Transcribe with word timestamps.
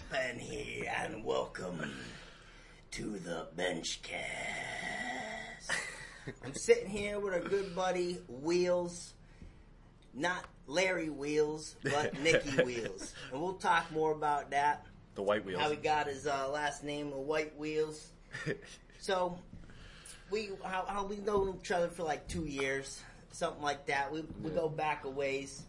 Here, 0.00 0.90
and 0.96 1.24
welcome 1.24 1.92
to 2.92 3.18
the 3.18 3.48
Benchcast. 3.56 4.14
I'm 6.44 6.54
sitting 6.54 6.88
here 6.88 7.18
with 7.18 7.34
our 7.34 7.40
good 7.40 7.74
buddy 7.74 8.18
Wheels, 8.28 9.12
not 10.14 10.44
Larry 10.66 11.10
Wheels, 11.10 11.74
but 11.82 12.18
Nicky 12.22 12.62
Wheels, 12.62 13.12
and 13.32 13.42
we'll 13.42 13.54
talk 13.54 13.90
more 13.90 14.12
about 14.12 14.52
that. 14.52 14.86
The 15.16 15.22
white 15.22 15.44
wheels. 15.44 15.60
How 15.60 15.70
he 15.70 15.76
got 15.76 16.06
his 16.06 16.26
uh, 16.26 16.48
last 16.48 16.84
name 16.84 17.08
of 17.08 17.18
White 17.18 17.58
Wheels. 17.58 18.08
So 19.00 19.38
we 20.30 20.50
how, 20.64 20.84
how 20.86 21.04
we 21.06 21.16
know 21.18 21.56
each 21.60 21.70
other 21.70 21.88
for 21.88 22.02
like 22.02 22.26
two 22.28 22.44
years, 22.44 23.00
something 23.32 23.62
like 23.62 23.86
that. 23.86 24.12
We 24.12 24.24
we 24.42 24.50
go 24.50 24.68
back 24.68 25.04
a 25.04 25.10
ways. 25.10 25.62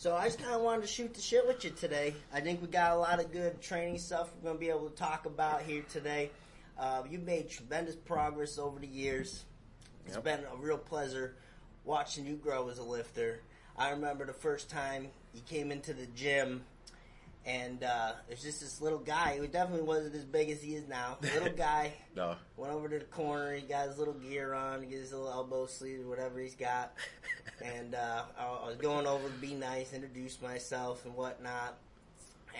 So 0.00 0.16
I 0.16 0.24
just 0.24 0.38
kind 0.38 0.54
of 0.54 0.62
wanted 0.62 0.80
to 0.80 0.86
shoot 0.88 1.12
the 1.12 1.20
shit 1.20 1.46
with 1.46 1.62
you 1.62 1.72
today. 1.72 2.14
I 2.32 2.40
think 2.40 2.62
we 2.62 2.68
got 2.68 2.92
a 2.92 2.96
lot 2.98 3.20
of 3.20 3.30
good 3.30 3.60
training 3.60 3.98
stuff 3.98 4.30
we're 4.34 4.44
going 4.44 4.54
to 4.54 4.58
be 4.58 4.70
able 4.70 4.88
to 4.88 4.96
talk 4.96 5.26
about 5.26 5.60
here 5.60 5.84
today. 5.90 6.30
Uh, 6.78 7.02
you've 7.10 7.26
made 7.26 7.50
tremendous 7.50 7.96
progress 7.96 8.58
over 8.58 8.80
the 8.80 8.86
years. 8.86 9.44
It's 10.06 10.14
Yep. 10.14 10.24
been 10.24 10.40
a 10.50 10.56
real 10.56 10.78
pleasure 10.78 11.34
watching 11.84 12.24
you 12.24 12.36
grow 12.36 12.70
as 12.70 12.78
a 12.78 12.82
lifter. 12.82 13.42
I 13.76 13.90
remember 13.90 14.24
the 14.24 14.32
first 14.32 14.70
time 14.70 15.08
you 15.34 15.42
came 15.42 15.70
into 15.70 15.92
the 15.92 16.06
gym, 16.06 16.64
and 17.46 17.82
uh, 17.82 18.12
there's 18.28 18.42
just 18.42 18.60
this 18.60 18.80
little 18.80 18.98
guy 18.98 19.38
who 19.38 19.46
definitely 19.46 19.86
wasn't 19.86 20.14
as 20.14 20.24
big 20.24 20.50
as 20.50 20.62
he 20.62 20.74
is 20.74 20.86
now. 20.88 21.18
Little 21.22 21.52
guy 21.56 21.94
no. 22.14 22.36
went 22.56 22.72
over 22.72 22.88
to 22.88 22.98
the 22.98 23.04
corner. 23.06 23.54
He 23.54 23.62
got 23.62 23.88
his 23.88 23.98
little 23.98 24.14
gear 24.14 24.52
on, 24.52 24.82
he 24.82 24.88
got 24.88 24.98
his 25.00 25.12
little 25.12 25.30
elbow 25.30 25.66
sleeve, 25.66 26.06
whatever 26.06 26.38
he's 26.38 26.54
got. 26.54 26.94
and 27.64 27.94
uh, 27.94 28.22
I, 28.38 28.66
was 28.66 28.76
going 28.76 29.06
over 29.06 29.28
to 29.28 29.34
be 29.34 29.54
nice, 29.54 29.92
introduce 29.92 30.40
myself 30.42 31.04
and 31.06 31.14
whatnot. 31.14 31.78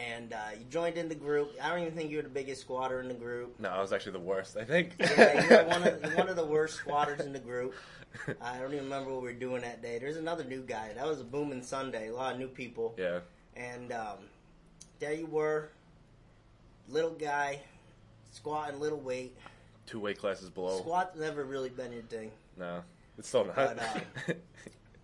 And 0.09 0.33
uh, 0.33 0.37
you 0.59 0.65
joined 0.70 0.97
in 0.97 1.09
the 1.09 1.15
group. 1.15 1.53
I 1.61 1.69
don't 1.69 1.81
even 1.81 1.92
think 1.92 2.11
you 2.11 2.19
were 2.19 2.23
the 2.23 2.28
biggest 2.28 2.62
squatter 2.62 3.01
in 3.01 3.09
the 3.09 3.15
group. 3.15 3.59
No, 3.59 3.69
I 3.69 3.81
was 3.81 3.92
actually 3.92 4.12
the 4.12 4.20
worst, 4.20 4.56
I 4.56 4.65
think. 4.65 4.92
Yeah, 4.98 5.47
you're 5.47 5.65
one 5.67 5.83
of 5.83 6.15
one 6.15 6.28
of 6.28 6.37
the 6.37 6.44
worst 6.44 6.77
squatters 6.77 7.20
in 7.20 7.33
the 7.33 7.41
group. 7.41 7.75
I 8.41 8.59
don't 8.59 8.72
even 8.72 8.84
remember 8.84 9.12
what 9.12 9.22
we 9.22 9.28
were 9.28 9.39
doing 9.39 9.62
that 9.62 9.83
day. 9.83 9.98
There's 9.98 10.17
another 10.17 10.44
new 10.44 10.62
guy. 10.62 10.92
That 10.94 11.06
was 11.06 11.20
a 11.20 11.25
booming 11.25 11.62
Sunday. 11.62 12.09
A 12.09 12.15
lot 12.15 12.34
of 12.34 12.39
new 12.39 12.48
people. 12.48 12.94
yeah. 12.97 13.20
And 13.56 13.92
um, 13.92 14.19
there 15.01 15.15
you 15.15 15.27
were, 15.27 15.70
little 16.89 17.11
guy, 17.11 17.61
squatting 18.31 18.79
little 18.79 19.01
weight. 19.01 19.37
Two 19.87 20.01
weight 20.01 20.19
classes 20.19 20.51
below. 20.51 20.79
Squat's 20.79 21.19
never 21.19 21.45
really 21.45 21.70
been 21.70 21.93
your 21.93 22.03
thing. 22.03 22.31
No. 22.56 22.83
It's 23.19 23.28
still 23.28 23.45
not. 23.47 23.56
But, 23.56 23.78
uh, 23.78 24.33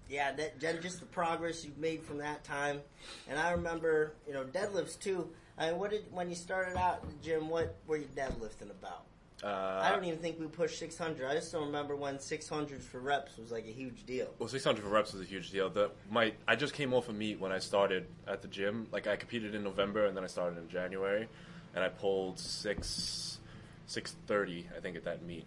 Yeah, 0.08 0.32
that 0.32 0.60
just 0.60 1.00
the 1.00 1.06
progress 1.06 1.64
you've 1.64 1.78
made 1.78 2.02
from 2.04 2.18
that 2.18 2.44
time, 2.44 2.80
and 3.28 3.38
I 3.38 3.50
remember 3.50 4.12
you 4.26 4.34
know 4.34 4.44
deadlifts 4.44 4.98
too. 4.98 5.28
I 5.58 5.70
mean, 5.70 5.80
what 5.80 5.90
did 5.90 6.04
when 6.12 6.28
you 6.28 6.36
started 6.36 6.76
out 6.76 7.02
in 7.02 7.08
the 7.08 7.24
gym? 7.24 7.48
What 7.48 7.74
were 7.88 7.96
you 7.96 8.08
deadlifting 8.16 8.70
about? 8.70 9.02
Uh, 9.46 9.80
I 9.80 9.92
don't 9.92 10.04
even 10.04 10.18
think 10.18 10.40
we 10.40 10.46
pushed 10.46 10.80
600. 10.80 11.24
I 11.24 11.34
just 11.34 11.52
don't 11.52 11.66
remember 11.66 11.94
when 11.94 12.18
600 12.18 12.82
for 12.82 12.98
reps 12.98 13.38
was 13.38 13.52
like 13.52 13.64
a 13.66 13.70
huge 13.70 14.04
deal. 14.04 14.34
Well, 14.40 14.48
600 14.48 14.82
for 14.82 14.88
reps 14.88 15.12
was 15.12 15.22
a 15.22 15.24
huge 15.24 15.52
deal. 15.52 15.70
The 15.70 15.92
my 16.10 16.32
I 16.48 16.56
just 16.56 16.74
came 16.74 16.92
off 16.92 17.08
a 17.08 17.12
meet 17.12 17.38
when 17.38 17.52
I 17.52 17.60
started 17.60 18.06
at 18.26 18.42
the 18.42 18.48
gym. 18.48 18.88
Like 18.90 19.06
I 19.06 19.14
competed 19.14 19.54
in 19.54 19.62
November 19.62 20.06
and 20.06 20.16
then 20.16 20.24
I 20.24 20.26
started 20.26 20.58
in 20.58 20.68
January, 20.68 21.28
and 21.76 21.84
I 21.84 21.88
pulled 21.88 22.40
six 22.40 23.38
six 23.86 24.16
thirty 24.26 24.66
I 24.76 24.80
think 24.80 24.96
at 24.96 25.04
that 25.04 25.22
meet. 25.22 25.46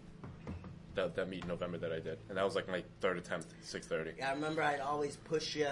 That 0.94 1.14
that 1.16 1.28
meet 1.28 1.42
in 1.42 1.48
November 1.48 1.76
that 1.78 1.92
I 1.92 2.00
did, 2.00 2.18
and 2.30 2.38
that 2.38 2.44
was 2.44 2.54
like 2.54 2.68
my 2.68 2.82
third 3.02 3.18
attempt, 3.18 3.48
six 3.60 3.86
thirty. 3.86 4.12
Yeah, 4.16 4.30
I 4.30 4.32
remember 4.32 4.62
I'd 4.62 4.80
always 4.80 5.16
push 5.16 5.56
you 5.56 5.68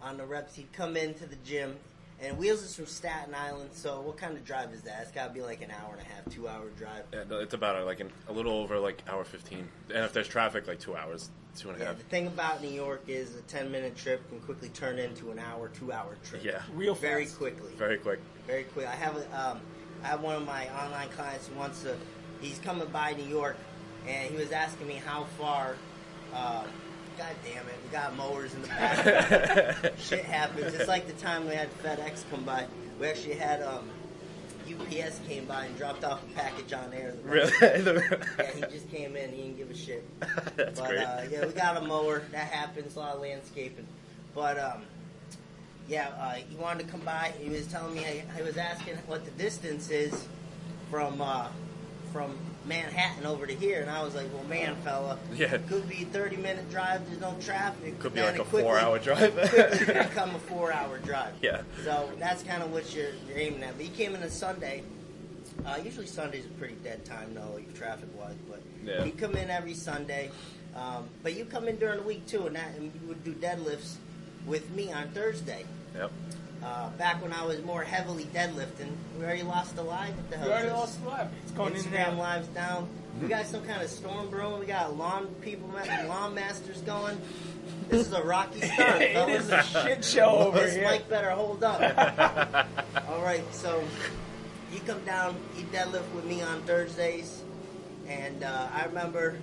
on 0.00 0.16
the 0.16 0.24
reps. 0.24 0.54
He'd 0.54 0.72
come 0.72 0.96
into 0.96 1.26
the 1.26 1.36
gym, 1.44 1.76
and 2.22 2.38
Wheels 2.38 2.62
is 2.62 2.74
from 2.74 2.86
Staten 2.86 3.34
Island. 3.34 3.70
So 3.72 4.00
what 4.00 4.16
kind 4.16 4.36
of 4.36 4.44
drive 4.44 4.72
is 4.72 4.82
that? 4.82 5.00
It's 5.02 5.10
got 5.10 5.28
to 5.28 5.32
be 5.34 5.42
like 5.42 5.60
an 5.62 5.70
hour 5.70 5.92
and 5.92 6.00
a 6.00 6.04
half, 6.04 6.24
two 6.30 6.48
hour 6.48 6.68
drive. 6.78 7.04
Yeah, 7.12 7.24
no, 7.28 7.40
it's 7.40 7.54
about 7.54 7.76
uh, 7.76 7.84
like 7.84 8.00
an, 8.00 8.10
a 8.28 8.32
little 8.32 8.52
over 8.52 8.78
like 8.78 9.02
hour 9.08 9.24
fifteen, 9.24 9.68
and 9.94 10.04
if 10.04 10.12
there's 10.12 10.28
traffic, 10.28 10.66
like 10.68 10.78
two 10.78 10.96
hours, 10.96 11.30
two 11.56 11.68
and 11.68 11.76
a 11.76 11.80
Yeah, 11.80 11.86
half. 11.88 11.98
the 11.98 12.04
thing 12.04 12.26
about 12.28 12.62
New 12.62 12.70
York 12.70 13.02
is 13.08 13.34
a 13.36 13.42
10 13.42 13.70
minute 13.70 13.96
trip 13.96 14.26
can 14.30 14.40
quickly 14.40 14.68
turn 14.70 14.98
into 14.98 15.30
an 15.30 15.38
hour, 15.38 15.68
two 15.68 15.92
hour 15.92 16.16
trip. 16.24 16.44
Yeah, 16.44 16.62
Real 16.74 16.94
Very 16.94 17.24
fast. 17.26 17.38
quickly. 17.38 17.72
very 17.76 17.98
quick. 17.98 18.20
very 18.46 18.64
quick. 18.64 18.86
I 18.86 18.94
have 18.94 19.16
a, 19.16 19.40
um, 19.50 19.60
I 20.02 20.06
have 20.08 20.20
one 20.22 20.36
of 20.36 20.46
my 20.46 20.68
online 20.82 21.08
clients 21.10 21.48
who 21.48 21.54
wants 21.58 21.82
to. 21.82 21.96
He's 22.40 22.58
coming 22.60 22.88
by 22.88 23.12
New 23.12 23.26
York, 23.26 23.56
and 24.08 24.30
he 24.30 24.36
was 24.36 24.52
asking 24.52 24.86
me 24.88 24.94
how 24.94 25.24
far. 25.38 25.76
Uh, 26.32 26.64
God 27.18 27.34
damn 27.44 27.66
it, 27.68 27.74
we 27.84 27.90
got 27.92 28.16
mowers 28.16 28.54
in 28.54 28.62
the 28.62 28.68
back. 29.82 29.92
Shit 29.98 30.24
happens. 30.24 30.74
It's 30.74 30.88
like 30.88 31.06
the 31.06 31.12
time 31.14 31.46
we 31.46 31.54
had 31.54 31.68
FedEx 31.82 32.24
come 32.30 32.42
by. 32.44 32.66
We 32.98 33.06
actually 33.06 33.34
had 33.34 33.62
um, 33.62 33.88
UPS 34.68 35.20
came 35.28 35.44
by 35.44 35.66
and 35.66 35.76
dropped 35.76 36.04
off 36.04 36.22
a 36.22 36.34
package 36.34 36.72
on 36.72 36.92
air. 36.92 37.14
Really? 37.24 37.52
Yeah, 37.62 38.50
he 38.54 38.60
just 38.72 38.90
came 38.90 39.16
in. 39.16 39.30
He 39.30 39.42
didn't 39.42 39.56
give 39.58 39.70
a 39.70 39.74
shit. 39.76 40.04
That's 40.56 40.80
but 40.80 40.88
great. 40.88 41.00
uh, 41.02 41.22
yeah, 41.30 41.46
we 41.46 41.52
got 41.52 41.76
a 41.76 41.80
mower. 41.82 42.22
That 42.32 42.48
happens. 42.50 42.96
A 42.96 43.00
lot 43.00 43.14
of 43.16 43.20
landscaping. 43.20 43.86
But 44.34 44.58
um, 44.58 44.82
yeah, 45.88 46.08
uh, 46.18 46.34
he 46.34 46.56
wanted 46.56 46.86
to 46.86 46.90
come 46.90 47.00
by. 47.00 47.32
He 47.40 47.50
was 47.50 47.66
telling 47.66 47.94
me. 47.94 48.22
I 48.36 48.42
was 48.42 48.56
asking 48.56 48.96
what 49.06 49.24
the 49.24 49.30
distance 49.32 49.90
is 49.90 50.26
from 50.90 51.20
uh, 51.20 51.48
from 52.12 52.36
Manhattan 52.64 53.26
over 53.26 53.46
to 53.46 53.54
here, 53.54 53.80
and 53.80 53.90
I 53.90 54.02
was 54.04 54.14
like, 54.14 54.32
"Well, 54.32 54.44
man, 54.44 54.76
fella, 54.84 55.18
Yeah. 55.34 55.58
could 55.68 55.88
be 55.88 56.02
a 56.02 56.06
thirty 56.06 56.36
minute 56.36 56.70
drive. 56.70 57.06
There's 57.08 57.20
no 57.20 57.34
traffic. 57.40 57.98
Could 57.98 58.14
be 58.14 58.20
like 58.22 58.34
a 58.38 58.44
quickly- 58.44 58.62
four-hour 58.62 58.98
drive. 59.00 59.34
quickly 59.34 59.86
become 59.94 60.34
a 60.34 60.38
four 60.38 60.72
hour 60.72 60.98
drive. 60.98 61.34
Yeah. 61.42 61.62
So 61.84 62.10
that's 62.18 62.42
kind 62.44 62.62
of 62.62 62.70
what 62.72 62.94
you're, 62.94 63.10
you're 63.28 63.38
aiming 63.38 63.62
at. 63.64 63.76
But 63.76 63.86
you 63.86 63.92
came 63.92 64.14
in 64.14 64.22
on 64.22 64.30
Sunday. 64.30 64.84
Uh, 65.66 65.78
usually 65.84 66.06
Sunday's 66.06 66.46
a 66.46 66.48
pretty 66.50 66.74
dead 66.82 67.04
time, 67.04 67.34
though, 67.34 67.60
traffic 67.74 68.08
wise. 68.18 68.34
But 68.48 68.62
Yeah. 68.84 69.04
you 69.04 69.12
come 69.12 69.34
in 69.36 69.50
every 69.50 69.74
Sunday. 69.74 70.30
Um, 70.74 71.08
but 71.22 71.34
you 71.34 71.44
come 71.44 71.68
in 71.68 71.76
during 71.76 71.98
the 71.98 72.04
week 72.06 72.26
too, 72.26 72.46
and, 72.46 72.56
that, 72.56 72.74
and 72.76 72.84
you 72.84 73.08
would 73.08 73.22
do 73.24 73.34
deadlifts 73.34 73.96
with 74.46 74.70
me 74.70 74.90
on 74.92 75.08
Thursday. 75.10 75.64
Yep. 75.94 76.10
Uh, 76.64 76.90
back 76.90 77.20
when 77.20 77.32
I 77.32 77.44
was 77.44 77.62
more 77.64 77.82
heavily 77.82 78.24
deadlifting, 78.32 78.92
we 79.18 79.24
already 79.24 79.42
lost 79.42 79.74
the 79.74 79.82
live. 79.82 80.14
What 80.16 80.30
the 80.30 80.36
hell 80.36 80.46
We 80.46 80.52
already 80.52 80.68
this? 80.68 80.76
lost 80.78 81.02
the 81.02 81.08
live. 81.08 81.28
It's 81.42 81.52
going 81.52 81.74
in 81.74 81.80
Instagram 81.82 82.12
now. 82.14 82.18
lives 82.20 82.48
down. 82.48 82.88
We 83.20 83.28
got 83.28 83.46
some 83.46 83.64
kind 83.64 83.82
of 83.82 83.90
storm 83.90 84.30
brewing. 84.30 84.60
We 84.60 84.66
got 84.66 84.96
lawn 84.96 85.26
people, 85.40 85.68
lawn 86.06 86.34
masters 86.34 86.80
going. 86.82 87.20
This 87.88 88.06
is 88.06 88.12
a 88.12 88.22
rocky 88.22 88.60
start. 88.66 89.02
it 89.02 89.12
fellas. 89.12 89.42
is 89.44 89.50
a 89.50 89.62
shit 89.62 90.04
show 90.04 90.26
over 90.30 90.58
here. 90.58 90.66
this 90.66 90.74
here. 90.76 90.90
mic 90.90 91.08
better 91.08 91.30
hold 91.30 91.62
up. 91.64 91.80
All 93.08 93.22
right, 93.22 93.42
so 93.52 93.82
you 94.72 94.80
come 94.80 95.04
down, 95.04 95.36
you 95.58 95.64
deadlift 95.64 96.10
with 96.14 96.24
me 96.24 96.42
on 96.42 96.62
Thursdays, 96.62 97.42
and 98.08 98.42
uh, 98.44 98.68
I 98.72 98.84
remember 98.86 99.36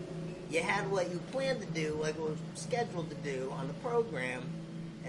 you 0.49 0.61
had 0.61 0.89
what 0.89 1.11
you 1.11 1.19
planned 1.31 1.59
to 1.61 1.67
do, 1.67 1.97
like 2.01 2.17
what 2.17 2.31
was 2.31 2.39
scheduled 2.55 3.09
to 3.09 3.15
do 3.17 3.53
on 3.57 3.67
the 3.67 3.73
program, 3.75 4.41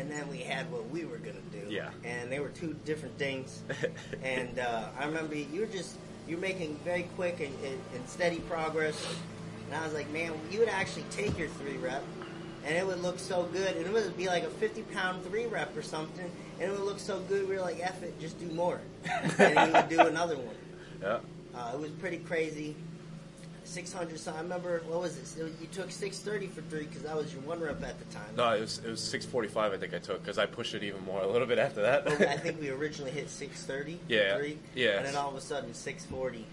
and 0.00 0.11
then 0.11 0.27
we 0.28 0.38
had 0.38 0.71
what 0.72 0.88
we 0.88 1.05
were 1.05 1.19
gonna 1.19 1.38
do. 1.53 1.62
Yeah. 1.69 1.91
And 2.05 2.33
they 2.33 2.41
were 2.41 2.49
two 2.49 2.75
different 2.87 3.16
things. 3.19 3.62
and 4.22 4.59
uh, 4.59 4.88
I 4.99 5.05
remember 5.05 5.34
you 5.34 5.61
were 5.61 5.66
just 5.66 5.97
you 6.27 6.37
were 6.37 6.41
making 6.41 6.78
very 6.84 7.03
quick 7.16 7.41
and, 7.41 7.55
and, 7.65 7.78
and 7.94 8.09
steady 8.09 8.39
progress. 8.41 9.06
And 9.66 9.78
I 9.78 9.84
was 9.84 9.93
like, 9.93 10.10
man, 10.10 10.33
you 10.50 10.59
would 10.60 10.69
actually 10.69 11.05
take 11.10 11.39
your 11.39 11.49
three 11.49 11.77
rep, 11.77 12.03
and 12.65 12.77
it 12.77 12.87
would 12.87 13.03
look 13.03 13.19
so 13.19 13.44
good, 13.44 13.77
and 13.77 13.87
it 13.87 13.93
would 13.93 14.16
be 14.16 14.27
like 14.27 14.43
a 14.43 14.49
fifty 14.49 14.83
pound 14.83 15.22
three 15.27 15.47
rep 15.47 15.77
or 15.77 15.83
something, 15.83 16.31
and 16.59 16.71
it 16.71 16.72
would 16.72 16.87
look 16.87 16.99
so 16.99 17.21
good. 17.28 17.47
We 17.47 17.56
were 17.56 17.60
like, 17.60 17.78
F 17.81 18.03
it, 18.03 18.19
just 18.19 18.41
do 18.41 18.47
more, 18.47 18.81
and 19.39 19.69
you 19.69 19.72
would 19.75 19.89
do 19.89 20.00
another 20.00 20.37
one. 20.37 20.55
Yeah. 21.03 21.19
Uh, 21.55 21.72
it 21.75 21.81
was 21.81 21.91
pretty 21.93 22.19
crazy. 22.19 22.75
600 23.70 24.19
so 24.19 24.32
I 24.34 24.38
remember 24.41 24.82
what 24.88 25.00
was 25.00 25.16
this? 25.16 25.36
It 25.36 25.44
was- 25.44 25.60
you 25.60 25.66
took 25.69 25.91
630 25.91 26.48
for 26.53 26.60
three 26.69 26.86
because 26.86 27.03
that 27.03 27.16
was 27.16 27.32
your 27.32 27.42
one 27.42 27.60
rep 27.60 27.82
at 27.84 27.98
the 27.98 28.04
time. 28.14 28.34
No, 28.36 28.53
it 28.53 28.60
was 28.60 28.78
it 28.84 28.91
was 28.91 29.00
six 29.03 29.25
forty 29.25 29.48
five. 29.48 29.72
I 29.72 29.76
think 29.78 29.94
I 29.94 29.98
took 29.98 30.22
because 30.22 30.38
I 30.38 30.47
pushed 30.47 30.75
it 30.75 30.82
even 30.82 31.04
more 31.04 31.22
a 31.22 31.26
little 31.26 31.47
bit 31.47 31.58
after 31.58 31.82
that. 31.82 32.06
I 32.09 32.36
think 32.36 32.60
we 32.60 32.69
originally 32.70 33.12
hit 33.12 33.30
630 33.30 34.00
Yeah, 34.09 34.34
for 34.36 34.42
three. 34.42 34.59
yeah. 34.75 34.97
And 34.98 35.06
then 35.06 35.16
all 35.16 35.30
of 35.30 35.36
a 35.36 35.41
sudden 35.41 35.72
640 35.72 36.45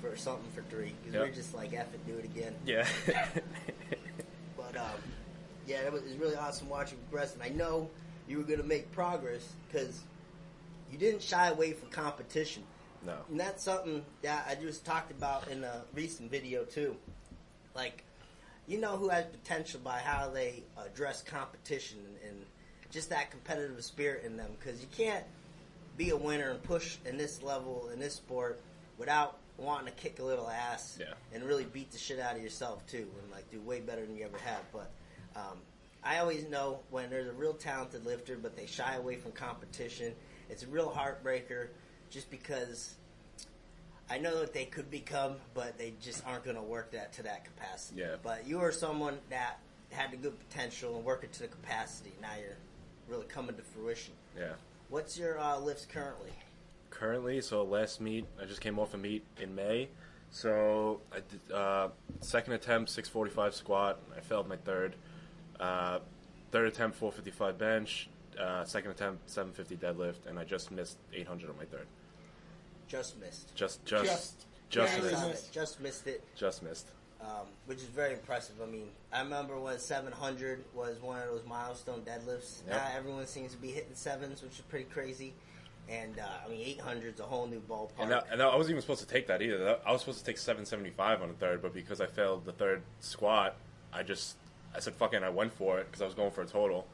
for 0.00 0.16
something 0.16 0.50
for 0.54 0.62
three. 0.70 0.92
Because 1.00 1.14
Yep. 1.14 1.22
we're 1.28 1.34
just 1.34 1.54
like, 1.54 1.72
F 1.72 1.94
it, 1.94 2.06
do 2.06 2.16
it 2.18 2.24
again. 2.24 2.54
yeah. 2.66 2.86
But 4.56 4.76
um, 4.76 5.00
yeah, 5.66 5.78
it 5.80 5.92
was, 5.92 6.02
it 6.02 6.08
was 6.10 6.16
really 6.18 6.36
awesome 6.36 6.68
watching 6.68 6.98
you 6.98 7.04
progress. 7.10 7.34
And 7.34 7.42
I 7.42 7.48
know 7.48 7.90
you 8.28 8.38
were 8.38 8.44
going 8.44 8.60
to 8.60 8.66
make 8.66 8.90
progress 8.92 9.46
because 9.68 10.00
you 10.90 10.98
didn't 10.98 11.22
shy 11.22 11.48
away 11.48 11.72
from 11.72 11.88
competition. 11.90 12.62
No. 13.06 13.16
And 13.30 13.38
that's 13.40 13.64
something 13.64 14.04
that 14.22 14.46
I 14.48 14.54
just 14.54 14.84
talked 14.84 15.10
about 15.10 15.48
in 15.48 15.64
a 15.64 15.82
recent 15.94 16.30
video 16.30 16.64
too. 16.64 16.96
Like, 17.74 18.04
you 18.66 18.78
know 18.78 18.96
who 18.96 19.08
has 19.08 19.24
potential 19.26 19.80
by 19.82 19.98
how 19.98 20.30
they 20.30 20.62
address 20.78 21.22
competition 21.22 21.98
and, 22.28 22.44
just 22.90 23.08
that 23.08 23.30
competitive 23.30 23.82
spirit 23.82 24.22
in 24.24 24.36
them. 24.36 24.50
Because 24.58 24.78
you 24.82 24.86
can't 24.94 25.24
be 25.96 26.10
a 26.10 26.16
winner 26.16 26.50
and 26.50 26.62
push 26.62 26.98
in 27.06 27.16
this 27.16 27.42
level 27.42 27.88
in 27.90 27.98
this 27.98 28.14
sport 28.14 28.60
without 28.98 29.38
wanting 29.56 29.86
to 29.86 29.92
kick 29.92 30.18
a 30.18 30.22
little 30.22 30.46
ass 30.48 30.98
Yeah. 31.00 31.14
and 31.32 31.42
really 31.42 31.64
beat 31.64 31.90
the 31.90 31.96
shit 31.96 32.20
out 32.20 32.36
of 32.36 32.42
yourself 32.42 32.86
too, 32.86 33.08
and 33.22 33.30
like 33.32 33.50
do 33.50 33.60
way 33.62 33.80
better 33.80 34.04
than 34.04 34.14
you 34.14 34.26
ever 34.26 34.36
have. 34.44 34.60
But 34.74 34.90
um, 35.34 35.56
I 36.04 36.18
always 36.18 36.46
know 36.50 36.80
when 36.90 37.08
there's 37.08 37.28
a 37.28 37.32
real 37.32 37.54
talented 37.54 38.04
lifter, 38.04 38.36
but 38.36 38.56
they 38.56 38.66
shy 38.66 38.94
away 38.96 39.16
from 39.16 39.32
competition. 39.32 40.12
It's 40.50 40.62
a 40.62 40.66
real 40.66 40.90
heartbreaker 40.94 41.68
just 42.12 42.30
because 42.30 42.94
I 44.08 44.18
know 44.18 44.40
that 44.40 44.52
they 44.52 44.66
could 44.66 44.90
become, 44.90 45.36
but 45.54 45.78
they 45.78 45.94
just 46.00 46.24
aren't 46.26 46.44
going 46.44 46.56
to 46.56 46.62
work 46.62 46.92
that 46.92 47.12
to 47.14 47.22
that 47.22 47.44
capacity. 47.44 48.02
Yeah. 48.02 48.16
But 48.22 48.46
you 48.46 48.60
are 48.60 48.70
someone 48.70 49.18
that 49.30 49.58
had 49.90 50.12
the 50.12 50.18
good 50.18 50.38
potential 50.48 50.96
and 50.96 51.04
work 51.04 51.24
it 51.24 51.32
to 51.32 51.40
the 51.40 51.48
capacity. 51.48 52.12
Now 52.20 52.34
you're 52.38 52.56
really 53.08 53.26
coming 53.26 53.56
to 53.56 53.62
fruition. 53.62 54.12
Yeah. 54.38 54.52
What's 54.90 55.18
your 55.18 55.38
uh, 55.38 55.58
lifts 55.58 55.86
currently? 55.86 56.30
Currently, 56.90 57.40
so 57.40 57.64
last 57.64 58.00
meet, 58.00 58.26
I 58.40 58.44
just 58.44 58.60
came 58.60 58.78
off 58.78 58.92
a 58.92 58.98
meet 58.98 59.24
in 59.40 59.54
May. 59.54 59.88
So 60.30 61.00
I 61.10 61.16
did 61.16 61.54
uh, 61.54 61.88
second 62.20 62.52
attempt 62.52 62.90
645 62.90 63.54
squat. 63.54 64.00
I 64.16 64.20
failed 64.20 64.48
my 64.48 64.56
third. 64.56 64.94
Uh, 65.58 66.00
third 66.50 66.68
attempt 66.68 66.98
455 66.98 67.58
bench. 67.58 68.08
Uh, 68.38 68.64
second 68.64 68.90
attempt 68.90 69.28
750 69.30 69.76
deadlift, 69.76 70.26
and 70.28 70.38
I 70.38 70.44
just 70.44 70.70
missed 70.70 70.96
800 71.14 71.50
on 71.50 71.56
my 71.56 71.64
third. 71.64 71.86
Just 72.88 73.18
missed. 73.20 73.54
Just, 73.54 73.84
just, 73.84 74.04
Just- 74.04 74.46
just, 74.70 74.92
barely 74.94 75.10
missed. 75.12 75.28
missed. 75.28 75.52
Just 75.52 75.80
missed 75.80 76.06
it. 76.06 76.24
Just 76.36 76.62
missed. 76.62 76.86
um, 77.20 77.46
which 77.66 77.78
is 77.78 77.84
very 77.84 78.14
impressive. 78.14 78.56
I 78.62 78.66
mean, 78.66 78.88
I 79.12 79.22
remember 79.22 79.58
when 79.58 79.78
700 79.78 80.64
was 80.74 81.00
one 81.00 81.20
of 81.20 81.28
those 81.28 81.44
milestone 81.46 82.00
deadlifts. 82.00 82.62
Yep. 82.66 82.76
Now 82.76 82.88
everyone 82.96 83.26
seems 83.26 83.52
to 83.52 83.58
be 83.58 83.68
hitting 83.68 83.94
sevens, 83.94 84.42
which 84.42 84.52
is 84.54 84.60
pretty 84.62 84.86
crazy. 84.86 85.32
And 85.88 86.18
uh, 86.18 86.24
I 86.44 86.48
mean, 86.50 86.62
800 86.66 87.14
is 87.14 87.20
a 87.20 87.24
whole 87.24 87.46
new 87.46 87.60
ballpark. 87.60 87.90
And, 88.00 88.10
that, 88.10 88.26
and 88.32 88.40
I 88.42 88.56
wasn't 88.56 88.72
even 88.72 88.82
supposed 88.82 89.00
to 89.02 89.06
take 89.06 89.26
that 89.28 89.40
either. 89.42 89.58
That- 89.58 89.82
I 89.86 89.92
was 89.92 90.00
supposed 90.00 90.18
to 90.20 90.24
take 90.24 90.38
775 90.38 91.22
on 91.22 91.28
the 91.28 91.34
third, 91.34 91.60
but 91.62 91.72
because 91.74 92.00
I 92.00 92.06
failed 92.06 92.44
the 92.44 92.52
third 92.52 92.82
squat, 93.00 93.56
I 93.92 94.02
just 94.02 94.36
I 94.74 94.80
said 94.80 94.94
fuck 94.94 95.12
it. 95.12 95.16
and 95.16 95.24
I 95.24 95.28
went 95.30 95.52
for 95.52 95.78
it 95.80 95.86
because 95.86 96.02
I 96.02 96.06
was 96.06 96.14
going 96.14 96.30
for 96.32 96.42
a 96.42 96.46
total, 96.46 96.86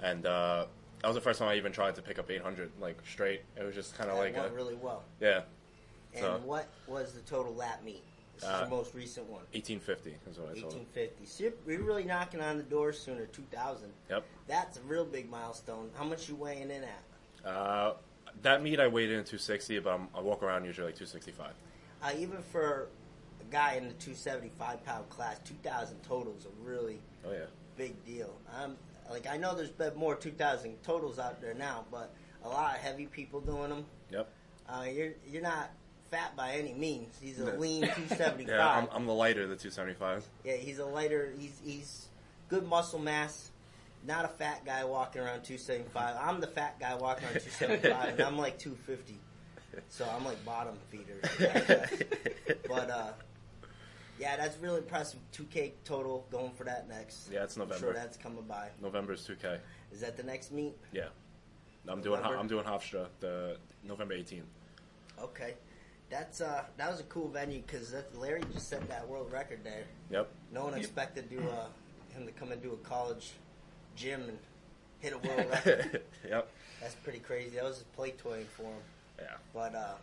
and 0.00 0.24
uh, 0.26 0.66
that 1.02 1.08
was 1.08 1.14
the 1.14 1.20
first 1.20 1.38
time 1.38 1.48
I 1.48 1.56
even 1.56 1.72
tried 1.72 1.94
to 1.96 2.02
pick 2.02 2.18
up 2.18 2.30
800 2.30 2.70
like 2.80 2.96
straight. 3.10 3.42
It 3.56 3.62
was 3.64 3.74
just 3.74 3.96
kind 3.96 4.10
of 4.10 4.16
like 4.18 4.36
went 4.36 4.52
a, 4.52 4.54
really 4.54 4.74
well. 4.74 5.04
yeah, 5.20 5.42
And 6.14 6.22
So- 6.22 6.38
what 6.44 6.66
was 6.86 7.12
the 7.12 7.20
total 7.22 7.54
lap 7.54 7.82
meet? 7.84 8.02
This 8.34 8.44
is 8.44 8.48
Uh, 8.50 8.64
the 8.64 8.70
most 8.70 8.94
recent 8.94 9.26
one. 9.30 9.42
1850 9.54 10.10
is 10.30 10.38
what 10.38 10.50
I 10.50 10.60
told 10.60 10.72
him. 10.74 10.80
1850. 10.80 11.24
So 11.26 11.44
you're, 11.66 11.82
really 11.82 12.04
knocking 12.04 12.40
on 12.42 12.58
the 12.58 12.62
door 12.64 12.92
sooner. 12.92 13.24
2000. 13.26 13.92
Yep. 14.10 14.24
That's 14.46 14.76
a 14.76 14.82
real 14.82 15.06
big 15.06 15.30
milestone. 15.30 15.90
How 15.94 16.04
much 16.04 16.28
you 16.28 16.34
weighing 16.36 16.70
in 16.70 16.84
at? 16.84 17.46
Uh, 17.50 17.94
that 18.42 18.62
meet 18.62 18.78
I 18.78 18.88
weighed 18.88 19.10
in 19.10 19.20
at 19.20 19.26
260, 19.26 19.78
but 19.78 19.90
I'm, 19.90 20.08
I 20.14 20.20
walk 20.20 20.42
around 20.42 20.66
usually 20.66 20.86
like 20.88 20.96
265. 20.96 21.54
Uh, 22.02 22.12
even 22.18 22.42
for 22.42 22.88
a 23.40 23.44
guy 23.50 23.74
in 23.74 23.88
the 23.88 23.94
275 23.94 24.84
pound 24.84 25.08
class, 25.08 25.38
2000 25.44 26.02
total 26.02 26.34
is 26.36 26.44
a 26.44 26.50
really 26.62 27.00
Oh 27.24 27.32
yeah. 27.32 27.46
big 27.78 28.04
deal. 28.04 28.36
Um, 28.54 28.76
like 29.10 29.26
I 29.26 29.36
know 29.36 29.54
there's 29.54 29.70
been 29.70 29.96
more 29.96 30.14
2,000 30.14 30.82
totals 30.82 31.18
out 31.18 31.40
there 31.40 31.54
now, 31.54 31.84
but 31.90 32.14
a 32.44 32.48
lot 32.48 32.74
of 32.74 32.80
heavy 32.80 33.06
people 33.06 33.40
doing 33.40 33.70
them. 33.70 33.84
Yep. 34.10 34.28
Uh, 34.68 34.84
you're 34.92 35.12
you're 35.30 35.42
not 35.42 35.70
fat 36.10 36.36
by 36.36 36.52
any 36.52 36.74
means. 36.74 37.14
He's 37.20 37.38
a 37.40 37.56
lean 37.56 37.82
275. 37.82 38.48
Yeah, 38.48 38.68
I'm, 38.68 38.88
I'm 38.92 39.06
the 39.06 39.14
lighter 39.14 39.42
of 39.42 39.50
the 39.50 39.56
275. 39.56 40.24
yeah, 40.44 40.54
he's 40.54 40.78
a 40.78 40.84
lighter. 40.84 41.32
He's 41.38 41.60
he's 41.64 42.06
good 42.48 42.66
muscle 42.66 42.98
mass. 42.98 43.50
Not 44.06 44.24
a 44.24 44.28
fat 44.28 44.64
guy 44.64 44.84
walking 44.84 45.20
around 45.22 45.42
275. 45.42 46.16
I'm 46.20 46.40
the 46.40 46.46
fat 46.46 46.78
guy 46.78 46.94
walking 46.94 47.24
around 47.24 47.40
275, 47.40 48.08
and 48.10 48.20
I'm 48.20 48.38
like 48.38 48.58
250. 48.58 49.18
So 49.88 50.08
I'm 50.14 50.24
like 50.24 50.42
bottom 50.44 50.78
feeder. 50.90 51.20
but 52.68 52.90
uh, 52.90 53.10
yeah, 54.18 54.36
that's 54.36 54.56
really 54.58 54.78
impressive. 54.78 55.20
2K 55.32 55.72
total 55.84 56.26
going 56.30 56.52
for 56.52 56.64
that 56.64 56.88
next. 56.88 57.30
Yeah, 57.32 57.44
it's 57.44 57.56
I'm 57.56 57.60
November. 57.60 57.86
sure 57.86 57.92
that's 57.92 58.16
coming 58.16 58.44
by. 58.44 58.68
November's 58.82 59.26
2K. 59.26 59.58
Is 59.92 60.00
that 60.00 60.16
the 60.16 60.22
next 60.22 60.52
meet? 60.52 60.74
Yeah. 60.92 61.08
I'm 61.88 62.00
doing 62.00 62.16
November? 62.20 62.38
I'm 62.38 62.48
doing 62.48 62.64
Hofstra 62.64 63.06
the 63.20 63.56
November 63.84 64.14
18th. 64.14 64.42
Okay, 65.22 65.54
that's 66.10 66.40
uh 66.40 66.64
that 66.76 66.90
was 66.90 67.00
a 67.00 67.04
cool 67.04 67.28
venue 67.28 67.62
because 67.64 67.94
Larry 68.16 68.42
just 68.52 68.68
set 68.68 68.86
that 68.88 69.06
world 69.08 69.30
record 69.32 69.60
there. 69.62 69.84
Yep. 70.10 70.30
No 70.52 70.64
one 70.64 70.74
expected 70.74 71.30
to 71.30 71.38
uh, 71.38 71.66
him 72.12 72.26
to 72.26 72.32
come 72.32 72.52
into 72.52 72.72
a 72.72 72.76
college 72.78 73.32
gym 73.94 74.22
and 74.28 74.38
hit 74.98 75.12
a 75.12 75.18
world 75.18 75.46
record. 75.50 76.02
yep. 76.28 76.50
That's 76.80 76.94
pretty 76.96 77.20
crazy. 77.20 77.54
That 77.56 77.64
was 77.64 77.78
just 77.78 77.92
play 77.94 78.10
toying 78.12 78.46
for 78.56 78.64
him. 78.64 78.82
Yeah. 79.18 79.26
But 79.54 79.74
uh, 79.74 79.94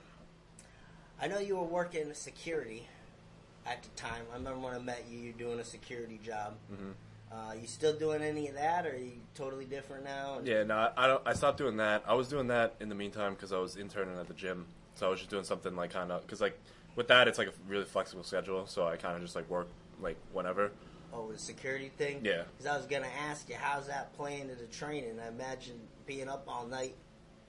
I 1.22 1.28
know 1.28 1.40
you 1.40 1.58
were 1.58 1.64
working 1.64 2.14
security 2.14 2.88
at 3.66 3.84
the 3.84 3.90
time. 3.90 4.24
I 4.32 4.38
remember 4.38 4.60
when 4.60 4.74
I 4.76 4.80
met 4.80 5.06
you, 5.10 5.20
you're 5.20 5.34
doing 5.34 5.60
a 5.60 5.64
security 5.64 6.20
job. 6.24 6.56
hmm 6.70 6.92
Uh, 7.32 7.54
you 7.60 7.66
still 7.66 7.94
doing 7.98 8.22
any 8.22 8.48
of 8.48 8.54
that, 8.54 8.86
or 8.86 8.92
are 8.92 8.96
you 8.96 9.14
totally 9.34 9.66
different 9.66 10.04
now? 10.04 10.40
Yeah, 10.44 10.62
no, 10.64 10.76
I, 10.76 10.92
I 10.96 11.08
don't. 11.08 11.22
I 11.26 11.34
stopped 11.34 11.58
doing 11.58 11.78
that. 11.78 12.04
I 12.06 12.14
was 12.14 12.28
doing 12.28 12.46
that 12.48 12.76
in 12.80 12.90
the 12.90 12.96
meantime 12.96 13.34
because 13.34 13.52
I 13.52 13.58
was 13.58 13.76
interning 13.76 14.16
at 14.20 14.28
the 14.28 14.36
gym, 14.36 14.68
so 14.94 15.08
I 15.08 15.10
was 15.10 15.18
just 15.20 15.32
doing 15.32 15.44
something 15.44 15.76
like 15.76 15.92
kind 15.92 16.12
of 16.12 16.22
because 16.22 16.42
like 16.42 16.60
with 16.96 17.08
that 17.08 17.28
it's 17.28 17.40
like 17.40 17.48
a 17.48 17.54
really 17.68 17.86
flexible 17.86 18.24
schedule, 18.24 18.68
so 18.68 18.86
I 18.88 18.98
kind 18.98 19.16
of 19.16 19.22
just 19.24 19.36
like 19.36 19.50
work 19.50 19.68
like 20.00 20.18
whenever. 20.32 20.70
Oh, 21.12 21.32
the 21.32 21.40
security 21.40 21.90
thing? 21.98 22.22
Yeah. 22.24 22.44
Because 22.58 22.72
I 22.72 22.78
was 22.78 22.86
going 22.88 23.04
to 23.04 23.16
ask 23.30 23.48
you, 23.48 23.56
how's 23.56 23.86
that 23.88 24.16
playing 24.18 24.42
into 24.50 24.56
the 24.56 24.66
training? 24.66 25.20
I 25.24 25.28
imagine 25.28 25.80
being 26.08 26.28
up 26.28 26.44
all 26.48 26.66
night, 26.66 26.96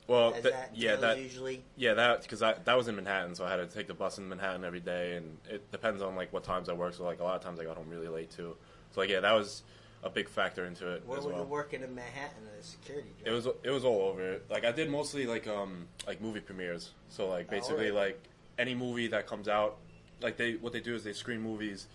Well, 0.07 0.35
as 0.35 0.43
th- 0.43 0.53
that 0.55 0.71
yeah, 0.75 0.97
that 0.97 1.19
usually. 1.19 1.63
yeah 1.77 1.95
that 1.95 2.23
because 2.23 2.41
that 2.41 2.67
was 2.77 2.89
in 2.89 2.97
Manhattan, 2.97 3.35
so 3.35 3.45
I 3.45 3.51
had 3.51 3.57
to 3.57 3.67
take 3.67 3.87
the 3.87 3.95
bus 3.95 4.19
in 4.19 4.29
Manhattan 4.29 4.65
every 4.65 4.81
day, 4.81 5.17
and 5.17 5.39
it 5.49 5.71
depends 5.73 6.03
on 6.03 6.15
like 6.15 6.33
what 6.33 6.45
times 6.45 6.69
I 6.69 6.75
work. 6.75 6.95
So 6.95 7.05
like 7.05 7.21
a 7.21 7.25
lot 7.25 7.37
of 7.37 7.43
times 7.43 7.59
I 7.59 7.65
got 7.65 7.77
home 7.77 7.89
really 7.89 8.09
late 8.09 8.31
too. 8.31 8.57
So 8.91 9.01
like 9.01 9.09
yeah, 9.11 9.21
that 9.21 9.33
was 9.33 9.63
a 10.03 10.11
big 10.11 10.29
factor 10.29 10.67
into 10.67 10.87
it 10.93 11.03
Where 11.07 11.19
as 11.19 11.25
were 11.25 11.33
well. 11.33 11.41
you 11.45 11.49
working 11.49 11.83
in 11.83 11.95
Manhattan 11.95 12.47
at 12.55 12.61
a 12.61 12.63
security 12.63 13.09
job? 13.19 13.29
It 13.29 13.31
was 13.31 13.47
it 13.63 13.71
was 13.71 13.85
all 13.87 14.03
over. 14.03 14.33
It. 14.35 14.45
Like 14.51 14.65
I 14.67 14.73
did 14.73 14.91
mostly 14.91 15.27
like 15.27 15.47
um 15.47 15.87
like 16.07 16.21
movie 16.21 16.41
premieres. 16.41 16.91
So 17.09 17.27
like 17.29 17.47
Oh, 17.49 17.53
basically 17.53 17.91
like 17.91 18.21
any 18.59 18.75
movie 18.75 19.07
that 19.09 19.27
comes 19.27 19.49
out, 19.49 19.79
like 20.21 20.37
they 20.37 20.53
what 20.57 20.75
they 20.75 20.81
do 20.81 20.95
is 20.95 21.05
they 21.05 21.15
screen 21.15 21.41
movies 21.41 21.87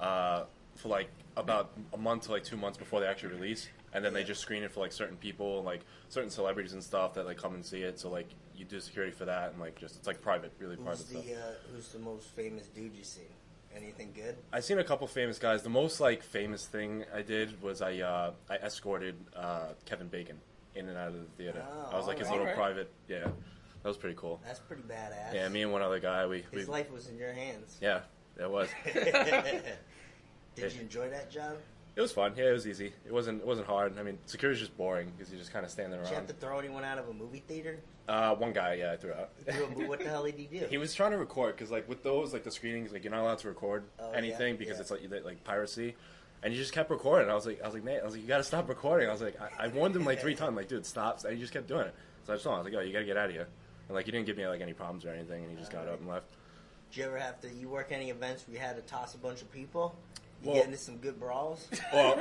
uh 0.00 0.44
for 0.74 0.88
like 0.88 1.08
about 1.36 1.70
a 1.94 1.96
month 1.96 2.24
to 2.24 2.32
like 2.32 2.42
two 2.42 2.56
months 2.56 2.76
before 2.76 2.98
they 3.00 3.06
actually 3.06 3.34
release, 3.34 3.68
and 3.92 4.04
then 4.04 4.12
they 4.14 4.24
just 4.24 4.40
screen 4.40 4.62
it 4.62 4.72
for 4.72 4.80
like 4.80 4.92
certain 4.92 5.16
people, 5.16 5.56
and 5.58 5.66
like 5.66 5.80
certain 6.08 6.30
celebrities 6.30 6.72
and 6.72 6.82
stuff 6.82 7.14
that 7.14 7.26
like 7.26 7.36
come 7.38 7.54
and 7.54 7.64
see 7.64 7.82
it. 7.82 7.98
So 8.00 8.10
like 8.10 8.28
you 8.56 8.64
do 8.64 8.80
security 8.80 9.12
for 9.12 9.24
that, 9.26 9.50
and 9.52 9.60
like 9.60 9.78
just 9.78 9.96
it's 9.96 10.06
like 10.06 10.20
private, 10.20 10.52
really 10.58 10.76
Who's 10.76 10.84
private 10.84 11.08
the 11.08 11.22
stuff. 11.22 11.24
uh, 11.38 11.72
Who's 11.74 11.88
the 11.88 11.98
most 11.98 12.28
famous 12.34 12.66
dude 12.68 12.94
you 12.94 13.04
seen? 13.04 13.24
Anything 13.74 14.12
good? 14.14 14.36
I've 14.52 14.64
seen 14.64 14.78
a 14.78 14.84
couple 14.84 15.06
famous 15.06 15.38
guys. 15.38 15.62
The 15.62 15.70
most 15.70 15.98
like 15.98 16.22
famous 16.22 16.66
thing 16.66 17.04
I 17.14 17.22
did 17.22 17.62
was 17.62 17.80
I 17.80 17.98
uh, 18.00 18.32
I 18.50 18.56
escorted 18.56 19.14
uh, 19.34 19.68
Kevin 19.86 20.08
Bacon 20.08 20.38
in 20.74 20.88
and 20.88 20.96
out 20.98 21.08
of 21.08 21.14
the 21.14 21.24
theater. 21.42 21.62
Oh, 21.66 21.90
I 21.92 21.96
was 21.96 22.06
like 22.06 22.18
his 22.18 22.28
alright. 22.28 22.40
little 22.40 22.54
private. 22.54 22.90
Yeah, 23.08 23.20
that 23.24 23.88
was 23.88 23.96
pretty 23.96 24.16
cool. 24.18 24.40
That's 24.44 24.58
pretty 24.58 24.82
badass. 24.82 25.32
Yeah, 25.34 25.48
me 25.48 25.62
and 25.62 25.72
one 25.72 25.80
other 25.82 26.00
guy. 26.00 26.26
We, 26.26 26.44
we 26.52 26.58
His 26.60 26.68
life 26.68 26.90
was 26.92 27.08
in 27.08 27.16
your 27.16 27.32
hands. 27.32 27.78
yeah, 27.80 28.00
it 28.38 28.50
was. 28.50 28.68
Did 30.54 30.72
you 30.74 30.80
enjoy 30.82 31.08
that 31.08 31.30
job? 31.30 31.56
It 31.94 32.00
was 32.00 32.12
fun. 32.12 32.32
Yeah, 32.36 32.50
it 32.50 32.52
was 32.52 32.66
easy. 32.66 32.92
It 33.04 33.12
wasn't 33.12 33.42
it 33.42 33.46
wasn't 33.46 33.66
hard. 33.66 33.98
I 33.98 34.02
mean, 34.02 34.18
security's 34.26 34.60
just 34.60 34.76
boring 34.78 35.12
because 35.16 35.30
you're 35.30 35.38
just 35.40 35.52
kind 35.52 35.64
of 35.64 35.70
standing 35.70 36.00
Did 36.00 36.08
you 36.08 36.14
have 36.14 36.26
to 36.26 36.32
throw 36.32 36.58
anyone 36.58 36.84
out 36.84 36.98
of 36.98 37.08
a 37.08 37.12
movie 37.12 37.42
theater? 37.46 37.80
Uh, 38.08 38.34
one 38.34 38.52
guy, 38.52 38.74
yeah, 38.74 38.92
I 38.92 38.96
threw 38.96 39.12
out. 39.12 39.30
Threw 39.48 39.86
what 39.86 40.00
the 40.00 40.08
hell 40.08 40.24
did 40.24 40.34
he 40.34 40.46
do? 40.46 40.66
He 40.68 40.78
was 40.78 40.94
trying 40.94 41.12
to 41.12 41.18
record 41.18 41.54
because, 41.54 41.70
like, 41.70 41.88
with 41.88 42.02
those, 42.02 42.32
like 42.32 42.42
the 42.44 42.50
screenings, 42.50 42.92
like 42.92 43.04
you're 43.04 43.12
not 43.12 43.20
allowed 43.22 43.38
to 43.38 43.48
record 43.48 43.84
Oh, 44.00 44.10
anything 44.12 44.54
yeah, 44.54 44.58
because 44.58 44.76
yeah. 44.76 44.80
it's 44.80 44.90
like 44.90 45.24
like 45.24 45.44
piracy, 45.44 45.94
and 46.42 46.52
he 46.52 46.58
just 46.58 46.72
kept 46.72 46.90
recording. 46.90 47.30
I 47.30 47.34
was 47.34 47.46
like, 47.46 47.60
I 47.62 47.66
was 47.66 47.74
like, 47.74 47.84
man, 47.84 48.00
I 48.00 48.04
was 48.04 48.14
like, 48.14 48.22
you 48.22 48.28
gotta 48.28 48.42
stop 48.42 48.68
recording. 48.68 49.08
I 49.08 49.12
was 49.12 49.22
like, 49.22 49.40
I, 49.40 49.64
I 49.66 49.68
warned 49.68 49.94
him 49.94 50.04
like 50.04 50.20
three 50.20 50.34
times, 50.42 50.56
like, 50.56 50.68
dude, 50.68 50.86
stop, 50.86 51.22
and 51.24 51.34
he 51.34 51.40
just 51.40 51.52
kept 51.52 51.68
doing 51.68 51.86
it. 51.86 51.94
So 52.24 52.32
I 52.32 52.36
just 52.36 52.44
told 52.44 52.54
him, 52.54 52.60
I 52.60 52.62
was 52.64 52.72
like, 52.72 52.82
oh, 52.82 52.86
you 52.86 52.92
gotta 52.92 53.04
get 53.04 53.16
out 53.18 53.26
of 53.26 53.32
here. 53.32 53.48
And 53.88 53.94
like, 53.94 54.06
he 54.06 54.10
didn't 54.12 54.26
give 54.26 54.36
me 54.38 54.48
like 54.48 54.62
any 54.62 54.72
problems 54.72 55.04
or 55.04 55.10
anything, 55.10 55.42
and 55.42 55.50
he 55.52 55.56
just 55.58 55.70
got 55.70 55.86
up 55.88 56.00
and 56.00 56.08
left. 56.08 56.26
Did 56.90 56.98
you 56.98 57.04
ever 57.04 57.18
have 57.18 57.40
to? 57.42 57.48
You 57.48 57.68
work 57.68 57.88
any 57.92 58.10
events 58.10 58.46
where 58.48 58.54
you 58.54 58.60
had 58.60 58.76
to 58.76 58.82
toss 58.82 59.14
a 59.14 59.18
bunch 59.18 59.42
of 59.42 59.52
people? 59.52 59.94
You 60.42 60.48
Well- 60.50 60.56
get 60.56 60.66
into 60.66 60.78
some 60.78 60.96
good 60.98 61.18
brawls? 61.20 61.68
Well, 61.92 62.18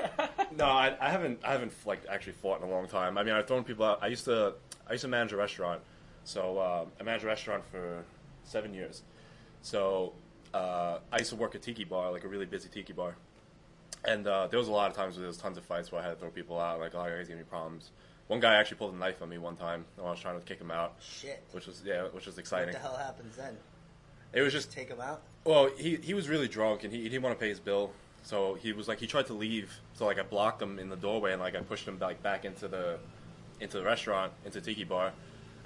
no, 0.55 0.65
I, 0.65 0.95
I 0.99 1.09
haven't. 1.09 1.39
I 1.43 1.51
haven't 1.53 1.73
like 1.85 2.01
actually 2.09 2.33
fought 2.33 2.61
in 2.61 2.67
a 2.67 2.71
long 2.71 2.87
time. 2.87 3.17
I 3.17 3.23
mean, 3.23 3.33
I've 3.33 3.47
thrown 3.47 3.63
people 3.63 3.85
out. 3.85 3.99
I 4.01 4.07
used 4.07 4.25
to. 4.25 4.53
I 4.87 4.93
used 4.93 5.03
to 5.03 5.07
manage 5.07 5.31
a 5.33 5.37
restaurant, 5.37 5.81
so 6.25 6.57
uh, 6.57 6.85
I 6.99 7.03
managed 7.03 7.23
a 7.23 7.27
restaurant 7.27 7.63
for 7.71 8.03
seven 8.43 8.73
years. 8.73 9.03
So 9.61 10.13
uh, 10.53 10.99
I 11.11 11.19
used 11.19 11.29
to 11.29 11.35
work 11.35 11.55
at 11.55 11.61
a 11.61 11.63
tiki 11.63 11.83
bar, 11.85 12.11
like 12.11 12.23
a 12.23 12.27
really 12.27 12.45
busy 12.45 12.67
tiki 12.69 12.91
bar, 12.93 13.15
and 14.05 14.27
uh, 14.27 14.47
there 14.47 14.59
was 14.59 14.67
a 14.67 14.71
lot 14.71 14.89
of 14.89 14.95
times 14.97 15.15
where 15.15 15.21
there 15.21 15.27
was 15.27 15.37
tons 15.37 15.57
of 15.57 15.63
fights 15.63 15.91
where 15.91 16.01
I 16.01 16.03
had 16.03 16.11
to 16.13 16.19
throw 16.19 16.29
people 16.29 16.59
out. 16.59 16.79
Like, 16.79 16.93
oh, 16.95 17.03
guys 17.03 17.27
give 17.27 17.37
me 17.37 17.43
problems. 17.43 17.91
One 18.27 18.39
guy 18.39 18.55
actually 18.55 18.77
pulled 18.77 18.93
a 18.93 18.97
knife 18.97 19.21
on 19.21 19.29
me 19.29 19.37
one 19.37 19.55
time 19.55 19.85
when 19.95 20.07
I 20.07 20.11
was 20.11 20.19
trying 20.19 20.39
to 20.39 20.45
kick 20.45 20.59
him 20.59 20.71
out, 20.71 20.95
Shit. 21.01 21.43
which 21.51 21.65
was 21.67 21.81
yeah, 21.85 22.03
which 22.11 22.25
was 22.25 22.37
exciting. 22.37 22.73
What 22.73 22.81
the 22.81 22.87
hell 22.89 22.97
happens 22.97 23.35
then? 23.37 23.55
It 24.33 24.41
was 24.41 24.53
just 24.53 24.71
Take 24.71 24.89
him 24.89 25.01
out? 25.01 25.21
well, 25.45 25.69
he 25.77 25.95
he 25.97 26.13
was 26.13 26.27
really 26.29 26.47
drunk 26.47 26.83
and 26.83 26.93
he, 26.93 27.01
he 27.03 27.09
didn't 27.09 27.23
want 27.23 27.37
to 27.37 27.41
pay 27.41 27.49
his 27.49 27.59
bill, 27.59 27.91
so 28.23 28.55
he 28.55 28.73
was 28.73 28.87
like 28.87 28.99
he 28.99 29.07
tried 29.07 29.27
to 29.27 29.33
leave. 29.33 29.79
So 29.93 30.05
like 30.05 30.19
I 30.19 30.23
blocked 30.23 30.61
him 30.61 30.79
in 30.79 30.89
the 30.89 30.95
doorway 30.95 31.33
and 31.33 31.41
like 31.41 31.55
I 31.55 31.59
pushed 31.61 31.87
him 31.87 31.97
like 31.99 32.21
back 32.21 32.45
into 32.45 32.67
the 32.67 32.99
into 33.59 33.77
the 33.77 33.83
restaurant 33.83 34.31
into 34.45 34.61
Tiki 34.61 34.83
Bar, 34.83 35.11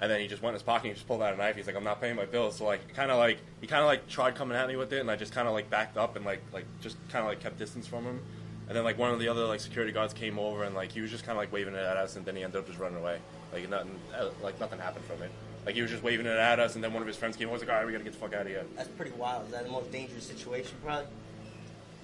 and 0.00 0.10
then 0.10 0.20
he 0.20 0.26
just 0.26 0.42
went 0.42 0.52
in 0.52 0.54
his 0.54 0.62
pocket 0.62 0.84
and 0.84 0.92
he 0.92 0.94
just 0.94 1.06
pulled 1.06 1.22
out 1.22 1.34
a 1.34 1.36
knife. 1.36 1.56
He's 1.56 1.66
like 1.66 1.76
I'm 1.76 1.84
not 1.84 2.00
paying 2.00 2.16
my 2.16 2.26
bill. 2.26 2.50
So 2.50 2.64
like 2.64 2.94
kind 2.94 3.10
of 3.10 3.18
like 3.18 3.38
he 3.60 3.66
kind 3.66 3.82
of 3.82 3.86
like 3.86 4.08
tried 4.08 4.34
coming 4.34 4.56
at 4.56 4.68
me 4.68 4.76
with 4.76 4.92
it, 4.92 5.00
and 5.00 5.10
I 5.10 5.16
just 5.16 5.32
kind 5.32 5.48
of 5.48 5.54
like 5.54 5.70
backed 5.70 5.96
up 5.96 6.16
and 6.16 6.24
like 6.24 6.42
like 6.52 6.64
just 6.80 6.96
kind 7.08 7.24
of 7.24 7.28
like 7.28 7.40
kept 7.40 7.58
distance 7.58 7.86
from 7.86 8.04
him. 8.04 8.20
And 8.68 8.76
then 8.76 8.82
like 8.82 8.98
one 8.98 9.12
of 9.12 9.20
the 9.20 9.28
other 9.28 9.44
like 9.46 9.60
security 9.60 9.92
guards 9.92 10.12
came 10.12 10.38
over 10.38 10.64
and 10.64 10.74
like 10.74 10.90
he 10.90 11.00
was 11.00 11.10
just 11.10 11.24
kind 11.24 11.36
of 11.36 11.42
like 11.42 11.52
waving 11.52 11.74
it 11.74 11.78
at 11.78 11.96
us, 11.96 12.16
and 12.16 12.24
then 12.24 12.36
he 12.36 12.42
ended 12.42 12.58
up 12.58 12.66
just 12.66 12.78
running 12.78 12.98
away. 12.98 13.18
Like 13.52 13.68
nothing 13.68 13.98
uh, 14.18 14.30
like 14.42 14.58
nothing 14.58 14.78
happened 14.78 15.04
from 15.04 15.22
it. 15.22 15.30
Like 15.64 15.74
he 15.74 15.82
was 15.82 15.90
just 15.90 16.02
waving 16.02 16.26
it 16.26 16.36
at 16.36 16.60
us, 16.60 16.74
and 16.74 16.82
then 16.82 16.92
one 16.92 17.02
of 17.02 17.08
his 17.08 17.16
friends 17.16 17.36
came. 17.36 17.48
I 17.48 17.52
was 17.52 17.60
like, 17.60 17.70
all 17.70 17.76
right, 17.76 17.86
we 17.86 17.92
gotta 17.92 18.04
get 18.04 18.12
the 18.12 18.18
fuck 18.18 18.34
out 18.34 18.42
of 18.42 18.48
here. 18.48 18.64
That's 18.76 18.88
pretty 18.88 19.12
wild. 19.12 19.46
Is 19.46 19.52
that 19.52 19.64
the 19.64 19.70
most 19.70 19.90
dangerous 19.90 20.24
situation, 20.24 20.76
probably? 20.84 21.06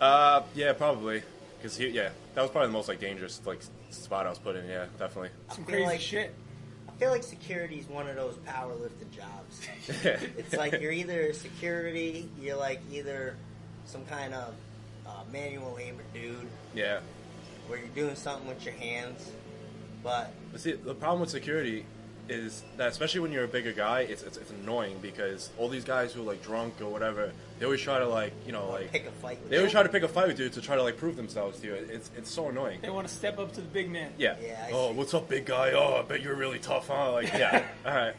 Uh, 0.01 0.43
yeah, 0.55 0.73
probably. 0.73 1.23
Cause 1.63 1.77
he, 1.77 1.89
yeah, 1.89 2.11
that 2.35 2.43
was 2.43 2.51
probably 2.51 2.69
the 2.69 2.73
most 2.73 2.89
like 2.89 2.99
dangerous 2.99 3.41
like 3.47 3.61
spot 3.91 4.27
I 4.27 4.31
was 4.31 4.39
put 4.39 4.57
in. 4.57 4.69
Yeah, 4.69 4.87
definitely. 4.99 5.31
Some 5.53 5.65
crazy 5.65 5.85
like- 5.85 6.01
shit. 6.01 6.35
I 6.89 7.05
feel 7.05 7.11
like 7.11 7.23
security 7.25 7.77
is 7.79 7.89
one 7.89 8.09
of 8.09 8.15
those 8.17 8.35
powerlifting 8.47 9.11
jobs. 9.11 9.61
It's 10.39 10.55
like 10.55 10.81
you're 10.81 10.93
either 10.93 11.33
security, 11.33 12.29
you're 12.41 12.57
like 12.57 12.81
either 12.93 13.37
some 13.87 14.05
kind 14.07 14.35
of 14.35 14.55
uh, 15.07 15.11
manual 15.33 15.75
labor 15.75 16.05
dude, 16.15 16.47
yeah. 16.75 17.01
where 17.67 17.79
you're 17.81 17.89
doing 17.89 18.15
something 18.15 18.47
with 18.49 18.65
your 18.65 18.75
hands. 18.75 19.33
But 20.05 20.33
But 20.53 20.61
see, 20.61 20.73
the 20.75 20.95
problem 20.95 21.21
with 21.23 21.31
security 21.31 21.87
is 22.33 22.63
that 22.77 22.89
especially 22.89 23.21
when 23.21 23.33
you're 23.33 23.45
a 23.45 23.49
bigger 23.49 23.73
guy, 23.73 24.01
it's, 24.01 24.23
it's 24.23 24.37
it's 24.37 24.51
annoying 24.51 24.99
because 25.03 25.51
all 25.59 25.69
these 25.69 25.85
guys 25.85 26.13
who 26.13 26.23
are 26.23 26.25
like 26.25 26.43
drunk 26.43 26.81
or 26.81 26.89
whatever, 26.89 27.33
they 27.59 27.65
always 27.65 27.81
try 27.81 27.99
to 27.99 28.09
like 28.09 28.33
you 28.47 28.53
know 28.53 28.69
like 28.71 28.91
pick 28.91 29.07
a 29.07 29.11
fight. 29.11 29.41
With 29.41 29.51
they 29.51 29.59
always 29.59 29.73
them. 29.73 29.81
try 29.81 29.83
to 29.85 29.89
pick 29.89 30.03
a 30.03 30.09
fight 30.09 30.29
with 30.29 30.39
you 30.39 30.49
to 30.49 30.61
try 30.61 30.77
to 30.77 30.83
like 30.83 30.97
prove 30.97 31.17
themselves 31.17 31.61
to 31.61 31.67
you. 31.67 31.75
It's 31.75 32.11
it's 32.17 32.31
so 32.31 32.49
annoying. 32.49 32.81
They 32.81 32.91
want 32.91 33.07
to 33.07 33.15
step 33.15 33.39
up 33.39 33.53
to 33.53 33.61
the 33.61 33.69
big 33.69 33.91
man. 33.91 34.13
Yeah. 34.19 34.37
Yeah, 34.43 34.67
I 34.67 34.71
oh, 34.73 34.91
see. 34.91 34.99
what's 34.99 35.15
up, 35.15 35.29
big 35.29 35.45
guy? 35.47 35.73
Oh, 35.73 36.01
I 36.01 36.03
bet 36.03 36.23
you're 36.23 36.35
really 36.35 36.59
tough, 36.59 36.89
huh? 36.89 37.13
Like, 37.13 37.33
yeah. 37.33 37.67
All 37.87 37.95
right. 37.95 38.15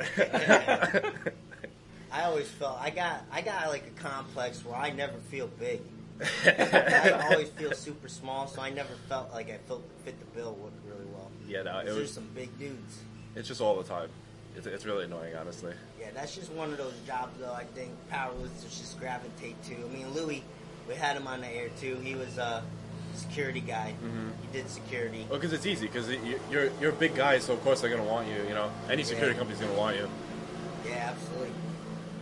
I 2.11 2.23
always 2.25 2.47
felt 2.47 2.77
I 2.79 2.91
got 2.91 3.25
I 3.31 3.41
got 3.41 3.67
like 3.69 3.85
a 3.87 4.01
complex 4.01 4.63
where 4.63 4.75
I 4.75 4.91
never 4.91 5.17
feel 5.29 5.47
big. 5.47 5.81
I 6.45 7.27
always 7.31 7.49
feel 7.49 7.71
super 7.73 8.07
small, 8.07 8.47
so 8.47 8.61
I 8.61 8.69
never 8.69 8.93
felt 9.09 9.31
like 9.33 9.49
I 9.49 9.57
felt 9.67 9.83
fit 10.05 10.17
the 10.19 10.39
bill 10.39 10.55
really 10.87 11.05
well. 11.11 11.31
yeah, 11.47 11.63
no, 11.63 11.79
it 11.79 11.85
There's 11.85 11.97
was. 11.97 12.13
some 12.13 12.27
big 12.35 12.57
dudes. 12.59 12.99
It's 13.35 13.47
just 13.47 13.61
all 13.61 13.75
the 13.75 13.83
time. 13.83 14.09
It's, 14.55 14.67
it's 14.67 14.85
really 14.85 15.05
annoying, 15.05 15.35
honestly. 15.35 15.73
Yeah, 15.99 16.07
that's 16.13 16.35
just 16.35 16.51
one 16.51 16.71
of 16.71 16.77
those 16.77 16.93
jobs 17.07 17.39
though. 17.39 17.53
I 17.53 17.63
think 17.63 17.91
powerlifters 18.11 18.77
just 18.77 18.99
gravitate 18.99 19.61
to. 19.63 19.73
I 19.73 19.89
mean, 19.93 20.11
Louis, 20.13 20.43
we 20.87 20.95
had 20.95 21.17
him 21.17 21.27
on 21.27 21.41
the 21.41 21.47
air 21.47 21.69
too. 21.79 21.95
He 22.03 22.13
was 22.15 22.37
a 22.37 22.63
security 23.15 23.61
guy. 23.61 23.93
Mm-hmm. 24.03 24.29
He 24.41 24.57
did 24.57 24.69
security. 24.69 25.25
Well, 25.29 25.39
because 25.39 25.53
it's 25.53 25.65
easy. 25.65 25.87
Because 25.87 26.09
you're 26.51 26.69
you're 26.79 26.91
a 26.91 26.95
big 26.95 27.15
guy, 27.15 27.39
so 27.39 27.53
of 27.53 27.63
course 27.63 27.81
they're 27.81 27.89
gonna 27.89 28.03
want 28.03 28.27
you. 28.27 28.35
You 28.47 28.53
know, 28.53 28.71
any 28.89 29.03
security 29.03 29.33
Yeah. 29.33 29.39
company's 29.39 29.61
gonna 29.61 29.77
want 29.79 29.95
you. 29.97 30.07
Yeah, 30.87 31.13
absolutely. 31.15 31.51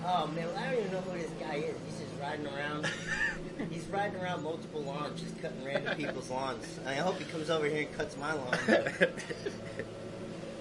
Oh 0.05 0.27
man, 0.27 0.47
I 0.57 0.69
don't 0.71 0.79
even 0.79 0.91
know 0.93 1.01
who 1.01 1.17
this 1.19 1.31
guy 1.39 1.55
is. 1.55 1.75
He's 1.85 1.99
just 1.99 2.21
riding 2.21 2.47
around. 2.47 2.87
He's 3.69 3.85
riding 3.87 4.19
around 4.21 4.43
multiple 4.43 4.81
lawns, 4.81 5.21
just 5.21 5.39
cutting 5.41 5.63
random 5.63 5.95
people's 5.97 6.29
lawns. 6.29 6.65
I 6.85 6.95
hope 6.95 7.17
he 7.19 7.25
comes 7.25 7.49
over 7.49 7.65
here 7.67 7.81
and 7.81 7.93
cuts 7.97 8.15
my 8.17 8.33
lawn. 8.33 8.57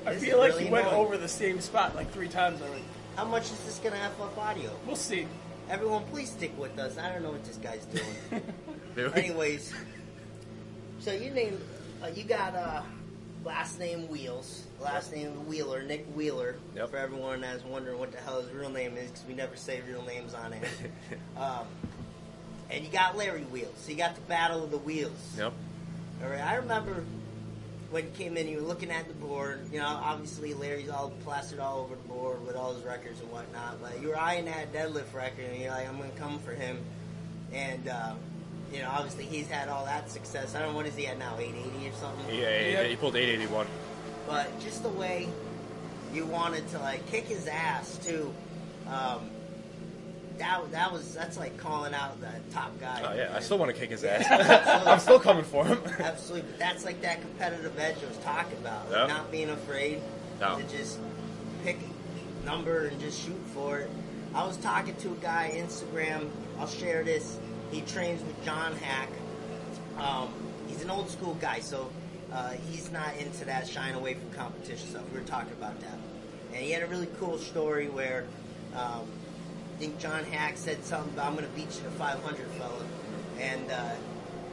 I 0.06 0.14
This 0.14 0.24
feel 0.24 0.38
like 0.38 0.52
really 0.52 0.64
he 0.66 0.70
went 0.70 0.86
annoying. 0.86 1.06
over 1.06 1.16
the 1.16 1.28
same 1.28 1.60
spot 1.60 1.94
like 1.94 2.10
three 2.12 2.28
times 2.28 2.60
already. 2.62 2.84
How 3.16 3.24
much 3.24 3.44
is 3.44 3.64
this 3.64 3.78
gonna 3.82 3.96
have 3.96 4.18
up 4.20 4.36
audio? 4.38 4.70
We'll 4.86 4.96
see. 4.96 5.26
Everyone, 5.68 6.04
please 6.04 6.30
stick 6.30 6.58
with 6.58 6.78
us. 6.78 6.98
I 6.98 7.12
don't 7.12 7.22
know 7.22 7.30
what 7.30 7.44
this 7.44 7.56
guy's 7.56 7.84
doing. 7.86 8.42
Anyways, 9.14 9.72
so 10.98 11.12
you 11.12 11.30
named, 11.30 11.60
uh, 12.02 12.08
you 12.08 12.24
got 12.24 12.54
uh, 12.56 12.82
last 13.44 13.78
name 13.78 14.08
Wheels, 14.08 14.64
last 14.80 15.12
name 15.12 15.46
Wheeler, 15.46 15.82
Nick 15.82 16.06
Wheeler. 16.14 16.56
Yep. 16.74 16.90
For 16.90 16.96
everyone 16.96 17.42
that's 17.42 17.64
wondering 17.64 17.98
what 17.98 18.10
the 18.10 18.18
hell 18.18 18.42
his 18.42 18.50
real 18.52 18.70
name 18.70 18.96
is, 18.96 19.10
because 19.10 19.26
we 19.26 19.34
never 19.34 19.54
say 19.54 19.80
real 19.88 20.02
names 20.04 20.34
on 20.34 20.52
it. 20.54 20.64
um, 21.36 21.66
and 22.68 22.84
you 22.84 22.90
got 22.90 23.16
Larry 23.16 23.42
Wheels. 23.42 23.74
So 23.76 23.90
you 23.92 23.96
got 23.96 24.14
the 24.14 24.20
Battle 24.22 24.64
of 24.64 24.70
the 24.70 24.78
Wheels. 24.78 25.34
Yep. 25.38 25.52
All 26.24 26.30
right. 26.30 26.40
I 26.44 26.56
remember 26.56 27.04
when 27.90 28.04
you 28.04 28.10
came 28.12 28.36
in, 28.36 28.46
you 28.48 28.58
were 28.58 28.66
looking 28.66 28.90
at 28.90 29.08
the 29.08 29.14
board. 29.14 29.60
You 29.72 29.78
know, 29.78 29.86
obviously 29.86 30.54
Larry's 30.54 30.88
all 30.88 31.12
plastered 31.24 31.58
all 31.58 31.80
over 31.80 31.94
the 31.96 32.08
board 32.08 32.46
with 32.46 32.56
all 32.56 32.74
his 32.74 32.84
records 32.84 33.20
and 33.20 33.30
whatnot. 33.30 33.80
But 33.82 34.00
you 34.00 34.08
were 34.08 34.18
eyeing 34.18 34.44
that 34.46 34.72
deadlift 34.72 35.12
record, 35.12 35.46
and 35.50 35.60
you're 35.60 35.70
like, 35.70 35.88
I'm 35.88 35.96
going 35.96 36.10
to 36.10 36.18
come 36.18 36.38
for 36.40 36.52
him. 36.52 36.78
And 37.52 37.88
uh, 37.88 38.14
you 38.72 38.80
know, 38.80 38.88
obviously 38.90 39.24
he's 39.24 39.48
had 39.48 39.68
all 39.68 39.84
that 39.86 40.10
success. 40.10 40.54
I 40.54 40.60
don't 40.60 40.70
know 40.70 40.76
what 40.76 40.86
is 40.86 40.94
he 40.94 41.06
at 41.06 41.18
now, 41.18 41.36
880 41.38 41.88
or 41.88 41.92
something. 41.92 42.34
Yeah, 42.34 42.42
yeah, 42.42 42.68
yeah, 42.68 42.84
he 42.84 42.96
pulled 42.96 43.16
881. 43.16 43.66
But 44.26 44.60
just 44.60 44.82
the 44.82 44.88
way 44.88 45.28
you 46.14 46.24
wanted 46.26 46.68
to 46.68 46.78
like 46.78 47.06
kick 47.08 47.24
his 47.24 47.46
ass 47.48 47.98
too. 48.04 48.32
Um, 48.88 49.30
that 50.40 50.72
that 50.72 50.90
was 50.92 51.14
that's 51.14 51.36
like 51.38 51.56
calling 51.56 51.94
out 51.94 52.20
the 52.20 52.28
top 52.52 52.78
guy. 52.80 53.02
Oh 53.04 53.14
yeah, 53.14 53.32
I 53.34 53.40
still 53.40 53.58
want 53.58 53.72
to 53.72 53.78
kick 53.78 53.90
his 53.90 54.02
ass. 54.04 54.26
I'm 54.86 54.98
still 54.98 55.20
coming 55.20 55.44
for 55.44 55.64
him. 55.64 55.78
Absolutely, 55.98 56.50
but 56.50 56.58
that's 56.58 56.84
like 56.84 57.00
that 57.02 57.20
competitive 57.20 57.78
edge 57.78 57.96
I 58.04 58.08
was 58.08 58.16
talking 58.18 58.58
about. 58.58 58.90
Like 58.90 59.08
Yeah. 59.08 59.14
Not 59.14 59.30
being 59.30 59.50
afraid 59.50 60.00
No. 60.40 60.58
to 60.58 60.64
just 60.64 60.98
pick 61.62 61.78
a 62.42 62.46
number 62.46 62.86
and 62.86 62.98
just 63.00 63.24
shoot 63.24 63.40
for 63.54 63.78
it. 63.80 63.90
I 64.34 64.44
was 64.46 64.56
talking 64.58 64.94
to 64.96 65.08
a 65.12 65.16
guy 65.16 65.50
on 65.50 65.66
Instagram. 65.68 66.28
I'll 66.58 66.66
share 66.66 67.04
this. 67.04 67.38
He 67.70 67.82
trains 67.82 68.22
with 68.22 68.42
John 68.44 68.74
Haack. 68.76 69.08
Um, 70.02 70.28
he's 70.68 70.82
an 70.82 70.90
old 70.90 71.10
school 71.10 71.34
guy, 71.40 71.60
so 71.60 71.90
uh, 72.32 72.50
he's 72.70 72.90
not 72.90 73.16
into 73.18 73.44
that 73.44 73.68
shying 73.68 73.94
away 73.94 74.14
from 74.14 74.30
competition 74.32 74.88
stuff. 74.88 75.02
We 75.12 75.20
were 75.20 75.26
talking 75.26 75.52
about 75.52 75.78
that, 75.80 75.98
and 76.52 76.56
he 76.62 76.70
had 76.70 76.82
a 76.82 76.86
really 76.86 77.08
cool 77.18 77.38
story 77.38 77.88
where 77.88 78.24
um, 78.74 79.06
think 79.80 79.98
John 79.98 80.24
Haack 80.24 80.58
said 80.58 80.84
something 80.84 81.14
about 81.14 81.26
I'm 81.26 81.34
going 81.34 81.46
to 81.46 81.52
beat 81.56 81.74
you 81.74 81.82
to 81.84 81.90
500, 81.96 82.46
fella, 82.58 82.84
and 83.40 83.70
uh, 83.70 83.92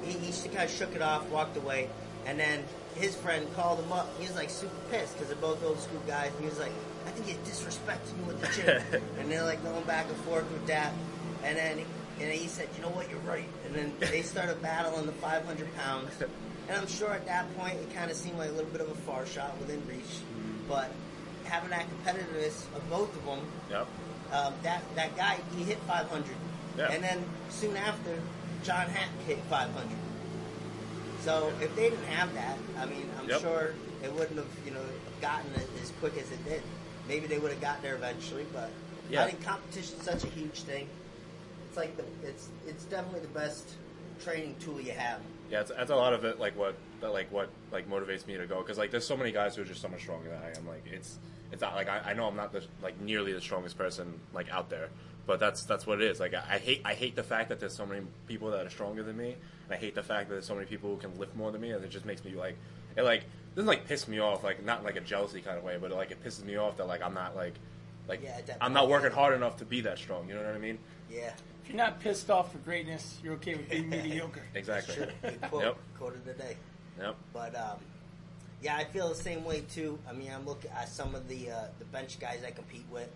he, 0.04 0.14
he 0.14 0.28
just 0.28 0.46
kind 0.46 0.64
of 0.64 0.72
shook 0.72 0.96
it 0.96 1.02
off, 1.02 1.30
walked 1.30 1.58
away, 1.58 1.90
and 2.26 2.40
then 2.40 2.64
his 2.96 3.14
friend 3.16 3.46
called 3.54 3.80
him 3.80 3.92
up. 3.92 4.10
He 4.20 4.26
was 4.26 4.36
like 4.36 4.50
super 4.50 4.74
pissed 4.90 5.14
because 5.14 5.28
they're 5.28 5.42
both 5.42 5.62
old 5.66 5.80
school 5.82 6.02
guys, 6.08 6.32
and 6.32 6.40
he 6.40 6.50
was 6.50 6.60
like, 6.60 6.72
"I 7.06 7.10
think 7.12 7.28
you're 7.28 7.46
disrespecting 7.46 8.18
me 8.20 8.24
with 8.26 8.40
the 8.40 8.48
gym," 8.56 9.02
and 9.20 9.30
they're 9.30 9.44
like 9.44 9.62
going 9.64 9.84
back 9.84 10.08
and 10.08 10.18
forth 10.22 10.50
with 10.52 10.66
that, 10.68 10.94
and 11.44 11.58
then. 11.58 11.80
And 12.20 12.32
he 12.32 12.48
said, 12.48 12.68
"You 12.76 12.82
know 12.82 12.90
what? 12.90 13.12
You're 13.12 13.20
right." 13.20 13.48
And 13.68 13.76
then 13.76 13.94
they 14.00 14.24
started 14.24 14.60
battling 14.60 15.06
the 15.06 15.12
500 15.12 15.76
pounds. 15.76 16.10
And 16.68 16.76
I'm 16.76 16.88
sure 16.88 17.12
at 17.12 17.28
that 17.28 17.56
point 17.56 17.76
it 17.76 17.94
kind 17.94 18.10
of 18.10 18.18
seemed 18.18 18.40
like 18.40 18.50
a 18.50 18.54
little 18.54 18.72
bit 18.72 18.82
of 18.82 18.90
a 18.90 18.96
far 18.96 19.28
shot 19.28 19.56
within 19.60 19.86
reach. 19.88 20.18
But 20.68 20.90
having 21.44 21.70
that 21.70 21.86
competitiveness 21.86 22.66
of 22.76 22.90
both 22.90 23.16
of 23.16 23.24
them, 23.24 23.40
Yep. 23.70 23.88
Um, 24.32 24.54
that 24.64 24.84
that 24.96 25.16
guy 25.16 25.40
he 25.56 25.64
hit 25.64 25.78
500, 25.88 26.26
Yeah. 26.78 26.92
and 26.92 27.04
then 27.04 27.24
soon 27.50 27.78
after, 27.78 28.20
John 28.64 28.88
Haack 28.88 29.10
hit 29.26 29.40
500. 29.50 29.88
So 31.22 31.52
if 31.62 31.74
they 31.76 31.90
didn't 31.90 32.06
have 32.06 32.34
that, 32.34 32.58
I 32.78 32.86
mean, 32.86 33.10
I'm 33.20 33.30
Yep. 33.30 33.42
sure 33.42 33.74
it 34.04 34.14
wouldn't 34.14 34.38
have 34.38 34.48
you 34.66 34.72
know 34.72 34.84
gotten 35.22 35.54
it 35.56 35.68
as 35.82 35.92
quick 36.00 36.18
as 36.18 36.30
it 36.32 36.44
did. 36.46 36.62
Maybe 37.08 37.28
they 37.28 37.40
would 37.40 37.52
have 37.52 37.62
got 37.62 37.82
there 37.82 37.96
eventually, 37.96 38.46
but 38.54 38.70
Yeah. 39.10 39.24
I 39.24 39.28
think 39.32 39.44
competition's 39.44 40.04
such 40.04 40.24
a 40.26 40.28
huge 40.28 40.62
thing. 40.64 40.90
It's 41.70 41.78
like 41.78 41.96
the 41.98 42.04
it's 42.28 42.50
it's 42.68 42.84
definitely 42.86 43.22
the 43.22 43.28
best 43.40 43.70
training 44.24 44.56
tool 44.60 44.82
you 44.82 44.92
have. 44.92 45.20
Yeah, 45.50 45.62
it's, 45.62 45.72
that's 45.72 45.92
a 45.92 45.96
lot 45.96 46.14
of 46.14 46.26
it. 46.26 46.40
Like 46.40 46.58
what, 46.58 46.76
that, 47.02 47.12
like 47.14 47.32
what, 47.32 47.50
like 47.72 47.90
motivates 47.90 48.28
me 48.28 48.38
to 48.38 48.46
go 48.46 48.62
because 48.62 48.78
like 48.78 48.92
there's 48.92 49.08
so 49.08 49.18
many 49.18 49.32
guys 49.32 49.56
who 49.56 49.62
are 49.62 49.66
just 49.66 49.82
so 49.82 49.88
much 49.88 50.02
stronger 50.02 50.30
than 50.30 50.40
I 50.42 50.58
am. 50.58 50.68
Like 50.68 50.86
it's, 50.86 51.20
it's 51.52 51.62
not 51.62 51.76
like 51.76 51.88
I, 51.88 52.00
I 52.08 52.14
know 52.14 52.28
I'm 52.28 52.36
not 52.36 52.52
the 52.52 52.64
like 52.82 53.00
nearly 53.02 53.34
the 53.34 53.42
strongest 53.42 53.78
person 53.78 54.20
like 54.34 54.50
out 54.50 54.70
there, 54.70 54.90
but 55.26 55.40
that's 55.40 55.64
that's 55.64 55.88
what 55.88 56.02
it 56.02 56.10
is. 56.10 56.20
Like 56.20 56.34
I, 56.34 56.44
I 56.52 56.58
hate 56.58 56.82
I 56.84 56.94
hate 56.94 57.16
the 57.16 57.24
fact 57.24 57.50
that 57.50 57.60
there's 57.60 57.76
so 57.76 57.86
many 57.86 58.02
people 58.28 58.52
that 58.52 58.66
are 58.66 58.70
stronger 58.70 59.04
than 59.04 59.18
me, 59.18 59.36
and 59.66 59.74
I 59.74 59.78
hate 59.78 59.96
the 59.96 60.04
fact 60.04 60.30
that 60.30 60.36
there's 60.36 60.46
so 60.46 60.56
many 60.56 60.66
people 60.66 60.90
who 60.90 60.98
can 60.98 61.18
lift 61.18 61.36
more 61.36 61.52
than 61.52 61.62
me, 61.62 61.72
and 61.72 61.84
it 61.84 61.90
just 61.90 62.06
makes 62.06 62.24
me 62.24 62.34
like 62.34 62.58
it 62.96 63.04
like 63.04 63.24
doesn't 63.56 63.68
like 63.68 63.88
piss 63.88 64.08
me 64.08 64.20
off 64.20 64.44
like 64.44 64.64
not 64.64 64.80
in, 64.80 64.86
like 64.86 64.98
a 64.98 65.02
jealousy 65.02 65.42
kind 65.42 65.58
of 65.58 65.64
way, 65.64 65.78
but 65.80 65.92
like 65.92 66.12
it 66.12 66.24
pisses 66.24 66.44
me 66.44 66.58
off 66.58 66.78
that 66.78 66.88
like 66.88 67.02
I'm 67.02 67.14
not 67.14 67.36
like 67.36 67.54
like 68.08 68.22
Yeah. 68.24 68.40
I'm 68.60 68.74
not 68.74 68.90
working 68.90 69.12
hard 69.12 69.36
enough 69.36 69.58
to 69.58 69.66
be 69.66 69.82
that 69.82 69.98
strong. 69.98 70.28
You 70.28 70.36
know 70.36 70.44
what 70.44 70.56
I 70.56 70.60
mean? 70.60 70.80
Yeah, 71.10 71.32
If 71.68 71.74
you're 71.74 71.84
not 71.84 72.00
pissed 72.00 72.30
off 72.30 72.54
for 72.54 72.60
greatness, 72.60 73.18
you're 73.22 73.34
okay 73.34 73.56
with 73.56 73.70
being 73.70 73.90
mediocre. 73.90 74.42
Exactly. 74.56 74.96
sure. 74.96 75.08
Good 75.22 75.42
quote. 75.42 75.64
Yep. 75.64 75.78
Quote 75.98 76.16
of 76.16 76.24
the 76.26 76.32
day. 76.32 76.56
Yep. 76.98 77.16
But 77.34 77.56
um, 77.58 77.78
yeah, 78.64 78.78
I 78.78 78.86
feel 78.86 79.10
the 79.10 79.16
same 79.16 79.44
way 79.44 79.66
too. 79.70 80.00
I 80.10 80.14
mean, 80.14 80.32
I'm 80.34 80.46
looking 80.46 80.72
at 80.72 80.88
some 80.88 81.14
of 81.14 81.28
the 81.28 81.52
uh, 81.52 81.66
the 81.80 81.84
bench 81.86 82.20
guys 82.22 82.40
I 82.48 82.52
compete 82.52 82.86
with, 82.90 83.10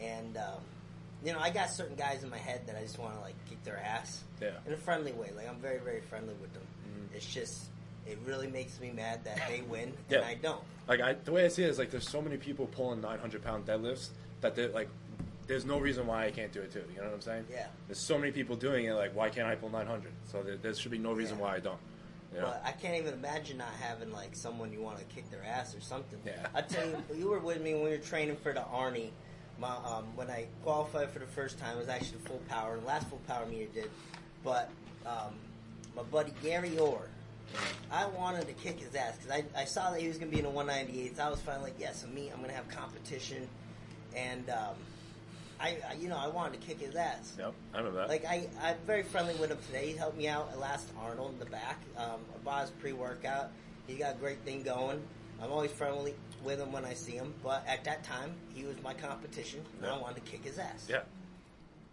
and 0.00 0.36
um, 0.36 0.58
you 1.24 1.32
know, 1.32 1.38
I 1.38 1.50
got 1.50 1.70
certain 1.70 1.94
guys 1.94 2.24
in 2.24 2.28
my 2.30 2.38
head 2.38 2.62
that 2.66 2.74
I 2.76 2.82
just 2.82 2.98
want 2.98 3.14
to 3.14 3.20
like 3.20 3.36
kick 3.48 3.62
their 3.62 3.78
ass 3.78 4.24
Yeah. 4.40 4.50
in 4.66 4.72
a 4.72 4.76
friendly 4.76 5.12
way. 5.12 5.30
Like 5.36 5.48
I'm 5.48 5.60
very 5.60 5.78
very 5.78 6.00
friendly 6.00 6.34
with 6.40 6.52
them. 6.54 6.62
It's 7.14 7.24
just 7.32 7.66
it 8.04 8.18
really 8.26 8.48
makes 8.48 8.80
me 8.80 8.90
mad 8.90 9.22
that 9.22 9.40
they 9.48 9.60
win 9.68 9.90
and 9.90 9.94
Yeah. 10.10 10.26
I 10.26 10.34
don't. 10.34 10.60
Like 10.88 11.00
I, 11.00 11.12
the 11.12 11.30
way 11.30 11.44
I 11.44 11.48
see 11.48 11.62
it 11.62 11.68
is 11.70 11.78
like 11.78 11.92
there's 11.92 12.08
so 12.08 12.20
many 12.20 12.36
people 12.36 12.66
pulling 12.66 13.00
900 13.00 13.44
pound 13.44 13.64
deadlifts 13.64 14.08
that 14.40 14.56
they're 14.56 14.70
like, 14.70 14.88
there's 15.52 15.66
no 15.66 15.78
reason 15.78 16.06
why 16.06 16.24
I 16.24 16.30
can't 16.30 16.50
do 16.50 16.60
it 16.62 16.72
too. 16.72 16.82
You 16.94 17.02
know 17.02 17.08
what 17.08 17.14
I'm 17.14 17.20
saying? 17.20 17.44
Yeah. 17.50 17.66
There's 17.86 18.00
so 18.00 18.16
many 18.16 18.32
people 18.32 18.56
doing 18.56 18.86
it. 18.86 18.94
Like, 18.94 19.14
why 19.14 19.28
can't 19.28 19.46
I 19.46 19.54
pull 19.54 19.68
900? 19.68 20.10
So 20.24 20.42
there, 20.42 20.56
there 20.56 20.74
should 20.74 20.90
be 20.90 20.96
no 20.98 21.12
reason 21.12 21.36
Yeah. 21.36 21.44
why 21.44 21.56
I 21.56 21.60
don't. 21.60 21.78
You 22.32 22.40
know? 22.40 22.46
But 22.46 22.62
I 22.64 22.72
can't 22.72 22.96
even 22.96 23.12
imagine 23.12 23.58
not 23.58 23.68
having 23.78 24.10
like 24.12 24.34
someone 24.34 24.72
you 24.72 24.80
want 24.80 24.98
to 24.98 25.04
kick 25.14 25.30
their 25.30 25.44
ass 25.44 25.76
or 25.76 25.82
something. 25.82 26.18
Yeah. 26.24 26.46
I 26.54 26.62
tell 26.62 26.86
you, 26.88 26.96
you 27.14 27.28
were 27.28 27.38
with 27.38 27.60
me 27.60 27.74
when 27.74 27.82
we 27.84 27.90
were 27.90 27.98
training 27.98 28.36
for 28.36 28.54
the 28.54 28.60
Arnie. 28.60 29.10
My 29.60 29.68
um, 29.84 30.06
when 30.16 30.30
I 30.30 30.46
qualified 30.64 31.10
for 31.10 31.18
the 31.18 31.26
first 31.26 31.58
time, 31.58 31.76
it 31.76 31.80
was 31.80 31.90
actually 31.90 32.20
full 32.20 32.40
power. 32.48 32.80
The 32.80 32.86
last 32.86 33.06
full 33.08 33.20
power 33.28 33.44
meet 33.44 33.68
I 33.70 33.74
did, 33.74 33.90
but 34.42 34.70
um, 35.04 35.34
my 35.94 36.02
buddy 36.04 36.32
Gary 36.42 36.78
Orr, 36.78 37.02
I 37.90 38.06
wanted 38.06 38.46
to 38.46 38.54
kick 38.54 38.80
his 38.80 38.94
ass 38.94 39.18
because 39.18 39.30
I, 39.54 39.60
I 39.60 39.64
saw 39.66 39.90
that 39.90 40.00
he 40.00 40.08
was 40.08 40.16
going 40.16 40.30
to 40.30 40.34
be 40.36 40.42
in 40.42 40.50
the 40.52 40.58
198s. 40.58 41.20
I 41.20 41.28
was 41.28 41.38
finally 41.40 41.64
like, 41.70 41.78
yes, 41.78 42.06
me, 42.12 42.30
I'm 42.30 42.38
going 42.38 42.48
to 42.48 42.56
have 42.56 42.66
competition. 42.70 43.46
and 44.16 44.48
um, 44.48 44.74
I, 45.62 45.76
I, 45.90 45.94
you 45.94 46.08
know, 46.08 46.16
I 46.18 46.26
wanted 46.26 46.60
to 46.60 46.66
kick 46.66 46.80
his 46.80 46.96
ass. 46.96 47.34
Yep, 47.38 47.54
I 47.72 47.78
remember 47.78 47.98
that. 48.00 48.08
Like 48.08 48.24
I, 48.24 48.48
I'm 48.60 48.76
very 48.86 49.04
friendly 49.04 49.34
with 49.36 49.50
him 49.50 49.58
today. 49.66 49.86
He 49.92 49.96
helped 49.96 50.16
me 50.18 50.26
out 50.26 50.48
at 50.52 50.58
last 50.58 50.88
Arnold 51.00 51.34
in 51.34 51.38
the 51.38 51.46
back. 51.46 51.78
Um, 51.96 52.20
I 52.34 52.38
bought 52.44 52.62
his 52.62 52.70
pre-workout. 52.72 53.50
He 53.86 53.94
got 53.94 54.16
a 54.16 54.18
great 54.18 54.40
thing 54.40 54.62
going. 54.62 55.00
I'm 55.40 55.50
always 55.50 55.70
friendly 55.70 56.14
with 56.44 56.60
him 56.60 56.72
when 56.72 56.84
I 56.84 56.94
see 56.94 57.12
him, 57.12 57.34
but 57.42 57.64
at 57.68 57.84
that 57.84 58.02
time 58.04 58.34
he 58.54 58.64
was 58.64 58.80
my 58.82 58.94
competition, 58.94 59.60
and 59.78 59.90
I 59.90 59.98
wanted 59.98 60.24
to 60.24 60.30
kick 60.30 60.44
his 60.44 60.58
ass. 60.58 60.86
yeah, 60.88 61.00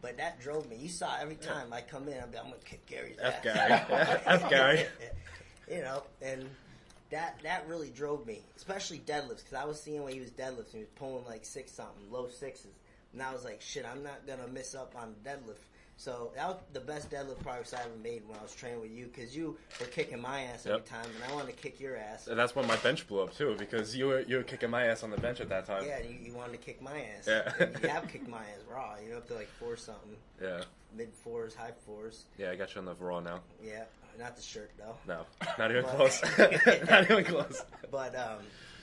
But 0.01 0.17
that 0.17 0.39
drove 0.39 0.69
me. 0.69 0.77
You 0.77 0.89
saw 0.89 1.17
every 1.19 1.35
time 1.35 1.71
I 1.73 1.81
come 1.81 2.07
in, 2.07 2.15
I'm, 2.15 2.29
I'm 2.29 2.45
gonna 2.45 2.55
kick 2.65 2.85
Gary's 2.85 3.17
F 3.21 3.43
ass. 3.45 3.87
Gary. 3.87 4.21
F 4.25 4.49
Gary. 4.49 4.85
you 5.71 5.81
know, 5.81 6.03
and 6.21 6.47
that 7.11 7.39
that 7.43 7.67
really 7.67 7.89
drove 7.89 8.25
me, 8.27 8.41
especially 8.55 8.99
deadlifts, 8.99 9.43
because 9.43 9.53
I 9.55 9.65
was 9.65 9.81
seeing 9.81 10.03
when 10.03 10.13
he 10.13 10.19
was 10.19 10.29
deadlifting, 10.31 10.73
he 10.73 10.79
was 10.79 10.87
pulling 10.95 11.25
like 11.25 11.43
six 11.43 11.71
something, 11.71 12.11
low 12.11 12.27
sixes, 12.27 12.71
and 13.13 13.21
I 13.21 13.31
was 13.33 13.43
like, 13.43 13.61
shit, 13.61 13.85
I'm 13.85 14.03
not 14.03 14.25
gonna 14.27 14.47
miss 14.47 14.75
up 14.75 14.93
on 14.95 15.15
deadlift. 15.25 15.65
So 15.97 16.31
that 16.35 16.47
was 16.47 16.57
the 16.71 16.79
best 16.79 17.11
deadlift 17.11 17.39
progress 17.43 17.73
I 17.73 17.81
ever 17.81 17.89
made 18.01 18.21
when 18.25 18.39
I 18.39 18.41
was 18.41 18.55
training 18.55 18.79
with 18.79 18.91
you, 18.91 19.07
because 19.13 19.35
you 19.35 19.57
were 19.81 19.85
kicking 19.87 20.21
my 20.21 20.43
ass 20.43 20.65
every 20.65 20.77
Yep. 20.77 20.85
time, 20.85 21.05
and 21.13 21.29
I 21.29 21.35
wanted 21.35 21.57
to 21.57 21.61
kick 21.61 21.81
your 21.81 21.97
ass. 21.97 22.27
And 22.27 22.39
that's 22.39 22.55
when 22.55 22.65
my 22.67 22.77
bench 22.77 23.05
blew 23.05 23.19
up 23.21 23.35
too, 23.35 23.53
because 23.59 23.97
you 23.97 24.07
were 24.07 24.21
you 24.21 24.37
were 24.37 24.43
kicking 24.43 24.69
my 24.69 24.85
ass 24.85 25.03
on 25.03 25.11
the 25.11 25.17
bench 25.17 25.41
at 25.41 25.49
that 25.49 25.65
time. 25.65 25.83
Yeah, 25.85 25.99
you, 26.01 26.15
you 26.23 26.33
wanted 26.33 26.53
to 26.53 26.57
kick 26.59 26.81
my 26.81 27.01
ass. 27.17 27.27
Yeah. 27.27 27.51
You 27.83 27.89
have 27.89 28.07
kicked 28.11 28.29
my 28.29 28.37
ass 28.37 28.63
raw. 28.71 28.95
You're 29.05 29.17
up 29.17 29.27
to 29.27 29.33
like 29.33 29.49
four 29.59 29.75
something, 29.75 30.15
yeah, 30.41 30.61
mid 30.95 31.13
fours, 31.13 31.53
high 31.53 31.73
fours. 31.85 32.23
yeah. 32.37 32.51
I 32.51 32.55
got 32.55 32.73
you 32.73 32.79
on 32.79 32.85
the 32.85 32.95
raw 32.95 33.19
now. 33.19 33.41
Yeah, 33.61 33.83
not 34.17 34.37
the 34.37 34.41
shirt 34.41 34.71
though. 34.77 34.95
No, 35.05 35.25
not 35.57 35.69
even 35.71 35.83
But- 35.83 35.95
close. 35.97 36.21
not 36.89 37.11
even 37.11 37.25
close. 37.25 37.65
But 37.91 38.15
um, 38.15 38.39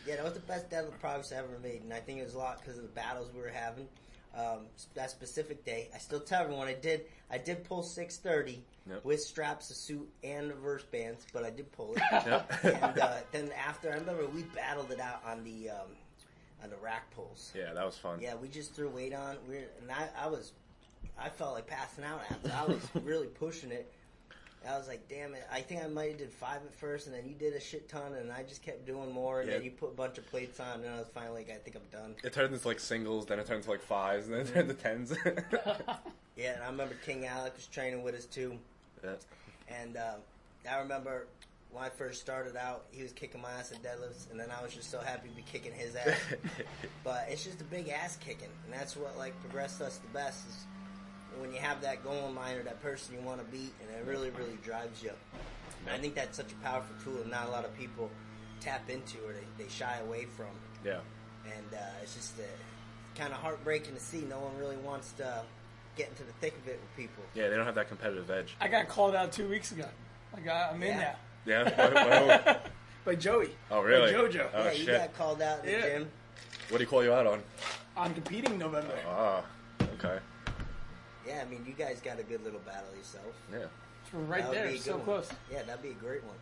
yeah, 0.07 0.17
that 0.17 0.25
was 0.25 0.35
the 0.35 0.41
best 0.41 0.69
deadlift 0.69 1.01
progress 1.01 1.33
I 1.33 1.37
ever 1.37 1.59
made, 1.63 1.81
and 1.81 1.95
I 1.95 2.01
think 2.01 2.19
it 2.21 2.25
was 2.25 2.35
a 2.35 2.39
lot 2.39 2.59
because 2.61 2.77
of 2.77 2.83
the 2.83 2.91
battles 2.91 3.31
we 3.35 3.41
were 3.41 3.49
having. 3.49 3.89
Um, 4.37 4.67
that 4.95 5.11
specific 5.11 5.65
day, 5.65 5.89
I 5.95 5.99
still 5.99 6.21
tell 6.21 6.43
everyone 6.43 6.69
I 6.69 6.75
did. 6.75 7.07
I 7.31 7.39
did 7.39 7.65
pull 7.65 7.83
six 7.83 8.19
thirty 8.19 8.63
Yep. 8.89 9.05
with 9.05 9.21
straps, 9.21 9.71
a 9.71 9.75
suit, 9.75 10.09
and 10.23 10.49
reverse 10.49 10.85
bands, 10.85 11.27
but 11.33 11.43
I 11.43 11.51
did 11.51 11.73
pull 11.73 11.95
it. 11.97 12.03
Yep. 12.13 12.53
and 12.65 12.99
uh, 13.01 13.15
then 13.33 13.51
after, 13.67 13.91
I 13.91 13.95
remember 13.95 14.27
we 14.29 14.43
battled 14.43 14.93
it 14.93 15.01
out 15.01 15.23
on 15.27 15.43
the 15.43 15.71
um, 15.71 15.89
on 16.63 16.71
the 16.71 16.77
rack 16.77 17.11
pulls. 17.15 17.51
Yeah, 17.57 17.73
that 17.73 17.85
was 17.85 17.97
fun. 17.97 18.21
Yeah, 18.21 18.35
we 18.37 18.49
just 18.49 18.75
threw 18.75 18.89
weight 18.91 19.13
on. 19.15 19.37
We 19.49 19.57
were, 19.57 19.63
and 19.81 19.91
I, 19.91 20.09
I 20.23 20.27
was, 20.29 20.53
I 21.19 21.31
felt 21.31 21.55
like 21.55 21.67
passing 21.67 22.05
out 22.05 22.21
after. 22.31 22.53
I 22.55 22.65
was 22.67 22.87
really 23.05 23.27
pushing 23.27 23.73
it. 23.73 23.91
I 24.69 24.77
was 24.77 24.89
like, 24.89 25.09
damn 25.09 25.35
it. 25.35 25.47
I 25.53 25.61
think 25.61 25.83
I 25.83 25.87
might 25.87 26.11
have 26.11 26.19
did 26.19 26.33
five 26.33 26.57
at 26.57 26.75
first, 26.75 27.07
and 27.07 27.15
then 27.15 27.27
you 27.27 27.35
did 27.35 27.55
a 27.55 27.61
shit 27.61 27.89
ton, 27.89 28.15
and 28.15 28.33
I 28.33 28.43
just 28.43 28.63
kept 28.63 28.85
doing 28.87 29.13
more, 29.13 29.41
and 29.41 29.51
then 29.51 29.63
you 29.63 29.71
put 29.71 29.91
a 29.91 29.95
bunch 29.95 30.19
of 30.19 30.29
plates 30.29 30.59
on, 30.59 30.81
and 30.81 30.91
I 30.93 30.99
was 30.99 31.07
finally 31.15 31.45
like, 31.45 31.51
I 31.51 31.59
think 31.59 31.77
I'm 31.77 32.01
done. 32.01 32.17
It 32.25 32.33
turned 32.33 32.53
into 32.53 32.67
like 32.67 32.81
singles, 32.81 33.27
then 33.27 33.39
it 33.39 33.47
turned 33.47 33.63
to 33.65 33.71
like 33.71 33.83
fives, 33.83 34.27
and 34.27 34.35
then 34.35 34.41
it 34.43 34.53
turned 34.53 34.69
to 34.69 34.75
tens. 34.75 35.15
Yeah, 36.37 36.53
and 36.53 36.63
I 36.63 36.67
remember 36.67 36.95
King 37.07 37.25
Alec 37.25 37.55
was 37.57 37.67
training 37.67 38.03
with 38.03 38.15
us 38.15 38.27
too, 38.27 38.59
yeah. 39.03 39.13
and 39.71 39.97
um, 39.97 40.21
I 40.71 40.81
remember 40.81 41.29
when 41.73 41.83
I 41.83 41.89
first 41.89 42.21
started 42.21 42.57
out, 42.57 42.85
he 42.91 43.03
was 43.03 43.13
kicking 43.13 43.41
my 43.41 43.51
ass 43.53 43.73
at 43.73 43.83
deadlifts, 43.83 44.31
and 44.31 44.39
then 44.39 44.49
I 44.51 44.63
was 44.63 44.75
just 44.75 44.91
so 44.91 45.01
happy 45.01 45.31
to 45.31 45.35
be 45.35 45.43
kicking 45.51 45.73
his 45.73 45.97
ass. 45.97 46.19
But 47.05 47.29
it's 47.31 47.45
just 47.45 47.61
a 47.61 47.65
big 47.65 47.89
ass 47.89 48.17
kicking, 48.17 48.49
and 48.65 48.75
that's 48.75 48.97
what 48.97 49.17
like 49.17 49.39
progressed 49.41 49.81
us 49.81 49.97
the 49.99 50.09
best 50.09 50.47
is 50.49 50.67
when 51.41 51.53
you 51.53 51.59
have 51.61 51.81
that 51.83 52.03
goal 52.05 52.27
in 52.29 52.35
mind 52.35 52.59
or 52.59 52.63
that 52.65 52.83
person 52.83 53.15
you 53.15 53.21
want 53.21 53.39
to 53.41 53.47
beat, 53.51 53.73
and 53.81 53.91
it 53.99 54.05
really, 54.11 54.31
really 54.31 54.59
drives 54.65 55.03
you. 55.03 55.11
And 55.87 55.95
I 55.95 55.99
think 55.99 56.15
that's 56.15 56.37
such 56.37 56.53
a 56.53 56.57
powerful 56.57 56.95
tool, 57.05 57.21
and 57.23 57.31
not 57.31 57.47
a 57.47 57.51
lot 57.51 57.65
of 57.65 57.77
people 57.77 58.11
tap 58.61 58.89
into 58.91 59.19
or 59.27 59.33
they, 59.33 59.65
they 59.65 59.69
shy 59.71 59.99
away 60.07 60.25
from. 60.25 60.47
yeah. 60.85 60.99
And 61.45 61.75
uh, 61.75 61.79
it's 62.03 62.15
just 62.15 62.39
uh, 62.41 62.43
kind 63.15 63.33
of 63.33 63.39
heartbreaking 63.39 63.95
to 63.95 64.01
see. 64.01 64.23
No 64.29 64.41
one 64.41 64.57
really 64.59 64.77
wants 64.79 65.13
to 65.13 65.43
get 65.97 66.09
into 66.09 66.25
the 66.25 66.33
thick 66.41 66.57
of 66.61 66.67
it 66.69 66.81
with 66.81 66.97
people. 66.97 67.23
Yeah, 67.35 67.49
they 67.49 67.55
don't 67.57 67.67
have 67.67 67.77
that 67.77 67.87
competitive 67.89 68.29
edge. 68.31 68.57
I 68.61 68.67
got 68.67 68.89
called 68.89 69.15
out 69.15 69.31
two 69.31 69.49
weeks 69.49 69.71
ago. 69.71 69.87
I 70.37 70.41
got, 70.41 70.73
I'm 70.73 70.83
in 70.83 70.89
Yeah. 70.99 70.99
now. 70.99 71.15
Yeah. 71.47 71.63
What, 71.93 72.47
what- 72.47 72.67
By 73.05 73.15
Joey. 73.15 73.51
oh, 73.71 73.81
really? 73.83 74.13
By 74.13 74.19
JoJo. 74.19 74.49
Oh, 74.53 74.65
yeah, 74.65 74.73
you 74.73 74.85
shit. 74.85 74.99
got 74.99 75.15
called 75.17 75.41
out 75.41 75.61
in 75.61 75.67
the 75.67 75.73
Yeah. 75.73 75.81
gym. 75.83 76.09
What 76.71 76.79
do 76.79 76.83
you 76.83 76.89
call 76.91 77.05
you 77.05 77.13
out 77.13 77.25
on? 77.29 77.41
I'm 77.97 78.13
competing 78.13 78.59
November. 78.59 78.93
Ah, 79.09 79.45
okay. 79.95 80.19
Yeah, 81.27 81.43
I 81.47 81.51
mean, 81.51 81.65
you 81.67 81.73
guys 81.73 82.01
got 82.01 82.19
a 82.21 82.23
good 82.23 82.43
little 82.45 82.61
battle 82.61 82.89
yourself. 82.97 83.25
Yeah. 83.53 83.59
We're 84.13 84.21
right 84.21 84.43
That 84.43 84.49
would 84.51 84.59
there, 84.59 84.69
be 84.69 84.77
a 84.77 84.79
so 84.81 84.93
good 84.93 84.97
one. 84.99 85.05
close. 85.05 85.31
Yeah, 85.51 85.63
that'd 85.65 85.83
be 85.83 85.91
a 85.91 85.95
great 85.95 86.23
one. 86.25 86.37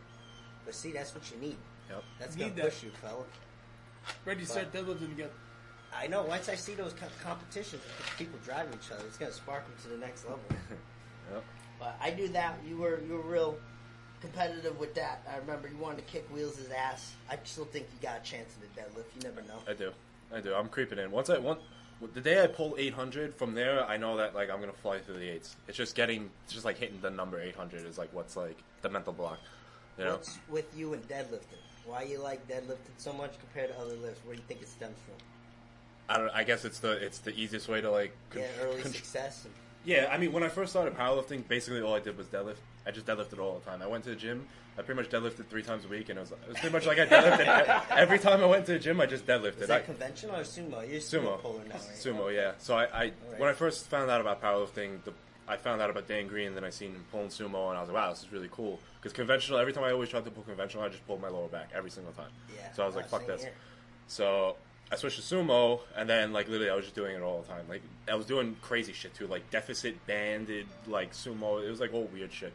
But 0.66 0.74
see, 0.74 0.92
that's 0.92 1.14
what 1.14 1.30
you 1.30 1.38
need. 1.38 1.56
Yep. 1.90 2.02
That's 2.18 2.36
gonna 2.36 2.50
that. 2.54 2.64
push 2.66 2.82
you, 2.82 2.90
fella. 3.02 3.24
Ready 4.24 4.40
to 4.40 4.46
start 4.46 4.72
deadlifting 4.72 5.12
again. 5.12 5.30
I 5.96 6.06
know. 6.08 6.22
Once 6.22 6.48
I 6.48 6.54
see 6.56 6.74
those 6.74 6.92
co- 6.92 7.06
competitions, 7.22 7.82
with 7.82 8.10
people 8.18 8.38
driving 8.44 8.74
each 8.74 8.90
other, 8.90 9.04
it's 9.06 9.16
gonna 9.16 9.32
spark 9.32 9.64
them 9.64 9.74
to 9.82 9.88
the 9.88 9.98
next 9.98 10.24
level. 10.24 10.40
Yep. 11.32 11.42
but 11.80 11.96
I 12.02 12.10
do 12.10 12.28
that. 12.28 12.58
You 12.68 12.76
were 12.76 13.00
you 13.00 13.14
were 13.14 13.22
real 13.22 13.56
competitive 14.20 14.78
with 14.78 14.94
that. 14.96 15.22
I 15.32 15.38
remember 15.38 15.68
you 15.68 15.76
wanted 15.78 16.06
to 16.06 16.12
kick 16.12 16.26
Wheels' 16.34 16.58
ass. 16.76 17.14
I 17.30 17.38
still 17.44 17.64
think 17.64 17.86
you 17.94 18.06
got 18.06 18.18
a 18.20 18.22
chance 18.22 18.54
in 18.56 18.60
the 18.60 18.78
deadlift. 18.78 19.06
You 19.16 19.30
never 19.30 19.40
know. 19.48 19.58
I 19.66 19.72
do. 19.72 19.90
I 20.34 20.40
do. 20.42 20.52
I'm 20.54 20.68
creeping 20.68 20.98
in. 20.98 21.10
Once 21.10 21.30
I 21.30 21.38
want 21.38 21.60
the 22.12 22.20
day 22.20 22.42
I 22.42 22.46
pull 22.46 22.74
800 22.78 23.34
from 23.34 23.54
there, 23.54 23.84
I 23.86 23.96
know 23.96 24.16
that 24.16 24.34
like 24.34 24.50
I'm 24.50 24.60
gonna 24.60 24.72
fly 24.72 24.98
through 24.98 25.18
the 25.18 25.28
eights. 25.28 25.56
It's 25.68 25.76
just 25.76 25.94
getting, 25.94 26.30
it's 26.44 26.52
just 26.52 26.64
like 26.64 26.78
hitting 26.78 27.00
the 27.00 27.10
number 27.10 27.40
800 27.40 27.86
is 27.86 27.98
like 27.98 28.12
what's 28.12 28.36
like 28.36 28.58
the 28.82 28.88
mental 28.90 29.12
block. 29.12 29.38
You 29.98 30.04
know. 30.04 30.12
What's 30.12 30.38
with 30.48 30.76
you 30.76 30.92
and 30.94 31.06
deadlifting? 31.08 31.58
Why 31.86 32.02
you 32.02 32.18
like 32.20 32.46
deadlifting 32.48 32.94
so 32.98 33.12
much 33.12 33.38
compared 33.38 33.70
to 33.70 33.78
other 33.80 33.94
lifts? 33.96 34.20
Where 34.24 34.34
do 34.34 34.40
you 34.40 34.48
think 34.48 34.62
it 34.62 34.68
stems 34.68 34.96
from? 35.06 35.14
I 36.08 36.18
don't. 36.18 36.30
I 36.30 36.44
guess 36.44 36.64
it's 36.64 36.80
the 36.80 36.92
it's 36.92 37.18
the 37.18 37.34
easiest 37.34 37.68
way 37.68 37.80
to 37.80 37.90
like. 37.90 38.12
con- 38.30 38.42
Yeah, 38.42 38.48
early 38.62 38.82
con- 38.82 38.92
success. 38.92 39.44
And, 39.44 39.54
Yeah, 39.84 40.08
I 40.10 40.18
mean, 40.18 40.32
when 40.32 40.42
I 40.42 40.48
first 40.48 40.70
started 40.72 40.96
powerlifting, 40.96 41.46
basically 41.48 41.80
all 41.80 41.94
I 41.94 42.00
did 42.00 42.16
was 42.16 42.26
deadlift. 42.26 42.56
I 42.86 42.90
just 42.90 43.06
deadlifted 43.06 43.38
all 43.38 43.58
the 43.58 43.70
time. 43.70 43.82
I 43.82 43.86
went 43.86 44.04
to 44.04 44.10
the 44.10 44.16
gym. 44.16 44.46
I 44.76 44.82
pretty 44.82 45.00
much 45.00 45.10
deadlifted 45.10 45.46
three 45.46 45.62
times 45.62 45.84
a 45.84 45.88
week, 45.88 46.08
and 46.08 46.18
it 46.18 46.22
was, 46.22 46.32
it 46.32 46.48
was 46.48 46.58
pretty 46.58 46.72
much 46.72 46.86
like 46.86 46.98
I 46.98 47.06
deadlifted 47.06 47.90
every 47.96 48.18
time 48.18 48.42
I 48.42 48.46
went 48.46 48.66
to 48.66 48.72
the 48.72 48.78
gym. 48.78 49.00
I 49.00 49.06
just 49.06 49.26
deadlifted. 49.26 49.62
is 49.62 49.70
I, 49.70 49.78
that 49.78 49.84
conventional 49.86 50.36
or 50.36 50.42
sumo? 50.42 50.90
You're 50.90 51.00
sumo, 51.00 51.40
sumo 51.40 51.68
now, 51.68 51.74
right? 51.74 51.80
sumo, 51.94 52.34
yeah. 52.34 52.52
So 52.58 52.76
I, 52.76 53.04
I 53.04 53.12
when 53.38 53.48
I 53.48 53.52
first 53.52 53.86
found 53.86 54.10
out 54.10 54.20
about 54.20 54.42
powerlifting, 54.42 55.02
the, 55.04 55.12
I 55.46 55.56
found 55.56 55.80
out 55.80 55.90
about 55.90 56.08
Dan 56.08 56.26
Green, 56.26 56.48
and 56.48 56.56
then 56.56 56.64
I 56.64 56.70
seen 56.70 56.90
him 56.90 57.04
pulling 57.12 57.28
sumo, 57.28 57.68
and 57.68 57.78
I 57.78 57.80
was 57.80 57.88
like, 57.88 57.94
wow, 57.94 58.10
this 58.10 58.22
is 58.22 58.32
really 58.32 58.48
cool. 58.50 58.80
Because 59.00 59.12
conventional, 59.12 59.58
every 59.58 59.72
time 59.72 59.84
I 59.84 59.92
always 59.92 60.08
tried 60.08 60.24
to 60.24 60.30
pull 60.30 60.42
conventional, 60.42 60.82
I 60.82 60.88
just 60.88 61.06
pulled 61.06 61.22
my 61.22 61.28
lower 61.28 61.48
back 61.48 61.70
every 61.74 61.90
single 61.90 62.12
time. 62.12 62.30
Yeah. 62.54 62.72
So 62.72 62.82
I 62.82 62.86
was 62.86 62.96
like, 62.96 63.04
uh, 63.06 63.08
fuck 63.08 63.26
this. 63.26 63.42
here. 63.42 63.52
So 64.08 64.56
I 64.90 64.96
switched 64.96 65.16
to 65.16 65.34
sumo, 65.34 65.80
and 65.96 66.08
then 66.08 66.32
like 66.32 66.48
literally, 66.48 66.70
I 66.70 66.74
was 66.74 66.84
just 66.84 66.94
doing 66.94 67.14
it 67.14 67.22
all 67.22 67.42
the 67.42 67.48
time. 67.48 67.64
Like 67.68 67.82
I 68.10 68.14
was 68.14 68.26
doing 68.26 68.56
crazy 68.60 68.92
shit 68.92 69.14
too, 69.14 69.26
like 69.26 69.48
deficit 69.50 70.04
banded, 70.06 70.66
like 70.86 71.12
sumo. 71.12 71.64
It 71.64 71.70
was 71.70 71.80
like 71.80 71.94
all 71.94 72.08
weird 72.12 72.32
shit. 72.32 72.52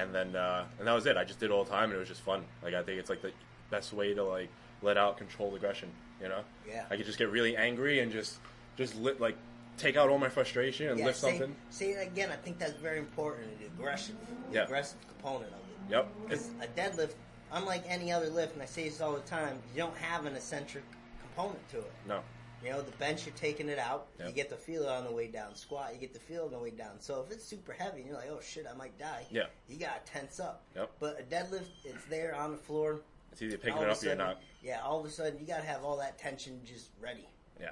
And 0.00 0.14
then 0.14 0.34
uh, 0.36 0.64
and 0.78 0.86
that 0.88 0.92
was 0.94 1.06
it. 1.06 1.16
I 1.16 1.24
just 1.24 1.38
did 1.40 1.46
it 1.50 1.52
all 1.52 1.64
the 1.64 1.70
time, 1.70 1.84
and 1.84 1.94
it 1.94 1.98
was 1.98 2.08
just 2.08 2.22
fun. 2.22 2.42
Like 2.62 2.74
I 2.74 2.82
think 2.82 2.98
it's 2.98 3.10
like 3.10 3.22
the 3.22 3.32
best 3.70 3.92
way 3.92 4.14
to 4.14 4.24
like 4.24 4.48
let 4.82 4.96
out 4.96 5.18
controlled 5.18 5.54
aggression. 5.54 5.90
You 6.20 6.28
know? 6.28 6.40
Yeah. 6.68 6.84
I 6.90 6.96
could 6.96 7.06
just 7.06 7.18
get 7.18 7.30
really 7.30 7.56
angry 7.56 8.00
and 8.00 8.10
just 8.12 8.38
just 8.76 8.94
lit 8.96 9.20
like 9.20 9.36
take 9.78 9.96
out 9.96 10.08
all 10.10 10.18
my 10.18 10.28
frustration 10.28 10.88
and 10.90 10.98
Yeah, 10.98 11.06
lift 11.06 11.18
say, 11.18 11.38
something. 11.38 11.56
it 11.88 12.06
again. 12.06 12.30
I 12.30 12.36
think 12.36 12.58
that's 12.58 12.74
very 12.74 12.98
important. 12.98 13.58
The 13.58 13.66
aggression, 13.66 14.16
the 14.50 14.56
Yeah. 14.56 14.64
aggressive 14.64 14.98
component 15.08 15.52
of 15.52 15.58
it. 15.60 15.90
Yep. 15.92 16.08
It's, 16.28 16.46
Because 16.48 16.50
a 16.60 16.80
deadlift, 16.80 17.14
unlike 17.52 17.84
any 17.88 18.12
other 18.12 18.28
lift, 18.28 18.52
and 18.54 18.62
I 18.62 18.66
say 18.66 18.84
this 18.88 19.00
all 19.00 19.12
the 19.12 19.20
time, 19.20 19.58
you 19.72 19.78
don't 19.78 19.96
have 19.96 20.26
an 20.26 20.36
eccentric 20.36 20.84
component 21.22 21.66
to 21.70 21.78
it. 21.78 21.92
no. 22.06 22.20
You 22.62 22.70
know, 22.70 22.82
the 22.82 22.92
bench, 22.92 23.26
you're 23.26 23.34
taking 23.34 23.68
it 23.68 23.78
out. 23.78 24.08
You 24.24 24.32
get 24.32 24.50
to 24.50 24.56
feel 24.56 24.82
it 24.82 24.88
on 24.88 25.04
the 25.04 25.10
way 25.10 25.28
down. 25.28 25.54
Squat, 25.54 25.94
you 25.94 26.00
get 26.00 26.12
to 26.14 26.20
feel 26.20 26.42
it 26.42 26.46
on 26.46 26.52
the 26.52 26.58
way 26.58 26.70
down. 26.70 27.00
So 27.00 27.24
if 27.24 27.32
it's 27.32 27.44
super 27.44 27.72
heavy 27.72 28.00
and 28.00 28.08
you're 28.08 28.16
like, 28.16 28.28
oh 28.30 28.40
shit, 28.40 28.66
I 28.72 28.76
might 28.76 28.98
die. 28.98 29.24
Yeah. 29.30 29.44
You 29.68 29.78
gotta 29.78 30.00
tense 30.04 30.40
up. 30.40 30.62
Yep. 30.76 30.90
But 31.00 31.20
a 31.20 31.22
deadlift, 31.34 31.68
it's 31.84 32.04
there 32.06 32.34
on 32.34 32.52
the 32.52 32.58
floor. 32.58 33.00
It's 33.32 33.42
either 33.42 33.56
picking 33.56 33.82
it 33.82 33.88
up 33.88 34.02
or 34.02 34.14
not. 34.14 34.40
Yeah, 34.62 34.80
all 34.82 35.00
of 35.00 35.06
a 35.06 35.10
sudden 35.10 35.38
you 35.40 35.46
gotta 35.46 35.66
have 35.66 35.84
all 35.84 35.96
that 35.98 36.18
tension 36.18 36.60
just 36.64 36.90
ready. 37.00 37.26
Yeah. 37.60 37.70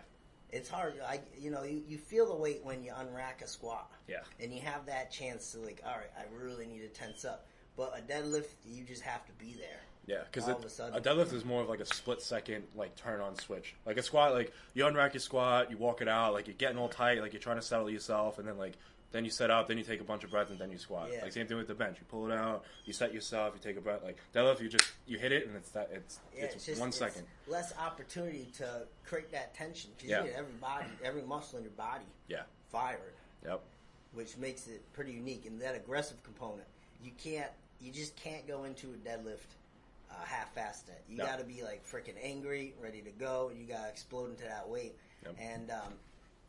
It's 0.51 0.70
hard. 0.70 0.94
I, 1.07 1.20
you 1.38 1.51
know, 1.51 1.64
you, 1.64 1.83
you 1.87 1.98
feel 1.98 2.27
the 2.27 2.37
weight 2.37 2.61
when 2.62 2.83
you 2.83 2.92
unrack 2.92 3.42
a 3.44 3.46
squat. 3.46 3.90
Yeah. 4.07 4.20
And 4.40 4.53
you 4.53 4.62
have 4.62 4.87
that 4.87 5.11
chance 5.11 5.53
to 5.53 5.59
like, 5.59 5.83
all 5.87 5.92
right, 5.96 6.11
I 6.16 6.22
really 6.42 6.66
need 6.66 6.81
to 6.81 6.88
tense 6.88 7.24
up. 7.24 7.46
But 7.77 7.94
a 7.96 8.12
deadlift, 8.12 8.48
you 8.64 8.85
just 8.85 9.03
have 9.03 9.27
to 9.27 9.33
be 9.33 9.53
there. 9.53 9.81
Yeah, 10.08 10.22
because 10.24 10.48
a 10.48 11.00
deadlift 11.00 11.34
is 11.34 11.44
more 11.44 11.60
of 11.60 11.68
like 11.68 11.80
a 11.80 11.84
split 11.84 12.22
second 12.22 12.64
like 12.74 12.96
turn 12.96 13.20
on 13.20 13.36
switch. 13.36 13.74
Like 13.84 13.98
a 13.98 14.02
squat, 14.02 14.32
like 14.32 14.52
you 14.72 14.84
unrack 14.84 15.12
your 15.12 15.20
squat, 15.20 15.70
you 15.70 15.76
walk 15.76 16.00
it 16.00 16.08
out, 16.08 16.32
like 16.32 16.46
you're 16.46 16.56
getting 16.56 16.78
all 16.78 16.88
tight, 16.88 17.20
like 17.20 17.34
you're 17.34 17.42
trying 17.42 17.56
to 17.58 17.62
settle 17.62 17.90
yourself, 17.90 18.38
and 18.38 18.48
then 18.48 18.56
like 18.56 18.72
then 19.12 19.24
you 19.24 19.30
set 19.30 19.50
up, 19.50 19.68
then 19.68 19.76
you 19.78 19.84
take 19.84 20.00
a 20.00 20.04
bunch 20.04 20.24
of 20.24 20.30
breaths, 20.30 20.50
and 20.50 20.58
then 20.58 20.70
you 20.70 20.78
squat. 20.78 21.10
Yeah. 21.12 21.22
Like 21.22 21.32
same 21.32 21.46
thing 21.46 21.58
with 21.58 21.66
the 21.68 21.74
bench, 21.74 21.98
you 22.00 22.06
pull 22.10 22.30
it 22.30 22.34
out, 22.34 22.64
you 22.86 22.92
set 22.94 23.12
yourself, 23.12 23.52
you 23.54 23.60
take 23.62 23.76
a 23.76 23.82
breath. 23.82 24.02
Like 24.02 24.16
deadlift, 24.34 24.60
you 24.62 24.70
just 24.70 24.86
you 25.06 25.18
hit 25.18 25.30
it, 25.30 25.46
and 25.46 25.54
it's 25.56 25.70
that 25.70 25.90
it's 25.92 26.20
Yeah, 26.34 26.44
it's, 26.44 26.54
it's, 26.56 26.66
just 26.66 26.80
one 26.80 26.88
it's 26.88 26.98
second. 26.98 27.24
less 27.46 27.74
opportunity 27.78 28.48
to 28.56 28.84
create 29.04 29.30
that 29.32 29.54
tension 29.54 29.90
because 29.96 30.10
Yeah. 30.10 30.22
you 30.24 30.30
get 30.30 30.38
every 30.38 30.52
body, 30.54 30.86
every 31.04 31.22
muscle 31.22 31.58
in 31.58 31.64
your 31.64 31.72
body 31.72 32.04
Yeah. 32.28 32.42
fired, 32.70 33.12
Yep. 33.44 33.60
which 34.12 34.38
makes 34.38 34.68
it 34.68 34.82
pretty 34.94 35.12
unique. 35.12 35.44
And 35.44 35.60
that 35.60 35.74
aggressive 35.74 36.22
component, 36.22 36.66
you 37.04 37.12
can't, 37.22 37.50
you 37.80 37.92
just 37.92 38.16
can't 38.16 38.46
go 38.46 38.64
into 38.64 38.88
a 38.88 39.08
deadlift 39.08 39.54
uh, 40.10 40.14
half-assed 40.24 40.88
it. 40.88 41.02
You 41.08 41.18
No. 41.18 41.26
got 41.26 41.38
to 41.38 41.44
be 41.44 41.62
like 41.62 41.86
freaking 41.86 42.14
angry, 42.22 42.74
ready 42.82 43.00
to 43.02 43.10
go. 43.10 43.50
You 43.54 43.66
got 43.66 43.82
to 43.84 43.88
explode 43.88 44.30
into 44.30 44.44
that 44.44 44.68
weight. 44.68 44.96
Yep. 45.24 45.34
And 45.40 45.70
um, 45.70 45.92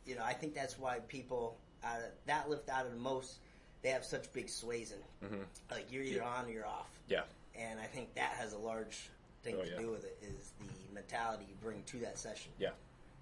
you 0.06 0.14
know, 0.16 0.24
I 0.24 0.32
think 0.32 0.54
that's 0.54 0.78
why 0.78 0.98
people 1.08 1.56
out 1.84 1.98
of 1.98 2.06
that 2.26 2.48
lift 2.50 2.68
out 2.68 2.86
of 2.86 2.92
the 2.92 2.98
most, 2.98 3.36
they 3.82 3.90
have 3.90 4.04
such 4.04 4.32
big 4.32 4.48
sways 4.48 4.92
in. 4.92 5.26
Mm-hmm. 5.28 5.42
Like 5.70 5.86
you're 5.90 6.02
either 6.02 6.22
on 6.22 6.46
or 6.46 6.50
you're 6.50 6.66
off, 6.66 6.88
Yeah. 7.08 7.22
and 7.58 7.78
I 7.80 7.84
think 7.84 8.14
that 8.14 8.32
has 8.38 8.52
a 8.52 8.58
large 8.58 9.08
thing 9.42 9.56
Oh, 9.58 9.64
to 9.64 9.70
yeah. 9.70 9.78
do 9.78 9.90
with 9.90 10.04
it 10.04 10.18
is 10.22 10.52
the 10.60 10.94
mentality 10.94 11.44
you 11.48 11.54
bring 11.62 11.82
to 11.86 11.98
that 12.00 12.18
session. 12.18 12.52
Yeah. 12.58 12.70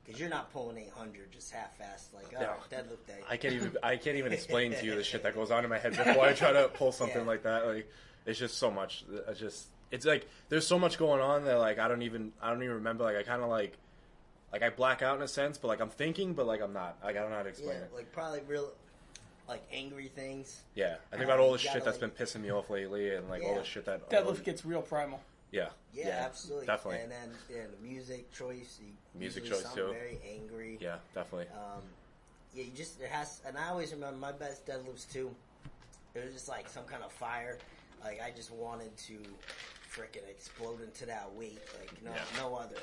Because 0.05 0.19
you're 0.21 0.31
not 0.31 0.51
pulling 0.53 0.79
800 0.79 1.31
just 1.31 1.53
half-assed 1.53 2.15
like 2.15 2.27
oh 2.37 2.41
No. 2.41 2.55
deadlift 2.77 3.07
day. 3.07 3.19
I 3.29 3.37
can't 3.37 3.55
even 3.55 3.77
I 3.83 3.97
can't 3.97 4.17
even 4.17 4.33
explain 4.33 4.73
to 4.73 4.85
you 4.85 4.95
the 4.95 5.05
shit 5.05 5.23
that 5.23 5.35
goes 5.37 5.51
on 5.51 5.65
in 5.65 5.71
my 5.71 5.79
head 5.79 5.97
before 5.97 6.25
I 6.25 6.33
try 6.33 6.51
to 6.53 6.69
pull 6.69 6.93
something 6.93 7.21
Yeah. 7.21 7.27
like 7.27 7.43
that. 7.45 7.67
Like 7.67 7.91
it's 8.27 8.39
just 8.39 8.57
so 8.59 8.71
much. 8.71 9.05
It's 9.29 9.39
just 9.39 9.67
it's 9.91 10.05
like 10.07 10.29
there's 10.49 10.67
so 10.67 10.79
much 10.79 10.99
going 10.99 11.21
on 11.21 11.45
that 11.45 11.57
like 11.59 11.79
I 11.79 11.89
don't 11.89 12.03
even 12.03 12.33
I 12.43 12.51
don't 12.51 12.63
even 12.63 12.77
remember. 12.77 13.05
Like 13.05 13.17
I 13.17 13.23
kind 13.23 13.43
of 13.43 13.49
like 13.49 13.77
like 14.53 14.63
I 14.63 14.71
black 14.71 15.03
out 15.03 15.17
in 15.17 15.23
a 15.23 15.29
sense, 15.29 15.59
but 15.59 15.69
like 15.69 15.81
I'm 15.81 15.91
thinking, 15.91 16.35
but 16.35 16.47
like 16.47 16.61
I'm 16.63 16.73
not. 16.73 16.97
Like 17.03 17.17
I 17.17 17.21
don't 17.21 17.31
know 17.31 17.37
how 17.37 17.43
to 17.43 17.49
yeah, 17.49 17.53
explain 17.53 17.77
it. 17.77 17.91
like 17.95 18.13
probably 18.13 18.41
real 18.47 18.73
like 19.49 19.63
angry 19.73 20.09
things. 20.09 20.61
Yeah, 20.75 20.97
I 21.13 21.17
think 21.17 21.23
Uh, 21.29 21.33
about 21.33 21.41
all 21.41 21.53
you 21.53 21.59
the 21.59 21.65
gotta, 21.65 21.77
shit 21.79 21.85
that's 21.85 21.99
been 21.99 22.11
pissing 22.11 22.43
me 22.43 22.51
off 22.51 22.69
lately, 22.71 23.15
and 23.15 23.29
like 23.31 23.43
all 23.43 23.53
Yeah. 23.53 23.59
the 23.59 23.65
shit 23.65 23.85
that 23.87 24.09
Deadlift 24.11 24.45
gets 24.45 24.65
real 24.65 24.83
primal. 24.83 25.21
Yeah, 25.51 25.71
Yeah, 25.95 26.09
absolutely. 26.27 26.67
definitely. 26.67 27.01
And 27.01 27.11
then 27.13 27.31
yeah, 27.51 27.63
the 27.71 27.87
music 27.87 28.31
choice. 28.31 28.79
You, 28.83 28.93
Music 29.19 29.45
usually 29.45 29.61
choice, 29.63 29.67
sound 29.73 29.77
too. 29.77 29.93
Very 29.95 30.19
angry. 30.31 30.77
Yeah, 30.79 30.97
definitely. 31.15 31.47
Um, 31.55 31.81
yeah, 32.55 32.65
you 32.65 32.71
just 32.77 32.99
there 32.99 33.09
has, 33.09 33.41
and 33.47 33.57
I 33.57 33.69
always 33.71 33.93
remember 33.93 34.19
my 34.19 34.33
best 34.33 34.67
deadlifts 34.67 35.11
too. 35.11 35.35
It 36.15 36.23
was 36.25 36.35
just 36.35 36.49
like 36.51 36.69
some 36.69 36.85
kind 36.85 37.03
of 37.03 37.11
fire. 37.13 37.57
Like 38.05 38.21
I 38.23 38.31
just 38.31 38.53
wanted 38.53 38.95
to 38.99 39.15
frickin' 39.99 40.29
explode 40.31 40.81
into 40.83 41.07
that 41.07 41.33
weight. 41.35 41.59
Like 41.81 42.03
no, 42.05 42.11
Yeah. 42.13 42.23
no 42.43 42.55
other. 42.57 42.77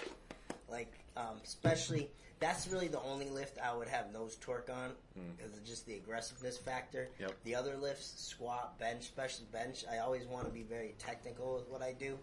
Like 0.70 0.92
um, 1.18 1.38
especially 1.44 2.10
that's 2.40 2.68
really 2.68 2.90
the 2.90 3.00
only 3.02 3.30
lift 3.30 3.58
I 3.64 3.74
would 3.76 3.88
have 3.88 4.12
Nose 4.12 4.36
Tork 4.42 4.70
on 4.70 4.92
because 5.38 5.54
of 5.54 5.64
just 5.64 5.86
the 5.86 5.96
aggressiveness 5.96 6.58
factor. 6.58 7.10
Hmm. 7.18 7.24
Yep. 7.24 7.36
The 7.46 7.56
other 7.56 7.78
lifts, 7.78 8.14
squat, 8.18 8.78
bench, 8.78 9.02
especially 9.04 9.46
bench, 9.52 9.86
I 9.92 10.00
always 10.00 10.26
want 10.26 10.46
to 10.46 10.52
be 10.52 10.64
very 10.64 10.96
technical 11.00 11.56
with 11.56 11.70
what 11.70 11.82
I 11.82 11.94
do. 11.94 12.18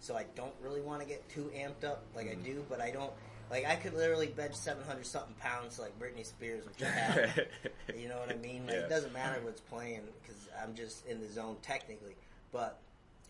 So 0.00 0.16
I 0.16 0.24
don't 0.36 0.54
really 0.62 0.80
want 0.80 1.02
to 1.02 1.06
get 1.08 1.28
too 1.28 1.50
amped 1.56 1.84
up 1.84 2.04
like 2.14 2.28
I 2.30 2.34
Hmm. 2.34 2.42
do, 2.44 2.64
but 2.68 2.80
I 2.80 2.90
don't 2.90 3.12
like 3.50 3.64
I 3.66 3.76
could 3.76 3.94
literally 3.94 4.28
bench 4.28 4.54
seven 4.54 4.84
hundred 4.84 5.06
something 5.06 5.34
pounds 5.40 5.78
like 5.78 5.98
Britney 5.98 6.24
Spears, 6.24 6.64
which 6.66 6.82
I 6.82 6.90
have. 6.90 7.38
you 7.96 8.08
know 8.08 8.18
what 8.18 8.30
I 8.30 8.36
mean? 8.36 8.66
Like, 8.66 8.76
Yeah. 8.76 8.80
It 8.82 8.88
doesn't 8.88 9.12
matter 9.12 9.40
what's 9.42 9.60
playing 9.60 10.02
because 10.22 10.48
I'm 10.62 10.74
just 10.74 11.06
in 11.06 11.20
the 11.20 11.28
zone 11.28 11.56
technically. 11.62 12.14
But 12.52 12.78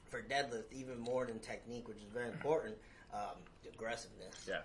for 0.08 0.22
deadlift, 0.22 0.72
even 0.72 0.98
more 0.98 1.26
than 1.26 1.38
technique, 1.38 1.88
which 1.88 1.98
is 1.98 2.08
very 2.12 2.28
important, 2.28 2.74
um, 3.12 3.36
aggressiveness. 3.72 4.46
yeah. 4.48 4.60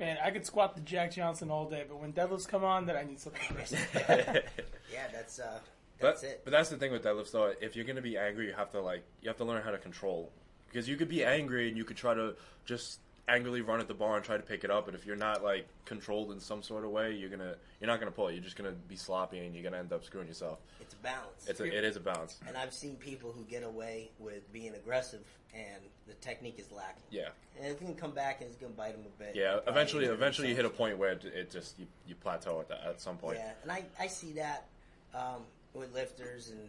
Man, 0.00 0.16
I 0.24 0.30
could 0.30 0.44
squat 0.46 0.74
the 0.74 0.80
Jack 0.80 1.12
Johnson 1.12 1.50
all 1.50 1.68
day, 1.68 1.84
but 1.86 2.00
when 2.00 2.12
deadlifts 2.12 2.48
come 2.48 2.64
on, 2.64 2.86
then 2.86 2.96
I 2.96 3.04
need 3.04 3.20
something 3.20 3.42
aggressive. 3.50 3.78
Yeah, 4.92 5.06
that's 5.10 5.38
uh, 5.38 5.58
But, 6.00 6.06
that's 6.08 6.22
it. 6.22 6.40
but 6.44 6.50
that's 6.50 6.68
the 6.68 6.76
thing 6.76 6.92
with 6.92 7.02
deadlifts, 7.04 7.30
though. 7.30 7.54
If 7.60 7.76
you're 7.76 7.84
gonna 7.86 8.02
be 8.02 8.18
angry, 8.18 8.46
you 8.48 8.52
have 8.52 8.70
to 8.72 8.80
like 8.80 9.02
you 9.22 9.28
have 9.28 9.38
to 9.38 9.44
learn 9.44 9.62
how 9.62 9.70
to 9.70 9.78
control 9.78 10.30
because 10.68 10.86
you 10.88 10.96
could 10.96 11.08
be 11.08 11.24
angry 11.24 11.68
and 11.68 11.76
you 11.78 11.84
could 11.84 11.96
try 11.96 12.12
to 12.14 12.34
just 12.66 12.98
angrily 13.28 13.60
run 13.60 13.80
at 13.80 13.88
the 13.88 13.94
bar 13.94 14.16
and 14.16 14.24
try 14.24 14.36
to 14.36 14.42
pick 14.42 14.64
it 14.64 14.70
up. 14.70 14.86
But 14.86 14.94
if 14.94 15.06
you're 15.06 15.16
not 15.16 15.42
like 15.42 15.66
controlled 15.84 16.32
in 16.32 16.40
some 16.40 16.62
sort 16.62 16.84
of 16.84 16.90
way, 16.90 17.12
you're 17.14 17.30
gonna 17.30 17.54
you're 17.80 17.88
not 17.88 17.98
gonna 18.00 18.10
pull 18.10 18.28
it. 18.28 18.34
You're 18.34 18.42
just 18.42 18.56
gonna 18.56 18.72
be 18.88 18.96
sloppy 18.96 19.38
and 19.38 19.54
you're 19.54 19.64
gonna 19.64 19.78
end 19.78 19.92
up 19.92 20.04
screwing 20.04 20.28
yourself. 20.28 20.58
it's 20.80 20.94
a 20.94 20.96
balance. 20.98 21.46
It's 21.46 21.60
a, 21.60 21.64
it 21.64 21.84
is 21.84 21.96
a 21.96 22.00
balance. 22.00 22.38
and 22.46 22.56
I've 22.56 22.72
seen 22.74 22.96
people 22.96 23.32
who 23.32 23.44
get 23.44 23.62
away 23.62 24.10
with 24.18 24.50
being 24.52 24.74
aggressive, 24.74 25.24
and 25.54 25.82
the 26.06 26.14
technique 26.14 26.58
is 26.58 26.70
lacking. 26.72 27.02
Yeah, 27.10 27.28
And 27.58 27.66
it's 27.66 27.80
gonna 27.80 27.94
come 27.94 28.12
back, 28.12 28.40
and 28.40 28.50
it's 28.50 28.58
gonna 28.58 28.72
bite 28.72 28.92
them 28.92 29.04
a 29.06 29.22
bit. 29.22 29.36
yeah. 29.36 29.60
Eventually, 29.66 30.06
eventually 30.06 30.48
you 30.48 30.56
hit 30.56 30.64
a 30.64 30.70
point 30.70 30.98
where 30.98 31.12
it, 31.12 31.24
it 31.24 31.50
just 31.50 31.78
you, 31.78 31.86
you 32.08 32.14
plateau 32.16 32.60
at 32.60 32.68
that 32.68 32.82
at 32.86 33.00
some 33.00 33.16
point. 33.16 33.38
Yeah, 33.38 33.52
and 33.62 33.70
I, 33.70 33.84
I 33.98 34.06
see 34.08 34.32
that 34.32 34.66
um, 35.14 35.42
with 35.74 35.94
lifters, 35.94 36.50
and 36.50 36.60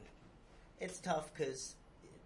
it's 0.79 0.99
tough 0.99 1.31
because 1.33 1.75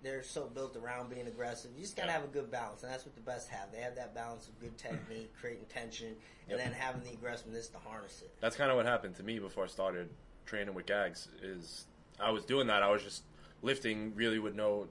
they're 0.07 0.23
so 0.23 0.45
built 0.47 0.77
around 0.77 1.09
being 1.09 1.27
aggressive. 1.27 1.71
You 1.75 1.81
just 1.81 1.97
gotta 1.97 2.11
have 2.11 2.23
a 2.23 2.27
good 2.27 2.49
balance, 2.49 2.81
and 2.83 2.91
that's 2.91 3.05
what 3.05 3.13
the 3.15 3.21
best 3.21 3.49
have. 3.49 3.71
They 3.73 3.79
have 3.79 3.95
that 3.95 4.15
balance 4.15 4.47
of 4.47 4.57
good 4.59 4.77
technique, 4.77 5.33
creating 5.39 5.65
tension, 5.65 6.15
and 6.49 6.57
Yep. 6.57 6.59
then 6.59 6.71
having 6.73 7.03
the 7.03 7.11
aggressiveness 7.11 7.67
to 7.69 7.77
harness 7.79 8.21
it. 8.21 8.31
That's 8.39 8.55
kind 8.55 8.71
of 8.71 8.77
what 8.77 8.85
happened 8.85 9.15
to 9.17 9.23
me 9.23 9.37
before 9.39 9.65
I 9.65 9.67
started 9.67 10.09
training 10.45 10.73
with 10.73 10.85
gags. 10.85 11.27
Is 11.41 11.87
I 12.19 12.31
was 12.31 12.45
doing 12.45 12.67
that. 12.67 12.83
I 12.83 12.89
was 12.89 13.03
just 13.03 13.23
lifting 13.61 14.15
really 14.15 14.39
with 14.39 14.55
no 14.55 14.87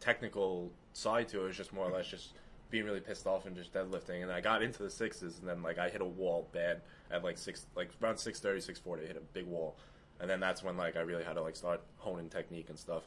technical 0.00 0.70
side 0.92 1.28
to 1.30 1.40
it. 1.40 1.44
It 1.44 1.46
was 1.48 1.56
just 1.56 1.72
more 1.72 1.86
or 1.86 1.92
less 1.92 2.06
just 2.06 2.30
being 2.70 2.84
really 2.84 3.00
pissed 3.00 3.26
off 3.26 3.46
and 3.46 3.56
just 3.56 3.72
deadlifting. 3.72 4.22
And 4.22 4.30
I 4.30 4.40
got 4.40 4.62
into 4.62 4.82
the 4.82 4.90
sixes, 4.90 5.38
and 5.40 5.48
then 5.48 5.62
like 5.62 5.78
I 5.78 5.88
hit 5.88 6.00
a 6.00 6.04
wall 6.06 6.48
bad 6.52 6.82
at 7.10 7.24
like 7.24 7.36
six, 7.36 7.66
like 7.74 7.90
around 8.00 8.18
630, 8.18 8.60
640. 8.60 9.02
I 9.02 9.06
hit 9.08 9.16
a 9.16 9.34
big 9.34 9.46
wall, 9.46 9.76
and 10.20 10.30
then 10.30 10.38
that's 10.38 10.62
when 10.62 10.76
like 10.76 10.96
I 10.96 11.00
really 11.00 11.24
had 11.24 11.34
to 11.34 11.42
like 11.42 11.56
start 11.56 11.80
honing 11.98 12.28
technique 12.28 12.68
and 12.70 12.78
stuff. 12.78 13.02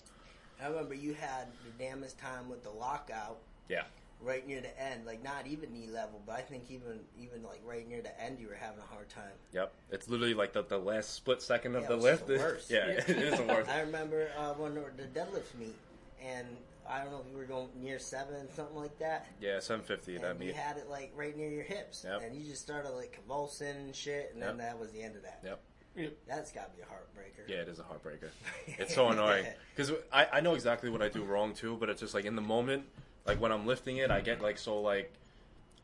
I 0.64 0.68
remember 0.68 0.94
you 0.94 1.14
had 1.14 1.48
the 1.66 1.84
damnest 1.84 2.18
time 2.20 2.50
with 2.50 2.64
the 2.64 2.70
lockout 2.72 3.38
Yeah, 3.70 3.84
right 4.22 4.46
near 4.48 4.62
the 4.62 4.82
end, 4.82 5.06
like 5.06 5.24
not 5.24 5.48
even 5.48 5.74
knee 5.74 5.88
level, 5.88 6.22
but 6.26 6.36
I 6.38 6.42
think 6.42 6.70
even 6.70 7.00
even 7.20 7.44
like 7.44 7.62
right 7.66 7.88
near 7.88 8.02
the 8.02 8.20
end, 8.22 8.40
you 8.40 8.48
were 8.48 8.56
having 8.56 8.80
a 8.80 8.94
hard 8.94 9.10
time. 9.10 9.34
yep. 9.52 9.74
It's 9.92 10.08
literally 10.08 10.34
like 10.34 10.54
the, 10.54 10.64
the 10.64 10.78
last 10.78 11.14
split 11.14 11.42
second 11.42 11.76
of 11.76 11.84
Yeah, 11.84 11.88
the 11.90 11.96
lift. 11.98 12.28
the 12.28 12.36
worst. 12.38 12.70
yeah, 12.72 12.88
Yeah. 12.88 12.94
it 13.00 13.10
is 13.10 13.38
the 13.38 13.44
worst. 13.46 13.70
I 13.72 13.82
remember 13.82 14.30
uh, 14.38 14.54
when 14.54 14.76
the 14.76 15.04
deadlift 15.20 15.54
meet, 15.60 15.76
and 16.24 16.48
I 16.88 17.02
don't 17.02 17.12
know 17.12 17.22
if 17.26 17.32
you 17.32 17.38
were 17.38 17.46
going 17.46 17.70
near 17.82 17.98
seven, 18.00 18.48
something 18.54 18.76
like 18.78 18.98
that. 19.00 19.26
Yeah, 19.42 19.60
750 19.60 20.20
that 20.20 20.32
and 20.36 20.44
you 20.44 20.54
had 20.54 20.78
it 20.78 20.88
like 20.90 21.12
right 21.16 21.36
near 21.36 21.50
your 21.50 21.64
hips, 21.64 22.06
Yep. 22.08 22.22
and 22.24 22.36
you 22.36 22.44
just 22.50 22.62
started 22.62 22.92
like 22.92 23.12
convulsing 23.12 23.76
and 23.76 23.96
shit, 23.96 24.32
and 24.34 24.42
then 24.42 24.58
Yep. 24.58 24.58
that 24.60 24.80
was 24.80 24.92
the 24.92 25.02
end 25.02 25.16
of 25.16 25.24
that. 25.24 25.42
Yep. 25.44 25.60
Yeah. 25.96 26.08
That's 26.28 26.52
got 26.52 26.72
to 26.72 26.76
be 26.78 26.82
a 26.82 26.86
heartbreaker. 26.86 27.48
Yeah, 27.48 27.58
it 27.58 27.68
is 27.68 27.80
a 27.80 27.84
heartbreaker. 27.84 28.30
It's 28.80 28.94
so 28.96 29.10
annoying 29.10 29.46
because 29.76 29.92
I, 30.12 30.28
I 30.34 30.42
know 30.42 30.54
exactly 30.56 30.90
what 30.90 31.02
I 31.02 31.10
do 31.10 31.24
wrong 31.24 31.54
too, 31.54 31.78
but 31.80 31.90
it's 31.90 32.02
just 32.02 32.14
like 32.14 32.26
in 32.26 32.36
the 32.36 32.42
moment, 32.42 32.84
like 33.26 33.40
when 33.40 33.52
I'm 33.52 33.66
lifting 33.66 33.98
it, 33.98 34.12
I 34.12 34.22
get 34.22 34.42
like 34.42 34.58
so 34.58 34.80
like 34.82 35.12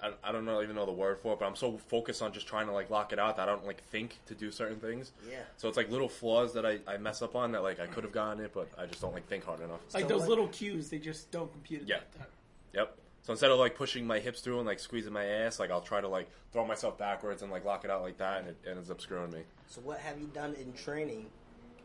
I, 0.04 0.12
I 0.24 0.32
don't 0.32 0.46
know 0.46 0.62
even 0.64 0.76
know 0.76 0.86
the 0.88 0.92
word 0.92 1.20
for 1.20 1.34
it, 1.34 1.40
but 1.40 1.46
I'm 1.46 1.56
so 1.56 1.78
focused 1.78 2.22
on 2.24 2.34
just 2.34 2.48
trying 2.48 2.66
to 2.66 2.72
like 2.74 2.90
lock 2.90 3.14
it 3.14 3.20
out 3.20 3.38
that 3.38 3.48
I 3.48 3.52
don't 3.52 3.66
like 3.68 3.84
think 3.86 4.18
to 4.26 4.34
do 4.34 4.50
certain 4.52 4.80
things. 4.80 5.12
Yeah. 5.30 5.38
So 5.58 5.68
it's 5.68 5.78
like 5.78 5.90
little 5.92 6.10
flaws 6.10 6.54
that 6.54 6.66
I, 6.66 6.80
I 6.88 6.98
mess 6.98 7.22
up 7.22 7.36
on 7.36 7.52
that 7.52 7.62
like 7.64 7.80
I 7.80 7.86
could 7.88 8.04
have 8.04 8.12
gotten 8.14 8.44
it, 8.44 8.52
but 8.54 8.68
I 8.78 8.88
just 8.88 9.00
don't 9.02 9.14
like 9.14 9.28
think 9.28 9.46
hard 9.46 9.62
enough. 9.62 9.80
Like 9.94 10.04
So 10.04 10.10
those 10.10 10.22
what- 10.22 10.30
little 10.30 10.48
cues, 10.48 10.90
they 10.90 10.98
just 11.00 11.30
don't 11.32 11.52
compute 11.52 11.84
at 11.84 11.88
Yeah. 11.88 11.98
that 12.00 12.18
time. 12.18 12.28
Yep. 12.74 12.98
So 13.24 13.34
instead 13.34 13.52
of 13.52 13.60
like 13.60 13.76
pushing 13.76 14.06
my 14.08 14.20
hips 14.20 14.42
through 14.42 14.58
and 14.58 14.68
like 14.68 14.80
squeezing 14.80 15.14
my 15.14 15.26
ass, 15.26 15.60
like 15.60 15.72
I'll 15.72 15.82
try 15.82 16.02
to 16.02 16.08
like 16.08 16.30
throw 16.52 16.66
myself 16.66 16.98
backwards 16.98 17.42
and 17.42 17.52
like 17.52 17.66
lock 17.66 17.86
it 17.86 17.92
out 17.92 18.02
like 18.02 18.18
that, 18.18 18.40
and 18.40 18.50
it 18.50 18.58
ends 18.70 18.90
up 18.90 19.02
screwing 19.02 19.32
me. 19.32 19.42
So 19.68 19.82
what 19.82 20.00
have 20.00 20.20
you 20.20 20.28
done 20.28 20.56
in 20.56 20.74
training, 20.74 21.28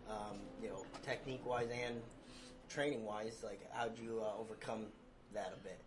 um, 0.09 0.39
you 0.63 0.69
know, 0.69 0.85
technique 1.05 1.45
wise 1.45 1.69
and 1.71 2.01
training 2.69 3.05
wise? 3.05 3.43
Like, 3.45 3.61
how'd 3.73 3.99
you 3.99 4.23
uh, 4.23 4.41
overcome 4.41 4.87
that 5.35 5.53
a 5.55 5.63
bit? 5.63 5.79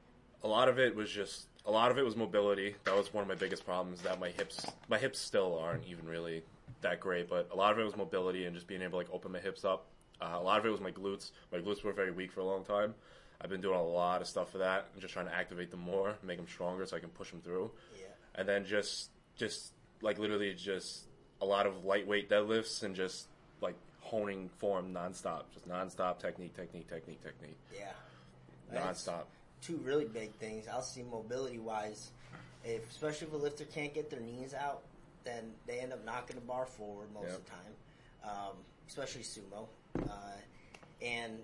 a 0.44 0.48
lot 0.48 0.70
of 0.70 0.80
it 0.80 0.96
was 0.96 1.10
just 1.10 1.48
a 1.66 1.72
lot 1.72 1.92
of 1.92 1.98
it 1.98 2.06
was 2.06 2.16
mobility. 2.16 2.76
That 2.86 2.96
was 2.96 3.14
one 3.14 3.22
of 3.22 3.28
my 3.28 3.36
biggest 3.36 3.66
problems. 3.66 4.02
That 4.02 4.20
my 4.20 4.30
hips, 4.30 4.66
my 4.88 4.98
hips 4.98 5.20
still 5.20 5.58
aren't 5.60 5.86
even 5.88 6.08
really 6.08 6.44
that 6.82 7.00
great, 7.00 7.30
but 7.30 7.50
a 7.52 7.56
lot 7.56 7.72
of 7.74 7.80
it 7.80 7.84
was 7.84 7.96
mobility 7.96 8.46
and 8.46 8.56
just 8.56 8.68
being 8.68 8.82
able 8.82 8.92
to 8.92 8.98
like 8.98 9.14
open 9.14 9.32
my 9.32 9.40
hips 9.40 9.66
up. 9.66 9.88
Uh, 10.22 10.36
a 10.36 10.42
lot 10.42 10.60
of 10.60 10.66
it 10.66 10.70
was 10.70 10.82
my 10.82 10.92
glutes. 10.92 11.32
My 11.52 11.60
glutes 11.60 11.84
were 11.84 11.94
very 11.94 12.12
weak 12.12 12.32
for 12.32 12.42
a 12.42 12.46
long 12.46 12.64
time. 12.64 12.94
I've 13.42 13.50
been 13.50 13.62
doing 13.62 13.78
a 13.80 13.84
lot 13.84 14.22
of 14.22 14.28
stuff 14.28 14.52
for 14.52 14.58
that 14.60 14.88
and 14.94 15.02
just 15.02 15.14
trying 15.14 15.28
to 15.28 15.34
activate 15.34 15.72
them 15.72 15.80
more, 15.80 16.16
make 16.24 16.38
them 16.38 16.48
stronger 16.48 16.86
so 16.86 16.98
I 16.98 17.00
can 17.00 17.10
push 17.10 17.32
them 17.32 17.42
through. 17.42 17.72
Yeah. 17.98 18.06
And 18.36 18.48
then 18.48 18.66
just, 18.66 19.10
just 19.38 19.72
like 20.02 20.20
literally 20.20 20.54
just 20.54 21.04
a 21.42 21.46
lot 21.46 21.66
of 21.66 21.86
lightweight 21.86 22.30
deadlifts 22.30 22.84
and 22.84 22.96
just 22.96 23.28
like 23.62 23.76
honing 24.02 24.50
form 24.58 24.94
nonstop, 24.94 25.44
just 25.54 25.68
nonstop 25.70 26.20
technique, 26.20 26.56
technique, 26.56 26.90
technique, 26.90 27.24
technique, 27.24 27.58
Yeah. 27.74 27.92
That's 28.72 29.04
nonstop. 29.08 29.24
Two 29.62 29.78
really 29.78 30.06
big 30.06 30.32
things. 30.36 30.68
I'll 30.68 30.82
see 30.82 31.04
mobility 31.04 31.60
wise, 31.60 32.12
if 32.64 32.90
especially 32.90 33.28
if 33.28 33.34
a 33.34 33.38
lifter 33.38 33.66
can't 33.66 33.94
get 33.94 34.10
their 34.10 34.20
knees 34.20 34.54
out, 34.54 34.82
then 35.24 35.52
they 35.66 35.80
end 35.80 35.92
up 35.94 36.06
knocking 36.06 36.36
the 36.36 36.42
bar 36.42 36.66
forward 36.66 37.08
most 37.14 37.28
Yep. 37.30 37.36
of 37.38 37.46
the 37.46 37.52
time, 37.52 38.36
um, 38.38 38.56
especially 38.88 39.22
sumo. 39.24 39.68
Uh, 40.10 40.12
and 41.02 41.40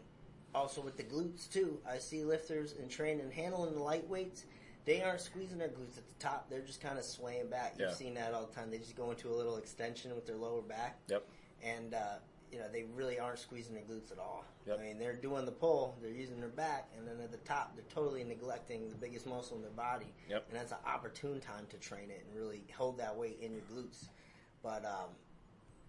also 0.55 0.81
with 0.81 0.97
the 0.97 1.03
glutes 1.03 1.51
too, 1.51 1.79
I 1.87 1.97
see 1.99 2.23
lifters 2.23 2.73
and 2.79 2.89
training 2.89 3.29
handling 3.31 3.73
the 3.75 3.81
lightweights. 3.81 4.43
They 4.85 5.01
aren't 5.01 5.21
squeezing 5.21 5.57
their 5.57 5.67
glutes 5.69 5.97
at 5.97 6.07
the 6.07 6.13
top; 6.19 6.49
they're 6.49 6.61
just 6.61 6.81
kind 6.81 6.97
of 6.97 7.03
swaying 7.03 7.49
back. 7.49 7.73
You've 7.77 7.89
Yeah. 7.89 7.95
seen 7.95 8.13
that 8.15 8.33
all 8.33 8.45
the 8.45 8.53
time. 8.53 8.71
They 8.71 8.77
just 8.77 8.95
go 8.95 9.11
into 9.11 9.29
a 9.29 9.35
little 9.35 9.57
extension 9.57 10.13
with 10.15 10.25
their 10.25 10.37
lower 10.37 10.61
back 10.61 10.99
Yep. 11.07 11.27
and 11.63 11.93
uh, 11.93 12.17
you 12.51 12.59
know 12.59 12.69
they 12.71 12.83
really 12.83 13.19
aren't 13.19 13.39
squeezing 13.39 13.73
their 13.73 13.83
glutes 13.83 14.11
at 14.11 14.19
all. 14.19 14.45
Yep. 14.67 14.79
I 14.79 14.81
mean, 14.83 14.99
they're 14.99 15.13
doing 15.15 15.45
the 15.45 15.51
pull, 15.51 15.95
they're 16.01 16.11
using 16.11 16.39
their 16.39 16.49
back, 16.49 16.89
and 16.97 17.07
then 17.07 17.19
at 17.19 17.31
the 17.31 17.37
top, 17.39 17.75
they're 17.75 17.83
totally 17.89 18.23
neglecting 18.23 18.89
the 18.89 18.95
biggest 18.95 19.25
muscle 19.27 19.57
in 19.57 19.61
their 19.63 19.71
body. 19.71 20.13
Yep. 20.29 20.45
And 20.49 20.57
that's 20.59 20.71
an 20.71 20.77
opportune 20.85 21.39
time 21.41 21.65
to 21.71 21.77
train 21.77 22.09
it 22.11 22.23
and 22.25 22.35
really 22.39 22.63
hold 22.77 22.97
that 22.99 23.15
weight 23.15 23.39
in 23.41 23.51
your 23.53 23.63
glutes. 23.63 24.05
But 24.63 24.85
um, 24.85 25.09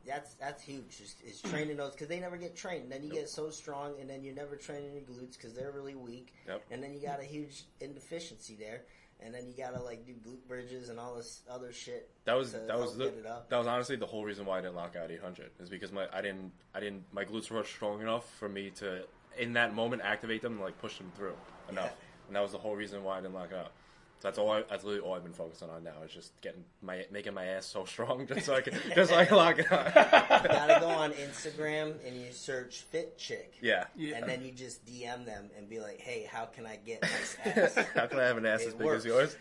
that's 0.06 0.34
that's 0.34 0.62
huge. 0.62 1.00
Is, 1.02 1.16
is 1.26 1.40
training 1.42 1.76
those 1.76 1.92
because 1.92 2.08
they 2.08 2.20
never 2.20 2.36
get 2.36 2.54
trained. 2.56 2.90
Then 2.90 3.02
you 3.02 3.10
get 3.10 3.28
so 3.28 3.50
strong, 3.50 3.94
and 4.00 4.08
then 4.08 4.22
you're 4.22 4.34
never 4.34 4.56
training 4.56 4.92
your 4.94 5.02
glutes 5.02 5.32
because 5.36 5.52
they're 5.54 5.72
really 5.72 5.94
weak. 5.94 6.32
Yep. 6.46 6.62
And 6.70 6.82
then 6.82 6.94
you 6.94 7.00
got 7.00 7.20
a 7.20 7.24
huge 7.24 7.64
inefficiency 7.80 8.56
there. 8.58 8.82
and 9.20 9.34
then 9.34 9.46
you 9.46 9.54
gotta 9.56 9.82
like 9.82 10.04
do 10.06 10.12
glute 10.12 10.46
bridges 10.46 10.90
and 10.90 11.00
all 11.00 11.14
this 11.14 11.40
other 11.50 11.72
shit. 11.72 12.10
That 12.26 12.36
was 12.36 12.52
that 12.52 12.78
was 12.78 12.96
the, 12.96 13.04
get 13.06 13.18
it 13.18 13.26
up. 13.26 13.48
that 13.48 13.56
was 13.56 13.66
honestly 13.66 13.96
the 13.96 14.04
whole 14.06 14.24
reason 14.24 14.44
why 14.44 14.58
I 14.58 14.60
didn't 14.60 14.76
lock 14.76 14.94
out 14.94 15.10
800 15.10 15.50
is 15.58 15.70
because 15.70 15.90
my 15.90 16.06
I 16.12 16.20
didn't 16.20 16.52
I 16.74 16.80
didn't 16.80 17.04
my 17.12 17.24
glutes 17.24 17.50
were 17.50 17.64
strong 17.64 18.02
enough 18.02 18.28
for 18.38 18.48
me 18.48 18.70
to 18.76 19.04
in 19.38 19.54
that 19.54 19.74
moment 19.74 20.02
activate 20.04 20.42
them 20.42 20.52
and 20.54 20.60
like 20.60 20.78
push 20.78 20.98
them 20.98 21.10
through 21.16 21.34
enough, 21.70 21.92
Yeah. 21.96 22.26
and 22.28 22.36
that 22.36 22.40
was 22.42 22.52
the 22.52 22.58
whole 22.58 22.76
reason 22.76 23.02
why 23.04 23.16
I 23.18 23.20
didn't 23.22 23.34
lock 23.34 23.52
out. 23.54 23.72
So 24.18 24.28
that's 24.28 24.38
all. 24.38 24.50
I, 24.50 24.62
that's 24.62 24.82
literally 24.82 25.06
all 25.06 25.14
I've 25.14 25.22
been 25.24 25.32
focusing 25.34 25.68
on 25.68 25.84
now 25.84 25.92
is 26.04 26.10
just 26.12 26.40
getting 26.40 26.64
my 26.80 27.04
making 27.12 27.34
my 27.34 27.44
ass 27.44 27.66
so 27.66 27.84
strong 27.84 28.26
just 28.28 28.46
so 28.46 28.54
I 28.54 28.62
can 28.62 28.72
just 28.94 29.10
so 29.10 29.16
I 29.16 29.28
lock 29.30 29.58
it 29.58 29.70
out. 29.70 29.86
You 30.42 30.48
gotta 30.48 30.78
go 30.80 30.88
on 30.88 31.12
Instagram 31.12 31.94
and 32.06 32.16
you 32.16 32.32
search 32.32 32.78
fit 32.90 33.18
chick. 33.18 33.54
yeah. 33.60 33.84
Yeah. 33.94 34.16
And 34.16 34.26
then 34.28 34.42
you 34.42 34.52
just 34.52 34.86
DM 34.86 35.26
them 35.26 35.50
and 35.56 35.68
be 35.68 35.80
like, 35.80 36.00
"Hey, 36.00 36.26
how 36.30 36.46
can 36.46 36.64
I 36.66 36.76
get 36.76 37.02
nice 37.02 37.36
ass?" 37.44 37.86
How 37.94 38.06
can 38.06 38.18
I 38.18 38.22
have 38.24 38.38
an 38.38 38.46
ass 38.46 38.62
It 38.62 38.68
as 38.68 38.74
big 38.74 38.86
works. 38.86 39.04
as 39.04 39.06
yours? 39.06 39.36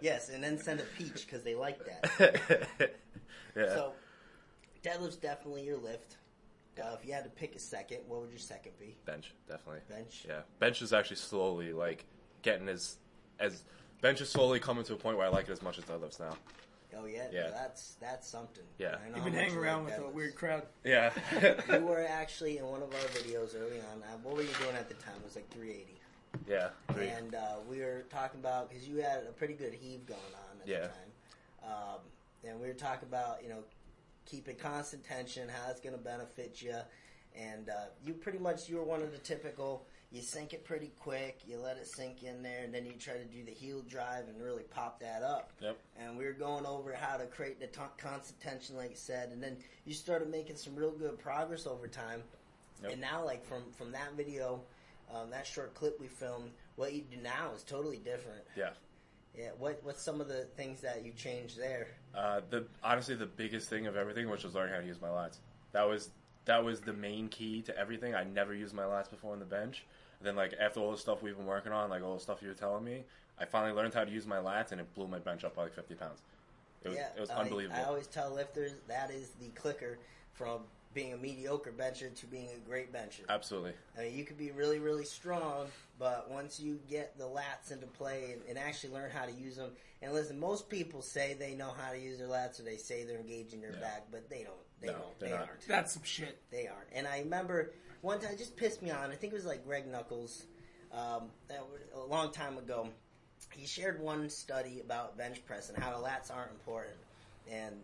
yes, 0.00 0.28
and 0.30 0.42
then 0.42 0.58
send 0.58 0.80
a 0.80 0.84
peach 0.96 1.26
because 1.26 1.42
they 1.42 1.54
like 1.54 1.78
that. 1.84 2.90
yeah. 3.56 3.66
So, 3.74 3.92
deadlift's 4.82 5.16
definitely 5.16 5.64
your 5.64 5.76
lift. 5.78 6.16
Uh, 6.82 6.96
if 6.98 7.04
you 7.06 7.12
had 7.12 7.24
to 7.24 7.30
pick 7.30 7.56
a 7.56 7.58
second, 7.58 7.98
what 8.06 8.20
would 8.20 8.30
your 8.30 8.38
second 8.38 8.72
be? 8.78 8.96
bench, 9.04 9.34
definitely. 9.48 9.80
Bench. 9.88 10.24
Yeah, 10.28 10.40
bench 10.60 10.80
is 10.80 10.92
actually 10.92 11.16
slowly 11.16 11.72
like 11.72 12.04
getting 12.42 12.68
as 12.68 12.96
as 13.40 13.62
bench 14.00 14.20
is 14.20 14.28
slowly 14.30 14.60
coming 14.60 14.84
to 14.84 14.94
a 14.94 14.96
point 14.96 15.16
where 15.16 15.26
I 15.26 15.30
like 15.30 15.48
it 15.48 15.52
as 15.52 15.62
much 15.62 15.78
as 15.78 15.84
deadlifts 15.84 16.20
now. 16.20 16.36
Oh 16.96 17.04
yeah, 17.04 17.26
Yeah. 17.30 17.50
that's 17.50 17.94
that's 18.00 18.26
something. 18.28 18.64
Yeah. 18.78 18.96
I 19.04 19.10
know 19.10 19.16
You've 19.16 19.24
been 19.24 19.34
hanging 19.34 19.54
you 19.54 19.60
around 19.60 19.84
like 19.84 19.98
with 19.98 20.06
a 20.08 20.10
weird 20.10 20.34
crowd. 20.34 20.62
Yeah. 20.84 21.10
You 21.68 21.80
were 21.86 22.04
actually 22.08 22.58
in 22.58 22.66
one 22.66 22.82
of 22.82 22.92
our 22.92 23.00
videos 23.10 23.54
early 23.54 23.78
on. 23.92 24.02
Uh, 24.02 24.16
what 24.22 24.36
were 24.36 24.42
you 24.42 24.48
doing 24.62 24.74
at 24.74 24.88
the 24.88 24.94
time? 24.94 25.14
It 25.20 25.24
was 25.24 25.36
like 25.36 25.48
380. 25.50 26.00
yeah. 26.48 26.68
Three. 26.92 27.08
And 27.08 27.34
uh, 27.34 27.56
we 27.70 27.80
were 27.80 28.04
talking 28.10 28.40
about 28.40 28.70
because 28.70 28.88
you 28.88 28.96
had 28.96 29.24
a 29.28 29.32
pretty 29.32 29.54
good 29.54 29.74
heave 29.74 30.06
going 30.06 30.20
on 30.34 30.60
at 30.62 30.66
Yeah. 30.68 30.80
the 30.80 30.88
time, 30.88 31.72
um, 31.72 32.00
and 32.48 32.60
we 32.60 32.66
were 32.68 32.74
talking 32.74 33.08
about 33.08 33.42
you 33.42 33.48
know 33.50 33.62
keeping 34.26 34.56
constant 34.56 35.04
tension, 35.04 35.48
how 35.48 35.70
it's 35.70 35.80
going 35.80 35.94
to 35.96 36.02
benefit 36.02 36.60
you, 36.62 36.74
and 37.36 37.68
uh, 37.68 37.72
you 38.04 38.14
pretty 38.14 38.38
much 38.38 38.68
you 38.68 38.76
were 38.76 38.84
one 38.84 39.02
of 39.02 39.12
the 39.12 39.18
typical. 39.18 39.86
You 40.10 40.22
sink 40.22 40.54
it 40.54 40.64
pretty 40.64 40.90
quick, 40.98 41.40
you 41.46 41.58
let 41.58 41.76
it 41.76 41.86
sink 41.86 42.22
in 42.22 42.42
there, 42.42 42.64
and 42.64 42.72
then 42.72 42.86
you 42.86 42.92
try 42.92 43.14
to 43.14 43.24
do 43.26 43.44
the 43.44 43.50
heel 43.50 43.82
drive 43.82 44.26
and 44.26 44.42
really 44.42 44.62
pop 44.62 45.00
that 45.00 45.22
up. 45.22 45.52
Yep. 45.60 45.76
And 45.98 46.16
we 46.16 46.24
were 46.24 46.32
going 46.32 46.64
over 46.64 46.94
how 46.94 47.18
to 47.18 47.26
create 47.26 47.60
the 47.60 47.66
t- 47.66 47.80
constant 47.98 48.40
tension, 48.40 48.74
like 48.76 48.90
you 48.90 48.96
said, 48.96 49.30
and 49.32 49.42
then 49.42 49.58
you 49.84 49.92
started 49.92 50.30
making 50.30 50.56
some 50.56 50.74
real 50.74 50.92
good 50.92 51.18
progress 51.18 51.66
over 51.66 51.86
time. 51.86 52.22
Yep. 52.82 52.92
And 52.92 53.00
now, 53.02 53.22
like 53.22 53.44
from 53.44 53.64
from 53.76 53.92
that 53.92 54.16
video, 54.16 54.62
um, 55.14 55.28
that 55.30 55.46
short 55.46 55.74
clip 55.74 56.00
we 56.00 56.06
filmed, 56.06 56.52
what 56.76 56.94
you 56.94 57.02
do 57.02 57.18
now 57.18 57.52
is 57.54 57.62
totally 57.62 57.98
different. 57.98 58.42
Yeah. 58.56 58.70
Yeah. 59.36 59.50
What 59.58 59.80
what's 59.82 60.02
some 60.02 60.22
of 60.22 60.28
the 60.28 60.44
things 60.56 60.80
that 60.80 61.04
you 61.04 61.12
changed 61.12 61.58
there? 61.58 61.88
Uh, 62.14 62.40
the 62.48 62.66
honestly 62.82 63.14
the 63.14 63.26
biggest 63.26 63.68
thing 63.68 63.86
of 63.86 63.96
everything 63.96 64.30
which 64.30 64.44
was 64.44 64.54
learning 64.54 64.74
how 64.74 64.80
to 64.80 64.86
use 64.86 65.02
my 65.02 65.08
lats. 65.08 65.36
That 65.72 65.86
was 65.86 66.10
that 66.46 66.64
was 66.64 66.80
the 66.80 66.94
main 66.94 67.28
key 67.28 67.60
to 67.62 67.78
everything. 67.78 68.14
I 68.14 68.24
never 68.24 68.54
used 68.54 68.74
my 68.74 68.84
lats 68.84 69.10
before 69.10 69.34
on 69.34 69.38
the 69.38 69.44
bench. 69.44 69.84
And 70.20 70.26
then 70.26 70.36
like 70.36 70.54
after 70.60 70.80
all 70.80 70.90
the 70.92 70.98
stuff 70.98 71.22
we've 71.22 71.36
been 71.36 71.46
working 71.46 71.72
on, 71.72 71.90
like 71.90 72.02
all 72.02 72.14
the 72.14 72.20
stuff 72.20 72.42
you 72.42 72.48
were 72.48 72.54
telling 72.54 72.84
me, 72.84 73.04
I 73.38 73.44
finally 73.44 73.72
learned 73.72 73.94
how 73.94 74.04
to 74.04 74.10
use 74.10 74.26
my 74.26 74.36
lats, 74.38 74.72
and 74.72 74.80
it 74.80 74.92
blew 74.94 75.06
my 75.06 75.18
bench 75.18 75.44
up 75.44 75.54
by 75.56 75.64
like 75.64 75.74
fifty 75.74 75.94
pounds. 75.94 76.22
It 76.84 76.88
was 76.88 76.96
yeah, 76.98 77.08
it 77.16 77.20
was 77.20 77.30
I- 77.30 77.36
unbelievable. 77.40 77.78
I 77.80 77.84
always 77.84 78.06
tell 78.06 78.32
lifters 78.32 78.72
that 78.88 79.10
is 79.10 79.30
the 79.40 79.48
clicker 79.50 79.98
from 80.32 80.60
being 80.94 81.12
a 81.12 81.16
mediocre 81.16 81.70
bencher 81.70 82.08
to 82.08 82.26
being 82.26 82.48
a 82.56 82.68
great 82.68 82.92
bencher. 82.92 83.22
Absolutely. 83.28 83.72
I 83.96 84.04
mean, 84.04 84.16
you 84.16 84.24
could 84.24 84.38
be 84.38 84.50
really, 84.52 84.78
really 84.78 85.04
strong, 85.04 85.66
but 85.98 86.30
once 86.30 86.58
you 86.58 86.80
get 86.88 87.16
the 87.18 87.24
lats 87.24 87.70
into 87.70 87.86
play 87.86 88.32
and, 88.32 88.40
and 88.48 88.58
actually 88.58 88.94
learn 88.94 89.10
how 89.10 89.26
to 89.26 89.32
use 89.32 89.56
them, 89.56 89.70
and 90.00 90.12
listen, 90.14 90.40
most 90.40 90.68
people 90.70 91.02
say 91.02 91.36
they 91.38 91.54
know 91.54 91.70
how 91.78 91.92
to 91.92 91.98
use 92.00 92.18
their 92.18 92.26
lats 92.28 92.58
or 92.58 92.62
they 92.62 92.76
say 92.78 93.04
they're 93.04 93.18
engaging 93.18 93.60
their 93.60 93.72
Yeah. 93.74 93.80
back, 93.80 94.06
but 94.10 94.30
they 94.30 94.44
don't. 94.44 94.54
They 94.80 94.86
No, 94.88 94.92
don't. 94.94 95.18
they're 95.20 95.28
They 95.28 95.34
not. 95.36 95.48
aren't. 95.48 95.68
That's 95.68 95.92
some 95.92 96.04
shit. 96.04 96.38
They 96.50 96.66
aren't. 96.68 96.88
And 96.92 97.06
I 97.06 97.18
remember 97.18 97.72
one 98.02 98.20
time, 98.20 98.32
it 98.32 98.38
just 98.38 98.56
pissed 98.56 98.82
me 98.82 98.90
on. 98.90 99.10
I 99.10 99.14
think 99.14 99.32
it 99.32 99.36
was 99.36 99.46
like 99.46 99.64
Greg 99.66 99.86
Nuckols, 99.86 100.44
um, 100.92 101.24
a 101.94 102.00
long 102.08 102.30
time 102.32 102.58
ago. 102.58 102.88
He 103.52 103.66
shared 103.66 104.00
one 104.00 104.28
study 104.28 104.80
about 104.80 105.16
bench 105.16 105.44
press 105.46 105.68
and 105.70 105.78
how 105.82 105.90
the 105.98 106.04
lats 106.04 106.34
aren't 106.34 106.50
important, 106.50 106.96
and 107.50 107.74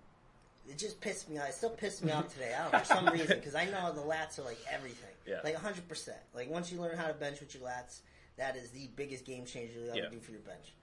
it 0.69 0.79
just 0.79 1.01
pissed 1.01 1.29
me 1.31 1.39
off. 1.39 1.49
It 1.49 1.55
still 1.55 1.71
pissed 1.71 2.05
me 2.05 2.13
off 2.13 2.33
today. 2.33 2.55
I 2.59 2.63
don't 2.65 2.73
know, 2.73 2.79
for 2.81 2.85
some 2.85 3.07
reason 3.09 3.39
because 3.39 3.55
I 3.55 3.65
know 3.67 3.93
the 3.93 4.01
lats 4.03 4.39
are 4.39 4.43
like 4.43 4.59
everything, 4.71 5.11
Yeah. 5.27 5.41
like 5.45 5.55
hundred 5.57 5.89
percent. 5.89 6.19
Like 6.35 6.51
once 6.51 6.71
you 6.73 6.81
learn 6.81 6.97
how 6.97 7.07
to 7.09 7.15
bench 7.15 7.41
with 7.41 7.55
your 7.55 7.65
lats, 7.65 8.01
that 8.37 8.57
is 8.57 8.71
the 8.71 8.89
biggest 8.97 9.25
game 9.25 9.45
changer 9.47 9.75
you'll 9.79 9.91
ever 9.91 9.99
Yeah. 9.99 10.09
do 10.11 10.21
for 10.21 10.33
your 10.33 10.41
bench. 10.41 10.75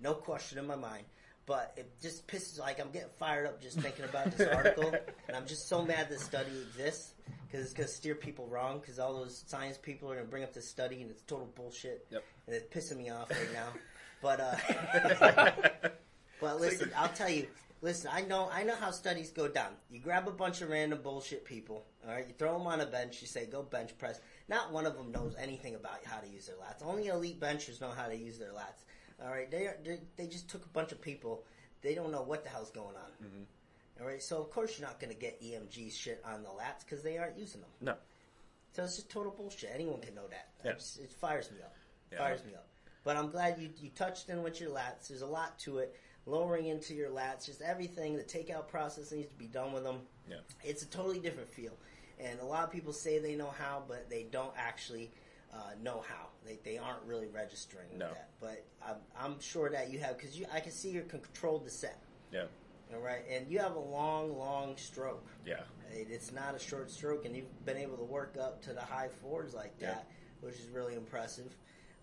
No 0.00 0.14
question 0.14 0.58
in 0.58 0.66
my 0.66 0.76
mind. 0.76 1.04
But 1.50 1.74
it 1.76 2.00
just 2.00 2.28
pisses 2.28 2.60
like 2.60 2.78
I'm 2.78 2.92
getting 2.92 3.08
fired 3.18 3.44
up 3.44 3.60
just 3.60 3.80
thinking 3.80 4.04
about 4.04 4.30
this 4.30 4.48
article, 4.54 4.94
and 5.26 5.36
I'm 5.36 5.48
just 5.48 5.68
so 5.68 5.84
mad 5.84 6.08
this 6.08 6.22
study 6.22 6.52
exists 6.68 7.14
because 7.44 7.64
it's 7.66 7.74
going 7.74 7.88
to 7.88 7.92
steer 7.92 8.14
people 8.14 8.46
wrong. 8.46 8.78
Because 8.78 9.00
all 9.00 9.14
those 9.14 9.42
science 9.48 9.76
people 9.76 10.08
are 10.12 10.14
going 10.14 10.26
to 10.26 10.30
bring 10.30 10.44
up 10.44 10.54
this 10.54 10.68
study, 10.68 11.02
and 11.02 11.10
it's 11.10 11.22
total 11.22 11.50
bullshit. 11.56 12.06
Yep. 12.12 12.22
And 12.46 12.54
it's 12.54 12.72
pissing 12.72 12.98
me 12.98 13.10
off 13.10 13.32
right 13.32 13.52
now. 13.52 13.66
But 14.22 14.38
uh, 14.38 15.50
but 16.40 16.60
listen, 16.60 16.92
I'll 16.96 17.08
tell 17.08 17.28
you. 17.28 17.48
Listen, 17.82 18.12
I 18.14 18.20
know 18.20 18.48
I 18.52 18.62
know 18.62 18.76
how 18.76 18.92
studies 18.92 19.32
go 19.32 19.48
down. 19.48 19.72
You 19.90 19.98
grab 19.98 20.28
a 20.28 20.32
bunch 20.32 20.62
of 20.62 20.70
random 20.70 21.00
bullshit 21.02 21.44
people, 21.44 21.84
all 22.06 22.14
right? 22.14 22.28
You 22.28 22.34
throw 22.38 22.56
them 22.56 22.68
on 22.68 22.80
a 22.80 22.86
bench. 22.86 23.20
You 23.22 23.26
say, 23.26 23.46
"Go 23.46 23.64
bench 23.64 23.98
press." 23.98 24.20
Not 24.48 24.70
one 24.70 24.86
of 24.86 24.96
them 24.96 25.10
knows 25.10 25.34
anything 25.36 25.74
about 25.74 26.04
how 26.04 26.20
to 26.20 26.28
use 26.28 26.46
their 26.46 26.56
lats. 26.56 26.86
Only 26.86 27.08
elite 27.08 27.40
benchers 27.40 27.80
know 27.80 27.90
how 27.90 28.06
to 28.06 28.16
use 28.16 28.38
their 28.38 28.52
lats. 28.52 28.84
All 29.22 29.30
right, 29.30 29.50
they 29.50 29.66
are, 29.66 29.76
they, 29.84 30.00
they 30.16 30.26
just 30.26 30.48
took 30.48 30.64
a 30.64 30.68
bunch 30.68 30.92
of 30.92 31.00
people. 31.00 31.44
They 31.82 31.94
don't 31.94 32.12
know 32.12 32.22
what 32.22 32.44
the 32.44 32.50
hell's 32.50 32.70
going 32.70 32.96
on. 32.96 33.26
Mm-hmm. 33.26 33.42
All 34.00 34.06
right, 34.06 34.22
so 34.22 34.38
of 34.38 34.50
course 34.50 34.78
you're 34.78 34.88
not 34.88 34.98
going 34.98 35.12
to 35.12 35.18
get 35.18 35.42
EMG 35.42 35.92
shit 35.92 36.22
on 36.24 36.42
the 36.42 36.48
lats 36.48 36.84
because 36.84 37.02
they 37.02 37.18
aren't 37.18 37.38
using 37.38 37.60
them. 37.60 37.70
No. 37.80 37.94
So 38.72 38.84
it's 38.84 38.96
just 38.96 39.10
total 39.10 39.32
bullshit. 39.32 39.70
Anyone 39.74 40.00
can 40.00 40.14
know 40.14 40.28
that. 40.30 40.48
Yeah. 40.64 40.72
It 41.04 41.10
fires 41.10 41.50
me 41.50 41.58
up. 41.62 41.74
Yeah. 42.10 42.18
Fires 42.18 42.44
me 42.44 42.54
up. 42.54 42.66
But 43.04 43.16
I'm 43.16 43.30
glad 43.30 43.58
you 43.58 43.70
you 43.80 43.90
touched 43.90 44.28
in 44.28 44.42
with 44.42 44.60
your 44.60 44.70
lats. 44.70 45.08
There's 45.08 45.22
a 45.22 45.26
lot 45.26 45.58
to 45.60 45.78
it. 45.78 45.96
Lowering 46.26 46.66
into 46.66 46.94
your 46.94 47.08
lats, 47.08 47.46
just 47.46 47.62
everything. 47.62 48.16
The 48.16 48.22
takeout 48.22 48.68
process 48.68 49.10
needs 49.10 49.28
to 49.28 49.34
be 49.34 49.46
done 49.46 49.72
with 49.72 49.84
them. 49.84 50.00
Yeah. 50.28 50.36
It's 50.62 50.82
a 50.82 50.86
totally 50.86 51.18
different 51.18 51.50
feel. 51.52 51.72
And 52.18 52.38
a 52.40 52.44
lot 52.44 52.64
of 52.64 52.70
people 52.70 52.92
say 52.92 53.18
they 53.18 53.34
know 53.34 53.52
how, 53.58 53.82
but 53.88 54.10
they 54.10 54.24
don't 54.30 54.52
actually 54.56 55.10
uh, 55.52 55.70
know 55.82 56.02
how. 56.08 56.26
They, 56.44 56.58
they 56.64 56.78
aren't 56.78 57.02
really 57.04 57.26
registering 57.26 57.88
with 57.90 57.98
No. 57.98 58.08
that. 58.08 58.30
But 58.40 58.64
I'm, 58.86 58.96
I'm 59.18 59.40
sure 59.40 59.70
that 59.70 59.90
you 59.90 59.98
have, 59.98 60.16
because 60.16 60.38
you, 60.38 60.46
I 60.52 60.60
can 60.60 60.72
see 60.72 60.90
you're 60.90 61.02
controlled 61.04 61.64
the 61.66 61.70
set. 61.70 62.02
Yeah. 62.32 62.44
All 62.94 63.00
right, 63.00 63.22
and 63.30 63.48
you 63.48 63.58
have 63.60 63.76
a 63.76 63.80
long, 63.80 64.36
long 64.36 64.76
stroke. 64.76 65.26
Yeah. 65.46 65.60
It- 65.92 66.08
It's 66.10 66.32
not 66.32 66.54
a 66.54 66.58
short 66.58 66.90
stroke, 66.90 67.24
and 67.24 67.36
you've 67.36 67.64
been 67.64 67.76
able 67.76 67.96
to 67.98 68.04
work 68.04 68.36
up 68.40 68.62
to 68.62 68.72
the 68.72 68.80
high 68.80 69.08
fours 69.22 69.54
like 69.54 69.74
Yeah. 69.78 69.88
that, 69.94 70.06
which 70.40 70.54
is 70.56 70.68
really 70.70 70.94
impressive. 70.94 71.54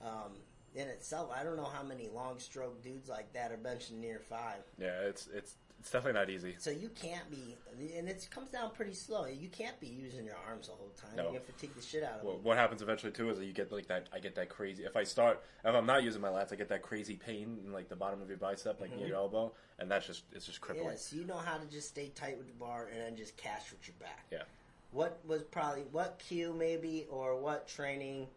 Um, 0.01 0.37
in 0.75 0.87
itself, 0.87 1.31
I 1.35 1.43
don't 1.43 1.57
know 1.57 1.65
how 1.65 1.81
many 1.83 2.07
long 2.09 2.37
stroke 2.39 2.81
dudes 2.83 3.09
like 3.09 3.33
that 3.33 3.51
are 3.51 3.57
benching 3.57 3.99
near 3.99 4.19
five. 4.19 4.59
Yeah. 4.77 4.99
It's 5.01 5.27
it's 5.33 5.55
it's 5.79 5.91
definitely 5.91 6.19
not 6.19 6.29
easy. 6.29 6.55
So 6.57 6.69
you 6.71 6.89
can't 6.89 7.29
be, 7.29 7.55
and 7.97 8.09
it 8.09 8.27
comes 8.31 8.49
down 8.49 8.71
pretty 8.71 8.93
slow. 8.93 9.25
You 9.25 9.47
can't 9.49 9.79
be 9.79 9.87
using 9.87 10.25
your 10.25 10.35
arms 10.47 10.67
the 10.67 10.73
whole 10.73 10.91
time. 10.97 11.15
No. 11.15 11.23
You're 11.31 11.41
gonna 11.41 11.53
take 11.59 11.75
the 11.75 11.81
shit 11.81 12.03
out 12.03 12.19
of 12.19 12.23
Well, 12.23 12.33
them. 12.35 12.43
what 12.43 12.57
happens 12.57 12.81
eventually 12.81 13.11
too 13.11 13.29
is 13.29 13.37
that 13.37 13.45
you 13.45 13.53
get 13.53 13.71
like 13.71 13.87
that. 13.87 14.07
I 14.11 14.19
get 14.19 14.35
that 14.35 14.49
crazy. 14.49 14.83
If 14.83 14.97
I 14.97 15.03
start, 15.03 15.41
if 15.63 15.73
I'm 15.75 15.85
not 15.85 16.03
using 16.03 16.21
my 16.21 16.29
lats, 16.29 16.51
I 16.51 16.55
get 16.55 16.69
that 16.69 16.81
crazy 16.81 17.15
pain 17.15 17.59
in 17.63 17.71
like 17.71 17.89
the 17.89 17.95
bottom 17.95 18.21
of 18.21 18.27
your 18.27 18.37
bicep, 18.37 18.81
like 18.81 18.95
near 18.97 19.07
your 19.07 19.17
elbow, 19.17 19.53
and 19.79 19.89
that's 19.89 20.07
just 20.07 20.23
it's 20.33 20.45
just 20.45 20.61
crippling. 20.61 20.97
So 20.97 21.15
you 21.15 21.25
know 21.25 21.37
how 21.37 21.57
to 21.57 21.65
just 21.67 21.89
stay 21.89 22.09
tight 22.15 22.37
with 22.37 22.47
the 22.47 22.53
bar 22.53 22.89
and 22.91 22.99
then 23.01 23.15
just 23.15 23.37
cash 23.37 23.71
with 23.71 23.87
your 23.87 23.95
back. 23.99 24.25
Yeah. 24.31 24.43
What 24.91 25.19
was 25.27 25.43
probably 25.43 25.83
what 25.91 26.17
cue 26.19 26.53
maybe 26.57 27.05
or 27.09 27.39
what 27.39 27.67
training 27.67 28.27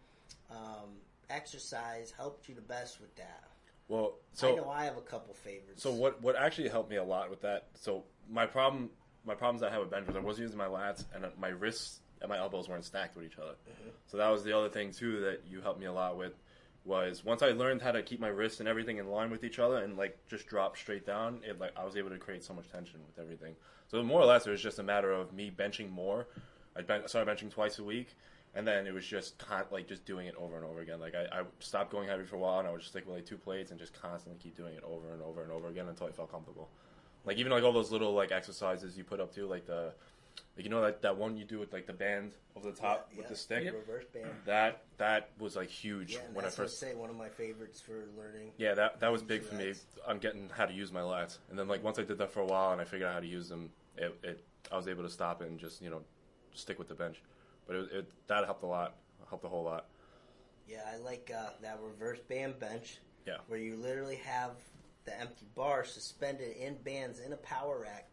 um, 0.51 0.91
exercise 1.31 2.13
helped 2.17 2.49
you 2.49 2.55
the 2.55 2.61
best 2.61 3.01
with 3.01 3.15
that? 3.17 3.45
Well, 3.91 4.15
so 4.35 4.53
I 4.53 4.57
know 4.57 4.71
I 4.71 4.85
have 4.85 4.97
a 4.97 5.03
couple 5.03 5.35
favorites. 5.35 5.83
So 5.83 5.91
what 5.91 6.23
what 6.23 6.37
actually 6.37 6.69
helped 6.69 6.91
me 6.91 6.97
a 6.97 7.05
lot 7.05 7.29
with 7.29 7.43
that? 7.43 7.67
So 7.75 8.05
my 8.31 8.47
problem 8.47 8.91
my 9.27 9.35
problems 9.35 9.65
I 9.65 9.71
had 9.71 9.81
with 9.81 9.91
bench 9.91 10.07
was 10.07 10.17
I 10.17 10.21
wasn't 10.21 10.45
using 10.45 10.59
my 10.59 10.69
lats 10.69 11.05
and 11.13 11.27
my 11.39 11.49
wrists 11.49 12.01
and 12.21 12.29
my 12.29 12.39
elbows 12.39 12.69
weren't 12.69 12.85
stacked 12.85 13.17
with 13.17 13.27
each 13.27 13.37
other. 13.37 13.55
Mm-hmm. 13.69 13.91
So 14.07 14.17
that 14.19 14.29
was 14.29 14.45
the 14.45 14.57
other 14.57 14.69
thing 14.69 14.93
too 14.93 15.21
that 15.23 15.43
you 15.51 15.61
helped 15.61 15.81
me 15.81 15.87
a 15.87 15.93
lot 15.93 16.17
with 16.17 16.35
was 16.85 17.25
once 17.25 17.43
I 17.43 17.49
learned 17.49 17.83
how 17.83 17.91
to 17.91 18.03
keep 18.03 18.21
my 18.21 18.29
wrists 18.29 18.61
and 18.61 18.69
everything 18.69 18.99
in 18.99 19.09
line 19.09 19.31
with 19.31 19.43
each 19.43 19.59
other 19.59 19.79
and 19.79 19.97
like 19.97 20.17
just 20.29 20.47
drop 20.47 20.77
straight 20.77 21.05
down, 21.05 21.41
it 21.43 21.59
like 21.59 21.73
I 21.77 21.85
was 21.85 21.97
able 21.97 22.11
to 22.11 22.19
create 22.19 22.45
so 22.45 22.55
much 22.55 22.71
tension 22.71 23.01
with 23.05 23.19
everything. 23.19 23.57
So 23.89 24.03
more 24.05 24.21
or 24.21 24.27
less 24.27 24.47
it 24.47 24.51
was 24.51 24.63
just 24.63 24.79
a 24.79 24.85
matter 24.85 25.11
of 25.11 25.33
me 25.33 25.51
benching 25.51 25.91
more. 25.91 26.29
I 26.77 26.83
ben- 26.83 27.09
started 27.09 27.37
benching 27.37 27.51
twice 27.51 27.81
a 27.81 27.85
week. 27.85 28.17
And 28.55 28.67
then 28.67 28.87
it 28.87 28.93
was 28.93 29.07
just 29.07 29.39
con- 29.39 29.65
like 29.71 29.87
just 29.87 30.05
doing 30.05 30.27
it 30.27 30.35
over 30.37 30.57
and 30.57 30.65
over 30.65 30.81
again. 30.81 30.99
Like 30.99 31.15
I, 31.15 31.41
I 31.41 31.43
stopped 31.61 31.91
going 31.93 32.09
heavy 32.09 32.25
for 32.25 32.37
a 32.37 32.39
while, 32.41 32.59
and 32.59 32.67
I 32.67 32.73
would 32.73 32.81
just 32.81 32.91
stick 32.93 33.07
with 33.07 33.15
like 33.15 33.27
two 33.27 33.37
plates 33.37 33.71
and 33.71 33.79
just 33.79 33.93
constantly 34.01 34.41
keep 34.43 34.57
doing 34.57 34.75
it 34.75 34.83
over 34.85 35.13
and 35.13 35.23
over 35.23 35.43
and 35.43 35.53
over 35.53 35.69
again 35.69 35.87
until 35.89 36.07
I 36.09 36.11
felt 36.11 36.33
comfortable. 36.33 36.69
Like 37.25 37.37
even 37.37 37.53
like 37.53 37.63
all 37.63 37.73
those 37.73 37.93
little 37.93 38.13
like 38.13 38.33
exercises 38.33 38.97
you 38.99 39.05
put 39.05 39.21
up 39.21 39.33
to, 39.37 39.47
like 39.47 39.67
the 39.67 39.93
Like, 40.57 40.65
you 40.65 40.71
know 40.71 40.81
that 40.81 41.01
that 41.03 41.17
one 41.17 41.37
you 41.37 41.45
do 41.45 41.61
with 41.61 41.73
like 41.73 41.87
the 41.87 41.93
band 41.93 42.33
over 42.57 42.71
the 42.73 42.77
top 42.77 43.09
Yeah, 43.13 43.19
with 43.19 43.27
yeah. 43.27 43.31
the 43.31 43.37
stick. 43.37 43.65
Yep. 43.65 43.75
Reverse 43.75 44.05
band. 44.13 44.27
That 44.47 44.83
that 44.99 45.29
was 45.39 45.55
like 45.55 45.69
huge 45.69 46.15
Yeah, 46.15 46.21
and 46.27 46.35
when 46.35 46.45
I 46.45 46.49
that's 46.49 46.59
I 46.59 46.63
first. 46.65 46.81
say 46.81 46.95
one 46.97 47.09
of 47.09 47.17
my 47.17 47.29
favorites 47.29 47.81
for 47.81 48.03
learning. 48.19 48.51
Yeah, 48.59 48.75
that 48.75 48.99
that 48.99 49.13
was 49.13 49.23
big 49.23 49.43
your 49.43 49.51
for 49.51 49.55
me 49.57 49.65
lats. 49.67 49.83
on 50.09 50.19
getting 50.19 50.49
how 50.57 50.67
to 50.67 50.73
use 50.73 50.91
my 50.93 51.03
lats. 51.03 51.39
And 51.51 51.59
then 51.59 51.69
like 51.69 51.85
once 51.85 52.01
I 52.01 52.03
did 52.03 52.19
that 52.19 52.33
for 52.33 52.41
a 52.41 52.47
while 52.47 52.73
and 52.73 52.81
I 52.81 52.85
figured 52.85 53.09
out 53.09 53.15
how 53.15 53.21
to 53.21 53.27
use 53.29 53.49
them, 53.49 53.71
it, 53.97 54.13
it 54.25 54.45
I 54.73 54.77
was 54.77 54.89
able 54.89 55.05
to 55.05 55.11
stop 55.11 55.41
it 55.41 55.49
and 55.49 55.57
just 55.61 55.81
you 55.81 55.91
know 55.91 56.01
stick 56.55 56.81
with 56.81 56.89
the 56.89 56.95
bench. 56.97 57.23
But 57.71 57.79
it, 57.79 57.93
it 57.93 58.13
that 58.27 58.45
helped 58.47 58.65
a 58.65 58.67
lot, 58.67 58.97
helped 59.29 59.45
a 59.45 59.49
whole 59.49 59.63
lot. 59.63 59.87
Yeah, 60.69 60.81
I 60.93 60.97
like 60.97 61.31
uh, 61.33 61.51
that 61.63 61.79
reverse 61.81 62.19
band 62.19 62.59
bench. 62.59 62.99
Yeah. 63.29 63.37
Where 63.47 63.61
you 63.61 63.77
literally 63.77 64.17
have 64.25 64.57
the 65.05 65.19
empty 65.21 65.47
bar 65.55 65.85
suspended 65.85 66.57
in 66.57 66.75
bands 66.85 67.21
in 67.21 67.33
a 67.33 67.37
power 67.37 67.79
rack 67.81 68.09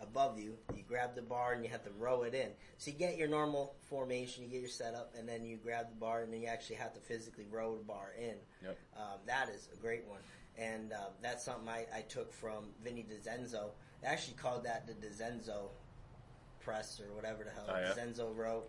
above 0.00 0.38
you. 0.38 0.56
You 0.74 0.82
grab 0.88 1.14
the 1.14 1.20
bar 1.20 1.52
and 1.52 1.62
you 1.62 1.70
have 1.70 1.84
to 1.84 1.90
row 1.98 2.22
it 2.22 2.32
in. 2.32 2.48
So 2.78 2.90
you 2.90 2.96
get 2.96 3.18
your 3.18 3.28
normal 3.28 3.74
formation, 3.82 4.44
you 4.44 4.48
get 4.48 4.60
your 4.60 4.70
setup, 4.70 5.14
and 5.18 5.28
then 5.28 5.44
you 5.44 5.58
grab 5.58 5.90
the 5.90 5.96
bar 5.96 6.22
and 6.22 6.32
then 6.32 6.40
you 6.40 6.48
actually 6.48 6.76
have 6.76 6.94
to 6.94 7.00
physically 7.00 7.44
row 7.50 7.76
the 7.76 7.84
bar 7.84 8.14
in. 8.18 8.36
Yep. 8.64 8.78
Um, 8.96 9.18
that 9.26 9.50
is 9.50 9.68
a 9.74 9.76
great 9.76 10.06
one. 10.06 10.20
And 10.56 10.94
uh, 10.94 11.10
that's 11.20 11.44
something 11.44 11.68
I, 11.68 11.84
I 11.94 12.00
took 12.00 12.32
from 12.32 12.64
Vinny 12.82 13.04
Dizenzo. 13.04 13.72
They 14.00 14.08
actually 14.08 14.36
called 14.38 14.64
that 14.64 14.86
the 14.86 14.94
Dizenzo 14.94 15.68
press 16.60 16.98
or 16.98 17.14
whatever 17.14 17.44
the 17.44 17.50
hell. 17.50 17.66
Oh, 17.68 17.78
yeah? 17.78 17.92
Dizenzo 17.92 18.34
row. 18.34 18.62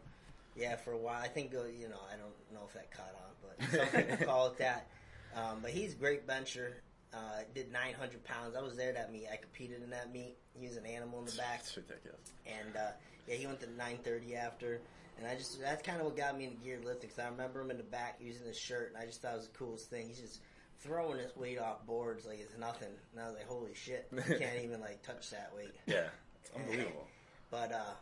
Yeah, 0.55 0.75
for 0.75 0.91
a 0.91 0.97
while. 0.97 1.21
I 1.21 1.27
think, 1.27 1.53
uh, 1.53 1.65
you 1.65 1.89
know, 1.89 1.99
I 2.11 2.15
don't 2.15 2.53
know 2.53 2.67
if 2.67 2.73
that 2.73 2.91
caught 2.91 3.13
on, 3.15 3.31
but 3.41 3.91
some 3.93 4.03
people 4.03 4.25
call 4.25 4.47
it 4.47 4.57
that. 4.59 4.87
Um, 5.35 5.59
but 5.61 5.71
he's 5.71 5.93
a 5.93 5.95
great 5.95 6.27
bencher. 6.27 6.77
Uh, 7.13 7.41
did 7.53 7.71
900 7.71 8.23
pounds. 8.23 8.55
I 8.55 8.61
was 8.61 8.75
there 8.75 8.93
that 8.93 9.11
meet. 9.11 9.27
I 9.31 9.37
competed 9.37 9.83
in 9.83 9.89
that 9.91 10.11
meet. 10.11 10.35
He 10.59 10.67
was 10.67 10.77
an 10.77 10.85
animal 10.85 11.19
in 11.19 11.25
the 11.25 11.31
back. 11.33 11.61
It's 11.61 11.75
ridiculous. 11.75 12.19
And 12.45 12.75
uh, 12.75 12.91
yeah, 13.27 13.35
he 13.35 13.45
went 13.45 13.59
to 13.61 13.67
930 13.67 14.35
after. 14.35 14.81
And 15.17 15.27
I 15.27 15.35
just, 15.35 15.59
that's 15.61 15.83
kind 15.83 15.99
of 15.99 16.05
what 16.05 16.17
got 16.17 16.37
me 16.37 16.45
into 16.45 16.57
geared 16.57 16.85
lifting. 16.85 17.09
Because 17.09 17.19
I 17.19 17.29
remember 17.29 17.61
him 17.61 17.71
in 17.71 17.77
the 17.77 17.83
back 17.83 18.17
using 18.19 18.45
his 18.47 18.57
shirt, 18.57 18.93
and 18.93 19.01
I 19.01 19.05
just 19.05 19.21
thought 19.21 19.33
it 19.33 19.37
was 19.37 19.47
the 19.47 19.57
coolest 19.57 19.89
thing. 19.89 20.07
He's 20.07 20.19
just 20.19 20.39
throwing 20.83 21.17
his 21.17 21.35
weight 21.35 21.59
off 21.59 21.85
boards 21.85 22.25
like 22.25 22.39
it's 22.39 22.57
nothing. 22.57 22.89
And 23.13 23.21
I 23.21 23.27
was 23.27 23.35
like, 23.35 23.47
holy 23.47 23.73
shit. 23.73 24.07
You 24.11 24.21
can't 24.39 24.63
even 24.63 24.81
like 24.81 25.01
touch 25.03 25.29
that 25.31 25.51
weight. 25.55 25.73
Yeah, 25.85 26.07
it's 26.41 26.51
unbelievable. 26.55 27.07
But 27.49 27.71
uh, 27.71 27.93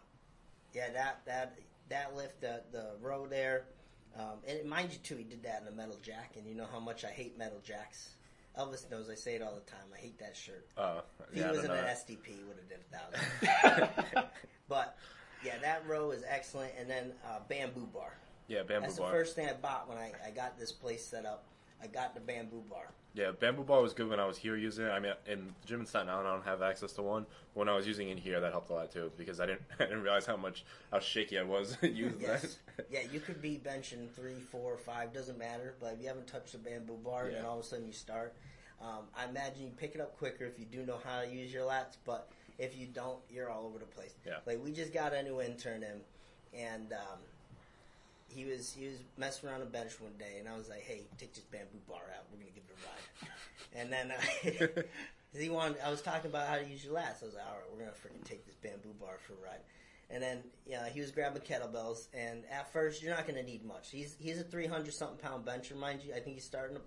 yeah, 0.73 0.91
that 0.93 1.21
that 1.25 1.57
that 1.89 2.15
lift, 2.15 2.41
the 2.41 2.61
the 2.71 2.91
row 3.01 3.27
there, 3.27 3.65
um, 4.17 4.37
and 4.47 4.69
mind 4.69 4.91
you 4.91 4.97
too, 4.99 5.17
he 5.17 5.23
did 5.23 5.43
that 5.43 5.61
in 5.61 5.67
a 5.67 5.75
metal 5.75 5.97
jack, 6.01 6.33
and 6.37 6.45
you 6.47 6.55
know 6.55 6.67
how 6.71 6.79
much 6.79 7.03
I 7.05 7.09
hate 7.09 7.37
metal 7.37 7.59
jacks. 7.63 8.11
Elvis 8.59 8.89
knows 8.91 9.09
I 9.09 9.15
say 9.15 9.35
it 9.35 9.41
all 9.41 9.55
the 9.55 9.61
time. 9.71 9.85
I 9.95 9.97
hate 9.97 10.19
that 10.19 10.35
shirt. 10.35 10.67
Uh, 10.77 11.01
If 11.29 11.33
he 11.35 11.39
yeah, 11.39 11.47
I 11.47 11.51
was 11.51 11.63
in 11.63 11.71
an. 11.71 11.77
SDP, 11.85 12.25
he 12.25 12.43
would 12.45 12.57
have 12.57 12.67
did 12.67 12.79
a 12.91 13.79
thousand. 14.11 14.25
but 14.67 14.97
yeah, 15.43 15.57
that 15.61 15.87
row 15.87 16.11
is 16.11 16.23
excellent, 16.27 16.73
and 16.79 16.89
then 16.89 17.13
uh, 17.25 17.39
bamboo 17.47 17.87
bar. 17.93 18.13
Yeah, 18.47 18.63
bamboo 18.63 18.87
That's 18.87 18.99
bar. 18.99 19.07
the 19.09 19.17
first 19.17 19.35
thing 19.35 19.47
I 19.47 19.53
bought 19.53 19.87
when 19.87 19.97
I, 19.97 20.11
I 20.25 20.31
got 20.31 20.59
this 20.59 20.73
place 20.73 21.05
set 21.05 21.25
up. 21.25 21.45
I 21.81 21.87
got 21.87 22.13
the 22.13 22.19
bamboo 22.19 22.63
bar. 22.69 22.91
Yeah, 23.13 23.31
bamboo 23.31 23.63
bar 23.63 23.81
was 23.81 23.93
good 23.93 24.07
when 24.09 24.21
I 24.21 24.25
was 24.25 24.37
here 24.37 24.55
using 24.55 24.85
it. 24.85 24.89
I 24.89 24.99
mean, 24.99 25.11
in 25.27 25.47
the 25.61 25.67
gym 25.67 25.81
in 25.81 25.85
Staten 25.85 26.07
Island, 26.07 26.27
I 26.29 26.33
don't 26.33 26.45
have 26.45 26.61
access 26.61 26.93
to 26.93 27.01
one. 27.01 27.25
When 27.53 27.67
I 27.67 27.75
was 27.75 27.85
using 27.85 28.07
it 28.09 28.17
here, 28.19 28.39
that 28.39 28.53
helped 28.53 28.69
a 28.69 28.73
lot 28.73 28.89
too 28.91 29.11
because 29.17 29.41
I 29.41 29.47
didn't 29.47 29.61
I 29.79 29.83
didn't 29.83 30.01
realize 30.03 30.25
how 30.25 30.37
much 30.37 30.63
how 30.91 30.99
shaky 30.99 31.37
I 31.37 31.43
was 31.43 31.77
using 31.81 32.21
Yes. 32.21 32.57
that. 32.77 32.87
yeah, 32.89 33.01
you 33.11 33.19
could 33.19 33.41
be 33.41 33.59
benching 33.63 34.09
three, 34.15 34.39
four, 34.51 34.77
five, 34.77 35.11
doesn't 35.13 35.37
matter. 35.37 35.75
But 35.81 35.93
if 35.95 36.01
you 36.01 36.07
haven't 36.07 36.27
touched 36.27 36.53
a 36.53 36.57
bamboo 36.57 36.97
bar 37.03 37.25
and 37.25 37.35
then 37.35 37.45
all 37.45 37.59
of 37.59 37.65
a 37.65 37.67
sudden 37.67 37.85
you 37.85 37.91
start, 37.91 38.33
um, 38.81 39.03
I 39.17 39.25
imagine 39.25 39.63
you 39.65 39.71
pick 39.75 39.93
it 39.93 39.99
up 40.01 40.17
quicker 40.17 40.45
if 40.45 40.57
you 40.57 40.65
do 40.65 40.85
know 40.85 40.99
how 41.03 41.21
to 41.21 41.27
use 41.27 41.51
your 41.51 41.63
lats. 41.63 41.97
But 42.05 42.29
if 42.57 42.77
you 42.77 42.87
don't, 42.87 43.19
you're 43.29 43.49
all 43.49 43.65
over 43.65 43.77
the 43.79 43.85
place. 43.85 44.13
Yeah. 44.25 44.37
Like 44.45 44.63
we 44.63 44.71
just 44.71 44.93
got 44.93 45.13
a 45.13 45.21
new 45.21 45.41
intern 45.41 45.83
in, 45.83 45.99
and 46.57 46.93
um, 46.93 47.19
he 48.33 48.45
was 48.45 48.73
he 48.73 48.87
was 48.87 48.97
messing 49.17 49.49
around 49.49 49.61
a 49.61 49.65
bench 49.65 49.99
one 49.99 50.13
day, 50.17 50.37
and 50.39 50.47
I 50.47 50.57
was 50.57 50.69
like, 50.69 50.81
"Hey, 50.81 51.03
take 51.17 51.33
this 51.33 51.43
bamboo 51.43 51.79
bar 51.87 52.01
out. 52.15 52.25
We're 52.31 52.39
gonna 52.39 52.51
give 52.51 52.63
it 52.63 52.75
a 52.75 52.87
ride." 52.87 53.31
and 53.75 53.91
then 53.91 54.11
uh, 54.11 54.81
he 55.37 55.49
wanted. 55.49 55.77
I 55.85 55.89
was 55.89 56.01
talking 56.01 56.29
about 56.29 56.47
how 56.47 56.57
to 56.57 56.65
use 56.65 56.83
your 56.83 56.93
lats. 56.93 57.21
I 57.21 57.25
was 57.25 57.35
like, 57.35 57.45
"All 57.47 57.55
right, 57.55 57.69
we're 57.71 57.79
gonna 57.79 57.91
freaking 57.91 58.23
take 58.23 58.45
this 58.45 58.55
bamboo 58.55 58.93
bar 58.99 59.17
for 59.25 59.33
a 59.33 59.43
ride." 59.43 59.61
And 60.09 60.21
then 60.21 60.43
yeah, 60.65 60.89
he 60.89 60.99
was 60.99 61.11
grabbing 61.11 61.41
kettlebells, 61.41 62.07
and 62.13 62.43
at 62.51 62.71
first 62.71 63.01
you're 63.01 63.15
not 63.15 63.27
gonna 63.27 63.43
need 63.43 63.65
much. 63.65 63.91
He's 63.91 64.15
he's 64.19 64.39
a 64.39 64.43
300 64.43 64.93
something 64.93 65.17
pound 65.17 65.45
bencher, 65.45 65.75
mind 65.75 66.01
you. 66.03 66.13
I 66.13 66.19
think 66.19 66.35
he's 66.35 66.45
starting 66.45 66.75
to 66.75 66.81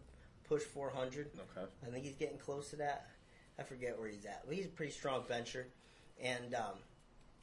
push 0.48 0.62
400. 0.62 1.30
Okay. 1.56 1.66
I 1.86 1.90
think 1.90 2.04
he's 2.04 2.16
getting 2.16 2.38
close 2.38 2.70
to 2.70 2.76
that. 2.76 3.06
I 3.58 3.62
forget 3.62 3.98
where 3.98 4.08
he's 4.08 4.24
at, 4.24 4.42
but 4.46 4.54
he's 4.54 4.66
a 4.66 4.70
pretty 4.70 4.92
strong 4.92 5.24
bencher. 5.28 5.66
And 6.22 6.54
um, 6.54 6.74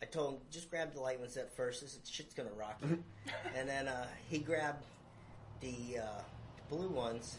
I 0.02 0.06
told 0.06 0.34
him 0.34 0.40
just 0.50 0.70
grab 0.70 0.94
the 0.94 1.00
light 1.00 1.20
ones 1.20 1.38
at 1.38 1.56
first. 1.56 1.82
This 1.82 2.00
shit's 2.10 2.34
gonna 2.34 2.50
rock 2.58 2.80
you. 2.82 3.04
and 3.56 3.70
then 3.70 3.88
uh, 3.88 4.08
he 4.30 4.40
grabbed 4.40 4.84
the, 5.62 6.00
uh, 6.00 6.22
the 6.58 6.76
blue 6.76 6.90
ones, 6.90 7.38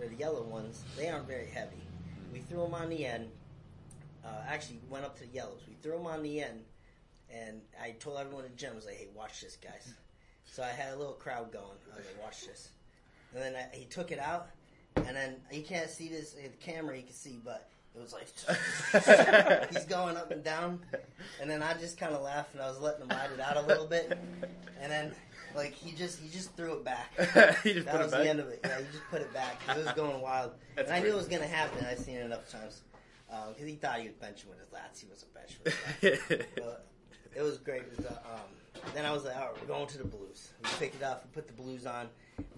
or 0.00 0.06
the 0.08 0.14
yellow 0.14 0.42
ones. 0.42 0.82
They 0.96 1.08
aren't 1.08 1.26
very 1.26 1.46
heavy. 1.46 1.82
We 2.32 2.40
threw 2.40 2.62
them 2.62 2.74
on 2.74 2.88
the 2.88 3.04
end. 3.04 3.28
Uh, 4.24 4.28
actually, 4.48 4.78
went 4.88 5.04
up 5.04 5.18
to 5.18 5.26
the 5.26 5.34
yellows. 5.34 5.60
We 5.68 5.74
threw 5.82 5.98
them 5.98 6.06
on 6.06 6.22
the 6.22 6.40
end, 6.42 6.62
and 7.30 7.60
I 7.82 7.90
told 7.90 8.18
everyone 8.18 8.44
in 8.44 8.52
the 8.52 8.56
gym, 8.56 8.70
I 8.72 8.76
was 8.76 8.86
like, 8.86 8.96
"Hey, 8.96 9.08
watch 9.14 9.40
this, 9.40 9.56
guys." 9.56 9.92
So 10.44 10.62
I 10.62 10.68
had 10.68 10.94
a 10.94 10.96
little 10.96 11.14
crowd 11.14 11.52
going. 11.52 11.64
I 11.92 11.96
was 11.96 12.06
like, 12.06 12.22
"Watch 12.22 12.46
this." 12.46 12.68
And 13.34 13.42
then 13.42 13.54
I, 13.56 13.76
he 13.76 13.84
took 13.84 14.12
it 14.12 14.18
out, 14.18 14.48
and 14.96 15.16
then 15.16 15.36
you 15.50 15.62
can't 15.62 15.90
see 15.90 16.08
this 16.08 16.34
in 16.34 16.44
the 16.44 16.56
camera. 16.58 16.96
You 16.96 17.02
can 17.02 17.12
see, 17.12 17.40
but 17.44 17.68
it 17.94 18.00
was 18.00 18.12
like 18.12 19.68
he's 19.72 19.84
going 19.84 20.16
up 20.16 20.30
and 20.30 20.42
down, 20.42 20.80
and 21.40 21.50
then 21.50 21.62
I 21.62 21.74
just 21.74 21.98
kind 21.98 22.14
of 22.14 22.22
laughed 22.22 22.54
and 22.54 22.62
I 22.62 22.68
was 22.68 22.80
letting 22.80 23.02
him 23.02 23.08
ride 23.08 23.30
it 23.32 23.40
out 23.40 23.56
a 23.56 23.66
little 23.66 23.86
bit, 23.86 24.18
and 24.80 24.90
then 24.90 25.12
like 25.54 25.74
he 25.74 25.92
just 25.92 26.20
he 26.20 26.28
just 26.28 26.54
threw 26.56 26.74
it 26.74 26.84
back. 26.84 27.12
he 27.62 27.74
just 27.74 27.86
That 27.86 28.02
was 28.02 28.10
the 28.10 28.28
end 28.28 28.40
of 28.40 28.48
it. 28.48 28.60
Yeah, 28.64 28.78
he 28.78 28.84
just 28.92 29.08
put 29.10 29.20
it 29.20 29.32
back 29.34 29.60
it 29.68 29.76
was 29.76 29.92
going 29.92 30.20
wild, 30.20 30.52
That's 30.76 30.88
and 30.88 30.96
I 30.96 31.00
knew 31.00 31.12
it 31.12 31.16
was 31.16 31.28
going 31.28 31.42
to 31.42 31.48
happen. 31.48 31.84
I've 31.84 31.98
seen 31.98 32.16
it 32.16 32.24
enough 32.24 32.50
times 32.50 32.82
because 33.28 33.66
he 33.66 33.76
thought 33.76 33.98
he 33.98 34.08
was 34.08 34.16
benching 34.16 34.48
with 34.48 34.58
his 34.58 34.68
lats. 34.68 35.00
He 35.00 35.06
wasn't 35.06 35.32
benching 35.34 35.64
with 35.64 36.00
his 36.00 36.38
lats. 36.38 36.46
But 36.56 36.86
it 37.34 37.42
was 37.42 37.58
great. 37.58 37.82
It 37.82 37.96
was, 37.96 38.06
uh, 38.06 38.18
um, 38.30 38.84
then 38.94 39.06
I 39.06 39.12
was 39.12 39.24
like, 39.24 39.36
all 39.36 39.46
right, 39.46 39.60
we're 39.60 39.74
going 39.74 39.86
to 39.86 39.98
the 39.98 40.04
blues. 40.04 40.50
We 40.62 40.68
picked 40.78 40.96
it 40.96 41.02
up, 41.02 41.24
we 41.24 41.40
put 41.40 41.46
the 41.46 41.54
blues 41.54 41.86
on, 41.86 42.08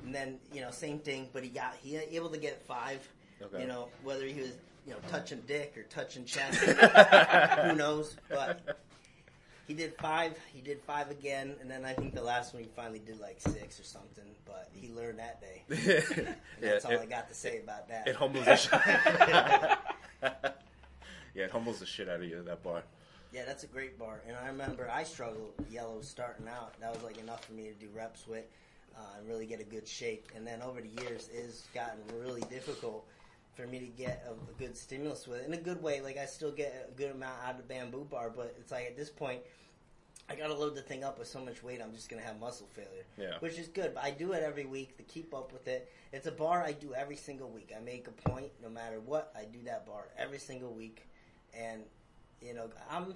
and 0.05 0.15
then 0.15 0.39
you 0.53 0.61
know, 0.61 0.71
same 0.71 0.99
thing. 0.99 1.29
But 1.33 1.43
he 1.43 1.49
got 1.49 1.75
he 1.81 1.97
able 1.97 2.31
to 2.31 2.39
get 2.39 2.61
five. 2.63 3.07
Okay. 3.43 3.63
You 3.63 3.69
know, 3.69 3.89
whether 4.03 4.25
he 4.25 4.41
was 4.41 4.53
you 4.87 4.93
know 4.93 4.99
touching 5.09 5.43
dick 5.47 5.75
or 5.77 5.83
touching 5.85 6.25
chest, 6.25 6.59
who 7.61 7.75
knows? 7.75 8.17
But 8.29 8.79
he 9.67 9.75
did 9.75 9.95
five. 9.97 10.39
He 10.53 10.61
did 10.61 10.81
five 10.83 11.11
again, 11.11 11.55
and 11.61 11.71
then 11.71 11.85
I 11.85 11.95
think 11.95 12.15
the 12.15 12.23
last 12.23 12.55
one 12.55 12.63
he 12.63 12.69
finally 12.69 13.01
did 13.01 13.21
like 13.21 13.41
six 13.41 13.81
or 13.81 13.85
something. 13.85 14.25
But 14.45 14.69
he 14.73 14.91
learned 14.93 15.19
that 15.19 15.41
day. 15.41 15.63
And 16.61 16.71
that's 16.71 16.85
all 16.85 16.93
it, 16.93 17.01
I 17.01 17.07
got 17.07 17.29
to 17.29 17.35
say 17.35 17.59
about 17.59 17.89
that. 17.89 18.07
It 18.07 18.15
humbles 18.15 18.45
the 18.45 18.57
shit. 18.57 18.73
yeah, 21.35 21.45
it 21.45 21.51
humbles 21.51 21.81
the 21.81 21.87
shit 21.87 22.09
out 22.09 22.21
of 22.21 22.25
you. 22.25 22.43
That 22.43 22.63
bar. 22.63 22.83
Yeah, 23.33 23.45
that's 23.45 23.65
a 23.65 23.67
great 23.67 23.99
bar. 23.99 24.21
And 24.29 24.37
I 24.37 24.47
remember 24.47 24.89
I 24.91 25.03
struggled 25.03 25.53
yellow 25.71 26.01
starting 26.03 26.47
out. 26.47 26.79
That 26.81 26.95
was 26.95 27.03
like 27.03 27.19
enough 27.19 27.45
for 27.45 27.53
me 27.53 27.65
to 27.65 27.73
do 27.73 27.89
reps 27.95 28.27
with 28.29 28.45
uh, 28.97 29.19
and 29.19 29.29
really 29.29 29.47
get 29.47 29.61
a 29.61 29.65
good 29.65 29.89
shape. 29.89 30.29
And 30.37 30.47
then 30.47 30.63
over 30.63 30.81
the 30.81 31.03
years, 31.03 31.29
it's 31.33 31.63
gotten 31.75 32.01
really 32.21 32.43
difficult 32.43 33.05
for 33.55 33.67
me 33.67 33.79
to 33.79 33.87
get 33.87 34.25
a, 34.29 34.33
a 34.33 34.55
good 34.59 34.77
stimulus 34.77 35.27
with 35.27 35.41
it 35.41 35.47
in 35.47 35.55
a 35.55 35.59
good 35.61 35.83
way. 35.83 36.01
Like 36.01 36.19
I 36.19 36.27
still 36.27 36.51
get 36.53 36.89
a 36.89 36.93
good 36.93 37.11
amount 37.13 37.39
out 37.45 37.53
of 37.53 37.57
the 37.59 37.63
bamboo 37.63 38.05
bar, 38.05 38.31
but 38.35 38.55
it's 38.59 38.73
like 38.73 38.87
at 38.87 38.97
this 38.97 39.11
point, 39.11 39.41
I 40.29 40.35
gotta 40.35 40.55
load 40.55 40.75
the 40.75 40.81
thing 40.83 41.05
up 41.05 41.19
with 41.19 41.29
so 41.29 41.45
much 41.45 41.63
weight, 41.63 41.81
I'm 41.83 41.93
just 41.93 42.09
gonna 42.09 42.23
have 42.23 42.39
muscle 42.41 42.67
failure. 42.73 43.05
Yeah. 43.19 43.39
Which 43.41 43.59
is 43.59 43.69
good, 43.69 43.95
but 43.95 44.05
I 44.05 44.11
do 44.11 44.33
it 44.33 44.43
every 44.43 44.65
week 44.65 44.97
to 44.97 45.03
keep 45.03 45.35
up 45.35 45.53
with 45.53 45.69
it. 45.69 45.91
It's 46.13 46.27
a 46.27 46.33
bar 46.33 46.63
I 46.63 46.73
do 46.73 46.95
every 46.95 47.17
single 47.17 47.51
week. 47.51 47.73
I 47.77 47.81
make 47.81 48.09
a 48.09 48.13
point, 48.31 48.51
no 48.63 48.69
matter 48.71 49.01
what, 49.01 49.33
I 49.39 49.45
do 49.45 49.59
that 49.65 49.87
bar 49.87 50.09
every 50.17 50.39
single 50.39 50.73
week. 50.73 51.07
And, 51.53 51.83
you 52.41 52.55
know, 52.55 52.71
I'm, 52.91 53.15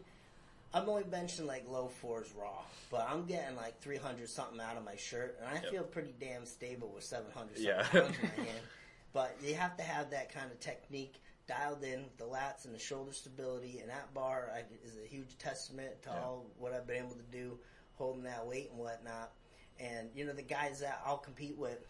I'm 0.75 0.87
only 0.89 1.05
benching 1.05 1.47
like 1.47 1.67
low 1.67 1.89
fours 1.89 2.27
raw, 2.39 2.61
but 2.91 3.09
I'm 3.11 3.25
getting 3.25 3.57
like 3.57 3.81
300 3.81 4.29
something 4.29 4.61
out 4.61 4.77
of 4.77 4.85
my 4.85 4.97
shirt, 4.97 5.39
and 5.41 5.49
I 5.49 5.55
Yep. 5.63 5.71
feel 5.71 5.83
pretty 5.85 6.15
damn 6.21 6.45
stable 6.45 6.93
with 6.95 7.05
700 7.05 7.57
something 7.57 7.65
Yeah. 7.65 7.83
pounds 7.85 8.17
in 8.19 8.29
my 8.29 8.45
hand. 8.45 8.61
But 9.19 9.35
you 9.43 9.55
have 9.57 9.77
to 9.79 9.83
have 9.83 10.11
that 10.11 10.33
kind 10.33 10.49
of 10.49 10.61
technique 10.61 11.17
dialed 11.49 11.83
in, 11.83 12.05
with 12.05 12.17
the 12.19 12.25
lats 12.25 12.67
and 12.67 12.73
the 12.73 12.79
shoulder 12.79 13.13
stability, 13.13 13.81
and 13.81 13.91
that 13.91 14.15
bar 14.15 14.49
I, 14.55 14.61
is 14.87 14.97
a 14.97 15.09
huge 15.09 15.37
testament 15.39 16.01
to 16.05 16.11
Yeah. 16.11 16.23
all 16.23 16.47
what 16.57 16.73
I've 16.73 16.87
been 16.87 16.99
able 17.05 17.17
to 17.17 17.33
do, 17.33 17.59
holding 17.97 18.23
that 18.23 18.47
weight 18.47 18.71
and 18.71 18.79
whatnot. 18.79 19.33
And 19.81 20.09
you 20.15 20.25
know 20.25 20.33
the 20.33 20.43
guys 20.43 20.79
that 20.79 21.03
I'll 21.05 21.19
compete 21.19 21.59
with, 21.59 21.85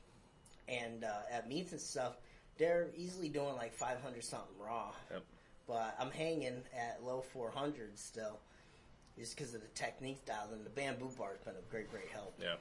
and 0.69 1.05
uh, 1.05 1.21
at 1.31 1.47
meets 1.51 1.73
and 1.73 1.81
stuff, 1.83 2.17
they're 2.57 2.89
easily 2.97 3.29
doing 3.29 3.57
like 3.57 3.75
500 3.75 4.25
something 4.25 4.49
raw. 4.59 4.93
Yep. 5.11 5.23
But 5.67 5.97
I'm 6.01 6.11
hanging 6.11 6.63
at 6.75 7.05
low 7.05 7.21
400 7.21 7.99
still, 7.99 8.39
just 9.19 9.37
because 9.37 9.53
of 9.53 9.61
the 9.61 9.69
technique 9.75 10.25
dialed 10.25 10.55
in. 10.55 10.65
The 10.65 10.71
bamboo 10.71 11.11
bar 11.19 11.33
has 11.33 11.41
been 11.41 11.57
a 11.57 11.71
great, 11.71 11.91
great 11.91 12.09
help 12.09 12.33
Yeah. 12.41 12.55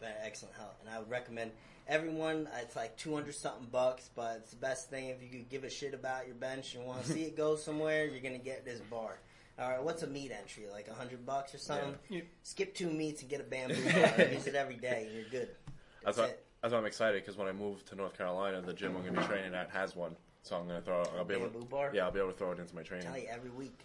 been 0.00 0.12
excellent 0.22 0.54
help, 0.56 0.76
and 0.84 0.94
I 0.94 0.98
would 0.98 1.08
recommend 1.08 1.52
everyone. 1.86 2.46
uh, 2.52 2.58
It's 2.62 2.76
like 2.76 2.96
two 2.96 3.14
hundred 3.14 3.34
something 3.34 3.68
bucks, 3.70 4.10
but 4.14 4.36
it's 4.38 4.50
the 4.50 4.56
best 4.56 4.90
thing 4.90 5.08
if 5.08 5.22
you 5.22 5.28
could 5.28 5.48
give 5.48 5.64
a 5.64 5.70
shit 5.70 5.94
about 5.94 6.26
your 6.26 6.36
bench 6.36 6.74
and 6.74 6.84
want 6.84 7.04
to 7.04 7.12
see 7.12 7.22
it 7.24 7.36
go 7.36 7.56
somewhere. 7.66 8.06
You're 8.06 8.20
gonna 8.20 8.38
get 8.38 8.64
this 8.64 8.80
bar 8.90 9.18
All 9.58 9.70
right, 9.70 9.82
what's 9.82 10.02
a 10.02 10.06
meat 10.06 10.32
entry? 10.32 10.64
Like 10.70 10.88
a 10.88 10.94
hundred 10.94 11.24
bucks 11.24 11.54
or 11.54 11.58
something? 11.58 11.94
Yeah. 12.08 12.20
Skip 12.42 12.74
two 12.74 12.90
meats 12.90 13.22
and 13.22 13.30
get 13.30 13.40
a 13.40 13.44
bamboo 13.44 13.74
bar 13.92 14.12
and 14.18 14.32
use 14.32 14.46
it 14.46 14.54
every 14.54 14.76
day, 14.76 15.04
and 15.08 15.14
you're 15.16 15.28
good. 15.30 15.48
That's 16.04 16.16
That's 16.16 16.18
why, 16.18 16.24
it. 16.26 16.44
that's 16.62 16.72
why 16.72 16.78
I'm 16.78 16.86
excited 16.86 17.22
because 17.22 17.36
when 17.36 17.48
I 17.48 17.52
move 17.52 17.84
to 17.86 17.94
North 17.96 18.16
Carolina, 18.16 18.60
the 18.60 18.72
gym 18.72 18.94
I'm 18.96 19.02
going 19.02 19.14
to 19.14 19.20
be 19.20 19.26
training 19.32 19.54
at 19.54 19.70
has 19.70 19.96
one. 19.96 20.14
So 20.42 20.56
I'm 20.56 20.68
going 20.68 20.78
to 20.78 20.84
throw. 20.86 21.02
I'll 21.18 21.24
be 21.24 21.34
able. 21.34 21.48
Bamboo 21.48 21.66
bar? 21.66 21.90
Yeah, 21.92 22.04
I'll 22.04 22.12
be 22.12 22.20
able 22.20 22.30
to 22.30 22.38
throw 22.38 22.52
it 22.52 22.60
into 22.60 22.74
my 22.76 22.82
training. 22.82 23.06
tell 23.08 23.18
you 23.18 23.26
every 23.28 23.50
week. 23.50 23.80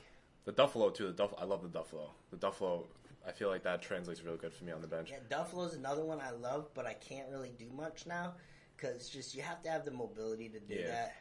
The 0.45 0.51
Duffalo 0.53 0.93
too. 0.93 1.07
The 1.07 1.13
Duff. 1.13 1.33
I 1.39 1.45
love 1.45 1.63
the 1.63 1.69
Duffalo. 1.79 2.09
The 2.31 2.37
Duffalo. 2.37 2.83
I 3.27 3.31
feel 3.31 3.49
like 3.49 3.63
that 3.63 3.81
translates 3.81 4.23
really 4.23 4.37
good 4.37 4.53
for 4.53 4.63
me 4.63 4.71
on 4.71 4.81
the 4.81 4.87
bench. 4.87 5.11
Yeah, 5.11 5.17
Duffalo's 5.29 5.75
another 5.75 6.03
one 6.03 6.19
I 6.19 6.31
love, 6.31 6.69
but 6.73 6.85
I 6.85 6.93
can't 6.93 7.29
really 7.29 7.51
do 7.57 7.67
much 7.75 8.05
now 8.07 8.33
because 8.75 9.09
just 9.09 9.35
you 9.35 9.41
have 9.43 9.61
to 9.63 9.69
have 9.69 9.85
the 9.85 9.91
mobility 9.91 10.49
to 10.49 10.59
do 10.59 10.75
Yeah. 10.75 10.87
that. 10.87 11.15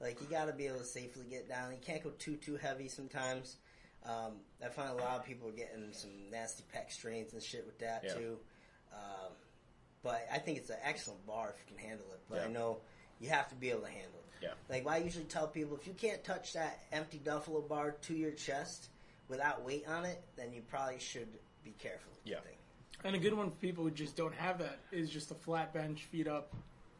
Like 0.00 0.20
you 0.20 0.26
got 0.26 0.46
to 0.46 0.52
be 0.52 0.66
able 0.66 0.78
to 0.78 0.84
safely 0.84 1.24
get 1.28 1.48
down. 1.48 1.70
You 1.72 1.78
can't 1.80 2.02
go 2.02 2.10
too 2.10 2.36
too 2.36 2.56
heavy 2.56 2.88
sometimes. 2.88 3.56
Um, 4.04 4.40
I 4.64 4.68
find 4.68 4.90
a 4.90 5.02
lot 5.02 5.18
of 5.20 5.24
people 5.24 5.48
are 5.48 5.52
getting 5.52 5.92
some 5.92 6.10
nasty 6.30 6.64
pec 6.74 6.90
strains 6.90 7.32
and 7.32 7.42
shit 7.42 7.64
with 7.64 7.78
that 7.78 8.04
Yeah. 8.04 8.14
too. 8.14 8.38
Um, 8.92 9.32
but 10.02 10.26
I 10.32 10.38
think 10.38 10.58
it's 10.58 10.70
an 10.70 10.78
excellent 10.82 11.26
bar 11.26 11.50
if 11.54 11.60
you 11.60 11.76
can 11.76 11.86
handle 11.88 12.06
it. 12.12 12.20
But 12.28 12.40
I 12.42 12.48
know 12.48 12.80
you 13.20 13.28
have 13.30 13.48
to 13.50 13.54
be 13.54 13.70
able 13.70 13.82
to 13.82 13.88
handle 13.88 14.18
it. 14.18 14.42
Yeah. 14.42 14.54
Like 14.68 14.86
I 14.86 14.98
usually 14.98 15.24
tell 15.24 15.46
people, 15.46 15.76
if 15.76 15.86
you 15.86 15.94
can't 15.94 16.22
touch 16.24 16.52
that 16.54 16.84
empty 16.92 17.18
Duffalo 17.22 17.66
bar 17.66 17.92
to 17.92 18.14
your 18.14 18.32
chest 18.32 18.88
without 19.28 19.64
weight 19.64 19.84
on 19.88 20.04
it, 20.04 20.22
then 20.36 20.52
you 20.52 20.62
probably 20.62 20.98
should 20.98 21.28
be 21.64 21.72
careful. 21.78 22.10
with 22.12 22.24
the 22.24 22.30
Yeah. 22.30 22.40
thing. 22.40 22.56
And 23.04 23.14
a 23.16 23.18
good 23.18 23.34
one 23.34 23.50
for 23.50 23.56
people 23.56 23.84
who 23.84 23.90
just 23.90 24.16
don't 24.16 24.34
have 24.34 24.58
that 24.58 24.78
is 24.92 25.10
just 25.10 25.30
a 25.30 25.34
flat 25.34 25.72
bench, 25.74 26.04
feet 26.04 26.26
up, 26.28 26.52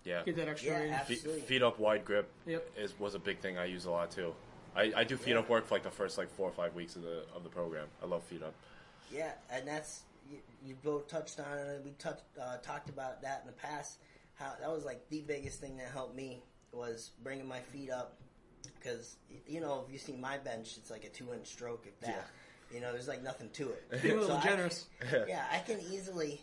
Yeah. 0.05 0.23
get 0.23 0.37
that 0.37 0.49
extra 0.49 0.71
Yeah, 0.73 0.79
range. 0.81 0.93
ab- 0.93 1.43
Feet, 1.47 1.63
up 1.63 1.79
wide 1.79 2.05
grip 2.05 2.31
Yep. 2.47 2.71
is 2.77 2.99
was 2.99 3.15
a 3.15 3.19
big 3.19 3.39
thing 3.41 3.57
I 3.59 3.65
use 3.67 3.85
a 3.87 3.91
lot 3.91 4.11
too. 4.11 4.35
I, 4.77 4.93
I 4.97 5.05
do 5.05 5.17
feet 5.17 5.33
Yeah. 5.33 5.39
up 5.39 5.49
work 5.49 5.67
for 5.67 5.75
like 5.77 5.83
the 5.83 5.91
first 5.91 6.19
like 6.19 6.29
four 6.31 6.49
or 6.49 6.53
five 6.53 6.75
weeks 6.75 6.97
of 6.97 7.03
the 7.03 7.25
of 7.35 7.43
the 7.45 7.49
program. 7.49 7.89
I 8.03 8.07
love 8.07 8.23
feet 8.25 8.43
up. 8.43 8.55
Yeah, 9.11 9.33
and 9.51 9.67
that's 9.67 10.03
you, 10.31 10.39
you 10.63 10.75
both 10.83 11.07
touched 11.09 11.39
on 11.41 11.59
it. 11.59 11.83
We 11.85 11.93
touched 11.93 12.23
uh, 12.41 12.57
talked 12.59 12.89
about 12.91 13.23
that 13.23 13.43
in 13.43 13.47
the 13.47 13.53
past. 13.53 13.99
How 14.35 14.55
that 14.61 14.71
was 14.71 14.85
like 14.85 15.09
the 15.11 15.21
biggest 15.23 15.61
thing 15.61 15.77
that 15.79 15.89
helped 15.91 16.15
me 16.17 16.43
was 16.73 17.13
bringing 17.23 17.47
my 17.47 17.61
feet 17.61 17.91
up 17.91 18.17
because 18.85 19.17
you 19.47 19.61
know 19.61 19.85
if 19.87 19.93
you 19.93 19.99
see 19.99 20.17
my 20.17 20.39
bench, 20.39 20.77
it's 20.77 20.91
like 20.91 21.05
a 21.05 21.09
two 21.09 21.33
inch 21.33 21.47
stroke 21.49 21.85
if 21.87 21.99
that. 22.01 22.29
You 22.73 22.81
know, 22.81 22.93
there's 22.93 23.09
like 23.09 23.23
nothing 23.23 23.51
to 23.51 23.71
it. 23.71 24.03
Being 24.03 24.19
a 24.19 24.21
little 24.23 24.37
I- 24.37 24.43
generous. 24.43 24.87
yeah, 25.29 25.45
I 25.53 25.59
can 25.61 25.79
easily 25.93 26.41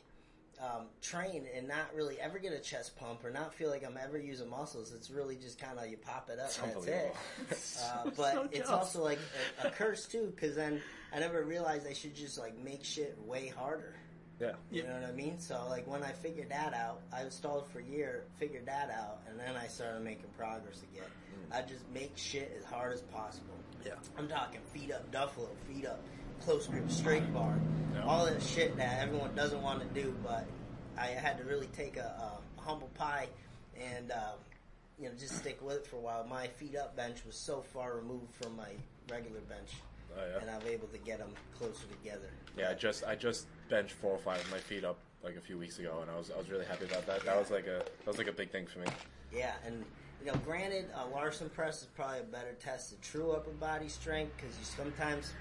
um, 0.61 0.85
train 1.01 1.45
and 1.55 1.67
not 1.67 1.93
really 1.95 2.19
ever 2.19 2.37
get 2.39 2.53
a 2.53 2.59
chest 2.59 2.95
pump 2.95 3.25
or 3.25 3.31
not 3.31 3.53
feel 3.53 3.69
like 3.69 3.83
I'm 3.83 3.97
ever 3.97 4.17
using 4.17 4.49
muscles. 4.49 4.93
It's 4.95 5.09
really 5.09 5.35
just 5.35 5.59
kind 5.59 5.77
of 5.79 5.87
you 5.87 5.97
pop 5.97 6.29
it 6.29 6.39
up 6.39 6.51
and 6.63 6.73
that's 6.73 6.87
it. 6.87 7.15
Uh, 7.83 8.09
but 8.15 8.33
So 8.33 8.49
it's 8.51 8.69
also 8.69 9.03
like 9.03 9.19
a, 9.63 9.67
a 9.67 9.71
curse 9.71 10.05
too, 10.05 10.31
because 10.33 10.55
then 10.55 10.81
I 11.13 11.19
never 11.19 11.43
realized 11.43 11.87
I 11.87 11.93
should 11.93 12.15
just 12.15 12.37
like 12.37 12.57
make 12.57 12.83
shit 12.85 13.17
way 13.25 13.47
harder. 13.47 13.95
Yeah. 14.41 14.53
You 14.71 14.83
know 14.83 14.93
what 14.93 15.03
I 15.03 15.11
mean? 15.11 15.39
So 15.39 15.63
like 15.69 15.87
when 15.87 16.01
I 16.03 16.11
figured 16.11 16.49
that 16.49 16.73
out, 16.73 17.01
I 17.13 17.23
was 17.23 17.33
stalled 17.35 17.67
for 17.71 17.79
a 17.79 17.83
year, 17.83 18.23
figured 18.39 18.65
that 18.65 18.89
out, 18.89 19.19
and 19.29 19.39
then 19.39 19.55
I 19.55 19.67
started 19.67 20.03
making 20.03 20.25
progress 20.37 20.81
again. 20.91 21.07
I 21.51 21.61
just 21.61 21.83
make 21.93 22.11
shit 22.15 22.51
as 22.57 22.65
hard 22.65 22.93
as 22.93 23.01
possible. 23.01 23.53
Yeah. 23.85 23.93
I'm 24.17 24.27
talking 24.27 24.59
feet 24.73 24.91
up, 24.91 25.11
Duffalo, 25.11 25.49
feet 25.67 25.85
up, 25.85 26.01
close 26.43 26.65
grip, 26.67 26.89
straight 26.89 27.31
bar, 27.33 27.59
Yeah. 27.93 28.03
all 28.05 28.25
that 28.25 28.41
shit 28.41 28.75
that 28.77 28.99
everyone 29.01 29.35
doesn't 29.35 29.61
want 29.61 29.81
to 29.81 30.01
do, 30.01 30.15
but 30.23 30.45
I 30.97 31.07
had 31.07 31.37
to 31.37 31.43
really 31.43 31.67
take 31.67 31.97
a, 31.97 32.39
a 32.57 32.61
humble 32.61 32.89
pie 32.95 33.27
and 33.79 34.11
uh, 34.11 34.33
you 34.99 35.05
know 35.09 35.15
just 35.19 35.37
stick 35.37 35.59
with 35.61 35.77
it 35.77 35.87
for 35.87 35.97
a 35.97 35.99
while. 35.99 36.25
My 36.27 36.47
feet 36.47 36.75
up 36.75 36.95
bench 36.95 37.17
was 37.25 37.35
so 37.35 37.61
far 37.73 37.95
removed 37.95 38.33
from 38.41 38.55
my 38.55 38.69
regular 39.09 39.41
bench, 39.41 39.71
Oh, 40.17 40.21
yeah. 40.25 40.41
and 40.41 40.49
I'm 40.49 40.67
able 40.67 40.87
to 40.89 40.97
get 40.99 41.19
them 41.19 41.31
closer 41.57 41.85
together. 42.01 42.29
Yeah, 42.57 42.71
I 42.71 42.73
just 42.75 43.03
I 43.03 43.15
just 43.15 43.47
benched 43.71 43.93
four 43.93 44.11
or 44.11 44.17
five 44.19 44.39
of 44.41 44.51
my 44.51 44.59
feet 44.59 44.83
up 44.83 44.99
like 45.23 45.37
a 45.37 45.41
few 45.41 45.57
weeks 45.57 45.79
ago, 45.79 45.99
and 46.01 46.11
I 46.11 46.17
was 46.17 46.29
I 46.29 46.37
was 46.37 46.49
really 46.49 46.65
happy 46.65 46.85
about 46.85 47.07
that. 47.07 47.25
That 47.25 47.39
was 47.39 47.49
like 47.49 47.65
a 47.65 47.79
that 47.79 48.07
was 48.07 48.19
like 48.19 48.27
a 48.27 48.33
big 48.33 48.51
thing 48.51 48.67
for 48.67 48.79
me. 48.79 48.87
Yeah, 49.33 49.53
and 49.65 49.83
you 50.23 50.31
know, 50.31 50.37
granted, 50.45 50.85
a 50.93 51.07
Larson 51.07 51.49
press 51.49 51.81
is 51.81 51.87
probably 51.95 52.19
a 52.19 52.23
better 52.23 52.53
test 52.59 52.91
of 52.91 53.01
true 53.01 53.31
upper 53.31 53.51
body 53.51 53.87
strength 53.87 54.33
because 54.35 54.55
you 54.59 54.65
sometimes 54.65 55.33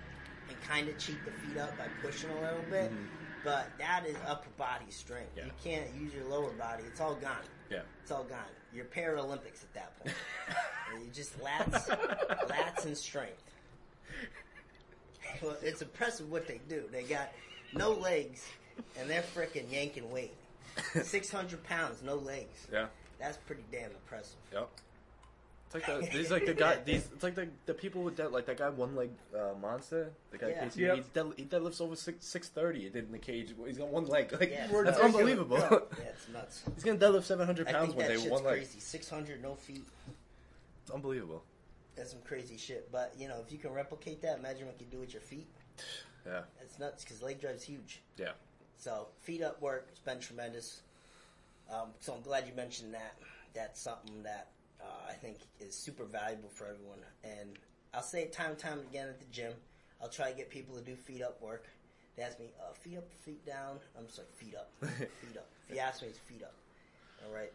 can 0.48 0.56
kind 0.66 0.88
of 0.88 0.96
cheat 0.96 1.18
the 1.24 1.32
feet 1.32 1.58
up 1.58 1.76
by 1.76 1.86
pushing 2.02 2.30
a 2.30 2.40
little 2.40 2.64
bit. 2.70 2.90
Mm-hmm. 2.90 3.04
But 3.44 3.68
that 3.78 4.04
is 4.06 4.16
upper 4.26 4.50
body 4.56 4.90
strength. 4.90 5.32
Yeah. 5.36 5.46
You 5.46 5.50
can't 5.64 5.94
use 5.98 6.14
your 6.14 6.24
lower 6.24 6.52
body; 6.52 6.84
it's 6.86 7.00
all 7.00 7.14
gone. 7.14 7.36
Yeah, 7.70 7.80
It's 8.02 8.10
all 8.10 8.24
gone. 8.24 8.38
You're 8.72 8.84
Paralympics 8.86 9.62
at 9.62 9.74
that 9.74 9.98
point. 10.00 10.14
You 10.92 11.06
just 11.14 11.38
lats, 11.38 11.86
lats 12.48 12.84
and 12.84 12.96
strength. 12.96 13.40
Well, 15.40 15.56
it's 15.62 15.82
impressive 15.82 16.28
what 16.28 16.48
they 16.48 16.60
do. 16.68 16.82
They 16.90 17.04
got 17.04 17.30
no 17.74 17.90
legs, 17.92 18.44
and 18.98 19.08
they're 19.08 19.22
freaking 19.22 19.70
yanking 19.70 20.10
weight. 20.10 20.34
Six 21.02 21.30
hundred 21.30 21.62
pounds, 21.64 22.02
no 22.02 22.14
legs. 22.16 22.66
yeah, 22.72 22.86
That's 23.18 23.36
pretty 23.38 23.62
damn 23.72 23.90
impressive. 23.90 24.36
yep. 24.52 24.68
It's 25.72 25.86
like 25.88 26.00
the 26.10 26.18
these 26.18 26.30
like 26.32 26.46
the 26.46 26.54
guy 26.54 26.78
these 26.84 27.06
it's 27.14 27.22
like 27.22 27.36
the 27.36 27.46
the 27.66 27.74
people 27.74 28.02
with 28.02 28.16
that 28.16 28.32
like 28.32 28.46
that 28.46 28.56
guy 28.56 28.68
one 28.70 28.96
leg 28.96 29.10
uh, 29.32 29.50
monster 29.60 30.10
the 30.32 30.38
guy 30.38 30.48
Yeah. 30.48 30.64
Casey 30.64 30.80
Yep. 30.82 30.96
he's 30.96 31.06
dead, 31.06 31.26
he 31.36 31.44
deadlifts 31.44 31.80
over 31.80 31.94
six 31.94 32.26
six 32.26 32.48
thirty. 32.48 32.80
He 32.80 32.88
did 32.88 33.04
in 33.06 33.12
the 33.12 33.18
cage. 33.18 33.54
He's 33.66 33.78
got 33.78 33.86
one 33.88 34.06
leg. 34.06 34.32
Like 34.40 34.50
Yeah, 34.50 34.66
that's 34.68 34.96
it's 34.96 34.98
unbelievable. 34.98 35.58
Yeah, 35.58 35.78
it's 36.08 36.28
nuts. 36.32 36.62
he's 36.74 36.82
gonna 36.82 36.98
deadlift 36.98 37.22
seven 37.24 37.46
hundred 37.46 37.68
pounds 37.68 37.94
one 37.94 37.98
that 37.98 38.08
day 38.08 38.14
with 38.14 38.22
shit's 38.22 38.32
one 38.32 38.44
leg. 38.44 38.54
crazy. 38.56 38.80
Six 38.80 39.08
hundred, 39.08 39.42
no 39.42 39.54
feet. 39.54 39.84
It's 40.82 40.90
unbelievable. 40.90 41.44
That's 41.94 42.10
some 42.12 42.20
crazy 42.22 42.56
shit. 42.56 42.90
But 42.90 43.14
you 43.16 43.28
know, 43.28 43.40
if 43.46 43.52
you 43.52 43.58
can 43.58 43.72
replicate 43.72 44.22
that, 44.22 44.38
imagine 44.38 44.66
what 44.66 44.74
you 44.80 44.86
can 44.86 44.96
do 44.96 45.00
with 45.00 45.12
your 45.12 45.22
feet. 45.22 45.46
Yeah, 46.26 46.42
It's 46.60 46.78
nuts 46.78 47.04
because 47.04 47.22
leg 47.22 47.40
drive's 47.40 47.62
huge. 47.64 48.02
yeah, 48.16 48.32
So 48.76 49.08
feet 49.22 49.42
up 49.42 49.60
work 49.62 49.88
has 49.90 49.98
been 50.00 50.20
tremendous. 50.20 50.82
Um, 51.72 51.88
so 52.00 52.14
I'm 52.14 52.22
glad 52.22 52.46
you 52.46 52.54
mentioned 52.54 52.94
that. 52.94 53.14
That's 53.54 53.80
something 53.80 54.22
that 54.22 54.48
uh, 54.80 54.84
I 55.08 55.12
think 55.14 55.38
is 55.60 55.74
super 55.74 56.04
valuable 56.04 56.48
for 56.48 56.66
everyone. 56.66 56.98
And 57.24 57.58
I'll 57.94 58.02
say 58.02 58.22
it 58.22 58.32
time 58.32 58.50
and 58.50 58.58
time 58.58 58.80
again 58.80 59.08
at 59.08 59.18
the 59.18 59.26
gym. 59.32 59.52
I'll 60.02 60.08
try 60.08 60.30
to 60.30 60.36
get 60.36 60.50
people 60.50 60.74
to 60.76 60.82
do 60.82 60.94
feet 60.94 61.22
up 61.22 61.40
work. 61.42 61.66
They 62.16 62.22
ask 62.22 62.38
me, 62.40 62.46
uh, 62.60 62.72
feet 62.74 62.98
up, 62.98 63.08
feet 63.24 63.44
down. 63.46 63.78
I'm 63.98 64.06
just 64.06 64.18
like, 64.18 64.32
feet 64.34 64.54
up, 64.56 64.70
feet 64.80 65.36
up. 65.36 65.46
If 65.68 65.74
you 65.76 65.80
ask 65.80 66.02
me, 66.02 66.08
it's 66.08 66.18
feet 66.18 66.42
up. 66.42 66.54
All 67.26 67.32
right. 67.34 67.52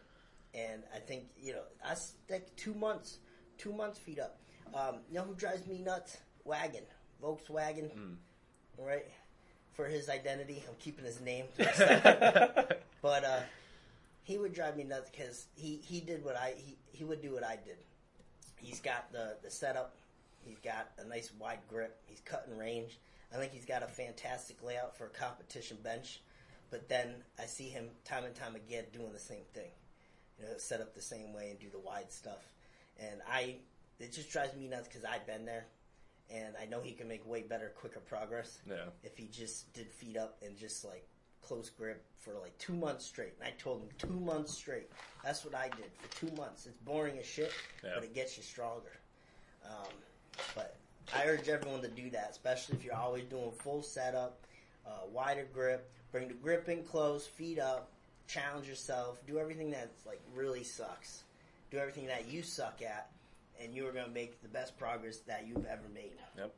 And 0.54 0.82
I 0.94 0.98
think, 0.98 1.24
you 1.40 1.52
know, 1.52 1.62
I 1.84 1.94
like 2.30 2.54
two 2.56 2.74
months, 2.74 3.18
two 3.58 3.72
months 3.72 3.98
feet 3.98 4.18
up. 4.18 4.38
Um, 4.74 4.96
you 5.10 5.16
know 5.16 5.24
who 5.24 5.34
drives 5.34 5.66
me 5.66 5.78
nuts? 5.78 6.16
Wagon. 6.44 6.82
Volkswagen. 7.22 7.90
All 7.90 8.16
right. 8.78 9.06
For 9.74 9.86
his 9.86 10.08
identity, 10.08 10.62
I'm 10.68 10.74
keeping 10.78 11.04
his 11.04 11.20
name. 11.20 11.44
But 13.06 13.22
uh, 13.22 13.40
he 14.24 14.36
would 14.36 14.52
drive 14.52 14.76
me 14.76 14.82
nuts 14.82 15.10
because 15.10 15.46
he, 15.54 15.76
he 15.76 16.00
did 16.00 16.24
what 16.24 16.36
I 16.36 16.54
he, 16.56 16.76
he 16.90 17.04
would 17.04 17.22
do 17.22 17.32
what 17.32 17.44
I 17.44 17.54
did. 17.54 17.76
He's 18.56 18.80
got 18.80 19.12
the 19.12 19.36
the 19.44 19.50
setup. 19.50 19.94
He's 20.44 20.58
got 20.58 20.90
a 20.98 21.06
nice 21.06 21.30
wide 21.38 21.60
grip. 21.68 22.00
He's 22.06 22.18
cutting 22.24 22.58
range. 22.58 22.98
I 23.32 23.36
think 23.36 23.52
he's 23.52 23.64
got 23.64 23.84
a 23.84 23.86
fantastic 23.86 24.60
layout 24.60 24.98
for 24.98 25.06
a 25.06 25.10
competition 25.10 25.76
bench. 25.84 26.20
But 26.70 26.88
then 26.88 27.14
I 27.38 27.44
see 27.44 27.68
him 27.68 27.90
time 28.04 28.24
and 28.24 28.34
time 28.34 28.56
again 28.56 28.86
doing 28.92 29.12
the 29.12 29.20
same 29.20 29.44
thing. 29.54 29.70
You 30.40 30.46
know, 30.46 30.52
set 30.58 30.80
up 30.80 30.96
the 30.96 31.00
same 31.00 31.32
way 31.32 31.50
and 31.50 31.60
do 31.60 31.70
the 31.70 31.78
wide 31.78 32.10
stuff. 32.10 32.42
And 32.98 33.20
I 33.30 33.56
it 34.00 34.12
just 34.12 34.30
drives 34.30 34.56
me 34.56 34.66
nuts 34.66 34.88
because 34.88 35.04
I've 35.04 35.28
been 35.28 35.44
there, 35.44 35.66
and 36.30 36.54
I 36.60 36.66
know 36.66 36.80
he 36.80 36.92
can 36.92 37.08
make 37.08 37.26
way 37.26 37.42
better, 37.42 37.72
quicker 37.78 38.00
progress 38.00 38.58
yeah. 38.68 38.86
if 39.02 39.16
he 39.16 39.26
just 39.26 39.72
did 39.72 39.90
feet 39.90 40.16
up 40.16 40.36
and 40.44 40.56
just 40.56 40.84
like 40.84 41.06
close 41.42 41.70
grip 41.70 42.04
for 42.18 42.34
like 42.34 42.56
two 42.58 42.74
months 42.74 43.04
straight. 43.06 43.34
And 43.38 43.48
I 43.48 43.52
told 43.62 43.82
him 43.82 43.88
two 43.98 44.20
months 44.20 44.52
straight. 44.54 44.90
That's 45.24 45.44
what 45.44 45.54
I 45.54 45.68
did 45.68 45.90
for 46.00 46.26
two 46.26 46.34
months. 46.36 46.66
It's 46.66 46.76
boring 46.84 47.18
as 47.18 47.26
shit, 47.26 47.52
Yeah. 47.84 47.90
but 47.94 48.04
it 48.04 48.14
gets 48.14 48.36
you 48.36 48.42
stronger. 48.42 48.92
Um, 49.64 49.92
but 50.54 50.76
I 51.14 51.26
urge 51.26 51.48
everyone 51.48 51.82
to 51.82 51.88
do 51.88 52.10
that, 52.10 52.28
especially 52.30 52.76
if 52.76 52.84
you're 52.84 52.94
always 52.94 53.24
doing 53.24 53.52
full 53.52 53.82
setup, 53.82 54.40
uh, 54.86 55.06
wider 55.12 55.46
grip. 55.52 55.90
Bring 56.12 56.28
the 56.28 56.34
grip 56.34 56.68
in 56.68 56.82
close, 56.82 57.26
feet 57.26 57.58
up, 57.58 57.90
challenge 58.26 58.68
yourself, 58.68 59.20
do 59.26 59.38
everything 59.38 59.70
that's 59.70 60.06
like 60.06 60.20
really 60.34 60.64
sucks. 60.64 61.22
Do 61.70 61.78
everything 61.78 62.06
that 62.06 62.28
you 62.28 62.42
suck 62.42 62.80
at, 62.82 63.10
and 63.62 63.74
you 63.74 63.86
are 63.86 63.92
going 63.92 64.04
to 64.04 64.10
make 64.10 64.42
the 64.42 64.48
best 64.48 64.78
progress 64.78 65.18
that 65.18 65.46
you've 65.46 65.66
ever 65.66 65.88
made. 65.94 66.12
Yep. 66.36 66.54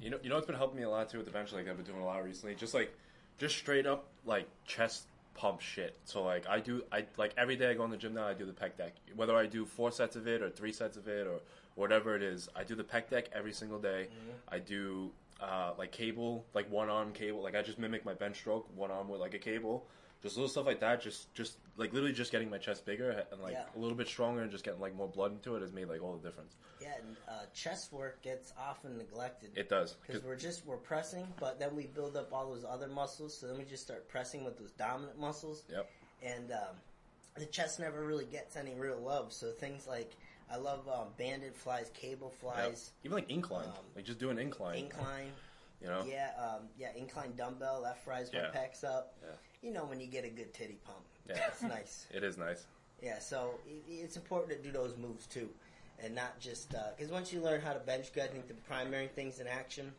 You 0.00 0.10
know, 0.10 0.18
you 0.22 0.28
know 0.28 0.34
what's 0.36 0.46
been 0.46 0.56
helping 0.56 0.78
me 0.78 0.82
a 0.84 0.90
lot 0.90 1.08
too 1.08 1.18
with 1.18 1.26
the 1.26 1.32
bench. 1.32 1.52
Like 1.52 1.68
I've 1.68 1.76
been 1.76 1.86
doing 1.86 2.00
a 2.00 2.04
lot 2.04 2.24
recently. 2.24 2.54
Just 2.54 2.74
like, 2.74 2.94
just 3.38 3.56
straight 3.56 3.86
up 3.86 4.06
like 4.24 4.48
chest 4.66 5.04
pump 5.34 5.60
shit. 5.60 5.96
So 6.04 6.22
like 6.22 6.48
I 6.48 6.60
do, 6.60 6.82
I 6.92 7.04
like 7.16 7.32
every 7.36 7.56
day 7.56 7.70
I 7.70 7.74
go 7.74 7.84
in 7.84 7.90
the 7.90 7.96
gym 7.96 8.14
now. 8.14 8.26
I 8.26 8.34
do 8.34 8.44
the 8.44 8.52
pec 8.52 8.76
deck. 8.76 8.94
Whether 9.14 9.36
I 9.36 9.46
do 9.46 9.64
four 9.64 9.90
sets 9.90 10.16
of 10.16 10.26
it 10.26 10.42
or 10.42 10.50
three 10.50 10.72
sets 10.72 10.96
of 10.96 11.08
it 11.08 11.26
or 11.26 11.40
whatever 11.74 12.14
it 12.16 12.22
is, 12.22 12.48
I 12.54 12.64
do 12.64 12.74
the 12.74 12.84
pec 12.84 13.08
deck 13.10 13.30
every 13.32 13.52
single 13.52 13.78
day. 13.78 14.08
I 14.48 14.58
do 14.58 15.10
uh, 15.40 15.72
like 15.78 15.92
cable, 15.92 16.44
like 16.54 16.70
one 16.70 16.88
arm 16.88 17.12
cable. 17.12 17.42
Like 17.42 17.54
I 17.54 17.62
just 17.62 17.78
mimic 17.78 18.04
my 18.04 18.14
bench 18.14 18.36
stroke, 18.36 18.68
one 18.76 18.90
arm 18.90 19.08
with 19.08 19.20
like 19.20 19.34
a 19.34 19.38
cable. 19.38 19.86
Just 20.24 20.36
little 20.36 20.48
stuff 20.48 20.66
like 20.66 20.80
that. 20.80 21.00
Just 21.02 21.32
just 21.34 21.58
like 21.76 21.92
literally 21.92 22.14
just 22.14 22.32
getting 22.32 22.50
my 22.50 22.58
chest 22.58 22.84
bigger 22.84 23.24
and 23.30 23.40
like 23.42 23.52
Yeah. 23.52 23.66
a 23.76 23.78
little 23.78 23.96
bit 23.96 24.08
stronger 24.08 24.40
and 24.42 24.50
just 24.50 24.64
getting 24.64 24.80
like 24.80 24.94
more 24.96 25.06
blood 25.06 25.32
into 25.32 25.54
it 25.54 25.60
has 25.62 25.72
made 25.72 25.86
like 25.88 26.02
all 26.02 26.16
the 26.16 26.26
difference. 26.26 26.56
Yeah, 26.80 26.94
and 26.98 27.16
uh, 27.28 27.32
chest 27.54 27.92
work 27.92 28.22
gets 28.22 28.52
often 28.58 28.96
neglected. 28.98 29.50
It 29.54 29.68
does. 29.68 29.94
because 30.06 30.22
we're 30.24 30.34
just 30.36 30.66
we're 30.66 30.78
pressing, 30.78 31.26
but 31.38 31.60
then 31.60 31.76
we 31.76 31.86
build 31.86 32.16
up 32.16 32.32
all 32.32 32.48
those 32.52 32.64
other 32.68 32.88
muscles. 32.88 33.38
So 33.38 33.46
then 33.46 33.58
we 33.58 33.64
just 33.64 33.82
start 33.84 34.08
pressing 34.08 34.44
with 34.44 34.58
those 34.58 34.72
dominant 34.72 35.18
muscles, 35.20 35.62
Yep. 35.70 35.88
and 36.22 36.50
um, 36.52 36.76
the 37.36 37.46
chest 37.46 37.78
never 37.78 38.04
really 38.04 38.24
gets 38.24 38.56
any 38.56 38.74
real 38.74 38.98
love. 38.98 39.32
So 39.32 39.52
things 39.52 39.86
like 39.86 40.12
I 40.50 40.56
love 40.56 40.88
um, 40.88 41.08
banded 41.18 41.54
flies, 41.54 41.90
cable 41.94 42.32
Yep. 42.32 42.40
flies, 42.40 42.92
Even 43.04 43.16
like 43.16 43.30
incline, 43.30 43.68
Um, 43.68 43.84
like 43.94 44.04
just 44.06 44.18
do 44.18 44.30
an 44.30 44.38
incline. 44.38 44.78
incline. 44.78 45.32
You 45.82 45.88
know. 45.90 46.04
Yeah, 46.06 46.30
um, 46.38 46.68
yeah, 46.78 46.92
incline 46.96 47.34
dumbbell 47.36 47.82
that 47.82 48.02
fries 48.04 48.32
my 48.32 48.38
Yeah. 48.38 48.50
pecs 48.52 48.84
up. 48.84 49.14
Yeah. 49.22 49.28
You 49.64 49.72
know 49.72 49.86
when 49.86 49.98
you 49.98 50.06
get 50.06 50.24
a 50.26 50.28
good 50.28 50.52
titty 50.52 50.78
pump. 50.84 50.98
Yeah. 51.26 51.36
it's 51.48 51.62
nice. 51.62 52.06
It 52.12 52.22
is 52.22 52.36
nice. 52.36 52.66
Yeah, 53.02 53.18
so 53.18 53.52
it, 53.66 53.82
it's 53.90 54.16
important 54.16 54.50
to 54.52 54.62
do 54.62 54.70
those 54.70 54.94
moves 54.98 55.26
too, 55.26 55.48
and 56.02 56.14
not 56.14 56.38
just 56.38 56.74
because 56.96 57.10
once 57.10 57.32
you 57.32 57.40
learn 57.40 57.62
how 57.62 57.72
to 57.72 57.78
bench 57.80 58.12
good, 58.12 58.24
I 58.24 58.26
think 58.26 58.46
the 58.46 58.54
primary 58.54 59.08
things 59.08 59.40
in 59.40 59.46
action. 59.46 59.90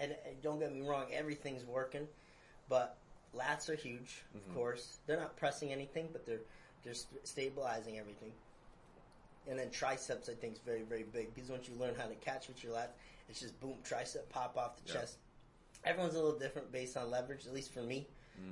And, 0.00 0.16
and 0.26 0.40
don't 0.42 0.58
get 0.58 0.74
me 0.74 0.80
wrong, 0.80 1.04
everything's 1.12 1.64
working, 1.66 2.08
but 2.68 2.96
lats 3.36 3.68
are 3.68 3.76
huge. 3.76 4.22
Mm-hmm. 4.34 4.50
Of 4.50 4.56
course, 4.56 4.98
they're 5.06 5.20
not 5.20 5.36
pressing 5.36 5.70
anything, 5.72 6.08
but 6.10 6.24
they're 6.24 6.40
they're 6.82 6.94
st- 6.94 7.26
stabilizing 7.28 7.98
everything. 7.98 8.32
And 9.48 9.58
then 9.58 9.70
triceps, 9.70 10.28
I 10.30 10.32
think, 10.34 10.54
is 10.54 10.60
very 10.60 10.82
very 10.82 11.04
big 11.04 11.34
because 11.34 11.50
once 11.50 11.68
you 11.68 11.74
learn 11.78 11.94
how 11.96 12.06
to 12.06 12.14
catch 12.14 12.48
with 12.48 12.64
your 12.64 12.72
lats, 12.72 12.92
it's 13.28 13.40
just 13.40 13.60
boom, 13.60 13.74
tricep 13.86 14.28
pop 14.30 14.56
off 14.56 14.82
the 14.82 14.90
Yeah. 14.92 15.00
chest. 15.00 15.18
Everyone's 15.84 16.14
a 16.14 16.18
little 16.22 16.38
different 16.38 16.72
based 16.72 16.96
on 16.96 17.10
leverage, 17.10 17.46
at 17.46 17.52
least 17.52 17.74
for 17.74 17.82
me. 17.82 18.06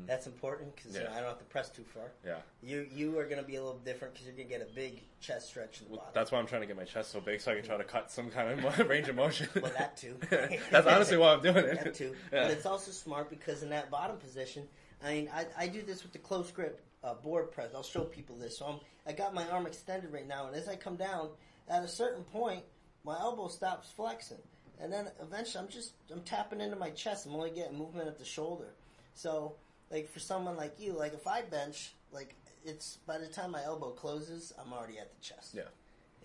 That's 0.06 0.26
important 0.26 0.74
because 0.76 0.94
you 0.94 1.02
know, 1.02 1.08
Mm. 1.10 1.12
I 1.12 1.16
don't 1.20 1.28
have 1.28 1.38
to 1.38 1.44
press 1.44 1.68
too 1.70 1.84
far. 1.84 2.10
Yeah. 2.24 2.36
You 2.62 2.86
you 2.92 3.18
are 3.18 3.24
going 3.24 3.40
to 3.40 3.46
be 3.46 3.56
a 3.56 3.62
little 3.62 3.78
different 3.80 4.14
because 4.14 4.26
you're 4.26 4.36
going 4.36 4.48
to 4.48 4.54
get 4.58 4.62
a 4.68 4.74
big 4.74 5.02
chest 5.20 5.48
stretch 5.48 5.80
in 5.80 5.86
the 5.86 5.90
Well, 5.92 5.98
bottom. 6.00 6.12
that's 6.14 6.32
why 6.32 6.38
I'm 6.38 6.46
trying 6.46 6.62
to 6.62 6.66
get 6.66 6.76
my 6.76 6.84
chest 6.84 7.10
so 7.12 7.20
big 7.20 7.40
so 7.40 7.52
I 7.52 7.56
can 7.56 7.64
try 7.64 7.76
to 7.76 7.84
cut 7.84 8.10
some 8.10 8.30
kind 8.30 8.64
of 8.64 8.78
range 8.88 9.08
of 9.08 9.16
motion. 9.16 9.48
Well, 9.60 9.72
that 9.78 9.96
too. 9.96 10.16
that's 10.70 10.86
honestly 10.86 11.16
why 11.16 11.32
I'm 11.34 11.42
doing 11.42 11.56
it. 11.56 11.84
that 11.84 11.94
too. 11.94 12.14
Yeah. 12.32 12.42
But 12.44 12.50
it's 12.52 12.66
also 12.66 12.90
smart 12.92 13.30
because 13.30 13.62
in 13.62 13.70
that 13.70 13.90
bottom 13.90 14.16
position, 14.16 14.66
I 15.04 15.12
mean, 15.14 15.30
I, 15.34 15.46
I 15.58 15.66
do 15.68 15.82
this 15.82 16.02
with 16.02 16.12
the 16.12 16.18
close 16.18 16.50
grip 16.50 16.80
uh, 17.04 17.14
board 17.14 17.50
press. 17.52 17.70
I'll 17.74 17.82
show 17.82 18.02
people 18.04 18.36
this. 18.36 18.58
So 18.58 18.66
I'm, 18.66 18.80
I 19.06 19.12
got 19.12 19.32
my 19.34 19.46
arm 19.48 19.66
extended 19.66 20.12
right 20.12 20.26
now, 20.28 20.46
and 20.46 20.54
as 20.56 20.68
I 20.68 20.76
come 20.76 20.96
down, 20.96 21.30
at 21.68 21.82
a 21.84 21.88
certain 21.88 22.24
point, 22.24 22.62
my 23.04 23.18
elbow 23.18 23.48
stops 23.48 23.90
flexing, 23.96 24.38
and 24.80 24.92
then 24.92 25.08
eventually 25.22 25.62
I'm 25.64 25.70
just 25.70 25.92
I'm 26.12 26.20
tapping 26.22 26.60
into 26.60 26.76
my 26.76 26.90
chest. 26.90 27.26
I'm 27.26 27.34
only 27.34 27.50
getting 27.50 27.78
movement 27.78 28.08
at 28.08 28.18
the 28.18 28.24
shoulder. 28.24 28.68
So, 29.14 29.54
like 29.90 30.08
for 30.10 30.20
someone 30.20 30.56
like 30.56 30.78
you, 30.78 30.92
like 30.92 31.14
if 31.14 31.26
I 31.26 31.42
bench, 31.42 31.92
like 32.12 32.34
it's 32.64 32.98
by 33.06 33.18
the 33.18 33.26
time 33.26 33.50
my 33.52 33.62
elbow 33.64 33.90
closes, 33.90 34.52
I'm 34.58 34.72
already 34.72 34.98
at 34.98 35.10
the 35.12 35.20
chest. 35.20 35.54
Yeah. 35.54 35.62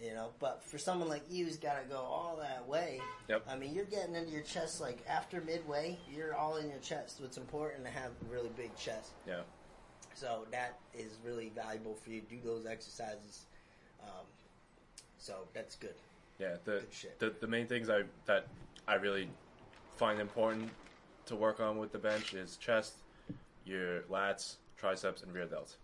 You 0.01 0.13
know, 0.13 0.31
but 0.39 0.61
for 0.61 0.77
someone 0.77 1.07
like 1.07 1.23
you 1.29 1.45
who's 1.45 1.55
got 1.57 1.81
to 1.81 1.87
go 1.87 1.95
all 1.97 2.37
that 2.41 2.67
way, 2.67 2.99
Yep. 3.29 3.43
I 3.49 3.55
mean, 3.55 3.73
you're 3.73 3.85
getting 3.85 4.13
into 4.13 4.31
your 4.31 4.41
chest 4.43 4.81
like 4.81 4.99
after 5.07 5.39
midway, 5.41 5.97
you're 6.13 6.35
all 6.35 6.57
in 6.57 6.69
your 6.69 6.79
chest. 6.79 7.17
So 7.17 7.23
it's 7.23 7.37
important 7.37 7.85
to 7.85 7.91
have 7.91 8.11
a 8.11 8.33
really 8.33 8.49
big 8.57 8.75
chest. 8.75 9.11
Yeah. 9.25 9.41
So 10.13 10.45
that 10.51 10.79
is 10.93 11.17
really 11.25 11.51
valuable 11.55 11.95
for 11.95 12.09
you 12.09 12.21
to 12.21 12.27
do 12.27 12.37
those 12.43 12.65
exercises. 12.65 13.45
Um, 14.03 14.25
so 15.17 15.47
that's 15.53 15.75
good. 15.75 15.95
Yeah, 16.39 16.55
the, 16.65 16.71
Good 16.81 16.87
shit. 16.91 17.19
the 17.19 17.33
the 17.39 17.47
main 17.47 17.65
things 17.67 17.89
I 17.89 18.01
that 18.25 18.47
I 18.87 18.95
really 18.95 19.29
find 19.95 20.19
important 20.19 20.69
to 21.27 21.35
work 21.37 21.61
on 21.61 21.77
with 21.77 21.93
the 21.93 21.97
bench 21.97 22.33
is 22.33 22.57
chest, 22.57 22.95
your 23.65 24.01
lats, 24.03 24.55
triceps, 24.77 25.23
and 25.23 25.33
rear 25.33 25.45
delts. 25.45 25.75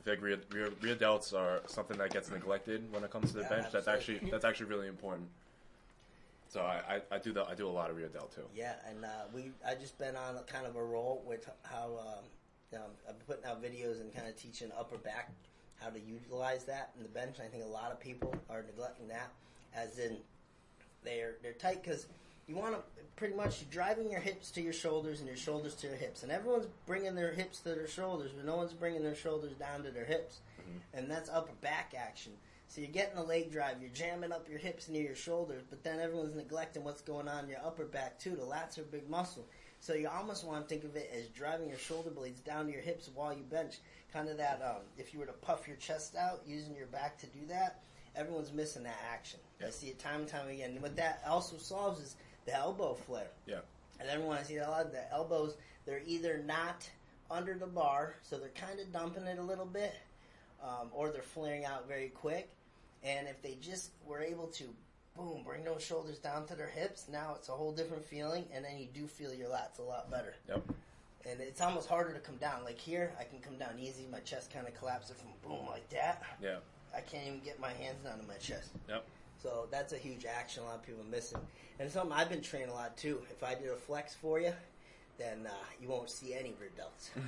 I 0.00 0.02
feel 0.04 0.14
like 0.14 0.22
rear, 0.22 0.38
rear, 0.50 0.70
rear 0.80 0.94
delts 0.96 1.34
are 1.34 1.62
something 1.66 1.98
that 1.98 2.12
gets 2.12 2.30
neglected 2.30 2.90
when 2.92 3.04
it 3.04 3.10
comes 3.10 3.30
to 3.32 3.36
the 3.36 3.42
Yeah, 3.42 3.48
bench. 3.48 3.66
That's 3.72 3.88
absolutely. 3.88 4.14
actually 4.16 4.30
that's 4.30 4.44
actually 4.44 4.66
really 4.66 4.88
important. 4.88 5.28
So 6.48 6.60
I, 6.60 7.00
I, 7.10 7.16
I 7.16 7.18
do 7.18 7.32
the 7.32 7.44
I 7.44 7.54
do 7.54 7.66
a 7.66 7.70
lot 7.70 7.90
of 7.90 7.96
rear 7.96 8.08
delt 8.08 8.34
too. 8.34 8.44
Yeah, 8.54 8.74
and 8.88 9.04
uh, 9.04 9.08
we 9.34 9.50
I 9.66 9.74
just 9.74 9.98
been 9.98 10.16
on 10.16 10.36
a 10.36 10.42
kind 10.42 10.66
of 10.66 10.76
a 10.76 10.82
roll 10.82 11.22
with 11.26 11.48
how 11.64 11.98
um, 11.98 12.78
um, 12.78 12.90
I've 13.08 13.18
been 13.18 13.26
putting 13.26 13.50
out 13.50 13.62
videos 13.62 14.00
and 14.00 14.14
kind 14.14 14.28
of 14.28 14.36
teaching 14.36 14.70
upper 14.78 14.96
back 14.96 15.32
how 15.80 15.90
to 15.90 16.00
utilize 16.00 16.64
that 16.64 16.90
in 16.96 17.02
the 17.02 17.08
bench. 17.08 17.36
I 17.44 17.48
think 17.48 17.64
a 17.64 17.68
lot 17.68 17.92
of 17.92 18.00
people 18.00 18.34
are 18.48 18.62
neglecting 18.62 19.08
that, 19.08 19.30
as 19.74 19.98
in 19.98 20.16
they're 21.04 21.34
they're 21.42 21.52
tight 21.52 21.82
because 21.82 22.06
you 22.46 22.56
want 22.56 22.74
to 22.74 22.80
pretty 23.16 23.34
much 23.34 23.68
driving 23.70 24.10
your 24.10 24.20
hips 24.20 24.50
to 24.52 24.60
your 24.60 24.72
shoulders 24.72 25.20
and 25.20 25.28
your 25.28 25.36
shoulders 25.36 25.74
to 25.74 25.86
your 25.86 25.96
hips, 25.96 26.22
and 26.22 26.30
everyone's 26.30 26.66
bringing 26.86 27.14
their 27.14 27.32
hips 27.32 27.60
to 27.60 27.70
their 27.70 27.88
shoulders, 27.88 28.30
but 28.36 28.44
no 28.44 28.56
one's 28.56 28.72
bringing 28.72 29.02
their 29.02 29.14
shoulders 29.14 29.52
down 29.54 29.82
to 29.82 29.90
their 29.90 30.04
hips, 30.04 30.40
and 30.92 31.10
that's 31.10 31.30
upper 31.30 31.54
back 31.60 31.94
action. 31.96 32.32
So 32.68 32.80
you're 32.80 32.90
getting 32.90 33.16
a 33.16 33.22
leg 33.22 33.50
drive, 33.50 33.76
you're 33.80 33.90
jamming 33.90 34.32
up 34.32 34.48
your 34.48 34.58
hips 34.58 34.88
near 34.88 35.02
your 35.02 35.14
shoulders, 35.14 35.62
but 35.70 35.82
then 35.82 35.98
everyone's 36.00 36.34
neglecting 36.34 36.84
what's 36.84 37.00
going 37.00 37.28
on 37.28 37.44
in 37.44 37.50
your 37.50 37.64
upper 37.64 37.84
back 37.84 38.18
too. 38.18 38.36
The 38.36 38.42
lats 38.42 38.78
are 38.78 38.82
a 38.82 38.84
big 38.84 39.08
muscle. 39.08 39.46
So 39.80 39.94
you 39.94 40.08
almost 40.08 40.44
want 40.44 40.62
to 40.62 40.68
think 40.68 40.84
of 40.84 40.96
it 40.96 41.10
as 41.16 41.28
driving 41.28 41.68
your 41.68 41.78
shoulder 41.78 42.10
blades 42.10 42.40
down 42.40 42.66
to 42.66 42.72
your 42.72 42.80
hips 42.80 43.08
while 43.14 43.32
you 43.32 43.44
bench. 43.44 43.76
Kind 44.12 44.28
of 44.28 44.36
that, 44.38 44.60
um, 44.64 44.82
if 44.98 45.12
you 45.12 45.20
were 45.20 45.26
to 45.26 45.32
puff 45.32 45.68
your 45.68 45.76
chest 45.76 46.16
out 46.16 46.40
using 46.46 46.74
your 46.74 46.86
back 46.86 47.18
to 47.18 47.26
do 47.26 47.46
that, 47.48 47.82
everyone's 48.16 48.52
missing 48.52 48.82
that 48.82 48.98
action. 49.12 49.38
I 49.64 49.70
see 49.70 49.88
it 49.88 49.98
time 49.98 50.20
and 50.20 50.28
time 50.28 50.48
again. 50.48 50.70
And 50.70 50.82
what 50.82 50.96
that 50.96 51.22
also 51.28 51.56
solves 51.58 52.00
is 52.00 52.16
the 52.46 52.54
elbow 52.54 52.94
flare. 52.94 53.30
Yeah. 53.46 53.60
And 54.00 54.08
everyone 54.08 54.38
I 54.38 54.42
see 54.42 54.56
a 54.56 54.68
lot 54.68 54.86
of 54.86 54.92
the 54.92 55.10
elbows, 55.12 55.56
they're 55.84 56.02
either 56.06 56.42
not 56.46 56.88
under 57.30 57.54
the 57.54 57.66
bar, 57.66 58.14
so 58.22 58.38
they're 58.38 58.48
kind 58.50 58.78
of 58.78 58.92
dumping 58.92 59.24
it 59.24 59.38
a 59.38 59.42
little 59.42 59.66
bit, 59.66 59.94
um, 60.62 60.88
or 60.92 61.10
they're 61.10 61.22
flaring 61.22 61.64
out 61.64 61.88
very 61.88 62.08
quick. 62.08 62.48
And 63.02 63.26
if 63.28 63.42
they 63.42 63.56
just 63.60 63.90
were 64.06 64.20
able 64.20 64.46
to, 64.48 64.64
boom, 65.16 65.42
bring 65.44 65.64
those 65.64 65.82
shoulders 65.82 66.18
down 66.18 66.46
to 66.46 66.54
their 66.54 66.68
hips, 66.68 67.06
now 67.10 67.34
it's 67.36 67.48
a 67.48 67.52
whole 67.52 67.72
different 67.72 68.04
feeling, 68.04 68.44
and 68.52 68.64
then 68.64 68.78
you 68.78 68.86
do 68.94 69.06
feel 69.06 69.32
your 69.32 69.48
lats 69.48 69.78
a 69.78 69.82
lot 69.82 70.10
better. 70.10 70.34
Yep. 70.48 70.62
And 71.28 71.40
it's 71.40 71.60
almost 71.60 71.88
harder 71.88 72.12
to 72.12 72.20
come 72.20 72.36
down. 72.36 72.62
Like 72.64 72.78
here, 72.78 73.12
I 73.18 73.24
can 73.24 73.40
come 73.40 73.58
down 73.58 73.78
easy. 73.80 74.06
My 74.10 74.20
chest 74.20 74.52
kind 74.52 74.68
of 74.68 74.78
collapses 74.78 75.16
from 75.16 75.30
boom 75.42 75.66
like 75.66 75.88
that. 75.90 76.22
Yeah. 76.40 76.58
I 76.94 77.00
can't 77.00 77.26
even 77.26 77.40
get 77.40 77.58
my 77.58 77.72
hands 77.72 78.04
down 78.04 78.18
to 78.20 78.26
my 78.26 78.34
chest. 78.34 78.70
Yep. 78.88 79.04
So 79.46 79.68
that's 79.70 79.92
a 79.92 79.96
huge 79.96 80.24
action 80.26 80.64
a 80.64 80.66
lot 80.66 80.74
of 80.74 80.82
people 80.82 81.02
are 81.02 81.04
missing. 81.04 81.38
And 81.78 81.86
it's 81.86 81.94
something 81.94 82.12
I've 82.12 82.28
been 82.28 82.42
training 82.42 82.68
a 82.68 82.74
lot 82.74 82.96
too. 82.96 83.20
If 83.30 83.44
I 83.44 83.54
did 83.54 83.68
a 83.68 83.76
flex 83.76 84.12
for 84.12 84.40
you, 84.40 84.52
then 85.18 85.46
uh, 85.46 85.50
you 85.80 85.88
won't 85.88 86.10
see 86.10 86.34
any 86.34 86.52
rear 86.60 86.70
delts. 86.76 87.10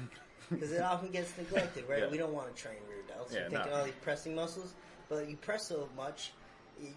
Because 0.50 0.72
it 0.72 0.80
often 0.80 1.10
gets 1.10 1.36
neglected, 1.36 1.84
right? 1.86 2.04
Yeah. 2.04 2.08
We 2.08 2.16
don't 2.16 2.32
want 2.32 2.56
to 2.56 2.60
train 2.62 2.78
rear 2.88 3.02
delts. 3.06 3.34
Yeah, 3.34 3.40
We're 3.42 3.50
thinking 3.50 3.70
no. 3.70 3.76
all 3.76 3.84
these 3.84 3.92
pressing 4.00 4.34
muscles, 4.34 4.72
but 5.10 5.28
you 5.28 5.36
press 5.36 5.68
so 5.68 5.90
much, 5.94 6.32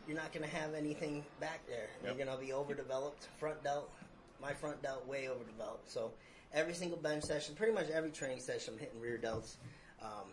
you're 0.08 0.16
not 0.16 0.32
going 0.32 0.50
to 0.50 0.56
have 0.56 0.74
anything 0.74 1.26
back 1.42 1.60
there. 1.68 1.90
Yep. 2.02 2.16
You're 2.16 2.26
going 2.26 2.40
to 2.40 2.42
be 2.42 2.54
overdeveloped. 2.54 3.28
Front 3.38 3.62
delt, 3.62 3.92
my 4.42 4.54
front 4.54 4.82
delt 4.82 5.06
way 5.06 5.28
overdeveloped. 5.28 5.92
So 5.92 6.12
every 6.54 6.74
single 6.74 6.98
bench 6.98 7.26
session, 7.26 7.54
pretty 7.54 7.74
much 7.74 7.90
every 7.90 8.12
training 8.12 8.40
session, 8.40 8.76
I'm 8.76 8.80
hitting 8.80 9.02
rear 9.02 9.20
delts, 9.22 9.58
um, 10.02 10.32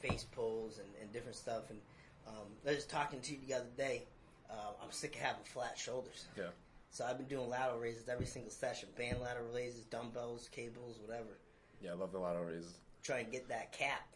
face 0.00 0.26
pulls, 0.30 0.78
and, 0.78 0.88
and 1.00 1.10
different 1.14 1.36
stuff. 1.36 1.70
And 1.70 1.78
um, 2.26 2.46
I 2.66 2.74
was 2.74 2.84
talking 2.84 3.20
to 3.20 3.32
you 3.32 3.38
the 3.46 3.54
other 3.54 3.70
day. 3.76 4.04
Uh, 4.50 4.72
I'm 4.82 4.90
sick 4.90 5.14
of 5.16 5.22
having 5.22 5.44
flat 5.44 5.78
shoulders. 5.78 6.26
Yeah. 6.36 6.44
So 6.90 7.04
I've 7.04 7.18
been 7.18 7.26
doing 7.26 7.48
lateral 7.48 7.80
raises 7.80 8.08
every 8.08 8.26
single 8.26 8.52
session. 8.52 8.88
Band 8.96 9.20
lateral 9.20 9.52
raises, 9.52 9.84
dumbbells, 9.84 10.48
cables, 10.52 10.98
whatever. 11.04 11.38
Yeah. 11.82 11.92
I 11.92 11.94
love 11.94 12.12
the 12.12 12.18
lateral 12.18 12.44
raises. 12.44 12.78
Try 13.02 13.18
and 13.20 13.32
get 13.32 13.48
that 13.48 13.72
cap. 13.72 14.06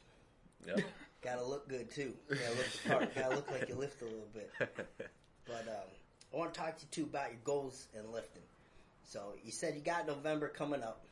Yep. 0.66 0.80
Gotta 1.22 1.44
look 1.44 1.68
good 1.68 1.90
too. 1.90 2.14
Gotta 2.28 2.50
look 2.50 2.66
the 2.70 2.88
part. 2.88 3.14
Gotta 3.14 3.34
look 3.34 3.50
like 3.50 3.68
you 3.68 3.74
lift 3.74 4.00
a 4.02 4.04
little 4.04 4.28
bit. 4.32 4.50
But 5.48 5.66
um, 5.66 5.88
I 6.32 6.36
want 6.36 6.52
to 6.52 6.60
talk 6.60 6.76
to 6.76 6.82
you 6.82 6.88
too 6.90 7.04
about 7.04 7.30
your 7.30 7.40
goals 7.42 7.86
in 7.98 8.12
lifting. 8.12 8.42
So 9.02 9.32
you 9.42 9.50
said 9.50 9.74
you 9.74 9.80
got 9.80 10.06
November 10.06 10.48
coming 10.48 10.82
up. 10.82 11.06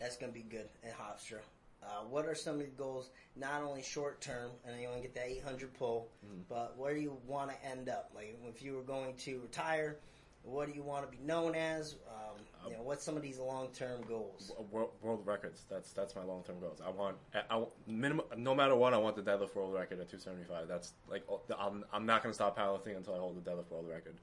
That's 0.00 0.16
gonna 0.16 0.32
be 0.32 0.42
good 0.42 0.68
in 0.82 0.90
Hofstra. 0.90 1.38
Uh, 1.82 2.04
what 2.08 2.26
are 2.26 2.34
some 2.34 2.56
of 2.56 2.60
your 2.60 2.70
goals? 2.70 3.10
Not 3.36 3.62
only 3.62 3.82
short 3.82 4.20
term, 4.20 4.50
and 4.64 4.80
you 4.80 4.88
want 4.88 5.02
to 5.02 5.08
get 5.08 5.14
that 5.14 5.26
800 5.28 5.74
pull, 5.74 6.08
but 6.48 6.76
where 6.78 6.94
do 6.94 7.00
you 7.00 7.16
want 7.26 7.50
to 7.50 7.56
end 7.66 7.88
up? 7.88 8.10
Like 8.14 8.38
if 8.48 8.62
you 8.62 8.74
were 8.76 8.82
going 8.82 9.14
to 9.16 9.40
retire, 9.40 9.98
what 10.44 10.68
do 10.68 10.74
you 10.74 10.82
want 10.82 11.10
to 11.10 11.16
be 11.16 11.22
known 11.24 11.54
as? 11.54 11.96
Um, 12.08 12.40
you 12.66 12.76
know, 12.76 12.82
what's 12.82 13.04
some 13.04 13.16
of 13.16 13.22
these 13.22 13.38
long 13.38 13.68
term 13.72 14.02
goals? 14.08 14.52
world, 14.70 14.90
world 15.02 15.22
records. 15.26 15.64
That's 15.68 15.92
that's 15.92 16.14
my 16.14 16.22
long 16.22 16.44
term 16.44 16.60
goals. 16.60 16.80
I 16.84 16.90
want 16.90 17.16
I, 17.34 17.42
I 17.50 17.56
want- 17.56 17.70
minimum 17.88 18.26
no 18.36 18.54
matter 18.54 18.76
what. 18.76 18.94
I 18.94 18.98
want 18.98 19.16
the 19.16 19.22
deadlift 19.22 19.54
world 19.56 19.74
record 19.74 19.98
at 20.00 20.08
275. 20.08 20.68
That's 20.68 20.92
like 21.10 21.24
I'm 21.58 21.84
I'm 21.92 22.06
not 22.06 22.22
gonna 22.22 22.34
stop 22.34 22.56
powerlifting 22.56 22.96
until 22.96 23.14
I 23.14 23.18
hold 23.18 23.42
the 23.44 23.50
deadlift 23.50 23.70
world 23.70 23.88
record. 23.88 24.14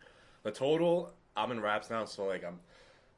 The 0.43 0.51
total 0.51 1.11
I'm 1.35 1.51
in 1.51 1.59
wraps 1.59 1.89
now, 1.89 2.05
so 2.05 2.25
like 2.25 2.45
I'm 2.45 2.59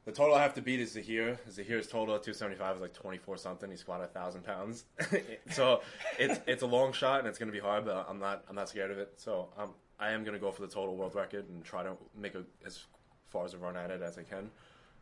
the 0.04 0.12
total 0.12 0.34
I 0.34 0.42
have 0.42 0.54
to 0.54 0.62
beat 0.62 0.80
is 0.80 0.92
Zahir. 0.92 1.38
Zahir's 1.48 1.86
total 1.86 2.14
at 2.16 2.22
275 2.22 2.76
is 2.76 2.82
like 2.82 2.92
24 2.92 3.36
something. 3.36 3.70
He 3.70 3.76
squatted 3.76 4.06
a 4.06 4.08
thousand 4.08 4.44
pounds, 4.44 4.84
so 5.50 5.82
it's 6.18 6.40
it's 6.46 6.62
a 6.62 6.66
long 6.66 6.92
shot 6.92 7.20
and 7.20 7.28
it's 7.28 7.38
gonna 7.38 7.52
be 7.52 7.60
hard, 7.60 7.84
but 7.84 8.06
I'm 8.08 8.18
not 8.18 8.44
I'm 8.48 8.56
not 8.56 8.68
scared 8.68 8.90
of 8.90 8.98
it. 8.98 9.14
So 9.16 9.48
I'm 9.56 9.70
I 10.00 10.10
am 10.10 10.24
gonna 10.24 10.38
go 10.38 10.50
for 10.50 10.62
the 10.62 10.68
total 10.68 10.96
world 10.96 11.14
record 11.14 11.48
and 11.48 11.64
try 11.64 11.82
to 11.82 11.96
make 12.16 12.34
a 12.34 12.42
as 12.66 12.80
far 13.28 13.44
as 13.44 13.54
a 13.54 13.58
run 13.58 13.76
at 13.76 13.90
it 13.90 14.02
as 14.02 14.18
I 14.18 14.22
can. 14.22 14.50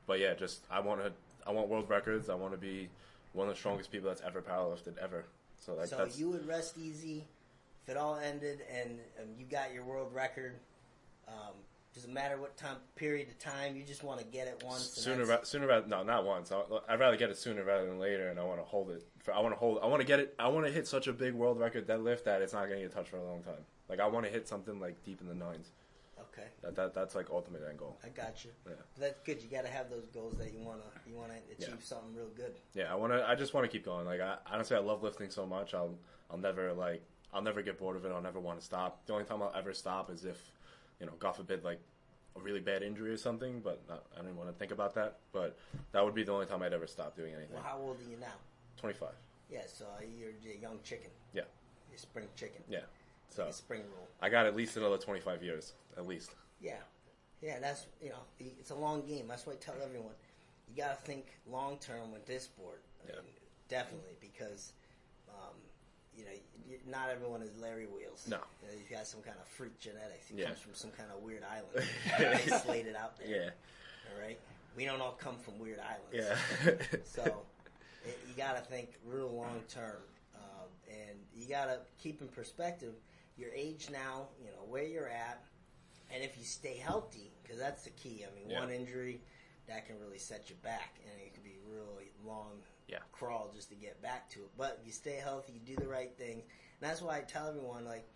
But 0.06 0.20
yeah, 0.20 0.34
just 0.34 0.64
I 0.70 0.80
want 0.80 1.02
to 1.02 1.12
I 1.46 1.52
want 1.52 1.68
world 1.68 1.88
records. 1.88 2.28
I 2.28 2.34
want 2.34 2.52
to 2.52 2.58
be 2.58 2.88
one 3.32 3.48
of 3.48 3.54
the 3.54 3.58
strongest 3.58 3.90
people 3.90 4.08
that's 4.08 4.22
ever 4.22 4.42
powerlifted 4.42 4.98
ever. 4.98 5.24
So 5.58 5.74
like 5.74 5.88
so 5.88 6.06
you 6.14 6.28
would 6.30 6.46
rest 6.46 6.76
easy 6.78 7.24
if 7.82 7.88
it 7.88 7.96
all 7.96 8.16
ended 8.16 8.60
and 8.70 8.98
um, 9.18 9.28
you 9.38 9.46
got 9.46 9.72
your 9.72 9.84
world 9.84 10.12
record. 10.14 10.56
Um, 11.28 11.54
doesn't 11.94 12.12
matter 12.14 12.36
what 12.38 12.56
time 12.56 12.76
period 12.94 13.28
of 13.28 13.38
time. 13.38 13.74
You 13.76 13.82
just 13.84 14.04
want 14.04 14.20
to 14.20 14.24
get 14.26 14.46
it 14.46 14.62
once. 14.64 14.82
sooner 14.84 15.24
ra- 15.24 15.42
sooner 15.42 15.66
rather 15.66 15.86
no 15.86 16.02
not 16.02 16.24
once. 16.24 16.52
I, 16.52 16.62
I'd 16.88 17.00
rather 17.00 17.16
get 17.16 17.30
it 17.30 17.36
sooner 17.38 17.64
rather 17.64 17.86
than 17.86 17.98
later, 17.98 18.28
and 18.28 18.38
I 18.38 18.44
want 18.44 18.58
to 18.60 18.64
hold 18.64 18.90
it. 18.90 19.02
For, 19.18 19.34
I 19.34 19.40
want 19.40 19.54
to 19.54 19.58
hold. 19.58 19.78
I 19.82 19.86
want 19.86 20.00
to 20.00 20.06
get 20.06 20.20
it. 20.20 20.34
I 20.38 20.48
want 20.48 20.66
to 20.66 20.72
hit 20.72 20.86
such 20.86 21.08
a 21.08 21.12
big 21.12 21.34
world 21.34 21.58
record 21.58 21.86
deadlift 21.86 22.24
that 22.24 22.42
it's 22.42 22.52
not 22.52 22.66
going 22.68 22.80
to 22.80 22.86
get 22.86 22.92
touched 22.92 23.08
for 23.10 23.16
a 23.16 23.24
long 23.24 23.42
time. 23.42 23.64
Like 23.88 23.98
I 24.00 24.06
want 24.06 24.24
to 24.26 24.30
hit 24.32 24.46
something 24.46 24.78
like 24.80 25.02
deep 25.04 25.20
in 25.20 25.26
the 25.28 25.34
nines. 25.34 25.70
Okay, 26.32 26.46
That, 26.62 26.76
that 26.76 26.94
that's 26.94 27.14
like 27.16 27.26
ultimate 27.30 27.62
end 27.68 27.78
goal. 27.78 27.98
I 28.04 28.08
got 28.10 28.44
you. 28.44 28.50
Yeah. 28.66 28.74
That's 28.98 29.18
good. 29.20 29.42
You 29.42 29.48
got 29.48 29.64
to 29.64 29.70
have 29.70 29.90
those 29.90 30.06
goals 30.14 30.36
that 30.36 30.52
you 30.52 30.60
wanna 30.60 30.82
you 31.08 31.16
wanna 31.16 31.34
achieve 31.50 31.68
Yeah. 31.70 31.74
something 31.82 32.14
real 32.14 32.28
good. 32.36 32.52
Yeah, 32.74 32.92
I 32.92 32.94
want 32.94 33.12
to. 33.14 33.26
I 33.28 33.34
just 33.34 33.52
want 33.52 33.64
to 33.64 33.68
keep 33.72 33.84
going. 33.84 34.06
Like 34.06 34.20
I 34.20 34.36
honestly, 34.52 34.76
I 34.76 34.80
love 34.80 35.02
lifting 35.02 35.30
so 35.30 35.44
much. 35.44 35.74
I'll 35.74 35.94
I'll 36.30 36.38
never 36.38 36.72
like 36.72 37.02
I'll 37.32 37.42
never 37.42 37.62
get 37.62 37.78
bored 37.78 37.96
of 37.96 38.04
it. 38.04 38.12
I'll 38.12 38.20
never 38.22 38.38
want 38.38 38.60
to 38.60 38.64
stop. 38.64 39.04
The 39.06 39.12
only 39.14 39.24
time 39.24 39.42
I'll 39.42 39.52
ever 39.56 39.72
stop 39.74 40.08
is 40.10 40.24
if 40.24 40.52
you 41.00 41.06
know, 41.06 41.12
God 41.18 41.32
forbid, 41.36 41.64
like 41.64 41.80
a 42.36 42.40
really 42.40 42.60
bad 42.60 42.82
injury 42.82 43.10
or 43.10 43.16
something. 43.16 43.60
But 43.60 43.80
not, 43.88 44.04
I 44.18 44.22
don't 44.22 44.36
want 44.36 44.48
to 44.50 44.54
think 44.54 44.70
about 44.72 44.94
that. 44.94 45.16
But 45.32 45.56
that 45.92 46.04
would 46.04 46.14
be 46.14 46.22
the 46.22 46.32
only 46.32 46.46
time 46.46 46.62
I'd 46.62 46.72
ever 46.72 46.86
stop 46.86 47.16
doing 47.16 47.34
anything. 47.34 47.54
Well, 47.54 47.62
how 47.64 47.78
old 47.78 47.98
are 47.98 48.10
you 48.10 48.16
now? 48.20 48.34
Twenty 48.76 48.94
five. 48.94 49.14
Yeah, 49.50 49.62
so 49.66 49.84
you're 50.18 50.30
a 50.30 50.58
young 50.60 50.78
chicken. 50.84 51.10
Yeah. 51.34 51.42
You're 51.90 51.98
spring 51.98 52.26
chicken. 52.36 52.62
Yeah. 52.68 52.80
So 53.30 53.42
Like 53.42 53.50
a 53.50 53.54
spring 53.54 53.82
roll. 53.96 54.06
I 54.20 54.28
got 54.28 54.46
at 54.46 54.54
least 54.54 54.76
another 54.76 54.98
twenty 54.98 55.20
five 55.20 55.42
years, 55.42 55.72
at 55.96 56.06
least. 56.06 56.30
Yeah, 56.60 56.74
yeah. 57.42 57.58
That's 57.60 57.86
you 58.02 58.10
know, 58.10 58.22
it's 58.38 58.70
a 58.70 58.74
long 58.74 59.04
game. 59.06 59.26
That's 59.28 59.46
why 59.46 59.54
I 59.54 59.56
tell 59.56 59.74
everyone, 59.84 60.12
you 60.68 60.82
got 60.82 60.98
to 60.98 61.04
think 61.04 61.26
long 61.50 61.78
term 61.78 62.12
with 62.12 62.26
this 62.26 62.44
sport. 62.44 62.82
I 63.04 63.08
Yeah. 63.12 63.16
mean, 63.22 63.34
definitely 63.68 64.14
because, 64.20 64.72
um, 65.28 65.54
you 66.16 66.24
know, 66.24 66.30
not 66.88 67.08
everyone 67.10 67.42
is 67.42 67.50
Larry 67.60 67.86
Wheels. 67.86 68.26
No. 68.28 68.38
you 68.62 68.68
know, 68.68 68.74
he's 68.78 68.88
got 68.96 69.06
some 69.06 69.20
kind 69.22 69.36
of 69.40 69.46
freak 69.48 69.78
genetics. 69.80 70.28
He 70.28 70.36
Yeah. 70.38 70.46
comes 70.46 70.58
from 70.60 70.74
some 70.74 70.90
kind 70.90 71.08
of 71.14 71.22
weird 71.22 71.42
island. 71.44 71.86
isolated 72.52 72.96
out 72.96 73.18
there. 73.18 73.28
Yeah. 73.28 73.50
All 74.14 74.20
right. 74.20 74.38
We 74.76 74.84
don't 74.84 75.00
all 75.00 75.12
come 75.20 75.36
from 75.36 75.58
weird 75.58 75.78
islands. 75.80 76.38
Yeah. 76.64 76.76
So 77.04 77.42
it, 78.04 78.18
you 78.28 78.34
got 78.36 78.56
to 78.56 78.62
think 78.62 78.90
real 79.04 79.28
long 79.30 79.60
term, 79.68 79.98
um, 80.36 80.68
and 80.88 81.18
you 81.34 81.48
got 81.48 81.66
to 81.66 81.78
keep 81.98 82.20
in 82.22 82.28
perspective 82.28 82.94
your 83.36 83.50
age 83.54 83.88
now. 83.92 84.28
You 84.40 84.46
know 84.50 84.64
where 84.68 84.84
you're 84.84 85.08
at, 85.08 85.42
and 86.14 86.22
if 86.22 86.38
you 86.38 86.44
stay 86.44 86.76
healthy, 86.76 87.30
because 87.42 87.58
that's 87.58 87.82
the 87.84 87.90
key. 87.90 88.24
I 88.30 88.34
mean, 88.38 88.48
Yeah. 88.50 88.60
one 88.60 88.70
injury 88.70 89.20
that 89.66 89.86
can 89.86 89.98
really 90.00 90.18
set 90.18 90.48
you 90.50 90.56
back, 90.62 90.98
and 91.10 91.20
it 91.20 91.34
could 91.34 91.44
be 91.44 91.56
really 91.68 92.10
long 92.24 92.62
Yeah. 92.90 92.98
crawl 93.12 93.50
just 93.54 93.68
to 93.70 93.76
get 93.76 94.02
back 94.02 94.28
to 94.30 94.40
it. 94.40 94.50
But 94.58 94.80
you 94.84 94.92
stay 94.92 95.20
healthy, 95.22 95.52
you 95.54 95.76
do 95.76 95.80
the 95.80 95.88
right 95.88 96.12
things, 96.18 96.42
and 96.80 96.90
that's 96.90 97.00
why 97.00 97.18
I 97.18 97.20
tell 97.20 97.48
everyone 97.48 97.84
like. 97.84 98.06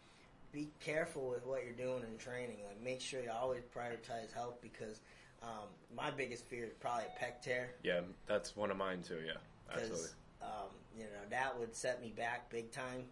Be 0.53 0.71
careful 0.79 1.31
with 1.31 1.45
what 1.45 1.65
you're 1.65 1.73
doing 1.73 2.05
in 2.09 2.17
training. 2.17 2.59
Like, 2.65 2.81
make 2.81 3.01
sure 3.01 3.21
you 3.21 3.29
always 3.37 3.63
prioritize 3.77 4.33
health 4.33 4.59
because 4.63 5.01
um, 5.45 5.69
my 5.97 6.11
biggest 6.11 6.47
fear 6.47 6.65
is 6.65 6.73
probably 6.81 7.05
a 7.05 7.25
pec 7.25 7.43
tear 7.43 7.71
yeah, 7.83 8.01
that's 8.27 8.57
one 8.57 8.71
of 8.71 8.77
mine 8.77 9.03
too. 9.03 9.19
Yeah, 9.27 9.33
absolutely. 9.73 10.09
um, 10.43 10.71
you 10.97 11.05
know 11.05 11.25
that 11.31 11.59
would 11.59 11.75
set 11.75 12.01
me 12.01 12.13
back 12.17 12.51
big 12.51 12.71
time. 12.71 13.05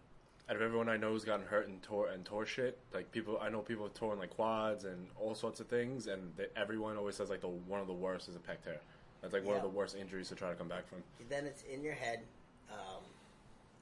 out 0.49 0.55
of 0.55 0.61
everyone 0.61 0.89
I 0.89 0.97
know 0.97 1.11
who's 1.11 1.25
gotten 1.25 1.45
hurt 1.45 1.67
and 1.67 1.81
tore 1.81 2.09
and 2.09 2.25
tore 2.25 2.45
shit, 2.45 2.79
like 2.93 3.11
people 3.11 3.37
I 3.41 3.49
know 3.49 3.59
people 3.59 3.85
have 3.85 3.93
torn 3.93 4.19
like 4.19 4.31
quads 4.31 4.85
and 4.85 5.07
all 5.19 5.35
sorts 5.35 5.59
of 5.59 5.67
things, 5.67 6.07
and 6.07 6.31
they, 6.35 6.47
everyone 6.55 6.97
always 6.97 7.15
says 7.15 7.29
like 7.29 7.41
the 7.41 7.47
one 7.47 7.81
of 7.81 7.87
the 7.87 7.93
worst 7.93 8.29
is 8.29 8.35
a 8.35 8.39
pec 8.39 8.61
tear. 8.63 8.79
That's 9.23 9.33
like 9.33 9.45
one 9.45 9.55
of 9.55 9.63
Yeah. 9.63 9.69
the 9.69 9.75
worst 9.75 9.95
injuries 9.95 10.27
to 10.29 10.35
try 10.35 10.49
to 10.49 10.55
come 10.55 10.67
back 10.67 10.85
from. 10.87 11.01
Then 11.29 11.45
it's 11.45 11.63
in 11.63 11.81
your 11.81 11.93
head, 11.93 12.23
um, 12.69 13.03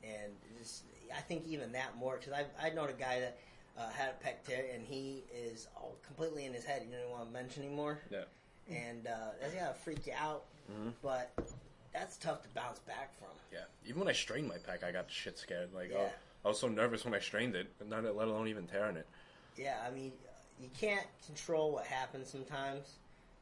and 0.04 0.32
just, 0.60 0.84
I 1.14 1.20
think 1.20 1.48
even 1.48 1.72
that 1.72 1.98
more 1.98 2.18
because 2.18 2.32
I 2.34 2.46
I 2.64 2.70
know 2.70 2.86
a 2.86 2.94
guy 2.94 3.20
that 3.20 3.38
uh, 3.76 3.90
had 3.90 4.10
a 4.10 4.24
pec 4.24 4.44
tear 4.48 4.66
and 4.72 4.86
he 4.86 5.24
is 5.34 5.68
all 5.76 5.96
completely 6.06 6.46
in 6.46 6.54
his 6.54 6.64
head. 6.64 6.84
You 6.88 6.96
don't 6.96 7.10
want 7.10 7.26
to 7.26 7.32
mention 7.34 7.64
anymore, 7.64 8.00
Yeah, 8.12 8.26
and 8.70 9.08
uh, 9.08 9.32
that's 9.42 9.56
gotta 9.56 9.74
freak 9.74 10.06
you 10.08 10.14
out. 10.16 10.44
But 11.02 11.32
that's 11.92 12.16
tough 12.18 12.44
to 12.44 12.50
bounce 12.50 12.80
back 12.80 13.18
from. 13.20 13.28
yeah. 13.52 13.66
Even 13.86 14.00
when 14.00 14.08
I 14.08 14.14
strained 14.14 14.48
my 14.48 14.56
pec, 14.58 14.84
I 14.86 14.92
got 14.94 15.12
shit 15.12 15.38
scared. 15.40 15.74
Like 15.74 15.90
Yeah. 15.90 15.98
oh, 15.98 16.12
I 16.46 16.48
was 16.50 16.60
so 16.60 16.70
nervous 16.70 17.04
when 17.04 17.14
I 17.16 17.20
strained 17.20 17.56
it, 17.56 17.68
not 17.90 18.04
let 18.04 18.28
alone 18.30 18.48
even 18.48 18.68
tearing 18.68 18.96
it. 18.96 19.08
Yeah, 19.58 19.80
I 19.86 19.90
mean, 19.92 20.14
you 20.62 20.70
can't 20.80 21.06
control 21.26 21.74
what 21.74 21.86
happens 21.88 22.30
sometimes. 22.30 23.00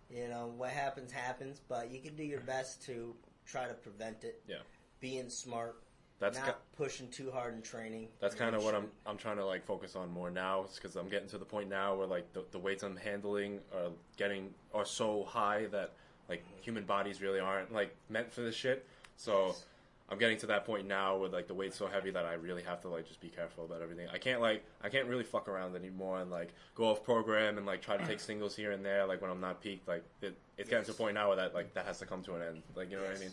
You 0.09 0.27
know, 0.27 0.51
what 0.57 0.71
happens 0.71 1.11
happens, 1.11 1.61
but 1.67 1.91
you 1.91 1.99
can 1.99 2.15
do 2.15 2.23
your 2.23 2.39
mm-hmm. 2.39 2.47
best 2.47 2.83
to 2.85 3.15
try 3.45 3.67
to 3.67 3.73
prevent 3.73 4.23
it. 4.23 4.41
Yeah. 4.47 4.57
Being 4.99 5.29
smart, 5.29 5.83
That's 6.19 6.37
not 6.37 6.47
ki- 6.47 6.53
pushing 6.75 7.07
too 7.09 7.31
hard 7.31 7.53
in 7.53 7.61
training. 7.61 8.09
That's 8.19 8.35
kind 8.35 8.55
of 8.55 8.63
what 8.63 8.75
I'm 8.75 8.87
I'm 9.05 9.17
trying 9.17 9.37
to 9.37 9.45
like 9.45 9.65
focus 9.65 9.95
on 9.95 10.11
more 10.11 10.29
now, 10.29 10.65
because 10.75 10.95
I'm 10.95 11.09
getting 11.09 11.29
to 11.29 11.37
the 11.37 11.45
point 11.45 11.69
now 11.69 11.95
where 11.95 12.07
like 12.07 12.31
the, 12.33 12.43
the 12.51 12.59
weights 12.59 12.83
I'm 12.83 12.97
handling 12.97 13.59
are 13.73 13.91
getting 14.17 14.49
are 14.73 14.85
so 14.85 15.23
high 15.23 15.67
that 15.67 15.93
like 16.27 16.43
human 16.61 16.83
bodies 16.83 17.21
really 17.21 17.39
aren't 17.39 17.71
like 17.71 17.95
meant 18.09 18.31
for 18.31 18.41
this 18.41 18.55
shit. 18.55 18.85
So 19.15 19.47
Yes. 19.47 19.65
I'm 20.11 20.17
getting 20.17 20.37
to 20.39 20.47
that 20.47 20.65
point 20.65 20.87
now 20.87 21.17
where 21.17 21.29
like 21.29 21.47
the 21.47 21.53
weight's 21.53 21.77
so 21.77 21.87
heavy 21.87 22.09
that 22.11 22.25
I 22.25 22.33
really 22.33 22.63
have 22.63 22.81
to 22.81 22.87
like 22.87 23.07
just 23.07 23.21
be 23.21 23.29
careful 23.29 23.65
about 23.65 23.81
everything. 23.81 24.07
I 24.11 24.17
can't 24.17 24.41
like 24.41 24.63
I 24.81 24.89
can't 24.89 25.07
really 25.07 25.23
fuck 25.23 25.47
around 25.47 25.75
anymore 25.75 26.19
and 26.19 26.31
like 26.31 26.53
go 26.73 26.85
off 26.85 27.03
program 27.03 27.57
and 27.57 27.65
like 27.65 27.81
try 27.81 27.95
to 27.95 28.05
take 28.05 28.19
singles 28.29 28.55
here 28.55 28.71
and 28.71 28.83
there 28.83 29.05
like 29.05 29.21
when 29.21 29.29
I'm 29.29 29.41
not 29.41 29.61
peaked. 29.61 29.87
Like 29.87 30.03
it, 30.21 30.35
it's 30.57 30.69
getting 30.69 30.85
to 30.85 30.91
a 30.91 30.95
point 30.95 31.13
now 31.13 31.27
where 31.27 31.37
that 31.37 31.53
like 31.53 31.73
that 31.75 31.85
has 31.85 31.99
to 31.99 32.05
come 32.05 32.23
to 32.23 32.35
an 32.35 32.41
end. 32.41 32.63
Like 32.75 32.89
you 32.89 32.97
know 32.97 33.03
what 33.03 33.15
I 33.15 33.19
mean? 33.19 33.31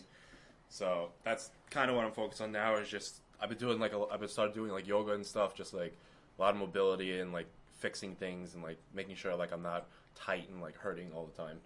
So 0.69 1.09
that's 1.23 1.49
kind 1.71 1.89
of 1.89 1.95
what 1.95 2.05
I'm 2.05 2.11
focused 2.11 2.41
on 2.41 2.51
now. 2.51 2.75
Is 2.75 2.87
just 2.87 3.21
I've 3.41 3.49
been 3.49 3.57
doing 3.57 3.79
like 3.79 3.93
a, 3.93 4.05
I've 4.11 4.19
been 4.19 4.29
started 4.29 4.53
doing 4.53 4.71
like 4.71 4.87
yoga 4.87 5.13
and 5.13 5.25
stuff, 5.25 5.55
just 5.55 5.73
like 5.73 5.95
a 6.37 6.41
lot 6.41 6.53
of 6.53 6.59
mobility 6.59 7.19
and 7.19 7.33
like 7.33 7.47
fixing 7.77 8.15
things 8.15 8.53
and 8.53 8.63
like 8.63 8.77
making 8.93 9.15
sure 9.15 9.35
like 9.35 9.51
I'm 9.51 9.63
not 9.63 9.87
tight 10.15 10.49
and 10.51 10.61
like 10.61 10.77
hurting 10.77 11.11
all 11.15 11.25
the 11.25 11.41
time. 11.41 11.57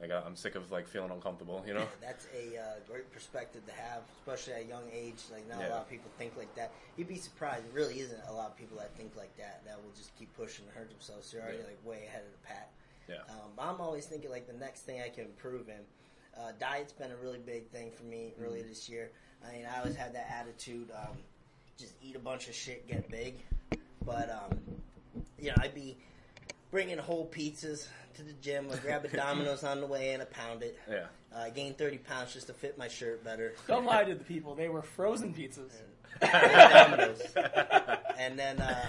Like 0.00 0.12
I'm 0.12 0.36
sick 0.36 0.54
of 0.54 0.70
like 0.70 0.86
feeling 0.86 1.10
uncomfortable, 1.10 1.64
you 1.66 1.74
know. 1.74 1.86
That's 2.00 2.28
a 2.32 2.56
uh, 2.56 2.62
great 2.88 3.10
perspective 3.12 3.66
to 3.66 3.72
have, 3.72 4.02
especially 4.20 4.52
at 4.52 4.62
a 4.62 4.68
young 4.68 4.84
age. 4.92 5.16
Like 5.32 5.48
not 5.48 5.58
a 5.64 5.68
lot 5.70 5.80
of 5.82 5.90
people 5.90 6.08
think 6.18 6.36
like 6.36 6.54
that. 6.54 6.70
You'd 6.96 7.08
be 7.08 7.16
surprised. 7.16 7.64
Really 7.72 7.98
isn't 8.00 8.20
a 8.28 8.32
lot 8.32 8.46
of 8.50 8.56
people 8.56 8.76
that 8.78 8.94
think 8.96 9.16
like 9.16 9.36
that. 9.38 9.62
That 9.66 9.76
will 9.82 9.90
just 9.96 10.16
keep 10.16 10.32
pushing 10.36 10.66
and 10.66 10.74
hurt 10.76 10.88
themselves. 10.90 11.30
They're 11.32 11.42
already 11.42 11.58
Yeah. 11.58 11.64
like 11.64 11.84
way 11.84 12.06
ahead 12.06 12.22
of 12.22 12.30
the 12.30 12.46
pack. 12.46 12.70
Yeah. 13.08 13.16
Um, 13.28 13.50
I'm 13.58 13.80
always 13.80 14.06
thinking 14.06 14.30
like 14.30 14.46
the 14.46 14.52
next 14.58 14.82
thing 14.82 15.00
I 15.04 15.08
can 15.08 15.24
improve 15.24 15.68
in. 15.68 15.80
Uh, 16.40 16.52
diet's 16.60 16.92
been 16.92 17.10
a 17.10 17.16
really 17.16 17.38
big 17.40 17.66
thing 17.70 17.90
for 17.90 18.04
me 18.04 18.34
earlier 18.40 18.60
Mm-hmm. 18.60 18.68
this 18.68 18.88
year. 18.88 19.10
I 19.44 19.52
mean, 19.52 19.66
I 19.66 19.78
always 19.80 19.96
had 19.96 20.14
that 20.14 20.30
attitude, 20.30 20.90
um, 20.94 21.16
just 21.76 21.94
eat 22.02 22.14
a 22.14 22.20
bunch 22.20 22.48
of 22.48 22.54
shit, 22.54 22.86
get 22.86 23.08
big. 23.10 23.34
But 24.04 24.30
um, 24.30 24.58
you 25.40 25.48
know, 25.48 25.56
I'd 25.58 25.74
be 25.74 25.96
bringing 26.70 26.98
whole 26.98 27.26
pizzas 27.26 27.88
to 28.14 28.22
the 28.22 28.32
gym. 28.34 28.68
I 28.72 28.76
grab 28.76 29.04
a 29.04 29.08
Domino's 29.08 29.64
on 29.64 29.80
the 29.80 29.86
way 29.86 30.12
and 30.12 30.22
I 30.22 30.26
pound 30.26 30.62
it. 30.62 30.78
Yeah. 30.88 31.06
Uh, 31.34 31.40
I 31.40 31.50
gained 31.50 31.78
30 31.78 31.98
pounds 31.98 32.32
just 32.32 32.46
to 32.48 32.52
fit 32.52 32.78
my 32.78 32.88
shirt 32.88 33.24
better. 33.24 33.54
Don't 33.66 33.84
lie 33.84 34.04
to 34.04 34.14
the 34.14 34.24
people. 34.24 34.54
They 34.54 34.68
were 34.68 34.82
frozen 34.82 35.32
pizzas. 35.32 35.72
Domino's. 36.20 37.22
and 38.18 38.38
then 38.38 38.60
uh, 38.60 38.86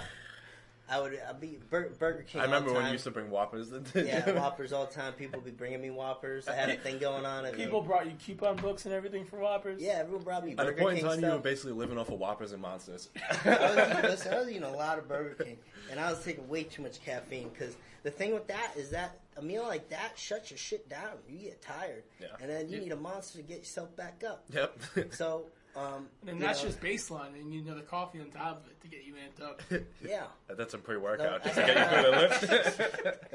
I 0.90 1.00
would 1.00 1.18
I'd 1.28 1.40
be 1.40 1.58
Bur- 1.70 1.90
Burger 1.98 2.22
King. 2.24 2.40
I 2.40 2.44
remember 2.44 2.68
all 2.70 2.74
the 2.74 2.78
when 2.78 2.82
time. 2.82 2.88
you 2.90 2.92
used 2.94 3.04
to 3.04 3.10
bring 3.12 3.30
Whoppers. 3.30 3.70
Yeah. 3.94 4.30
Whoppers 4.32 4.72
all 4.72 4.86
the 4.86 4.92
time. 4.92 5.12
People 5.12 5.38
would 5.38 5.44
be 5.44 5.50
bringing 5.52 5.80
me 5.80 5.90
Whoppers. 5.90 6.48
I 6.48 6.54
had 6.54 6.68
a 6.70 6.76
thing 6.76 6.98
going 6.98 7.24
on. 7.24 7.44
I 7.44 7.52
mean, 7.52 7.60
People 7.60 7.82
brought 7.82 8.06
you 8.06 8.12
coupon 8.24 8.56
books 8.56 8.84
and 8.86 8.94
everything 8.94 9.24
for 9.24 9.38
Whoppers. 9.38 9.80
yeah, 9.80 9.98
everyone 10.00 10.24
brought 10.24 10.44
me 10.44 10.54
Burger 10.54 10.56
King. 10.56 10.66
At 10.66 10.72
a 10.72 10.72
Burger 10.72 10.82
point 10.82 10.96
King 10.98 11.04
in 11.06 11.10
time, 11.12 11.20
you 11.20 11.26
were 11.26 11.32
stuff. 11.34 11.42
basically 11.44 11.72
living 11.72 11.98
off 11.98 12.08
of 12.10 12.18
Whoppers 12.18 12.52
and 12.52 12.60
Monsters. 12.62 13.08
I 13.44 13.48
was, 13.48 13.88
eating, 13.90 14.02
listen, 14.10 14.34
I 14.34 14.38
was 14.40 14.48
eating 14.48 14.62
a 14.64 14.72
lot 14.72 14.98
of 14.98 15.06
Burger 15.08 15.44
King, 15.44 15.56
and 15.90 16.00
I 16.00 16.10
was 16.10 16.24
taking 16.24 16.48
way 16.48 16.64
too 16.64 16.82
much 16.82 17.00
caffeine. 17.04 17.48
Because 17.50 17.76
the 18.02 18.10
thing 18.10 18.34
with 18.34 18.46
that 18.48 18.72
is 18.76 18.90
that 18.90 19.18
a 19.36 19.42
meal 19.42 19.62
like 19.62 19.88
that 19.90 20.18
shuts 20.18 20.50
your 20.50 20.58
shit 20.58 20.88
down. 20.88 21.12
You 21.28 21.38
get 21.38 21.62
tired, 21.62 22.02
Yeah. 22.20 22.26
and 22.40 22.50
then 22.50 22.68
you 22.68 22.76
You- 22.78 22.82
need 22.84 22.92
a 22.92 22.96
monster 22.96 23.38
to 23.38 23.44
get 23.44 23.58
yourself 23.58 23.94
back 23.96 24.22
up. 24.28 24.44
yep. 24.52 24.76
So, 25.12 25.44
um, 25.76 26.08
And 26.26 26.38
you 26.38 26.44
that's 26.46 26.62
know, 26.62 26.68
just 26.68 26.80
baseline, 26.80 27.34
and 27.40 27.52
you 27.54 27.62
know 27.62 27.74
the 27.74 27.82
coffee 27.82 28.20
on 28.20 28.30
top 28.30 28.64
of 28.64 28.70
it 28.70 28.80
to 28.82 28.88
get 28.88 29.04
you 29.04 29.14
amped 29.14 29.42
up. 29.44 29.60
yeah. 30.04 30.24
That's 30.48 30.72
some 30.72 30.80
pre-workout 30.82 31.44
No, 31.44 31.52
just 31.52 31.54
to 31.54 31.66
get 31.66 31.76
you 31.78 32.02
through 32.02 32.10
the 32.10 32.18
lift. 32.18 33.34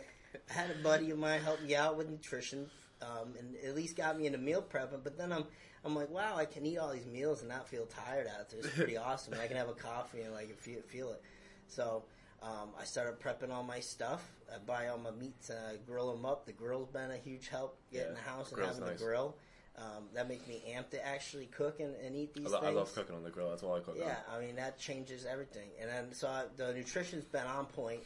I 0.49 0.53
had 0.53 0.69
a 0.71 0.83
buddy 0.83 1.11
of 1.11 1.17
mine 1.17 1.41
help 1.41 1.61
me 1.63 1.75
out 1.75 1.97
with 1.97 2.09
nutrition, 2.09 2.69
um, 3.01 3.33
and 3.39 3.55
at 3.65 3.75
least 3.75 3.95
got 3.95 4.17
me 4.17 4.25
into 4.27 4.37
meal 4.37 4.61
prepping. 4.61 5.03
But 5.03 5.17
then 5.17 5.31
I'm, 5.31 5.45
I'm 5.83 5.95
like, 5.95 6.09
wow, 6.11 6.35
I 6.37 6.45
can 6.45 6.65
eat 6.65 6.77
all 6.77 6.91
these 6.91 7.05
meals 7.05 7.39
and 7.41 7.49
not 7.49 7.67
feel 7.67 7.85
tired 7.85 8.27
after. 8.27 8.57
It's 8.57 8.69
pretty 8.69 8.97
awesome. 8.97 9.33
I 9.41 9.47
can 9.47 9.57
have 9.57 9.69
a 9.69 9.73
coffee 9.73 10.21
and 10.21 10.33
like 10.33 10.55
feel, 10.59 10.81
feel 10.87 11.11
it. 11.11 11.21
So 11.67 12.03
um, 12.43 12.69
I 12.79 12.83
started 12.83 13.19
prepping 13.19 13.51
all 13.51 13.63
my 13.63 13.79
stuff. 13.79 14.23
I 14.53 14.59
buy 14.59 14.89
all 14.89 14.99
my 14.99 15.11
meats 15.11 15.49
and 15.49 15.57
I 15.59 15.77
grill 15.89 16.13
them 16.13 16.25
up. 16.25 16.45
The 16.45 16.51
grill's 16.51 16.89
been 16.89 17.09
a 17.11 17.17
huge 17.17 17.47
help 17.47 17.77
getting 17.91 18.09
Yeah, 18.09 18.13
the 18.13 18.29
house 18.29 18.51
and 18.51 18.63
having 18.63 18.81
nice. 18.81 18.99
the 18.99 19.03
grill. 19.05 19.35
Um, 19.77 20.05
that 20.13 20.29
makes 20.29 20.47
me 20.47 20.61
amped 20.69 20.91
to 20.91 21.05
actually 21.05 21.47
cook 21.47 21.81
and, 21.81 21.93
and 22.05 22.15
eat 22.15 22.33
these 22.33 22.47
I, 22.47 22.49
lo- 22.49 22.57
I 22.59 22.61
things. 22.67 22.75
love 22.77 22.95
cooking 22.95 23.15
on 23.15 23.23
the 23.23 23.29
grill. 23.29 23.49
That's 23.49 23.61
all 23.61 23.75
I 23.75 23.81
cook 23.81 23.97
Yeah, 23.99 24.15
I 24.33 24.39
mean 24.39 24.55
that 24.55 24.79
changes 24.79 25.25
everything. 25.25 25.67
And 25.81 25.89
then 25.89 26.13
so 26.13 26.27
I, 26.29 26.43
the 26.55 26.73
nutrition's 26.73 27.25
been 27.25 27.45
on 27.45 27.65
point. 27.65 27.99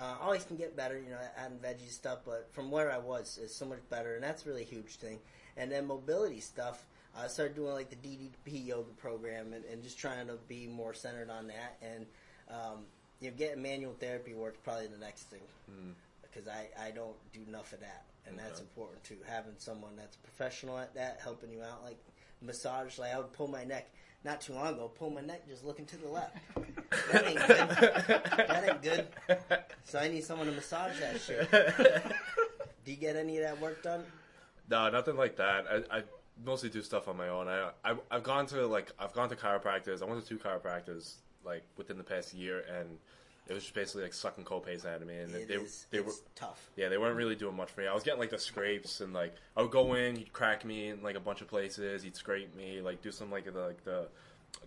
Uh, 0.00 0.14
always 0.22 0.44
can 0.44 0.56
get 0.56 0.76
better, 0.76 0.96
you 0.96 1.10
know, 1.10 1.18
adding 1.36 1.58
veggie 1.58 1.90
stuff, 1.90 2.20
but 2.24 2.48
from 2.52 2.70
where 2.70 2.92
I 2.92 2.98
was, 2.98 3.36
it's 3.42 3.56
so 3.56 3.66
much 3.66 3.80
better, 3.90 4.14
and 4.14 4.22
that's 4.22 4.46
really 4.46 4.62
a 4.62 4.66
huge 4.66 4.94
thing. 4.96 5.18
And 5.56 5.72
then 5.72 5.86
mobility 5.86 6.38
stuff. 6.38 6.84
I 7.18 7.26
started 7.26 7.56
doing 7.56 7.72
like 7.72 7.90
the 7.90 7.96
DDP 7.96 8.64
yoga 8.66 8.92
program 8.98 9.52
and, 9.52 9.64
and 9.64 9.82
just 9.82 9.98
trying 9.98 10.28
to 10.28 10.34
be 10.46 10.68
more 10.68 10.94
centered 10.94 11.30
on 11.30 11.48
that. 11.48 11.76
And 11.82 12.06
um, 12.48 12.84
you 13.20 13.30
know, 13.30 13.36
getting 13.36 13.60
manual 13.60 13.94
therapy 13.98 14.34
work's 14.34 14.58
probably 14.62 14.86
the 14.86 14.98
next 14.98 15.24
thing 15.24 15.40
because 16.22 16.46
I, 16.46 16.68
I 16.80 16.90
don't 16.92 17.16
do 17.32 17.40
enough 17.48 17.72
of 17.72 17.80
that, 17.80 18.04
and 18.28 18.38
that's 18.38 18.60
Okay. 18.60 18.68
important 18.68 19.02
too. 19.04 19.16
Having 19.26 19.54
someone 19.58 19.96
that's 19.96 20.16
a 20.16 20.18
professional 20.20 20.78
at 20.78 20.94
that, 20.94 21.20
helping 21.22 21.50
you 21.50 21.62
out, 21.62 21.82
like 21.84 21.98
massage. 22.40 22.98
Like 22.98 23.14
I 23.14 23.18
would 23.18 23.32
pull 23.32 23.48
my 23.48 23.64
neck 23.64 23.90
not 24.24 24.40
too 24.40 24.52
long 24.54 24.74
ago, 24.74 24.88
pull 24.94 25.10
my 25.10 25.20
neck 25.20 25.46
just 25.48 25.64
looking 25.64 25.86
to 25.86 25.96
the 25.96 26.08
left. 26.08 26.36
that 27.12 27.26
ain't 27.26 27.38
good. 27.46 28.48
that 28.48 28.64
ain't 28.68 28.82
good. 28.82 29.06
So 29.84 29.98
I 29.98 30.08
need 30.08 30.24
someone 30.24 30.46
to 30.46 30.52
massage 30.52 30.98
that 31.00 31.20
shit. 31.20 31.50
Do 32.84 32.90
you 32.92 32.96
get 32.96 33.16
any 33.16 33.38
of 33.38 33.44
that 33.44 33.60
work 33.60 33.82
done? 33.82 34.04
No, 34.70 34.88
nothing 34.90 35.16
like 35.16 35.36
that. 35.36 35.66
I, 35.90 35.98
I 35.98 36.02
mostly 36.44 36.68
do 36.68 36.82
stuff 36.82 37.08
on 37.08 37.16
my 37.16 37.28
own. 37.28 37.48
I, 37.48 37.70
I 37.84 37.94
I've 38.10 38.22
gone 38.22 38.46
to 38.46 38.66
like 38.66 38.92
I've 38.98 39.12
gone 39.12 39.28
to 39.30 39.36
chiropractors. 39.36 40.02
I 40.02 40.06
went 40.06 40.22
to 40.22 40.26
two 40.28 40.38
chiropractors 40.38 41.14
like 41.44 41.62
within 41.76 41.96
the 41.98 42.04
past 42.04 42.34
year, 42.34 42.64
and 42.78 42.98
it 43.48 43.54
was 43.54 43.62
just 43.62 43.74
basically 43.74 44.02
like 44.02 44.12
sucking 44.14 44.44
copays 44.44 44.84
out 44.84 45.00
of 45.00 45.08
me. 45.08 45.16
And 45.18 45.34
It 45.34 45.48
they 45.48 45.54
is- 45.54 45.86
they 45.90 46.00
were 46.00 46.12
tough. 46.34 46.70
yeah 46.76 46.88
they 46.88 46.98
weren't 46.98 47.16
really 47.16 47.34
doing 47.34 47.56
much 47.56 47.70
for 47.70 47.80
me. 47.80 47.86
I 47.86 47.94
was 47.94 48.02
getting 48.04 48.20
like 48.20 48.30
the 48.30 48.38
scrapes 48.38 49.00
and 49.00 49.12
like 49.12 49.34
I 49.56 49.62
would 49.62 49.70
go 49.70 49.94
in, 49.94 50.16
he'd 50.16 50.32
crack 50.32 50.64
me 50.64 50.88
in 50.88 51.02
like 51.02 51.16
a 51.16 51.20
bunch 51.20 51.40
of 51.40 51.48
places. 51.48 52.02
He'd 52.02 52.14
scrape 52.16 52.54
me, 52.54 52.80
like 52.80 53.00
do 53.02 53.10
some 53.10 53.30
like 53.30 53.44
the 53.44 53.52
like 53.52 53.82
the 53.84 54.08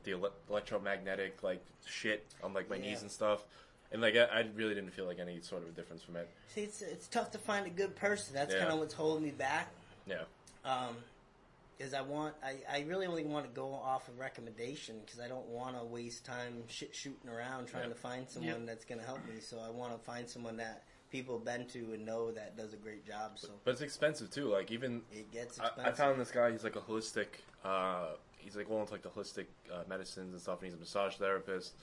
the 0.04 0.12
ele- 0.14 0.34
electromagnetic 0.50 1.44
like 1.44 1.64
shit 1.86 2.26
on 2.44 2.54
like 2.54 2.70
my 2.70 2.76
Yeah. 2.78 2.82
knees 2.92 3.02
and 3.02 3.12
stuff. 3.12 3.46
And 3.92 4.02
like 4.02 4.16
I, 4.16 4.24
I 4.26 4.46
really 4.56 4.74
didn't 4.74 4.92
feel 4.92 5.06
like 5.06 5.20
any 5.20 5.42
sort 5.42 5.64
of 5.64 5.70
a 5.70 5.72
difference 5.74 6.02
from 6.02 6.16
it. 6.16 6.30
See, 6.54 6.62
it's 6.62 6.82
it's 6.82 7.08
tough 7.08 7.32
to 7.32 7.38
find 7.38 7.66
a 7.68 7.70
good 7.70 7.96
person. 7.96 8.34
That's 8.34 8.54
Yeah. 8.54 8.62
kind 8.62 8.72
of 8.74 8.80
what's 8.80 8.94
holding 8.94 9.24
me 9.24 9.32
back. 9.32 9.70
Yeah. 10.08 10.24
Um, 10.64 10.96
is 11.82 11.94
I 11.94 12.02
want 12.02 12.36
I, 12.44 12.58
I 12.72 12.80
really 12.88 13.06
only 13.08 13.24
want 13.24 13.46
to 13.46 13.52
go 13.52 13.74
off 13.74 14.08
of 14.08 14.20
recommendation 14.20 14.98
because 15.04 15.20
I 15.20 15.28
don't 15.28 15.48
want 15.48 15.78
to 15.78 15.84
waste 15.84 16.26
time 16.26 16.64
shit 16.68 16.94
shooting 16.96 17.30
around 17.30 17.68
trying 17.68 17.84
Yeah. 17.84 17.90
to 17.90 17.96
find 17.96 18.30
someone 18.30 18.66
that's 18.66 18.86
going 18.86 19.00
to 19.00 19.06
help 19.06 19.26
me. 19.26 19.40
So 19.42 19.60
I 19.60 19.70
want 19.70 19.92
to 19.94 20.00
find 20.00 20.30
someone 20.30 20.58
that 20.58 20.84
people 21.12 21.38
have 21.38 21.46
been 21.46 21.66
to 21.68 21.94
and 21.94 22.06
know 22.06 22.32
that 22.32 22.56
does 22.56 22.74
a 22.74 22.78
great 22.78 23.06
job. 23.06 23.32
So 23.36 23.50
But 23.66 23.72
it's 23.72 23.82
expensive 23.82 24.30
too. 24.32 24.48
Like 24.50 24.72
even 24.72 25.02
it 25.12 25.32
gets 25.32 25.60
I, 25.60 25.66
expensive. 25.68 25.94
I 25.94 25.96
found 25.98 26.22
this 26.22 26.32
guy. 26.32 26.52
He's 26.52 26.64
like 26.64 26.76
a 26.76 26.82
holistic. 26.82 27.28
Uh, 27.66 28.10
he's 28.38 28.56
like 28.56 28.70
well 28.70 28.80
into 28.82 28.94
like 28.94 29.04
the 29.04 29.10
holistic 29.10 29.46
uh, 29.74 29.84
medicines 29.90 30.32
and 30.34 30.42
stuff. 30.42 30.60
And 30.62 30.66
he's 30.70 30.76
a 30.76 30.80
massage 30.80 31.16
therapist. 31.16 31.74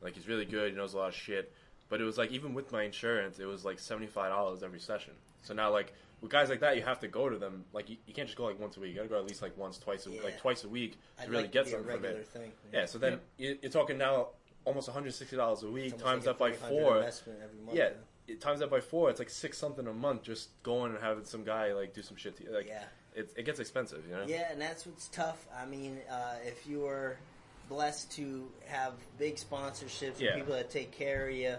Like 0.00 0.14
he's 0.14 0.28
really 0.28 0.44
good. 0.44 0.70
He 0.70 0.76
knows 0.76 0.94
a 0.94 0.98
lot 0.98 1.08
of 1.08 1.14
shit. 1.14 1.52
But 1.88 2.00
it 2.00 2.04
was 2.04 2.18
like 2.18 2.30
even 2.32 2.54
with 2.54 2.70
my 2.70 2.82
insurance, 2.84 3.38
it 3.38 3.46
was 3.46 3.64
like 3.64 3.78
seventy 3.78 4.06
five 4.06 4.30
dollars 4.30 4.62
every 4.62 4.80
session. 4.80 5.14
So 5.42 5.54
now 5.54 5.70
like 5.72 5.92
with 6.20 6.30
guys 6.30 6.48
like 6.48 6.60
that, 6.60 6.76
you 6.76 6.82
have 6.82 7.00
to 7.00 7.08
go 7.08 7.28
to 7.28 7.38
them. 7.38 7.64
Like 7.72 7.88
you, 7.88 7.96
you 8.06 8.14
can't 8.14 8.26
just 8.28 8.36
go 8.38 8.44
like 8.44 8.58
once 8.60 8.76
a 8.76 8.80
week. 8.80 8.90
You 8.90 8.96
got 8.96 9.02
to 9.04 9.08
go 9.08 9.18
at 9.18 9.26
least 9.26 9.42
like 9.42 9.56
once, 9.56 9.78
twice, 9.78 10.06
a, 10.06 10.10
Yeah. 10.10 10.22
like 10.24 10.38
twice 10.40 10.64
a 10.64 10.68
week 10.68 10.92
to 11.18 11.22
I'd 11.22 11.28
really 11.30 11.42
like 11.44 11.52
get 11.52 11.64
to 11.66 11.70
be 11.70 11.70
a 11.70 11.78
something 11.78 11.92
from 11.94 12.02
regular 12.02 12.22
it. 12.22 12.28
thing. 12.28 12.52
Yeah. 12.72 12.86
So 12.86 12.98
then 12.98 13.20
you- 13.36 13.58
you're 13.62 13.70
talking 13.70 13.98
now 13.98 14.28
almost 14.64 14.88
one 14.88 14.94
hundred 14.94 15.14
sixty 15.14 15.36
dollars 15.36 15.62
a 15.62 15.70
week 15.70 15.96
times 15.98 16.26
like 16.26 16.36
that 16.38 16.44
a 16.44 16.50
by 16.50 16.52
four. 16.52 16.96
investment 16.98 17.38
every 17.42 17.60
month. 17.64 17.76
Yeah, 17.78 17.90
it, 18.26 18.40
times 18.40 18.60
that 18.60 18.70
by 18.70 18.80
four, 18.80 19.08
it's 19.10 19.18
like 19.18 19.30
six 19.30 19.56
something 19.58 19.86
a 19.86 19.92
month 19.94 20.22
just 20.24 20.50
going 20.62 20.92
and 20.92 21.00
having 21.02 21.24
some 21.24 21.44
guy 21.44 21.72
like 21.72 21.94
do 21.94 22.02
some 22.02 22.16
shit 22.16 22.36
to 22.38 22.44
you. 22.44 22.52
Like, 22.54 22.66
Yeah. 22.66 22.82
it, 23.14 23.32
it 23.36 23.44
gets 23.44 23.60
expensive, 23.60 24.04
you 24.08 24.14
know. 24.14 24.24
Yeah, 24.26 24.50
and 24.50 24.60
that's 24.60 24.86
what's 24.86 25.08
tough. 25.08 25.46
I 25.56 25.64
mean, 25.66 25.98
uh, 26.10 26.34
if 26.44 26.66
you 26.66 26.84
are 26.86 27.16
blessed 27.68 28.10
to 28.12 28.50
have 28.66 28.94
big 29.18 29.36
sponsorships 29.36 30.18
Yeah. 30.18 30.30
and 30.32 30.40
people 30.40 30.54
that 30.54 30.70
take 30.70 30.90
care 30.90 31.28
of 31.28 31.34
you, 31.34 31.54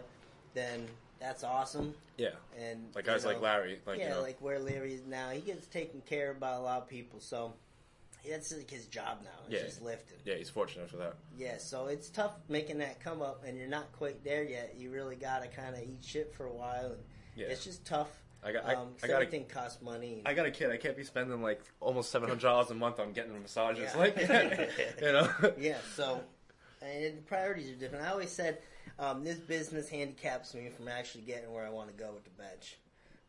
then 0.53 0.87
that's 1.19 1.43
awesome. 1.43 1.93
Yeah. 2.17 2.29
And 2.59 2.87
Like 2.95 3.05
guys 3.05 3.25
like 3.25 3.41
Larry, 3.41 3.79
like 3.85 3.99
yeah, 3.99 4.05
you 4.05 4.09
know, 4.15 4.21
like 4.21 4.41
where 4.41 4.59
Larry 4.59 4.93
is 4.93 5.05
now, 5.05 5.29
he 5.29 5.41
gets 5.41 5.67
taken 5.67 6.01
care 6.01 6.31
of 6.31 6.39
by 6.39 6.51
a 6.53 6.59
lot 6.61 6.81
of 6.81 6.87
people. 6.87 7.19
So 7.19 7.53
that's 8.29 8.53
like 8.55 8.69
his 8.69 8.85
job 8.87 9.19
now. 9.23 9.29
It's 9.47 9.53
Yeah. 9.55 9.67
just 9.67 9.81
lifting. 9.81 10.17
yeah, 10.25 10.35
he's 10.35 10.49
fortunate 10.49 10.89
for 10.89 10.97
that. 10.97 11.15
Yeah, 11.37 11.57
so 11.57 11.87
it's 11.87 12.09
tough 12.09 12.35
making 12.49 12.79
that 12.79 12.99
come 12.99 13.21
up, 13.21 13.43
and 13.45 13.57
you're 13.57 13.67
not 13.67 13.91
quite 13.93 14.23
there 14.23 14.43
yet. 14.43 14.75
You 14.77 14.91
really 14.91 15.15
got 15.15 15.41
to 15.41 15.47
kind 15.47 15.75
of 15.75 15.81
eat 15.81 16.03
shit 16.03 16.33
for 16.35 16.45
a 16.45 16.53
while, 16.53 16.87
and 16.87 17.03
Yeah. 17.35 17.47
it's 17.47 17.63
just 17.63 17.85
tough. 17.85 18.09
I 18.43 18.53
got, 18.53 18.65
I, 18.65 18.75
um, 18.75 18.89
I 19.03 19.07
got, 19.07 19.13
a, 19.13 19.15
everything 19.15 19.45
costs 19.47 19.81
money. 19.81 20.21
I 20.25 20.33
got 20.33 20.45
a 20.45 20.51
kid. 20.51 20.69
I 20.71 20.77
can't 20.77 20.95
be 20.95 21.03
spending 21.03 21.41
like 21.41 21.61
almost 21.81 22.09
seven 22.11 22.29
hundred 22.29 22.43
dollars 22.43 22.69
a 22.71 22.73
month 22.73 22.99
on 22.99 23.11
getting 23.11 23.33
massages. 23.41 23.89
Yeah. 23.93 23.99
Like, 23.99 24.17
you 25.01 25.11
know. 25.11 25.29
yeah, 25.59 25.77
so 25.95 26.21
and 26.81 27.25
priorities 27.25 27.69
are 27.69 27.75
different. 27.75 28.05
I 28.05 28.09
always 28.11 28.31
said 28.31 28.59
um, 28.97 29.23
this 29.23 29.37
business 29.37 29.89
handicaps 29.89 30.53
me 30.53 30.69
from 30.75 30.87
actually 30.87 31.21
getting 31.21 31.51
where 31.53 31.65
I 31.65 31.69
want 31.69 31.87
to 31.95 32.03
go 32.03 32.11
with 32.13 32.23
the 32.23 32.29
bench 32.31 32.77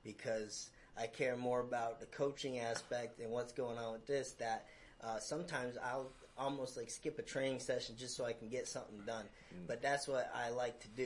because 0.04 0.70
I 0.98 1.06
care 1.06 1.36
more 1.36 1.60
about 1.60 2.00
the 2.00 2.06
coaching 2.06 2.58
aspect 2.58 3.20
and 3.20 3.30
what's 3.30 3.52
going 3.52 3.78
on 3.78 3.92
with 3.92 4.06
this. 4.06 4.32
That 4.32 4.66
uh, 5.02 5.18
sometimes 5.18 5.76
I'll 5.84 6.10
almost 6.38 6.76
like 6.76 6.90
skip 6.90 7.18
a 7.18 7.22
training 7.22 7.60
session 7.60 7.96
just 7.98 8.16
so 8.16 8.24
I 8.24 8.32
can 8.32 8.48
get 8.48 8.66
something 8.66 9.00
done. 9.06 9.24
But 9.66 9.82
that's 9.82 10.08
what 10.08 10.30
I 10.34 10.50
like 10.50 10.80
to 10.80 10.88
do. 10.88 11.02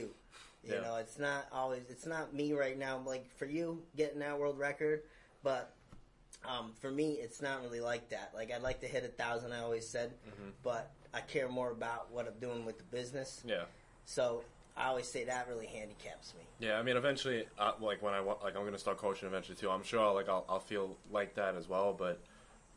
You 0.63 0.71
Mm. 0.71 0.73
Yeah. 0.77 0.81
know, 0.81 0.97
it's 0.97 1.19
not 1.19 1.47
always. 1.53 1.83
It's 1.91 2.07
not 2.07 2.33
me 2.33 2.55
right 2.55 2.79
now. 2.79 2.99
Like 3.05 3.27
for 3.37 3.45
you, 3.45 3.83
getting 3.97 4.21
that 4.21 4.39
world 4.39 4.59
record, 4.59 5.03
but 5.43 5.75
um, 6.47 6.73
for 6.81 6.91
me, 6.91 7.13
it's 7.21 7.43
not 7.43 7.63
really 7.63 7.81
like 7.83 8.09
that. 8.11 8.33
Like 8.35 8.51
I'd 8.51 8.63
like 8.63 8.81
to 8.81 8.87
hit 8.87 9.05
a 9.05 9.09
thousand. 9.09 9.53
I 9.53 9.61
always 9.61 9.87
said, 9.87 10.13
Mm-hmm. 10.27 10.49
but 10.63 10.91
I 11.13 11.21
care 11.21 11.49
more 11.49 11.71
about 11.71 12.11
what 12.11 12.27
I'm 12.27 12.39
doing 12.41 12.65
with 12.65 12.79
the 12.79 12.85
business. 12.85 13.43
Yeah. 13.47 13.65
So 14.07 14.43
I 14.77 14.87
always 14.87 15.07
say 15.09 15.25
that 15.25 15.49
really 15.49 15.67
handicaps 15.67 16.35
me. 16.35 16.43
Yeah, 16.59 16.79
I 16.79 16.83
mean, 16.83 16.97
eventually, 16.97 17.47
uh, 17.59 17.73
like 17.81 18.03
when 18.03 18.15
I 18.15 18.21
want, 18.21 18.43
like 18.43 18.57
I'm 18.57 18.65
gonna 18.65 18.79
start 18.79 18.99
coaching 18.99 19.29
eventually 19.29 19.57
too. 19.57 19.71
I'm 19.71 19.83
sure, 19.85 20.13
like 20.13 20.29
I'll, 20.29 20.45
I'll 20.49 20.61
feel 20.61 20.97
like 21.11 21.35
that 21.35 21.55
as 21.57 21.69
well, 21.69 21.93
but 21.97 22.21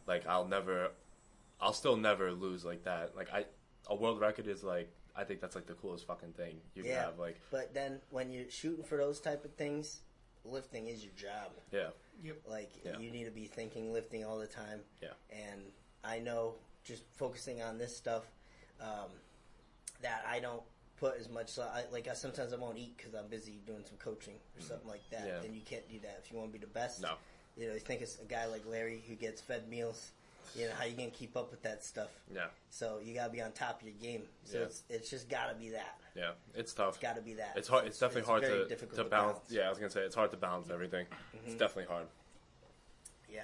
like 0.06 0.26
I'll 0.28 0.48
never, 0.48 0.92
I'll 1.60 1.74
still 1.74 1.98
never 1.98 2.32
lose 2.32 2.64
like 2.66 2.84
that. 2.84 3.16
Like 3.16 3.32
I, 3.34 3.46
a 3.90 3.96
world 3.96 4.20
record 4.20 4.48
is 4.48 4.64
like, 4.64 4.90
I 5.16 5.24
think 5.24 5.42
that's 5.42 5.56
like 5.56 5.66
the 5.66 5.74
coolest 5.74 6.06
fucking 6.08 6.34
thing 6.34 6.58
you 6.76 6.84
can 6.84 6.92
Yeah. 6.92 7.06
have. 7.06 7.20
Like, 7.20 7.38
But 7.52 7.74
then 7.74 8.00
when 8.12 8.32
you're 8.32 8.50
shooting 8.50 8.84
for 8.84 8.98
those 8.98 9.20
type 9.20 9.44
of 9.46 9.54
things, 9.56 10.02
lifting 10.46 10.88
is 10.88 11.04
your 11.04 11.14
job. 11.14 11.52
yeah, 11.72 11.90
Yep. 12.24 12.38
Like 12.48 12.72
Yeah. 12.86 13.00
you 13.00 13.10
need 13.12 13.26
to 13.26 13.32
be 13.32 13.46
thinking 13.48 13.92
lifting 13.94 14.24
all 14.24 14.38
the 14.38 14.48
time. 14.48 14.82
Yeah. 15.02 15.10
And 15.32 15.62
I 16.04 16.20
know 16.20 16.56
just 16.84 17.04
focusing 17.16 17.62
on 17.62 17.78
this 17.78 17.96
stuff 17.98 18.24
um, 18.80 19.10
that 20.02 20.24
I 20.30 20.40
don't 20.40 20.62
put 21.00 21.18
as 21.20 21.30
much. 21.30 21.58
I, 21.60 21.84
like 21.92 22.08
I 22.08 22.14
sometimes 22.14 22.54
I 22.54 22.58
won't 22.58 22.78
eat 22.78 22.98
because 22.98 23.14
I'm 23.14 23.28
busy 23.28 23.60
doing 23.66 23.84
some 23.88 23.98
coaching 23.98 24.36
or 24.58 24.62
something 24.62 24.88
like 24.88 25.08
that. 25.12 25.20
Mm-hmm. 25.22 25.28
Yeah. 25.28 25.44
And 25.46 25.56
you 25.56 25.62
can't 25.66 25.88
do 25.90 26.00
that 26.04 26.22
if 26.24 26.32
you 26.32 26.38
want 26.38 26.52
to 26.52 26.60
be 26.60 26.64
the 26.66 26.72
best. 26.72 27.02
no, 27.02 27.14
You 27.58 27.68
know, 27.68 27.74
you 27.74 27.80
think 27.80 28.02
it's 28.02 28.20
a 28.20 28.26
guy 28.26 28.46
like 28.46 28.64
Larry 28.68 29.04
who 29.08 29.16
gets 29.16 29.42
fed 29.42 29.68
meals. 29.70 30.12
You 30.56 30.66
know, 30.66 30.72
how 30.80 30.86
you 30.86 30.96
gonna 30.96 31.10
keep 31.10 31.36
up 31.36 31.52
with 31.52 31.62
that 31.64 31.84
stuff? 31.84 32.08
yeah, 32.34 32.46
So 32.70 33.00
you 33.04 33.14
gotta 33.14 33.32
be 33.32 33.42
on 33.42 33.52
top 33.52 33.82
of 33.82 33.88
your 33.88 33.98
game. 34.02 34.24
So 34.46 34.60
Yeah. 34.60 34.64
it's 34.66 34.84
it's 34.90 35.10
just 35.10 35.30
gotta 35.30 35.54
be 35.56 35.70
that. 35.72 36.00
yeah, 36.16 36.32
it's 36.56 36.74
tough. 36.74 36.90
It's 36.96 36.98
gotta 37.00 37.22
be 37.22 37.34
that. 37.34 37.54
It's 37.58 37.68
hard. 37.68 37.86
It's 37.86 38.00
definitely 38.00 38.28
hard 38.28 38.42
very 38.44 38.60
to 38.64 38.68
difficult 38.68 38.96
to 38.98 39.04
balance. 39.04 39.40
Yeah, 39.50 39.64
I 39.68 39.70
was 39.70 39.78
gonna 39.78 39.90
say 39.92 40.02
it's 40.02 40.16
hard 40.16 40.32
to 40.32 40.38
balance 40.38 40.70
everything. 40.72 41.06
It's 41.46 41.56
definitely 41.56 41.94
hard. 41.94 42.08
Yeah. 43.30 43.42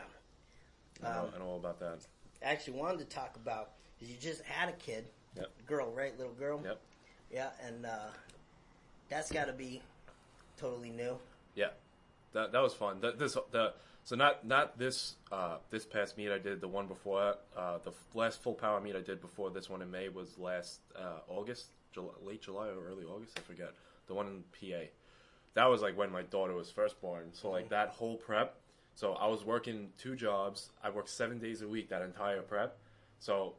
I 1.04 1.10
know, 1.14 1.20
Um, 1.24 1.32
I 1.36 1.40
know 1.40 1.46
all 1.46 1.58
about 1.58 1.80
that. 1.82 2.00
I 2.42 2.46
actually 2.46 2.80
wanted 2.80 3.00
to 3.00 3.06
talk 3.06 3.36
about 3.36 3.72
you 4.00 4.16
just 4.18 4.42
had 4.44 4.70
a 4.70 4.74
kid, 4.74 5.06
Yep. 5.36 5.52
girl, 5.68 5.92
right? 5.92 6.18
Little 6.18 6.34
girl. 6.34 6.62
Yep. 6.64 6.80
Yeah, 7.34 7.50
and 7.66 7.86
uh, 7.86 8.12
that's 9.10 9.32
got 9.32 9.46
to 9.46 9.54
be 9.54 9.82
totally 10.56 10.92
new. 10.92 11.18
Yeah, 11.56 11.70
that 12.34 12.52
that 12.52 12.62
was 12.62 12.76
fun. 12.76 13.00
That 13.02 13.18
this 13.18 13.36
the 13.52 13.74
so 14.04 14.16
not 14.16 14.46
not 14.46 14.78
this 14.78 15.16
uh, 15.32 15.58
this 15.72 15.84
past 15.86 16.16
meet 16.16 16.32
I 16.32 16.38
did 16.38 16.62
the 16.62 16.68
one 16.68 16.86
before. 16.88 17.36
Uh, 17.58 17.80
the 17.84 17.92
last 18.14 18.44
full 18.44 18.54
power 18.54 18.80
meet 18.80 18.96
I 18.96 19.02
did 19.02 19.20
before 19.20 19.50
this 19.50 19.68
one 19.68 19.82
in 19.82 19.90
May 19.90 20.10
was 20.10 20.38
last 20.38 20.82
uh, 20.96 21.20
August, 21.28 21.70
July, 21.92 22.14
late 22.24 22.44
July 22.44 22.68
or 22.68 22.88
early 22.88 23.04
August. 23.04 23.34
I 23.38 23.42
forget 23.42 23.72
the 24.08 24.14
one 24.14 24.28
in 24.28 24.44
PA. 24.60 24.84
That 25.56 25.66
was 25.66 25.82
like 25.82 25.98
when 25.98 26.12
my 26.12 26.22
daughter 26.22 26.54
was 26.54 26.70
first 26.70 27.02
born. 27.02 27.30
So 27.32 27.50
like 27.50 27.70
that 27.70 27.90
whole 27.90 28.18
prep. 28.18 28.58
So 28.96 29.14
I 29.14 29.26
was 29.26 29.44
working 29.44 29.90
two 29.98 30.16
jobs. 30.16 30.70
I 30.84 30.92
worked 30.92 31.10
seven 31.10 31.40
days 31.40 31.64
a 31.64 31.68
week 31.68 31.90
that 31.90 32.04
entire 32.04 32.42
prep. 32.42 32.78
So 33.20 33.56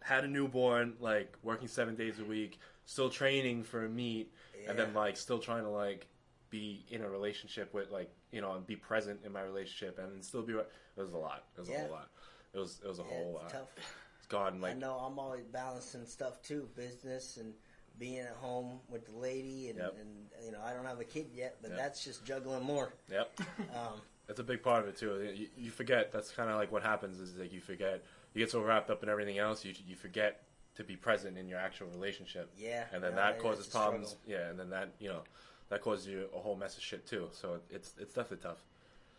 had 0.00 0.24
a 0.24 0.28
newborn, 0.28 0.94
like 1.00 1.34
working 1.42 1.68
seven 1.68 1.94
days 1.94 2.18
a 2.20 2.24
week, 2.24 2.58
still 2.88 3.10
training 3.10 3.62
for 3.62 3.84
a 3.84 3.88
meet, 3.88 4.32
and 4.66 4.78
then 4.78 4.94
like 4.94 5.16
still 5.16 5.38
trying 5.38 5.62
to 5.64 5.68
like 5.70 6.06
be 6.50 6.86
in 6.88 7.02
a 7.02 7.08
relationship 7.08 7.74
with 7.74 7.90
like 7.90 8.10
you 8.32 8.40
know 8.40 8.52
and 8.54 8.66
be 8.66 8.74
present 8.76 9.20
in 9.24 9.30
my 9.32 9.42
relationship 9.42 9.98
and 9.98 10.24
still 10.24 10.42
be. 10.42 10.54
It 10.54 10.66
was 10.96 11.12
a 11.12 11.18
lot. 11.18 11.44
It 11.56 11.60
was 11.60 11.68
a 11.68 11.72
whole 11.78 11.90
lot. 11.90 12.08
It 12.54 12.58
was 12.58 12.80
it 12.82 12.88
was 12.88 12.98
a 12.98 13.02
Yeah, 13.02 13.08
whole. 13.08 13.40
it's 13.44 13.54
Uh, 13.54 13.58
tough. 13.58 13.68
it's 14.18 14.26
gone 14.26 14.60
like 14.60 14.74
I 14.76 14.78
know 14.78 14.94
I'm 14.94 15.18
always 15.18 15.44
balancing 15.44 16.06
stuff 16.06 16.42
too, 16.42 16.68
business 16.74 17.36
and 17.36 17.52
being 17.98 18.20
at 18.20 18.36
home 18.40 18.80
with 18.88 19.04
the 19.06 19.12
lady, 19.18 19.68
and, 19.68 19.78
Yep. 19.78 19.96
and 20.00 20.30
you 20.46 20.52
know 20.52 20.60
I 20.62 20.72
don't 20.72 20.86
have 20.86 21.00
a 21.00 21.04
kid 21.04 21.26
yet, 21.34 21.58
but 21.60 21.70
Yep. 21.72 21.78
that's 21.78 22.02
just 22.04 22.24
juggling 22.24 22.64
more. 22.64 22.92
yep. 23.10 23.38
Um, 23.74 24.00
That's 24.26 24.40
a 24.40 24.44
big 24.44 24.62
part 24.62 24.82
of 24.82 24.88
it 24.88 24.96
too. 24.96 25.32
You, 25.34 25.48
you 25.56 25.70
forget. 25.70 26.10
That's 26.12 26.30
kind 26.30 26.48
of 26.50 26.56
like 26.56 26.70
what 26.72 26.82
happens 26.82 27.18
is 27.20 27.36
like 27.36 27.52
you 27.52 27.60
forget. 27.60 28.02
You 28.34 28.40
get 28.42 28.50
so 28.50 28.62
wrapped 28.62 28.90
up 28.90 29.02
in 29.02 29.08
everything 29.08 29.38
else, 29.38 29.64
you 29.64 29.74
you 29.86 29.94
forget 29.96 30.42
to 30.78 30.84
be 30.84 30.96
present 30.96 31.36
in 31.36 31.48
your 31.48 31.58
actual 31.58 31.88
relationship. 31.88 32.48
Yeah, 32.56 32.84
and 32.92 33.02
then 33.02 33.10
no, 33.10 33.16
that 33.16 33.38
causes 33.40 33.66
problems. 33.66 34.10
struggle. 34.10 34.40
Yeah, 34.40 34.48
and 34.48 34.58
then 34.58 34.70
that 34.70 34.88
you 35.00 35.08
know 35.08 35.22
that 35.68 35.82
causes 35.82 36.06
you 36.06 36.28
a 36.34 36.38
whole 36.38 36.56
mess 36.56 36.76
of 36.76 36.82
shit 36.82 37.06
too. 37.06 37.28
So 37.32 37.58
it's 37.68 37.94
it's 37.98 38.14
definitely 38.14 38.48
tough. 38.48 38.62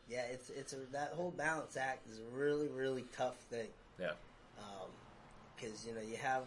yeah, 0.10 0.24
it's 0.32 0.49
it's 0.49 0.74
a, 0.74 0.78
that 0.93 1.12
whole 1.16 1.32
balance 1.32 1.78
act 1.78 2.07
is 2.10 2.20
a 2.20 2.36
really 2.36 2.70
really 2.70 3.03
tough 3.16 3.36
thing. 3.51 3.68
Yeah, 3.99 4.14
because 5.55 5.86
you 5.86 5.93
know 5.93 6.01
you 6.01 6.16
have 6.16 6.43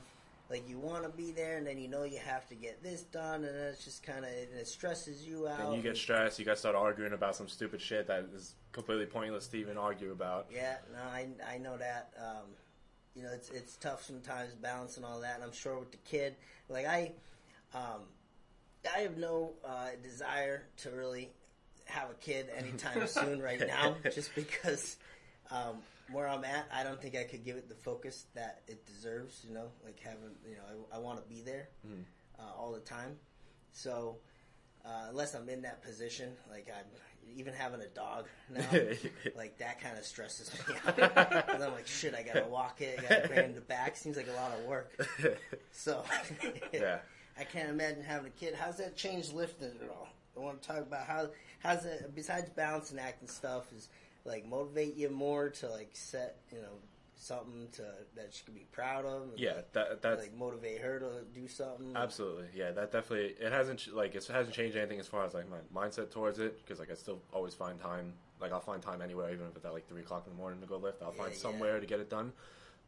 like 0.48 0.66
you 0.68 0.78
want 0.78 1.02
to 1.04 1.10
be 1.10 1.30
there, 1.30 1.58
and 1.58 1.66
then 1.66 1.78
you 1.78 1.88
know 1.88 2.04
you 2.04 2.18
have 2.18 2.48
to 2.48 2.54
get 2.54 2.82
this 2.82 3.02
done, 3.02 3.44
and 3.44 3.54
then 3.54 3.66
it's 3.66 3.84
just 3.84 4.02
kind 4.02 4.24
of 4.24 4.30
it 4.30 4.66
stresses 4.66 5.26
you 5.26 5.46
out. 5.46 5.60
And 5.60 5.76
you 5.76 5.82
get 5.82 5.96
stressed. 5.96 6.38
You 6.38 6.46
guys 6.46 6.58
start 6.58 6.74
arguing 6.74 7.12
about 7.12 7.36
some 7.36 7.48
stupid 7.48 7.82
shit 7.82 8.06
that 8.06 8.28
is 8.34 8.54
completely 8.72 9.06
pointless 9.06 9.46
to 9.48 9.58
even 9.58 9.76
argue 9.76 10.12
about. 10.12 10.46
Yeah, 10.50 10.76
no, 10.94 11.02
I 11.02 11.28
I 11.46 11.58
know 11.58 11.76
that. 11.76 12.14
Um, 12.18 12.48
you 13.14 13.22
know, 13.22 13.30
it's 13.32 13.50
it's 13.50 13.76
tough 13.76 14.04
sometimes 14.04 14.54
balancing 14.54 15.04
all 15.04 15.20
that, 15.20 15.36
and 15.36 15.44
I'm 15.44 15.52
sure 15.52 15.78
with 15.78 15.90
the 15.90 15.98
kid, 15.98 16.34
like 16.68 16.86
I, 16.86 17.12
um, 17.74 18.02
I 18.94 19.00
have 19.00 19.16
no 19.18 19.52
uh, 19.64 19.90
desire 20.02 20.64
to 20.78 20.90
really 20.90 21.30
have 21.86 22.10
a 22.10 22.14
kid 22.14 22.48
anytime 22.56 23.06
soon 23.06 23.40
right 23.40 23.60
now, 23.60 23.96
just 24.14 24.34
because 24.34 24.96
um, 25.50 25.76
where 26.10 26.28
I'm 26.28 26.44
at, 26.44 26.66
I 26.72 26.82
don't 26.84 27.00
think 27.00 27.16
I 27.16 27.24
could 27.24 27.44
give 27.44 27.56
it 27.56 27.68
the 27.68 27.74
focus 27.74 28.24
that 28.34 28.62
it 28.66 28.86
deserves. 28.86 29.44
You 29.46 29.54
know, 29.54 29.68
like 29.84 30.00
having, 30.00 30.30
you 30.48 30.56
know, 30.56 30.84
I, 30.92 30.96
I 30.96 30.98
want 30.98 31.22
to 31.22 31.28
be 31.28 31.42
there 31.42 31.68
uh, 32.38 32.58
all 32.58 32.72
the 32.72 32.80
time. 32.80 33.16
So 33.72 34.16
uh, 34.84 35.06
unless 35.10 35.34
I'm 35.34 35.48
in 35.48 35.62
that 35.62 35.82
position, 35.82 36.32
like 36.50 36.68
I'm 36.74 36.86
even 37.36 37.52
having 37.54 37.80
a 37.80 37.88
dog 37.88 38.26
now, 38.50 38.64
like 39.36 39.58
that 39.58 39.80
kind 39.80 39.96
of 39.98 40.04
stresses 40.04 40.50
me 40.68 40.74
out. 40.86 41.50
I'm 41.50 41.72
like, 41.72 41.86
shit, 41.86 42.14
I 42.14 42.22
gotta 42.22 42.46
walk 42.48 42.80
it, 42.80 42.98
I 42.98 43.02
gotta 43.02 43.28
bring 43.28 43.38
it 43.38 43.54
the 43.54 43.60
back. 43.60 43.96
Seems 43.96 44.16
like 44.16 44.28
a 44.28 44.32
lot 44.32 44.52
of 44.58 44.64
work. 44.66 44.92
So 45.72 46.04
Yeah. 46.72 46.98
I 47.38 47.44
can't 47.44 47.70
imagine 47.70 48.02
having 48.02 48.26
a 48.26 48.30
kid. 48.30 48.54
How's 48.54 48.76
that 48.76 48.96
change 48.96 49.32
lifting 49.32 49.72
at 49.82 49.88
all? 49.88 50.08
I 50.36 50.40
want 50.40 50.60
to 50.60 50.68
talk 50.68 50.78
about 50.78 51.06
how 51.06 51.28
how's 51.60 51.84
it 51.84 52.14
besides 52.14 52.50
balancing 52.50 52.98
act 52.98 53.20
and 53.20 53.30
stuff 53.30 53.72
is 53.72 53.88
like 54.24 54.46
motivate 54.46 54.96
you 54.96 55.10
more 55.10 55.50
to 55.50 55.68
like 55.68 55.90
set 55.94 56.36
you 56.50 56.60
know 56.60 56.78
something 57.22 57.68
to 57.72 57.82
that 58.16 58.28
she 58.32 58.44
can 58.44 58.54
be 58.54 58.66
proud 58.72 59.04
of. 59.04 59.22
and, 59.30 59.38
Yeah, 59.38 59.52
like, 59.54 59.72
that 59.72 60.02
that's 60.02 60.22
like 60.22 60.36
motivate 60.36 60.80
her 60.80 60.98
to 60.98 61.24
do 61.34 61.46
something. 61.48 61.92
Absolutely, 61.94 62.46
yeah. 62.54 62.70
That 62.72 62.92
definitely 62.92 63.34
it 63.44 63.52
hasn't 63.52 63.94
like 63.94 64.14
it 64.14 64.26
hasn't 64.26 64.54
changed 64.54 64.76
anything 64.76 65.00
as 65.00 65.06
far 65.06 65.24
as 65.24 65.34
like 65.34 65.46
my 65.48 65.58
mindset 65.74 66.10
towards 66.10 66.38
it 66.38 66.58
because 66.62 66.78
like 66.78 66.90
I 66.90 66.94
still 66.94 67.20
always 67.32 67.54
find 67.54 67.80
time. 67.80 68.12
Like 68.40 68.52
I'll 68.52 68.60
find 68.60 68.82
time 68.82 69.00
anywhere, 69.02 69.32
even 69.32 69.46
if 69.46 69.56
it's 69.56 69.64
at 69.64 69.72
like 69.72 69.88
three 69.88 70.00
o'clock 70.02 70.24
in 70.26 70.32
the 70.32 70.38
morning 70.38 70.60
to 70.60 70.66
go 70.66 70.76
lift. 70.76 71.00
I'll 71.02 71.12
Yeah, 71.12 71.22
find 71.22 71.32
yeah. 71.32 71.38
somewhere 71.38 71.78
to 71.80 71.86
get 71.86 72.00
it 72.00 72.10
done. 72.10 72.32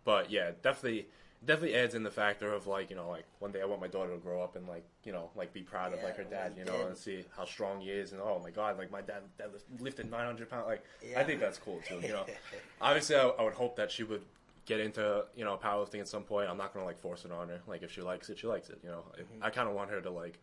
But 0.04 0.30
yeah, 0.30 0.50
definitely, 0.62 1.06
definitely 1.46 1.74
adds 1.76 1.94
in 1.94 2.02
the 2.02 2.10
factor 2.10 2.52
of 2.52 2.66
like 2.66 2.90
you 2.90 2.96
know 2.96 3.08
like 3.08 3.24
one 3.38 3.52
day 3.52 3.60
I 3.62 3.64
want 3.64 3.80
my 3.80 3.88
daughter 3.88 4.12
to 4.12 4.18
grow 4.18 4.42
up 4.42 4.56
and 4.56 4.66
like 4.68 4.84
you 5.04 5.12
know 5.12 5.30
like 5.34 5.52
be 5.52 5.62
proud 5.62 5.92
of 5.92 6.02
like 6.02 6.16
her 6.16 6.24
dad, 6.24 6.54
you 6.58 6.64
know, 6.64 6.76
did. 6.78 6.86
and 6.86 6.96
see 6.96 7.24
how 7.36 7.44
strong 7.44 7.80
he 7.80 7.90
is, 7.90 8.12
and 8.12 8.20
oh 8.20 8.40
my 8.42 8.50
god, 8.50 8.78
like 8.78 8.90
my 8.90 9.00
dad, 9.00 9.22
dad 9.38 9.48
lifted 9.80 10.10
nine 10.10 10.26
hundred 10.26 10.50
pounds. 10.50 10.66
Like 10.66 10.84
Yeah. 11.08 11.20
I 11.20 11.24
think 11.24 11.40
that's 11.40 11.58
cool 11.58 11.80
too. 11.86 12.00
You 12.02 12.08
know, 12.08 12.26
obviously 12.80 13.16
I, 13.16 13.26
I 13.28 13.42
would 13.42 13.54
hope 13.54 13.76
that 13.76 13.90
she 13.90 14.02
would 14.04 14.22
get 14.66 14.80
into 14.80 15.24
you 15.36 15.44
know 15.44 15.56
powerlifting 15.62 16.00
at 16.00 16.08
some 16.08 16.22
point. 16.22 16.48
I'm 16.48 16.56
not 16.58 16.72
gonna 16.72 16.86
like 16.86 16.98
force 17.00 17.24
it 17.24 17.32
on 17.32 17.48
her. 17.48 17.60
Like 17.66 17.82
if 17.82 17.90
she 17.92 18.00
likes 18.00 18.28
it, 18.30 18.38
she 18.38 18.46
likes 18.46 18.70
it. 18.70 18.78
You 18.82 18.90
know, 18.90 19.04
Mm-hmm. 19.18 19.42
I 19.44 19.50
kind 19.50 19.68
of 19.68 19.74
want 19.74 19.90
her 19.90 20.00
to 20.00 20.10
like 20.10 20.38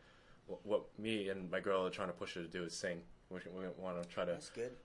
what, 0.48 0.66
what 0.66 0.82
me 1.00 1.30
and 1.30 1.50
my 1.52 1.60
girl 1.60 1.86
are 1.86 1.90
trying 1.90 2.08
to 2.10 2.14
push 2.14 2.34
her 2.36 2.42
to 2.42 2.48
do 2.48 2.64
is 2.64 2.74
sing. 2.74 3.02
We, 3.30 3.40
we 3.58 3.66
want 3.78 4.02
to 4.02 4.10
try 4.10 4.26
to 4.26 4.38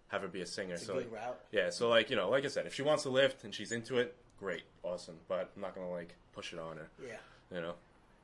have 0.08 0.22
her 0.22 0.28
be 0.28 0.40
a 0.40 0.46
singer. 0.46 0.74
A 0.74 0.78
so 0.78 0.94
like, 0.94 1.12
route. 1.12 1.36
yeah, 1.50 1.68
so 1.70 1.88
like 1.88 2.10
you 2.10 2.16
know, 2.16 2.28
like 2.30 2.44
I 2.44 2.48
said, 2.48 2.64
if 2.66 2.74
she 2.74 2.82
wants 2.82 3.02
to 3.02 3.08
lift 3.10 3.42
and 3.42 3.52
she's 3.52 3.72
into 3.72 3.98
it, 3.98 4.14
great, 4.38 4.62
awesome. 4.82 5.16
But 5.28 5.50
I'm 5.56 5.62
not 5.62 5.74
gonna 5.74 5.90
like 5.90 6.14
push 6.32 6.52
it 6.52 6.58
on 6.58 6.76
her. 6.76 6.88
Yeah. 7.02 7.16
You 7.54 7.60
know, 7.60 7.74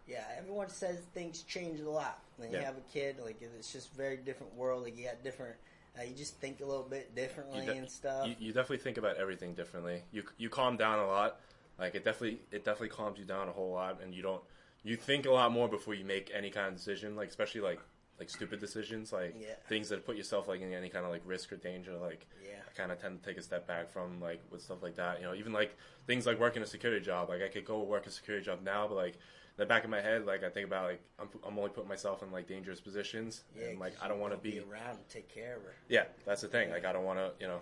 Yeah, 0.08 0.24
everyone 0.36 0.68
says 0.68 0.98
things 1.14 1.42
change 1.42 1.80
a 1.80 1.88
lot 1.88 2.18
when 2.36 2.50
you 2.50 2.58
Yeah. 2.58 2.64
have 2.64 2.76
a 2.76 2.92
kid. 2.92 3.16
Like 3.22 3.40
it's 3.40 3.72
just 3.72 3.92
very 3.94 4.16
different 4.16 4.54
world. 4.54 4.82
Like 4.84 4.96
you 4.98 5.04
got 5.04 5.22
different. 5.22 5.56
Uh, 5.98 6.02
you 6.04 6.14
just 6.14 6.36
think 6.38 6.60
a 6.60 6.64
little 6.64 6.82
bit 6.84 7.14
differently 7.14 7.66
de- 7.66 7.72
and 7.72 7.90
stuff. 7.90 8.26
you, 8.26 8.34
you 8.38 8.52
definitely 8.52 8.78
think 8.78 8.96
about 8.96 9.16
everything 9.16 9.54
differently. 9.54 10.02
You 10.10 10.24
you 10.38 10.48
calm 10.48 10.76
down 10.76 10.98
a 10.98 11.06
lot. 11.06 11.40
Like 11.78 11.94
it 11.94 12.04
definitely 12.04 12.40
it 12.50 12.64
definitely 12.64 12.88
calms 12.88 13.18
you 13.18 13.24
down 13.24 13.48
a 13.48 13.52
whole 13.52 13.72
lot, 13.72 14.00
and 14.02 14.14
you 14.14 14.22
don't 14.22 14.42
you 14.82 14.96
think 14.96 15.26
a 15.26 15.30
lot 15.30 15.52
more 15.52 15.68
before 15.68 15.94
you 15.94 16.04
make 16.04 16.30
any 16.34 16.50
kind 16.50 16.68
of 16.68 16.74
decision. 16.76 17.14
Like 17.14 17.28
especially 17.28 17.60
like 17.60 17.78
like 18.22 18.30
stupid 18.30 18.60
decisions, 18.60 19.12
like 19.12 19.34
Yeah. 19.38 19.54
things 19.68 19.88
that 19.88 20.06
put 20.06 20.16
yourself 20.16 20.46
like 20.46 20.60
in 20.60 20.72
any 20.72 20.88
kind 20.88 21.04
of 21.04 21.10
like 21.10 21.22
risk 21.24 21.52
or 21.52 21.56
danger. 21.56 21.94
Like 21.96 22.26
Yeah. 22.44 22.60
I 22.68 22.70
kind 22.76 22.92
of 22.92 23.00
tend 23.00 23.20
to 23.22 23.28
take 23.28 23.36
a 23.36 23.42
step 23.42 23.66
back 23.66 23.90
from 23.90 24.20
like 24.20 24.40
with 24.50 24.62
stuff 24.62 24.80
like 24.82 24.94
that. 24.94 25.20
You 25.20 25.26
know, 25.26 25.34
even 25.34 25.52
like 25.52 25.76
things 26.06 26.24
like 26.24 26.38
working 26.38 26.62
a 26.62 26.66
security 26.66 27.04
job. 27.04 27.28
Like 27.28 27.42
I 27.42 27.48
could 27.48 27.64
go 27.64 27.82
work 27.82 28.06
a 28.06 28.10
security 28.10 28.44
job 28.44 28.60
now, 28.62 28.86
but 28.88 28.94
like. 28.94 29.14
In 29.58 29.64
the 29.64 29.66
back 29.66 29.84
of 29.84 29.90
my 29.90 30.00
head, 30.00 30.24
like 30.24 30.42
I 30.44 30.48
think 30.48 30.66
about, 30.66 30.84
like 30.86 31.02
I'm, 31.20 31.28
I'm 31.46 31.58
only 31.58 31.68
putting 31.68 31.86
myself 31.90 32.22
in 32.22 32.32
like 32.32 32.46
dangerous 32.46 32.80
positions, 32.80 33.44
yeah, 33.54 33.66
and 33.66 33.78
like 33.78 33.92
I 34.02 34.08
don't 34.08 34.18
want 34.18 34.32
to 34.32 34.38
gotta 34.38 34.48
be 34.50 34.60
around 34.60 34.96
and 34.96 35.08
take 35.10 35.28
care 35.28 35.56
of 35.56 35.62
her. 35.64 35.74
yeah, 35.90 36.04
that's 36.24 36.40
the 36.40 36.48
thing. 36.48 36.70
Like 36.70 36.86
I 36.86 36.92
don't 36.94 37.04
want 37.04 37.18
to, 37.18 37.32
you 37.38 37.46
know. 37.48 37.60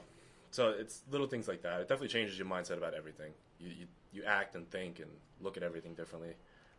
So 0.52 0.68
it's 0.68 1.02
little 1.10 1.26
things 1.26 1.48
like 1.48 1.62
that. 1.62 1.80
It 1.80 1.88
definitely 1.88 2.06
changes 2.06 2.38
your 2.38 2.46
mindset 2.46 2.76
about 2.78 2.94
everything. 2.94 3.32
You 3.58 3.70
you, 3.70 3.86
you 4.12 4.22
act 4.22 4.54
and 4.54 4.70
think 4.70 5.00
and 5.00 5.10
look 5.40 5.56
at 5.56 5.64
everything 5.64 5.94
differently. 5.94 6.34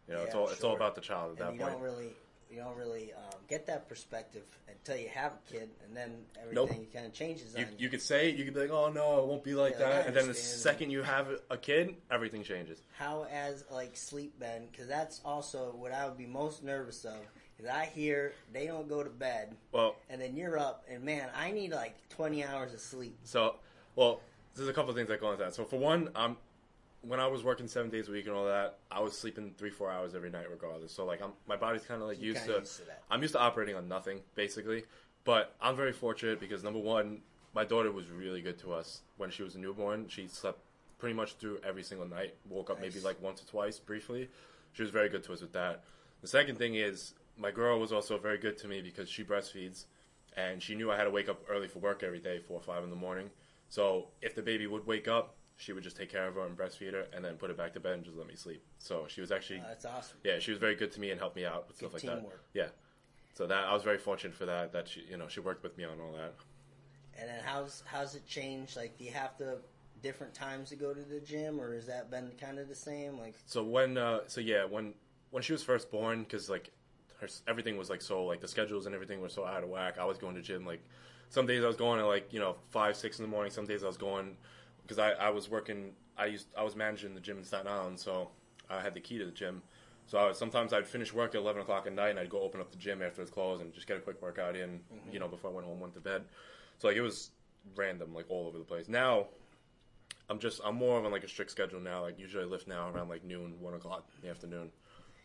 You 0.08 0.14
know, 0.14 0.22
it's 0.24 0.34
Yeah, 0.34 0.40
all 0.40 0.48
it's 0.50 0.64
all 0.64 0.76
about 0.78 0.96
the 0.96 1.02
child 1.02 1.34
at 1.34 1.40
that 1.40 1.54
you 1.56 1.60
point. 1.60 1.74
don't 1.74 1.82
really 1.82 2.16
you 2.52 2.60
don't 2.60 2.76
really 2.76 3.14
um, 3.14 3.39
get 3.47 3.66
that 3.68 3.88
perspective 3.88 4.43
until 4.68 4.97
you 4.97 5.10
have 5.10 5.34
a 5.34 5.52
kid, 5.52 5.70
and 5.86 5.95
then 5.95 6.12
Nope. 6.52 6.70
everything 6.70 6.88
kind 6.93 7.06
of 7.06 7.14
changes 7.14 7.56
You, 7.56 7.66
on 7.66 7.72
you 7.78 7.89
could 7.89 8.02
say 8.02 8.30
you 8.30 8.43
could 8.43 8.54
be 8.54 8.60
like, 8.62 8.72
"Oh 8.72 8.89
no, 8.89 9.20
it 9.20 9.28
won't 9.28 9.43
be 9.43 9.54
like 9.54 9.74
Yeah, 9.74 9.89
that," 9.89 10.08
and 10.08 10.16
then 10.16 10.28
the 10.28 10.34
second 10.34 10.91
you 10.91 11.02
have 11.04 11.28
a 11.49 11.58
kid, 11.58 11.95
everything 12.10 12.43
changes. 12.43 12.82
How 12.97 13.26
as 13.32 13.64
like 13.72 13.95
sleep 13.95 14.39
been? 14.39 14.68
Because 14.72 14.88
that's 14.88 15.22
also 15.24 15.74
what 15.78 15.91
I 15.91 16.06
would 16.06 16.18
be 16.18 16.26
most 16.26 16.64
nervous 16.64 17.06
of. 17.06 17.18
Because 17.56 17.72
I 17.72 17.86
hear 17.86 18.34
they 18.52 18.66
don't 18.66 18.89
go 18.89 19.04
to 19.04 19.10
bed, 19.10 19.56
Well, 19.72 19.95
and 20.10 20.20
then 20.20 20.36
you're 20.36 20.58
up, 20.58 20.84
and 20.89 21.04
man, 21.04 21.30
I 21.36 21.52
need 21.52 21.72
like 21.72 21.95
20 22.10 22.43
hours 22.43 22.74
of 22.74 22.80
sleep. 22.80 23.18
So, 23.24 23.56
well, 23.95 24.20
there's 24.56 24.68
a 24.68 24.74
couple 24.74 24.89
of 24.89 24.95
things 24.95 25.10
that 25.10 25.22
go 25.22 25.32
into 25.32 25.43
that. 25.43 25.54
So, 25.54 25.64
for 25.64 25.78
one, 25.78 26.10
um, 26.16 26.38
when 27.02 27.20
I 27.20 27.28
was 27.28 27.43
working 27.43 27.68
seven 27.68 27.89
days 27.89 28.08
a 28.08 28.12
week 28.12 28.28
and 28.28 28.36
all 28.36 28.45
that, 28.45 28.78
I 28.91 28.99
was 28.99 29.18
sleeping 29.18 29.54
three, 29.58 29.72
four 29.72 29.91
hours 29.91 30.14
every 30.14 30.30
night, 30.30 30.45
regardless. 30.49 30.91
So, 30.91 31.06
like, 31.06 31.22
I'm, 31.22 31.32
my 31.47 31.56
body's 31.56 31.84
kind 31.84 32.02
of 32.02 32.08
like 32.08 32.22
used 32.22 32.45
to. 32.45 32.60
used 32.60 32.78
to 32.80 32.86
that. 32.86 33.04
I'm 33.10 33.22
used 33.22 33.34
to 33.34 33.39
operating 33.39 33.76
on 33.76 33.88
nothing, 33.88 34.20
basically. 34.36 34.84
But 35.24 35.56
I'm 35.62 35.76
very 35.76 35.93
fortunate 35.93 36.39
because 36.39 36.64
number 36.64 36.80
one, 36.80 37.22
my 37.54 37.64
daughter 37.64 37.91
was 37.91 38.10
really 38.10 38.41
good 38.41 38.58
to 38.60 38.74
us 38.74 39.02
when 39.18 39.30
she 39.30 39.43
was 39.43 39.56
a 39.56 39.60
newborn. 39.60 40.08
She 40.10 40.28
slept 40.28 40.60
pretty 40.99 41.16
much 41.16 41.34
through 41.34 41.60
every 41.68 41.84
single 41.84 42.08
night. 42.08 42.36
Woke 42.49 42.70
up 42.70 42.80
maybe 42.80 42.99
like 42.99 43.22
once 43.22 43.41
or 43.41 43.45
twice 43.45 43.80
briefly. 43.80 44.30
She 44.74 44.84
was 44.84 44.91
very 44.91 45.10
good 45.10 45.24
to 45.24 45.34
us 45.34 45.41
with 45.41 45.54
that. 45.54 45.84
The 46.22 46.28
second 46.28 46.58
thing 46.58 46.76
is 46.76 47.14
my 47.38 47.52
girl 47.52 47.80
was 47.80 47.91
also 47.91 48.18
very 48.18 48.38
good 48.38 48.58
to 48.60 48.68
me 48.68 48.82
because 48.82 49.10
she 49.10 49.24
breastfeeds, 49.24 49.86
and 50.38 50.62
she 50.62 50.76
knew 50.76 50.91
I 50.91 50.97
had 50.97 51.06
to 51.06 51.10
wake 51.10 51.30
up 51.30 51.41
early 51.49 51.68
for 51.68 51.80
work 51.80 52.04
every 52.04 52.20
day, 52.20 52.39
four 52.39 52.58
or 52.60 52.64
five 52.64 52.84
in 52.84 52.89
the 52.89 52.95
morning. 52.95 53.30
So 53.70 54.08
if 54.22 54.36
the 54.36 54.41
baby 54.41 54.68
would 54.68 54.86
wake 54.86 55.08
up, 55.08 55.36
she 55.62 55.74
would 55.74 55.84
just 55.84 55.95
take 55.95 56.12
care 56.12 56.28
of 56.28 56.34
her 56.36 56.45
and 56.45 56.57
breastfeed 56.57 56.93
her, 56.93 57.05
and 57.14 57.24
then 57.24 57.36
put 57.36 57.49
her 57.49 57.55
back 57.55 57.74
to 57.74 57.80
bed 57.80 57.93
and 57.93 58.03
just 58.03 58.18
let 58.18 58.28
me 58.28 58.36
sleep. 58.36 58.64
So 58.80 59.05
she 59.07 59.22
was 59.22 59.32
actually 59.32 59.59
Uh, 59.59 59.68
that's 59.68 59.86
awesome. 59.86 60.18
yeah, 60.24 60.39
she 60.39 60.49
was 60.51 60.59
very 60.59 60.76
good 60.76 60.91
to 60.93 60.99
me 60.99 61.12
and 61.12 61.20
helped 61.20 61.36
me 61.36 61.45
out 61.45 61.68
with 61.68 61.78
Good 61.80 61.89
stuff 61.91 61.93
like 61.93 62.01
teamwork. 62.01 62.43
that. 62.53 62.59
Yeah. 62.59 62.70
So 63.36 63.45
that 63.47 63.66
I 63.66 63.74
was 63.74 63.84
very 63.84 63.99
fortunate 63.99 64.36
for 64.36 64.45
that. 64.47 64.74
That 64.74 64.88
she, 64.88 65.01
you 65.09 65.18
know, 65.18 65.28
she 65.28 65.39
worked 65.39 65.64
with 65.64 65.78
me 65.78 65.84
on 65.86 65.99
all 66.01 66.12
that. 66.14 66.34
And 67.20 67.30
then 67.30 67.39
how's 67.45 67.84
how's 67.86 68.16
it 68.16 68.26
changed? 68.26 68.76
Like, 68.76 68.97
do 68.97 69.03
you 69.03 69.12
have 69.12 69.38
to 69.38 69.57
different 70.01 70.34
times 70.34 70.70
to 70.70 70.76
go 70.76 70.93
to 70.95 71.01
the 71.01 71.20
gym, 71.20 71.62
or 71.62 71.76
has 71.76 71.86
that 71.86 72.09
been 72.09 72.32
kind 72.39 72.57
of 72.57 72.68
the 72.68 72.76
same? 72.76 73.20
Like, 73.20 73.36
So 73.45 73.64
when, 73.64 73.97
uh, 73.97 74.22
so 74.28 74.41
yeah, 74.41 74.66
when 74.66 74.95
when 75.30 75.43
she 75.43 75.51
was 75.53 75.62
first 75.64 75.91
born, 75.91 76.24
because 76.24 76.49
like 76.49 76.72
her 77.20 77.28
everything 77.47 77.78
was 77.78 77.89
like 77.89 78.01
so 78.01 78.26
like 78.26 78.41
the 78.41 78.47
schedules 78.47 78.88
and 78.88 78.95
everything 78.95 79.22
were 79.22 79.30
so 79.30 79.45
out 79.45 79.64
of 79.64 79.70
whack. 79.70 79.99
I 79.99 80.05
was 80.05 80.18
going 80.18 80.34
to 80.36 80.41
gym 80.41 80.66
like 80.66 80.82
some 81.30 81.45
days 81.45 81.64
I 81.64 81.68
was 81.68 81.76
going 81.78 81.99
at 81.99 82.05
like 82.07 82.34
you 82.34 82.39
know 82.39 82.55
five 82.72 82.95
six 82.97 83.20
in 83.20 83.24
the 83.26 83.30
morning. 83.30 83.51
Some 83.51 83.66
days 83.68 83.84
I 83.84 83.88
was 83.88 83.97
going 83.97 84.36
because 84.84 85.00
I 85.00 85.12
I 85.12 85.30
was 85.30 85.50
working. 85.50 85.94
I 86.18 86.26
used 86.28 86.48
I 86.58 86.64
was 86.64 86.76
managing 86.76 87.16
the 87.16 87.22
gym 87.22 87.38
in 87.38 87.44
Staten 87.44 87.68
Island, 87.68 88.00
so 88.00 88.30
I 88.70 88.82
had 88.82 88.94
the 88.94 89.00
key 89.00 89.18
to 89.18 89.26
the 89.26 89.32
gym. 89.32 89.62
So 90.08 90.18
I 90.18 90.28
was, 90.28 90.38
sometimes 90.38 90.74
I'd 90.74 90.88
finish 90.88 91.14
work 91.14 91.36
at 91.36 91.42
eleven 91.42 91.62
o'clock 91.62 91.88
at 91.88 91.94
night, 91.94 92.10
and 92.10 92.20
I'd 92.20 92.30
go 92.30 92.42
open 92.42 92.60
up 92.60 92.72
the 92.72 92.78
gym 92.78 93.02
after 93.02 93.22
it's 93.22 93.32
closed 93.32 93.62
and 93.62 93.74
just 93.74 93.88
get 93.88 93.98
a 93.98 94.02
quick 94.02 94.22
workout 94.22 94.56
in, 94.56 94.70
mm-hmm. 94.70 95.14
you 95.14 95.20
know, 95.20 95.28
before 95.28 95.52
I 95.52 95.54
went 95.54 95.68
home, 95.68 95.80
went 95.80 95.94
to 95.94 96.00
bed. 96.00 96.24
So 96.80 96.88
like 96.88 96.98
it 96.98 97.02
was 97.02 97.32
random, 97.76 98.14
like 98.14 98.26
all 98.30 98.48
over 98.48 98.58
the 98.58 98.64
place. 98.64 98.90
Now 98.90 99.28
I'm 100.30 100.40
just 100.40 100.62
I'm 100.64 100.76
more 100.76 100.98
of 100.98 101.06
on 101.06 101.12
like 101.12 101.24
a 101.24 101.28
strict 101.28 101.52
schedule 101.52 101.80
now. 101.80 102.02
Like 102.02 102.18
usually 102.18 102.44
I 102.44 102.48
lift 102.48 102.68
now 102.68 102.90
around 102.90 103.10
like 103.10 103.24
noon, 103.24 103.56
one 103.60 103.74
o'clock 103.74 104.06
in 104.16 104.26
the 104.26 104.32
afternoon. 104.32 104.72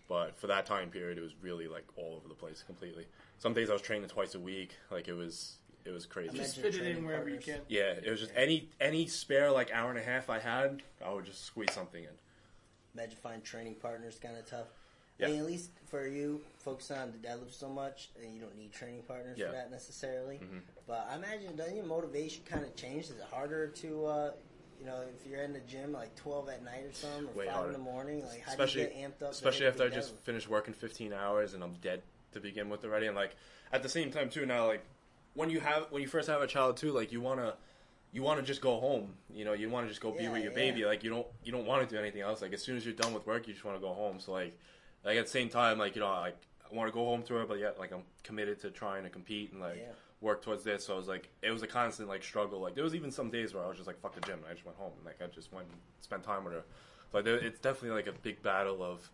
But 0.09 0.37
for 0.39 0.47
that 0.49 0.67
time 0.67 0.91
period, 0.91 1.19
it 1.19 1.21
was 1.21 1.35
really 1.41 1.69
like 1.69 1.85
all 1.97 2.15
over 2.17 2.29
the 2.29 2.35
place 2.35 2.63
completely. 2.65 3.07
Some 3.39 3.55
days 3.55 3.71
I 3.71 3.73
was 3.73 3.83
training 3.83 4.09
twice 4.09 4.35
a 4.35 4.41
week. 4.41 4.77
Like 4.91 5.09
it 5.09 5.15
was 5.15 5.59
it 5.87 5.93
was 5.93 6.07
crazy. 6.07 6.31
Imagine 6.31 6.45
Just 6.45 6.57
fit 6.61 6.75
it 6.75 6.97
in 6.97 7.05
wherever 7.07 7.29
you 7.29 7.39
can. 7.39 7.61
Yeah, 7.69 7.93
it 8.03 8.11
was 8.11 8.21
just 8.21 8.33
any 8.35 8.69
any 8.81 9.07
spare 9.07 9.51
like 9.51 9.71
hour 9.73 9.91
and 9.91 9.99
a 9.99 10.03
half 10.03 10.29
I 10.29 10.39
had, 10.39 10.83
I 11.05 11.13
would 11.13 11.25
just 11.25 11.45
squeeze 11.45 11.73
something 11.73 12.03
in. 12.03 12.11
imagine 12.95 13.17
finding 13.23 13.43
training 13.43 13.75
partners 13.77 14.19
kind 14.21 14.37
of 14.37 14.47
tough. 14.47 14.67
Yeah. 15.19 15.27
I 15.29 15.31
mean, 15.31 15.41
at 15.41 15.47
least 15.47 15.71
for 15.87 16.07
you, 16.07 16.43
focus 16.59 16.91
on 16.91 17.11
the 17.13 17.27
deadlift 17.29 17.53
so 17.53 17.69
much, 17.69 18.11
and 18.23 18.35
you 18.35 18.41
don't 18.41 18.57
need 18.57 18.73
training 18.73 19.03
partners 19.09 19.39
Yeah. 19.39 19.47
for 19.47 19.53
that 19.53 19.71
necessarily. 19.71 20.39
Mhm. 20.39 20.61
But 20.87 21.07
I 21.11 21.17
imagine 21.17 21.57
doesn't 21.57 21.77
your 21.77 21.87
motivation 21.87 22.45
kind 22.45 22.65
of 22.65 22.75
change? 22.77 23.05
Is 23.05 23.11
it 23.13 23.23
harder 23.31 23.69
to, 23.69 24.07
uh, 24.07 24.33
you 24.79 24.85
know, 24.87 25.03
if 25.15 25.27
you're 25.27 25.43
in 25.43 25.53
the 25.55 25.61
gym 25.61 25.93
like 25.93 26.15
twelve 26.17 26.49
at 26.51 26.63
night 26.63 26.85
or 26.85 26.93
something, 26.93 27.29
or 27.29 27.33
Way 27.33 27.47
five 27.47 27.55
harder. 27.55 27.69
in 27.69 27.73
the 27.75 27.79
morning? 27.85 28.27
Like, 28.27 28.41
how 28.43 28.53
especially 28.53 28.85
do 28.87 28.89
you 28.91 28.95
get 28.95 29.19
amped 29.21 29.23
up? 29.23 29.31
especially 29.33 29.67
after 29.67 29.85
I 29.85 29.89
the 29.89 29.95
just 29.95 30.17
finished 30.21 30.49
working 30.49 30.75
15 30.75 31.13
hours 31.15 31.55
and 31.55 31.63
I'm 31.65 31.75
dead 31.81 32.03
to 32.33 32.41
begin 32.41 32.69
with 32.69 32.85
already. 32.85 33.07
And 33.07 33.17
like 33.17 33.37
at 33.73 33.83
the 33.83 33.89
same 33.89 34.11
time 34.11 34.29
too, 34.29 34.45
now 34.45 34.67
like 34.67 34.85
when 35.37 35.51
you 35.51 35.61
have 35.61 35.87
when 35.91 36.03
you 36.03 36.09
first 36.09 36.29
have 36.29 36.43
a 36.43 36.47
child 36.47 36.77
too, 36.77 36.93
like 36.93 37.13
you 37.13 37.21
wanna 37.21 37.55
you 38.13 38.23
want 38.23 38.41
to 38.41 38.47
just 38.47 38.61
go 38.61 38.79
home. 38.81 39.15
You 39.31 39.45
know, 39.45 39.53
you 39.53 39.69
want 39.69 39.85
to 39.87 39.89
just 39.91 40.01
go 40.01 40.11
be 40.11 40.25
Yeah, 40.25 40.31
with 40.31 40.43
your 40.43 40.53
yeah. 40.53 40.57
baby. 40.57 40.85
Like 40.85 41.05
you 41.05 41.11
don't 41.11 41.27
you 41.45 41.53
don't 41.53 41.67
want 41.67 41.87
to 41.89 41.95
do 41.95 42.01
anything 42.01 42.23
else. 42.23 42.41
Like 42.43 42.53
as 42.55 42.63
soon 42.63 42.77
as 42.77 42.85
you're 42.85 42.95
done 42.95 43.13
with 43.13 43.27
work, 43.27 43.47
you 43.47 43.53
just 43.53 43.65
want 43.65 43.77
to 43.77 43.81
go 43.81 43.93
home. 43.93 44.19
So 44.19 44.33
like 44.33 44.59
like 45.05 45.19
at 45.19 45.27
the 45.27 45.31
same 45.31 45.49
time, 45.49 45.79
like 45.79 45.95
you 45.95 46.01
know, 46.01 46.09
like 46.11 46.37
I 46.71 46.75
want 46.75 46.89
to 46.89 46.93
go 46.93 47.05
home 47.05 47.23
to 47.25 47.35
her, 47.35 47.45
but 47.47 47.59
yet 47.59 47.79
like 47.79 47.93
I'm 47.93 48.03
committed 48.23 48.61
to 48.61 48.71
trying 48.71 49.05
to 49.05 49.11
compete 49.11 49.53
and 49.53 49.61
like 49.61 49.77
Yeah. 49.77 49.93
work 50.21 50.43
towards 50.43 50.65
this. 50.65 50.87
So 50.87 50.95
it 50.95 50.97
was 50.97 51.09
like 51.09 51.29
it 51.43 51.51
was 51.51 51.63
a 51.63 51.67
constant 51.67 52.09
like 52.09 52.23
struggle. 52.23 52.61
Like 52.61 52.75
there 52.75 52.85
was 52.85 52.95
even 52.95 53.11
some 53.11 53.31
days 53.31 53.53
where 53.55 53.63
I 53.65 53.69
was 53.69 53.77
just 53.77 53.87
like 53.87 54.01
fuck 54.01 54.15
the 54.15 54.21
gym. 54.23 54.39
And 54.39 54.47
I 54.49 54.53
just 54.55 54.65
went 54.65 54.79
home. 54.79 54.93
Like 55.05 55.21
I 55.23 55.27
just 55.27 55.53
went 55.53 55.67
and 55.69 55.77
spent 56.01 56.23
time 56.25 56.45
with 56.45 56.55
her. 56.55 56.65
So 57.13 57.19
like 57.19 57.25
there, 57.25 57.37
it's 57.37 57.61
definitely 57.61 57.97
like 57.97 58.07
a 58.07 58.19
big 58.19 58.43
battle 58.43 58.83
of 58.83 59.11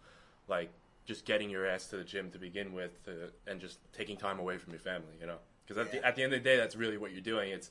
like 0.49 0.71
just 1.05 1.25
getting 1.25 1.51
your 1.51 1.67
ass 1.67 1.89
to 1.89 1.97
the 1.97 2.05
gym 2.05 2.31
to 2.31 2.39
begin 2.39 2.73
with, 2.73 2.93
uh, 3.09 3.31
and 3.51 3.61
just 3.61 3.81
taking 3.93 4.17
time 4.17 4.39
away 4.39 4.57
from 4.59 4.73
your 4.73 4.81
family. 4.81 5.17
You 5.21 5.27
know, 5.27 5.39
because 5.73 5.87
at 5.89 5.95
Yeah. 5.95 6.01
the 6.01 6.07
at 6.07 6.17
the 6.17 6.23
end 6.23 6.33
of 6.35 6.43
the 6.43 6.49
day, 6.49 6.57
that's 6.57 6.77
really 6.77 6.97
what 6.99 7.13
you're 7.13 7.21
doing. 7.21 7.51
It's 7.51 7.71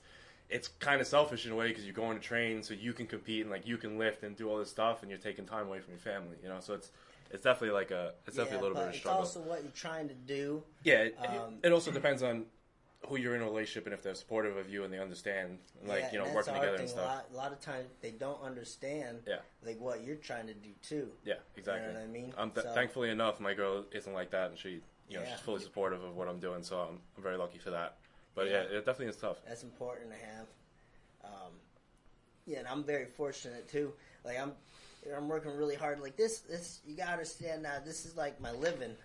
it's 0.50 0.68
kind 0.80 1.00
of 1.00 1.08
selfish 1.08 1.46
in 1.46 1.52
a 1.54 1.56
way 1.56 1.70
because 1.70 1.86
you're 1.86 1.94
going 1.94 2.18
to 2.18 2.24
train 2.24 2.62
so 2.62 2.74
you 2.74 2.92
can 2.94 3.08
compete 3.08 3.42
and 3.42 3.50
like 3.50 3.66
you 3.66 3.78
can 3.78 3.98
lift 3.98 4.24
and 4.24 4.36
do 4.36 4.50
all 4.50 4.58
this 4.58 4.70
stuff, 4.70 5.02
and 5.02 5.10
you're 5.10 5.20
taking 5.20 5.46
time 5.46 5.68
away 5.68 5.80
from 5.80 5.92
your 5.94 6.00
family. 6.00 6.38
You 6.44 6.50
know, 6.50 6.60
so 6.60 6.74
it's 6.74 6.92
it's 7.32 7.44
definitely 7.44 7.74
like 7.76 7.92
a 7.92 8.14
it's 8.28 8.36
definitely 8.36 8.60
a 8.60 8.62
little 8.62 8.76
bit 8.76 8.84
of 8.84 8.88
a 8.88 8.92
it's 8.92 9.00
struggle. 9.00 9.20
also 9.22 9.40
what 9.42 9.62
you're 9.64 9.72
trying 9.72 10.08
to 10.10 10.14
do. 10.14 10.64
Yeah, 10.84 11.04
it, 11.04 11.18
Um, 11.20 11.60
it 11.64 11.72
also 11.72 11.92
depends 11.92 12.22
on 12.24 12.46
who 13.08 13.18
you're 13.18 13.36
in 13.36 13.42
a 13.42 13.46
relationship 13.46 13.86
and 13.88 13.96
if 13.96 14.04
they're 14.04 14.14
supportive 14.14 14.58
of 14.58 14.70
you 14.70 14.84
and 14.84 14.94
they 14.94 15.00
understand, 15.00 15.58
like 15.86 16.02
Yeah, 16.02 16.12
you 16.12 16.18
know, 16.20 16.26
working 16.36 16.54
together 16.54 16.68
hard 16.68 16.80
and 16.82 16.90
stuff. 16.90 17.04
A 17.04 17.08
lot, 17.08 17.26
a 17.32 17.36
lot 17.36 17.52
of 17.52 17.60
times 17.60 17.88
they 18.02 18.12
don't 18.12 18.40
understand 18.44 19.24
Yeah, 19.26 19.38
like 19.66 19.80
what 19.80 20.04
you're 20.04 20.18
trying 20.18 20.46
to 20.48 20.54
do 20.54 20.70
too. 20.84 21.12
yeah, 21.24 21.36
exactly. 21.56 21.92
what 21.94 22.00
I 22.04 22.06
mean? 22.06 22.32
Um, 22.38 22.52
th- 22.52 22.64
So- 22.68 22.74
thankfully 22.76 23.10
enough, 23.10 23.40
my 23.40 23.56
girl 23.56 23.86
isn't 23.92 24.14
like 24.14 24.30
that, 24.32 24.52
and 24.52 24.60
she, 24.60 24.82
you 25.12 25.18
know, 25.18 25.24
Yeah. 25.24 25.32
she's 25.32 25.42
fully 25.42 25.62
supportive 25.62 26.04
of 26.04 26.16
what 26.16 26.28
I'm 26.28 26.40
doing. 26.40 26.64
So 26.64 26.78
I'm, 26.80 27.00
I'm 27.18 27.24
very 27.24 27.38
lucky 27.38 27.58
for 27.58 27.72
that. 27.72 27.98
But 28.34 28.48
yeah, 28.48 28.64
Yeah. 28.64 28.78
it 28.78 28.86
definitely 28.86 29.08
is 29.08 29.18
tough. 29.18 29.38
That's 29.46 29.64
important 29.64 30.12
to 30.12 30.18
have. 30.18 30.48
Um, 31.26 31.52
yeah, 32.46 32.60
and 32.60 32.68
I'm 32.68 32.84
very 32.84 33.06
fortunate 33.06 33.70
too. 33.70 33.92
Like 34.24 34.40
I'm, 34.40 34.54
I'm 35.16 35.28
working 35.28 35.56
really 35.56 35.76
hard. 35.76 36.00
Like 36.00 36.16
this, 36.16 36.40
this 36.40 36.80
you 36.88 36.96
gotta 36.96 37.12
understand 37.12 37.64
now. 37.64 37.80
This 37.84 38.06
is 38.06 38.16
like 38.16 38.40
my 38.40 38.52
living. 38.52 38.96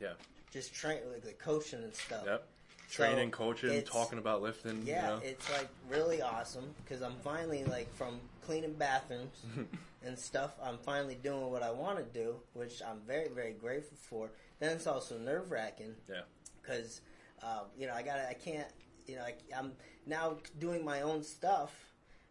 Yeah. 0.00 0.14
Just 0.50 0.74
train, 0.74 0.98
like 1.10 1.22
the 1.22 1.32
coaching 1.32 1.82
and 1.82 1.94
stuff. 1.94 2.24
Yep. 2.26 2.46
So, 2.88 3.04
Training, 3.06 3.30
coaching, 3.30 3.82
talking 3.84 4.18
about 4.18 4.42
lifting. 4.42 4.82
Yeah, 4.84 5.02
you 5.02 5.16
know? 5.16 5.20
it's 5.24 5.50
like 5.52 5.68
really 5.88 6.20
awesome 6.20 6.74
because 6.84 7.00
I'm 7.00 7.14
finally 7.24 7.64
like 7.64 7.90
from 7.94 8.20
cleaning 8.42 8.74
bathrooms 8.74 9.42
and 10.04 10.18
stuff. 10.18 10.52
I'm 10.62 10.78
finally 10.78 11.16
doing 11.22 11.50
what 11.50 11.62
I 11.62 11.70
want 11.70 11.98
to 11.98 12.04
do, 12.18 12.36
which 12.54 12.82
I'm 12.86 13.00
very 13.06 13.28
very 13.28 13.52
grateful 13.52 13.96
for. 14.00 14.30
Then 14.60 14.72
it's 14.72 14.86
also 14.86 15.18
nerve 15.18 15.50
wracking. 15.50 15.94
Yeah. 16.08 16.22
Because 16.60 17.00
um, 17.42 17.66
you 17.78 17.86
know 17.86 17.94
I 17.94 18.02
got 18.02 18.16
to 18.16 18.28
I 18.28 18.34
can't 18.34 18.68
you 19.06 19.16
know 19.16 19.22
I, 19.22 19.34
I'm 19.56 19.72
now 20.06 20.36
doing 20.58 20.84
my 20.84 21.02
own 21.02 21.22
stuff. 21.22 21.72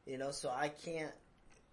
You 0.06 0.18
know, 0.18 0.32
so 0.32 0.50
I 0.50 0.70
can't 0.70 1.14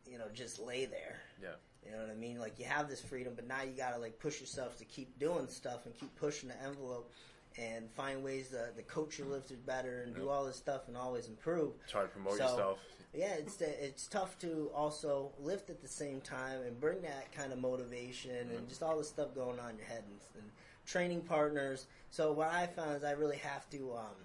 you 0.07 0.19
know 0.19 0.27
just 0.35 0.59
lay 0.61 0.87
there. 0.87 1.21
Yeah. 1.43 1.49
You 1.85 1.93
know 1.93 2.03
what 2.03 2.11
I 2.11 2.15
mean? 2.15 2.39
Like 2.39 2.59
you 2.59 2.67
have 2.67 2.89
this 2.89 3.01
freedom, 3.01 3.33
but 3.35 3.47
now 3.47 3.63
you 3.63 3.73
gotta 3.77 3.99
like 3.99 4.19
push 4.19 4.41
yourself 4.41 4.77
to 4.79 4.85
keep 4.85 5.19
doing 5.19 5.49
stuff 5.49 5.87
and 5.87 5.97
keep 5.97 6.15
pushing 6.17 6.49
the 6.49 6.63
envelope 6.63 7.11
and 7.59 7.91
find 7.91 8.23
ways 8.23 8.49
to, 8.49 8.69
to 8.77 8.83
coach 8.83 9.19
your 9.19 9.27
lifters 9.27 9.59
better 9.59 10.03
and 10.03 10.15
do 10.15 10.29
all 10.29 10.45
this 10.45 10.57
stuff 10.57 10.83
and 10.87 10.97
always 10.97 11.27
improve. 11.29 11.73
Try 11.89 12.03
to 12.03 12.09
promote 12.09 12.37
So, 12.37 12.45
yourself. 12.45 12.79
Yeah, 13.15 13.35
it's 13.35 13.61
it's 13.61 14.07
tough 14.07 14.39
to 14.41 14.71
also 14.75 15.33
lift 15.41 15.71
at 15.71 15.81
the 15.81 15.89
same 15.89 16.21
time 16.21 16.61
and 16.63 16.79
bring 16.79 17.01
that 17.03 17.33
kind 17.33 17.53
of 17.53 17.59
motivation 17.59 18.51
and 18.55 18.69
just 18.69 18.83
all 18.83 18.99
the 18.99 19.05
stuff 19.05 19.35
going 19.35 19.59
on 19.59 19.71
in 19.71 19.77
your 19.79 19.87
head 19.87 20.05
and, 20.07 20.21
and 20.43 20.51
training 20.87 21.23
partners. 21.23 21.87
So 22.11 22.33
what 22.33 22.49
I 22.53 22.67
found 22.67 22.97
is 22.97 23.05
I 23.05 23.13
really 23.13 23.39
have 23.39 23.69
to. 23.71 23.95
Um, 23.95 24.17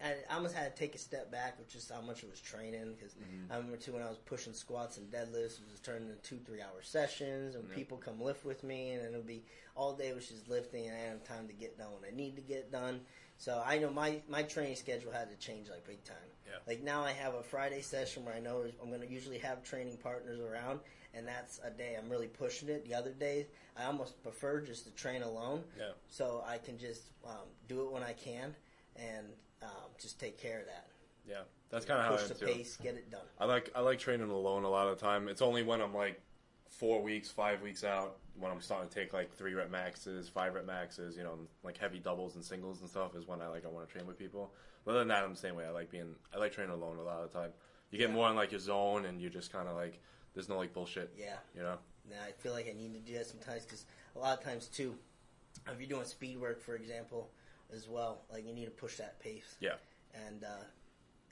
I 0.00 0.14
almost 0.32 0.54
had 0.54 0.74
to 0.74 0.80
take 0.80 0.94
a 0.94 0.98
step 0.98 1.30
back, 1.32 1.58
which 1.58 1.74
is 1.74 1.90
how 1.92 2.00
much 2.00 2.22
it 2.22 2.30
was 2.30 2.40
training. 2.40 2.94
Because 2.96 3.16
I 3.50 3.56
remember 3.56 3.76
too 3.76 3.92
when 3.92 4.02
I 4.02 4.08
was 4.08 4.18
pushing 4.18 4.52
squats 4.52 4.96
and 4.96 5.10
deadlifts, 5.10 5.60
it 5.60 5.70
was 5.70 5.80
turning 5.82 6.08
into 6.08 6.22
two, 6.22 6.38
three 6.38 6.60
hour 6.60 6.82
sessions, 6.82 7.54
and 7.54 7.68
Yeah. 7.68 7.74
people 7.74 7.96
come 7.96 8.20
lift 8.20 8.44
with 8.44 8.62
me, 8.62 8.90
and 8.92 9.04
it 9.04 9.12
would 9.16 9.26
be 9.26 9.44
all 9.74 9.94
day 9.94 10.12
was 10.12 10.28
just 10.28 10.48
lifting, 10.48 10.86
and 10.86 10.96
I 10.96 11.00
have 11.00 11.24
time 11.24 11.46
to 11.48 11.52
get 11.52 11.78
done 11.78 11.92
what 11.92 12.02
I 12.06 12.14
need 12.14 12.36
to 12.36 12.42
get 12.42 12.70
done. 12.70 13.00
So 13.38 13.62
I 13.64 13.78
know 13.78 13.90
my 13.90 14.20
my 14.28 14.42
training 14.42 14.76
schedule 14.76 15.12
had 15.12 15.30
to 15.30 15.36
change 15.36 15.68
like 15.68 15.86
big 15.86 16.02
time. 16.04 16.16
Yeah. 16.48 16.58
Like 16.66 16.82
now 16.82 17.02
I 17.02 17.12
have 17.12 17.34
a 17.34 17.42
Friday 17.42 17.80
session 17.82 18.24
where 18.24 18.34
I 18.34 18.40
know 18.40 18.64
I'm 18.82 18.88
going 18.88 19.00
to 19.02 19.10
usually 19.10 19.38
have 19.38 19.62
training 19.62 19.98
partners 20.02 20.40
around, 20.40 20.80
and 21.14 21.26
that's 21.26 21.60
a 21.64 21.70
day 21.70 21.96
I'm 22.00 22.08
really 22.08 22.26
pushing 22.28 22.68
it. 22.68 22.84
The 22.88 22.94
other 22.94 23.12
days 23.12 23.46
I 23.76 23.84
almost 23.84 24.22
prefer 24.22 24.60
just 24.60 24.84
to 24.84 24.90
train 24.92 25.22
alone, 25.22 25.62
Yeah. 25.78 25.90
so 26.08 26.44
I 26.46 26.58
can 26.58 26.78
just 26.78 27.10
um, 27.26 27.46
do 27.68 27.82
it 27.82 27.92
when 27.92 28.02
I 28.02 28.12
can 28.12 28.54
and 28.96 29.26
um, 29.62 29.90
just 30.00 30.18
take 30.18 30.38
care 30.40 30.60
of 30.60 30.66
that. 30.66 30.86
Yeah. 31.28 31.42
That's 31.70 31.84
kind 31.84 32.00
of 32.00 32.06
how 32.06 32.14
I 32.14 32.16
Push 32.16 32.28
the 32.38 32.46
pace, 32.46 32.78
get 32.82 32.94
it 32.94 33.10
done. 33.10 33.26
I 33.38 33.44
like 33.44 33.70
I 33.74 33.80
like 33.80 33.98
training 33.98 34.30
alone 34.30 34.64
a 34.64 34.70
lot 34.70 34.88
of 34.88 34.98
the 34.98 35.04
time. 35.04 35.28
It's 35.28 35.42
only 35.42 35.62
when 35.62 35.82
I'm 35.82 35.92
like 35.94 36.18
four 36.70 37.02
weeks, 37.02 37.30
five 37.30 37.60
weeks 37.60 37.84
out 37.84 38.16
when 38.38 38.50
I'm 38.52 38.60
starting 38.60 38.88
to 38.88 38.94
take 38.94 39.12
like 39.12 39.34
three 39.34 39.52
rep 39.52 39.70
maxes, 39.70 40.28
five 40.28 40.54
rep 40.54 40.64
maxes, 40.66 41.16
you 41.16 41.24
know, 41.24 41.38
like 41.62 41.76
heavy 41.76 41.98
doubles 41.98 42.36
and 42.36 42.44
singles 42.44 42.80
and 42.80 42.88
stuff 42.88 43.14
is 43.16 43.26
when 43.26 43.42
I 43.42 43.48
like 43.48 43.64
I 43.66 43.68
want 43.68 43.86
to 43.86 43.92
train 43.92 44.06
with 44.06 44.18
people. 44.18 44.52
But 44.88 44.92
other 44.92 45.00
than 45.00 45.08
that, 45.08 45.22
I'm 45.22 45.32
the 45.34 45.38
same 45.38 45.54
way. 45.54 45.66
I 45.66 45.70
like 45.70 45.90
being 45.90 46.14
I 46.34 46.38
like 46.38 46.52
training 46.52 46.72
alone 46.72 46.96
a 46.96 47.02
lot 47.02 47.22
of 47.22 47.30
the 47.30 47.38
time. 47.38 47.50
You 47.90 47.98
get 47.98 48.08
Yeah. 48.08 48.14
more 48.14 48.30
in 48.30 48.36
like 48.36 48.52
your 48.52 48.58
zone 48.58 49.04
and 49.04 49.20
you 49.20 49.28
just 49.28 49.52
kind 49.52 49.68
of 49.68 49.76
like 49.76 50.00
there's 50.32 50.48
no 50.48 50.56
like 50.56 50.72
bullshit. 50.72 51.12
Yeah. 51.14 51.36
You 51.54 51.60
know. 51.62 51.76
Now 52.08 52.16
I 52.26 52.32
feel 52.32 52.54
like 52.54 52.66
I 52.70 52.72
need 52.72 52.94
to 52.94 53.00
do 53.00 53.12
that 53.18 53.26
sometimes 53.26 53.64
because 53.66 53.84
a 54.16 54.18
lot 54.18 54.38
of 54.38 54.42
times 54.42 54.66
too, 54.66 54.96
if 55.70 55.78
you're 55.78 55.90
doing 55.90 56.06
speed 56.06 56.40
work, 56.40 56.62
for 56.62 56.74
example, 56.74 57.30
as 57.70 57.86
well, 57.86 58.22
like 58.32 58.46
you 58.46 58.54
need 58.54 58.64
to 58.64 58.70
push 58.70 58.96
that 58.96 59.20
pace. 59.20 59.56
Yeah. 59.60 59.74
and 60.14 60.42
uh, 60.42 60.64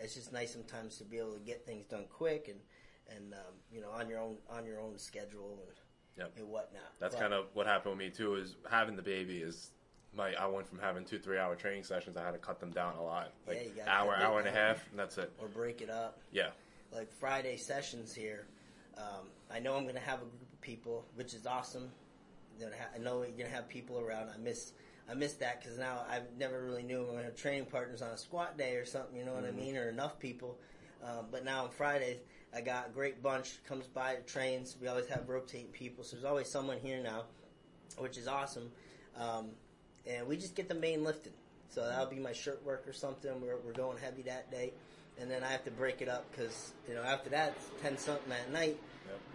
it's 0.00 0.14
just 0.16 0.34
nice 0.34 0.52
sometimes 0.52 0.98
to 0.98 1.04
be 1.04 1.16
able 1.16 1.32
to 1.32 1.40
get 1.40 1.64
things 1.64 1.86
done 1.86 2.04
quick 2.10 2.48
and 2.48 2.60
and 3.16 3.32
um, 3.32 3.54
you 3.72 3.80
know 3.80 3.88
on 3.90 4.06
your 4.10 4.20
own 4.20 4.36
on 4.50 4.66
your 4.66 4.80
own 4.82 4.98
schedule 4.98 5.60
and, 5.66 5.76
Yep. 6.18 6.32
and 6.36 6.48
whatnot. 6.50 6.92
That's 6.98 7.14
But- 7.14 7.22
kind 7.22 7.32
of 7.32 7.46
what 7.54 7.66
happened 7.66 7.96
with 7.96 8.06
me 8.06 8.10
too. 8.10 8.34
Is 8.34 8.56
having 8.70 8.96
the 8.96 9.02
baby 9.02 9.38
is 9.40 9.70
my 10.16 10.34
I 10.34 10.46
went 10.46 10.66
from 10.68 10.78
having 10.78 11.04
two 11.04 11.18
three 11.18 11.38
hour 11.38 11.54
training 11.54 11.84
sessions. 11.84 12.16
I 12.16 12.24
had 12.24 12.32
to 12.32 12.38
cut 12.38 12.58
them 12.60 12.70
down 12.70 12.96
a 12.96 13.02
lot, 13.02 13.32
like 13.46 13.72
Yeah, 13.76 13.84
you 13.84 13.90
hour 13.90 14.16
hour 14.16 14.38
and 14.38 14.48
a 14.48 14.52
half, 14.52 14.84
and 14.90 14.98
that's 14.98 15.18
it. 15.18 15.30
or 15.40 15.48
break 15.48 15.82
it 15.82 15.90
up. 15.90 16.18
Yeah. 16.32 16.50
Like 16.92 17.12
Friday 17.12 17.56
sessions 17.56 18.14
here. 18.14 18.46
Um, 18.96 19.28
I 19.52 19.58
know 19.58 19.76
I'm 19.76 19.82
going 19.82 19.94
to 19.96 20.00
have 20.00 20.20
a 20.20 20.24
group 20.24 20.52
of 20.52 20.60
people, 20.62 21.04
which 21.14 21.34
is 21.34 21.46
awesome. 21.46 21.90
You're 22.58 22.70
gonna 22.70 22.80
ha- 22.80 22.88
I 22.94 22.98
know 22.98 23.18
you're 23.22 23.30
going 23.32 23.50
to 23.50 23.54
have 23.54 23.68
people 23.68 24.00
around. 24.00 24.30
I 24.34 24.38
miss 24.38 24.72
I 25.10 25.14
miss 25.14 25.34
that 25.34 25.62
because 25.62 25.78
now 25.78 26.04
I 26.08 26.20
never 26.38 26.64
really 26.64 26.82
knew 26.82 27.04
when 27.04 27.18
I 27.18 27.22
have 27.24 27.36
training 27.36 27.66
partners 27.66 28.02
on 28.02 28.10
a 28.10 28.16
squat 28.16 28.56
day 28.56 28.76
or 28.76 28.84
something. 28.86 29.16
You 29.16 29.24
know 29.24 29.34
what 29.34 29.44
I 29.44 29.50
mean? 29.50 29.76
Or 29.76 29.88
enough 29.88 30.18
people. 30.18 30.58
Um, 31.04 31.26
but 31.30 31.44
now 31.44 31.64
on 31.64 31.70
Fridays, 31.70 32.18
I 32.54 32.62
got 32.62 32.86
a 32.88 32.90
great 32.90 33.22
bunch 33.22 33.62
comes 33.68 33.86
by 33.86 34.16
trains. 34.26 34.76
We 34.80 34.88
always 34.88 35.06
have 35.08 35.28
rotating 35.28 35.66
people, 35.66 36.02
so 36.02 36.16
there's 36.16 36.24
always 36.24 36.48
someone 36.50 36.78
here 36.82 37.00
now, 37.02 37.24
which 37.98 38.16
is 38.16 38.26
awesome. 38.26 38.70
Um, 39.16 39.50
and 40.08 40.26
we 40.26 40.36
just 40.36 40.54
get 40.54 40.68
the 40.68 40.74
main 40.74 41.04
lifted. 41.04 41.32
So 41.68 41.86
that'll 41.86 42.06
be 42.06 42.16
my 42.18 42.32
shirt 42.32 42.64
work 42.64 42.84
or 42.86 42.92
something. 42.92 43.30
We're, 43.40 43.56
we're 43.64 43.72
going 43.72 43.98
heavy 43.98 44.22
that 44.22 44.50
day, 44.50 44.72
and 45.20 45.30
then 45.30 45.42
I 45.42 45.48
have 45.48 45.64
to 45.64 45.70
break 45.70 46.00
it 46.00 46.08
up 46.08 46.24
because 46.30 46.72
you 46.88 46.94
know 46.94 47.02
after 47.02 47.30
that 47.30 47.54
it's 47.56 47.82
ten 47.82 47.98
something 47.98 48.32
at 48.32 48.52
night. 48.52 48.78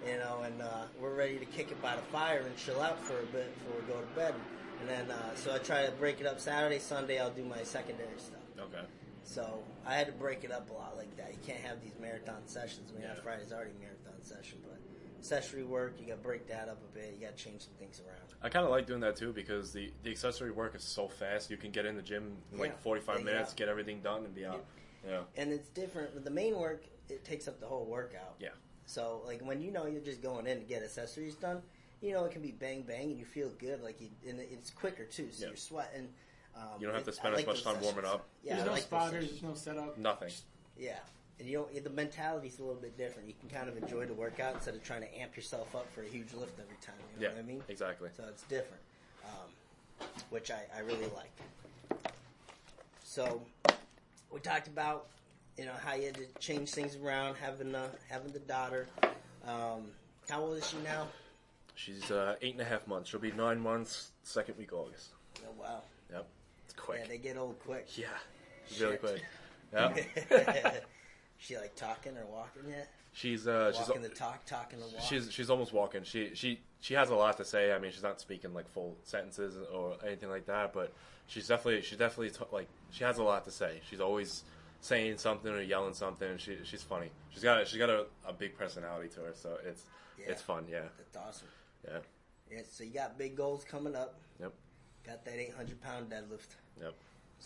Yep. 0.03 0.13
You 0.13 0.19
know, 0.19 0.41
and 0.43 0.61
uh, 0.61 0.83
we're 0.99 1.13
ready 1.15 1.37
to 1.37 1.45
kick 1.45 1.71
it 1.71 1.81
by 1.81 1.95
the 1.95 2.01
fire 2.03 2.39
and 2.45 2.55
chill 2.57 2.81
out 2.81 2.99
for 2.99 3.19
a 3.19 3.25
bit 3.27 3.53
before 3.59 3.79
we 3.81 3.93
go 3.93 3.99
to 3.99 4.07
bed. 4.15 4.33
And 4.81 4.89
then 4.89 5.11
uh, 5.11 5.35
so 5.35 5.53
I 5.53 5.59
try 5.59 5.85
to 5.85 5.91
break 5.93 6.19
it 6.19 6.25
up 6.25 6.39
Saturday, 6.39 6.79
Sunday. 6.79 7.19
I'll 7.19 7.29
do 7.29 7.43
my 7.45 7.61
secondary 7.63 8.17
stuff. 8.17 8.39
Okay. 8.59 8.81
So 9.23 9.59
I 9.85 9.93
had 9.95 10.07
to 10.07 10.13
break 10.13 10.43
it 10.43 10.51
up 10.51 10.69
a 10.71 10.73
lot 10.73 10.97
like 10.97 11.15
that. 11.17 11.31
You 11.31 11.39
can't 11.45 11.61
have 11.61 11.81
these 11.81 11.93
marathon 12.01 12.41
sessions. 12.47 12.91
I 12.91 12.99
mean, 12.99 13.07
Yeah. 13.07 13.21
Friday's 13.21 13.53
already 13.53 13.71
a 13.77 13.79
marathon 13.79 14.19
session, 14.21 14.57
but 14.63 14.79
accessory 15.25 15.63
work, 15.63 15.95
you 15.99 16.07
got 16.07 16.15
to 16.17 16.23
break 16.23 16.47
that 16.47 16.67
up 16.67 16.79
a 16.83 16.93
bit. 16.97 17.13
You 17.17 17.25
got 17.27 17.37
to 17.37 17.43
change 17.43 17.61
some 17.61 17.73
things 17.79 18.01
around. 18.05 18.21
I 18.41 18.49
kind 18.49 18.65
of 18.65 18.71
like 18.71 18.87
doing 18.87 19.01
that 19.01 19.15
too 19.15 19.31
because 19.31 19.71
the, 19.71 19.91
the 20.03 20.09
accessory 20.09 20.49
work 20.51 20.75
is 20.75 20.83
so 20.83 21.07
fast. 21.07 21.51
You 21.51 21.57
can 21.57 21.69
get 21.71 21.85
in 21.85 21.95
the 21.95 22.01
gym 22.01 22.37
in 22.51 22.57
like 22.57 22.81
45 22.81 23.19
Yeah, 23.19 23.23
minutes, 23.25 23.51
yeah. 23.53 23.57
get 23.59 23.69
everything 23.69 24.01
done, 24.01 24.25
and 24.25 24.33
be 24.33 24.45
out. 24.45 24.65
Yeah. 25.07 25.21
And 25.37 25.51
it's 25.53 25.69
different. 25.69 26.13
With 26.15 26.23
the 26.23 26.31
main 26.31 26.57
work, 26.57 26.83
it 27.09 27.23
takes 27.23 27.47
up 27.47 27.59
the 27.59 27.67
whole 27.67 27.85
workout. 27.85 28.35
Yeah. 28.39 28.49
So, 28.87 29.21
like, 29.25 29.41
when 29.45 29.61
you 29.61 29.71
know 29.71 29.85
you're 29.85 30.01
just 30.01 30.21
going 30.23 30.47
in 30.47 30.57
to 30.59 30.65
get 30.65 30.81
accessories 30.81 31.35
done, 31.35 31.61
you 32.01 32.13
know 32.13 32.25
it 32.25 32.31
can 32.31 32.41
be 32.41 32.51
bang 32.51 32.81
bang 32.81 33.11
and 33.11 33.19
you 33.19 33.25
feel 33.25 33.49
good. 33.59 33.81
Like, 33.83 34.01
you, 34.01 34.09
and 34.27 34.39
it's 34.39 34.71
quicker 34.71 35.05
too, 35.05 35.27
so 35.31 35.43
Yeah. 35.43 35.47
you're 35.49 35.55
sweating. 35.57 36.09
Um, 36.55 36.63
You 36.79 36.87
don't 36.87 36.95
have 36.95 37.03
to 37.05 37.11
it- 37.11 37.13
I 37.13 37.17
spend 37.17 37.33
as 37.35 37.39
like 37.39 37.47
much 37.47 37.63
time 37.63 37.79
warming 37.81 38.05
up. 38.05 38.27
Yeah, 38.43 38.55
there's 38.55 38.63
I 38.63 38.65
no 38.65 38.71
like 38.73 38.81
those 38.81 38.85
spotters, 38.87 39.11
sessions. 39.25 39.29
there's 39.41 39.43
no 39.43 39.53
setup. 39.73 39.97
Nothing. 39.99 40.31
Yeah. 40.77 40.97
And 41.41 41.49
you 41.49 41.57
don't, 41.57 41.83
the 41.83 41.89
mentality's 41.89 42.59
a 42.59 42.61
little 42.61 42.79
bit 42.79 42.95
different. 42.99 43.27
You 43.27 43.33
can 43.39 43.49
kind 43.49 43.67
of 43.67 43.75
enjoy 43.75 44.05
the 44.05 44.13
workout 44.13 44.53
instead 44.53 44.75
of 44.75 44.83
trying 44.83 45.01
to 45.01 45.19
amp 45.19 45.35
yourself 45.35 45.75
up 45.75 45.91
for 45.91 46.03
a 46.03 46.05
huge 46.07 46.33
lift 46.35 46.59
every 46.59 46.75
time. 46.85 46.93
You 47.15 47.21
know 47.21 47.29
Yeah. 47.29 47.33
what 47.35 47.39
I 47.43 47.47
mean? 47.47 47.63
Exactly. 47.67 48.09
So 48.15 48.25
it's 48.29 48.43
different, 48.43 48.79
um, 49.25 50.05
which 50.29 50.51
I, 50.51 50.61
I 50.75 50.81
really 50.81 51.07
like. 51.15 52.11
So 53.03 53.41
we 54.31 54.39
talked 54.39 54.67
about, 54.67 55.07
you 55.57 55.65
know, 55.65 55.73
how 55.83 55.95
you 55.95 56.05
had 56.05 56.15
to 56.17 56.27
change 56.39 56.69
things 56.69 56.95
around, 56.95 57.37
having 57.37 57.73
uh, 57.73 57.87
having 58.07 58.31
the 58.33 58.39
daughter. 58.39 58.87
Um, 59.47 59.87
how 60.29 60.41
old 60.41 60.57
is 60.57 60.69
she 60.69 60.77
now? 60.83 61.07
She's 61.73 62.11
uh, 62.11 62.35
eight 62.43 62.53
and 62.53 62.61
a 62.61 62.65
half 62.65 62.85
months. 62.85 63.09
She'll 63.09 63.19
be 63.19 63.31
nine 63.31 63.59
months 63.59 64.11
second 64.21 64.59
week 64.59 64.73
August. 64.73 65.09
Oh 65.43 65.49
wow, 65.59 65.81
Yep. 66.11 66.27
It's 66.65 66.75
quick. 66.75 66.99
yeah, 67.01 67.07
they 67.07 67.17
get 67.17 67.35
old 67.35 67.57
quick. 67.65 67.87
Yeah. 67.97 68.05
Really 68.79 68.97
quick. 68.97 69.23
Yep. 69.73 69.97
She 71.41 71.57
like 71.57 71.75
talking 71.75 72.15
or 72.17 72.25
walking 72.27 72.69
yet? 72.69 72.87
She's 73.13 73.47
uh, 73.47 73.71
she's 73.73 73.87
Walking 73.87 74.03
the 74.03 74.09
talk, 74.09 74.45
talking 74.45 74.79
the 74.79 74.85
walk. 74.85 75.01
she's 75.01 75.31
she's 75.31 75.49
almost 75.49 75.73
walking. 75.73 76.03
She 76.03 76.31
she 76.35 76.59
she 76.81 76.93
has 76.93 77.09
a 77.09 77.15
lot 77.15 77.35
to 77.37 77.45
say. 77.45 77.73
I 77.73 77.79
mean, 77.79 77.91
she's 77.91 78.03
not 78.03 78.21
speaking 78.21 78.53
like 78.53 78.69
full 78.69 78.95
sentences 79.03 79.55
or 79.73 79.95
anything 80.05 80.29
like 80.29 80.45
that, 80.45 80.71
but 80.71 80.93
she's 81.25 81.47
definitely 81.47 81.81
she 81.81 81.95
definitely 81.95 82.29
t- 82.29 82.45
like 82.51 82.67
she 82.91 83.03
has 83.03 83.17
a 83.17 83.23
lot 83.23 83.43
to 83.45 83.51
say. 83.51 83.81
She's 83.89 83.99
always 83.99 84.43
saying 84.81 85.17
something 85.17 85.51
or 85.51 85.61
yelling 85.61 85.95
something. 85.95 86.37
She 86.37 86.57
she's 86.63 86.83
funny. 86.83 87.09
She's 87.31 87.41
got 87.43 87.59
a, 87.61 87.65
she's 87.65 87.79
got 87.79 87.89
a, 87.89 88.05
a 88.27 88.33
big 88.33 88.55
personality 88.55 89.09
to 89.15 89.21
her, 89.21 89.33
so 89.33 89.57
it's 89.67 89.83
Yeah. 90.19 90.25
it's 90.29 90.41
fun. 90.43 90.65
Yeah, 90.71 90.81
That's 90.97 91.17
awesome. 91.17 91.47
yeah, 91.85 91.97
Yeah, 92.51 92.61
so 92.69 92.83
you 92.83 92.91
got 92.93 93.17
big 93.17 93.35
goals 93.35 93.63
coming 93.63 93.95
up. 93.95 94.19
Yep. 94.39 94.53
Got 95.07 95.25
that 95.25 95.35
800 95.35 95.81
pound 95.81 96.11
deadlift. 96.11 96.55
yep. 96.79 96.93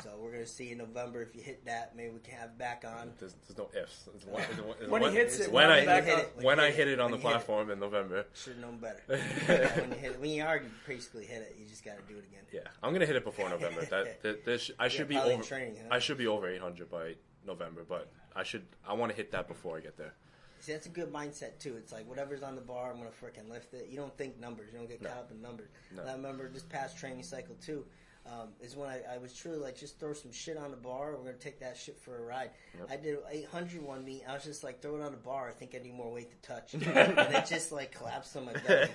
So 0.01 0.09
we're 0.19 0.31
gonna 0.31 0.45
see 0.45 0.71
in 0.71 0.77
November 0.79 1.21
if 1.21 1.33
you 1.35 1.41
hit 1.41 1.65
that. 1.65 1.95
Maybe 1.95 2.09
we 2.09 2.19
can 2.19 2.33
have 2.37 2.57
back 2.57 2.83
on. 2.85 3.11
There's, 3.19 3.33
there's 3.47 3.57
no 3.57 3.69
ifs. 3.79 4.09
It's 4.13 4.25
when, 4.25 4.43
it's 4.81 4.89
When 4.89 5.01
he 5.03 5.09
hits 5.11 5.39
it, 5.39 5.51
when 5.51 5.69
I 5.69 5.81
hit 6.01 6.07
it. 6.19 6.33
when 6.41 6.59
I 6.59 6.71
hit 6.71 6.87
it 6.87 6.99
on 6.99 7.11
the 7.11 7.17
platform 7.17 7.71
in 7.71 7.79
November. 7.79 8.25
Should 8.33 8.53
have 8.53 8.61
known 8.61 8.77
better. 8.77 9.01
Yeah, 9.09 9.15
when 9.79 9.91
you 9.91 9.95
hit 9.97 10.11
it, 10.11 10.19
when 10.19 10.29
you 10.31 10.43
already 10.43 10.65
basically 10.85 11.25
hit 11.25 11.41
it, 11.41 11.55
you 11.57 11.65
just 11.65 11.85
got 11.85 11.95
to 11.97 12.03
do 12.13 12.17
it 12.19 12.25
again. 12.29 12.43
Yeah, 12.51 12.61
I'm 12.83 12.91
gonna 12.93 13.05
hit 13.05 13.15
it 13.15 13.23
before 13.23 13.49
November. 13.49 13.81
That, 13.89 14.21
that, 14.23 14.45
that 14.45 14.61
sh- 14.61 14.71
I 14.79 14.87
should 14.89 15.07
be 15.07 15.17
over. 15.17 15.41
training, 15.43 15.75
huh? 15.81 15.87
I 15.95 15.99
should 15.99 16.17
be 16.17 16.27
over 16.27 16.47
800 16.49 16.89
by 16.89 17.15
November, 17.45 17.85
but 17.87 18.11
I 18.35 18.43
should. 18.43 18.65
I 18.87 18.93
want 18.93 19.11
to 19.11 19.15
hit 19.15 19.31
that 19.31 19.47
before 19.47 19.77
I 19.77 19.79
get 19.79 19.97
there. 19.97 20.13
See, 20.59 20.71
that's 20.71 20.87
a 20.87 20.89
good 20.89 21.13
mindset 21.13 21.59
too. 21.59 21.75
It's 21.77 21.91
like 21.93 22.07
whatever's 22.09 22.41
on 22.43 22.55
the 22.55 22.61
bar, 22.61 22.91
I'm 22.91 22.97
gonna 22.97 23.09
freaking 23.11 23.49
lift 23.49 23.73
it. 23.73 23.87
You 23.89 23.97
don't 23.97 24.15
think 24.17 24.39
numbers. 24.39 24.69
You 24.73 24.79
don't 24.79 24.89
get 24.89 25.01
No. 25.01 25.09
caught 25.09 25.17
up 25.19 25.31
in 25.31 25.41
numbers. 25.41 25.69
No. 25.95 26.01
And 26.01 26.09
I 26.09 26.13
remember 26.13 26.49
this 26.49 26.63
past 26.63 26.97
training 26.97 27.23
cycle 27.23 27.55
too. 27.63 27.85
Um, 28.27 28.49
is 28.59 28.75
when 28.75 28.89
I, 28.89 29.01
I 29.13 29.17
was 29.19 29.33
truly 29.33 29.59
like, 29.59 29.77
just 29.77 29.99
throw 29.99 30.13
some 30.13 30.31
shit 30.31 30.57
on 30.57 30.71
the 30.71 30.77
bar. 30.77 31.11
We're 31.11 31.25
gonna 31.25 31.33
take 31.37 31.59
that 31.59 31.77
shit 31.77 31.99
for 31.99 32.17
a 32.17 32.21
ride. 32.25 32.49
Yep. 32.75 32.87
I 32.89 32.95
did 32.95 33.17
800 33.29 33.83
one 33.83 34.03
meet. 34.03 34.23
I 34.27 34.33
was 34.33 34.43
just 34.43 34.63
like, 34.63 34.81
throw 34.81 34.95
it 34.95 35.03
on 35.03 35.11
the 35.11 35.17
bar. 35.19 35.47
I 35.47 35.51
think 35.51 35.75
I 35.75 35.83
need 35.83 35.93
more 35.93 36.11
weight 36.11 36.31
to 36.31 36.47
touch, 36.47 36.73
and 36.73 36.83
it 36.83 37.45
just 37.45 37.71
like 37.71 37.91
collapsed 37.93 38.35
on 38.35 38.45
my 38.45 38.53
belly. 38.53 38.87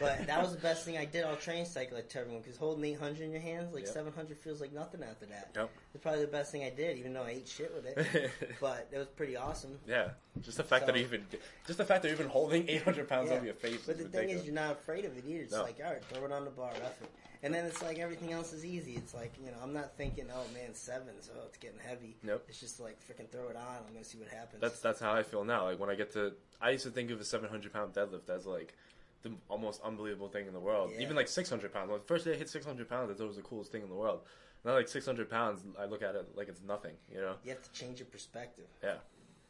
But 0.00 0.26
that 0.26 0.40
was 0.40 0.52
the 0.54 0.60
best 0.62 0.86
thing 0.86 0.96
I 0.96 1.04
did 1.04 1.24
all 1.24 1.36
training 1.36 1.66
cycle. 1.66 2.00
Tell 2.08 2.22
everyone 2.22 2.40
because 2.40 2.56
holding 2.56 2.82
800 2.86 3.24
in 3.24 3.30
your 3.30 3.42
hands, 3.42 3.74
like 3.74 3.84
Yep. 3.84 3.92
700 3.92 4.38
feels 4.38 4.60
like 4.62 4.72
nothing 4.72 5.02
after 5.02 5.26
that. 5.26 5.50
Yep. 5.54 5.70
It's 5.92 6.02
probably 6.02 6.22
the 6.22 6.28
best 6.32 6.50
thing 6.50 6.64
I 6.64 6.70
did, 6.70 6.96
even 6.96 7.12
though 7.12 7.24
I 7.24 7.30
ate 7.32 7.48
shit 7.48 7.70
with 7.74 7.84
it. 7.84 8.30
but 8.60 8.88
it 8.90 8.96
was 8.96 9.08
pretty 9.08 9.36
awesome. 9.36 9.78
Yeah, 9.86 10.08
just 10.40 10.56
the 10.56 10.64
fact 10.64 10.86
that 10.86 10.94
So- 10.94 10.98
you 10.98 11.04
even, 11.04 11.26
just 11.66 11.76
the 11.76 11.84
fact 11.84 12.02
that 12.02 12.08
you're 12.08 12.16
even 12.16 12.28
holding 12.30 12.66
800 12.66 13.06
pounds 13.06 13.28
Yeah. 13.28 13.36
over 13.36 13.44
your 13.44 13.54
face. 13.54 13.82
But 13.86 13.98
the 13.98 14.04
thing 14.04 14.30
is, 14.30 14.46
you're 14.46 14.54
not 14.54 14.72
afraid 14.72 15.04
of 15.04 15.14
it 15.18 15.24
either. 15.28 15.42
It's 15.42 15.52
No. 15.52 15.62
like, 15.62 15.76
all 15.84 15.92
right, 15.92 16.02
throw 16.06 16.24
it 16.24 16.32
on 16.32 16.46
the 16.46 16.50
bar, 16.50 16.70
rough 16.82 17.02
it. 17.02 17.10
And 17.42 17.54
then 17.54 17.64
it's 17.66 17.82
like 17.82 17.98
everything 17.98 18.32
else 18.32 18.52
is 18.52 18.64
easy. 18.64 18.94
It's 18.96 19.14
like, 19.14 19.32
you 19.40 19.50
know, 19.50 19.56
I'm 19.62 19.72
not 19.72 19.96
thinking, 19.96 20.26
oh 20.34 20.44
man, 20.52 20.74
sevens, 20.74 21.30
oh, 21.34 21.42
it's 21.46 21.58
getting 21.58 21.78
heavy. 21.78 22.16
Nope. 22.22 22.44
It's 22.48 22.58
just 22.58 22.80
like, 22.80 22.98
freaking 23.00 23.28
throw 23.30 23.48
it 23.48 23.56
on. 23.56 23.76
I'm 23.86 23.92
going 23.92 24.02
to 24.02 24.08
see 24.08 24.18
what 24.18 24.28
happens. 24.28 24.60
That's 24.60 24.80
that's 24.80 25.00
how 25.00 25.12
I 25.12 25.22
feel 25.22 25.44
now. 25.44 25.64
Like 25.64 25.78
when 25.78 25.90
I 25.90 25.94
get 25.94 26.12
to, 26.14 26.32
I 26.60 26.70
used 26.70 26.84
to 26.84 26.90
think 26.90 27.10
of 27.10 27.20
a 27.20 27.24
700 27.24 27.72
pound 27.72 27.94
deadlift 27.94 28.28
as 28.28 28.46
like 28.46 28.74
the 29.22 29.32
almost 29.48 29.80
unbelievable 29.82 30.28
thing 30.28 30.46
in 30.46 30.52
the 30.52 30.60
world. 30.60 30.90
Yeah. 30.94 31.02
Even 31.02 31.16
like 31.16 31.28
600 31.28 31.72
pounds. 31.72 31.90
Like, 31.90 32.00
the 32.02 32.06
first 32.06 32.24
day 32.24 32.32
I 32.32 32.36
hit 32.36 32.48
600 32.48 32.88
pounds, 32.88 33.10
I 33.10 33.14
thought 33.14 33.24
it 33.24 33.28
was 33.28 33.36
the 33.36 33.42
coolest 33.42 33.72
thing 33.72 33.82
in 33.82 33.88
the 33.88 33.94
world. 33.94 34.20
Now 34.64 34.72
like 34.72 34.88
600 34.88 35.30
pounds, 35.30 35.62
I 35.78 35.84
look 35.86 36.02
at 36.02 36.14
it 36.16 36.26
like 36.36 36.48
it's 36.48 36.62
nothing. 36.62 36.94
You 37.12 37.20
know? 37.20 37.34
you 37.44 37.50
have 37.50 37.62
to 37.62 37.72
change 37.72 38.00
your 38.00 38.06
perspective. 38.06 38.66
Yeah, 38.82 38.94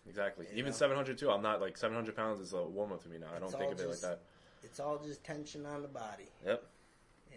exactly. 0.07 0.47
You 0.53 0.59
Even 0.59 0.73
know? 0.73 0.77
700 0.77 1.17
too. 1.19 1.31
I'm 1.31 1.43
not 1.43 1.61
like 1.61 1.77
700 1.77 2.15
pounds 2.15 2.41
is 2.41 2.53
a 2.53 2.63
warm 2.63 2.93
up 2.93 3.03
to 3.05 3.09
me 3.09 3.19
now. 3.19 3.29
I 3.35 3.39
don't 3.39 3.51
think 3.51 3.73
of 3.73 3.81
it 3.81 3.89
like 3.89 4.01
that. 4.01 4.21
It's 4.63 4.81
all 4.81 4.99
just 4.99 5.25
tension 5.25 5.65
on 5.67 5.83
the 5.83 5.89
body, 5.89 6.29
Yep. 6.45 6.63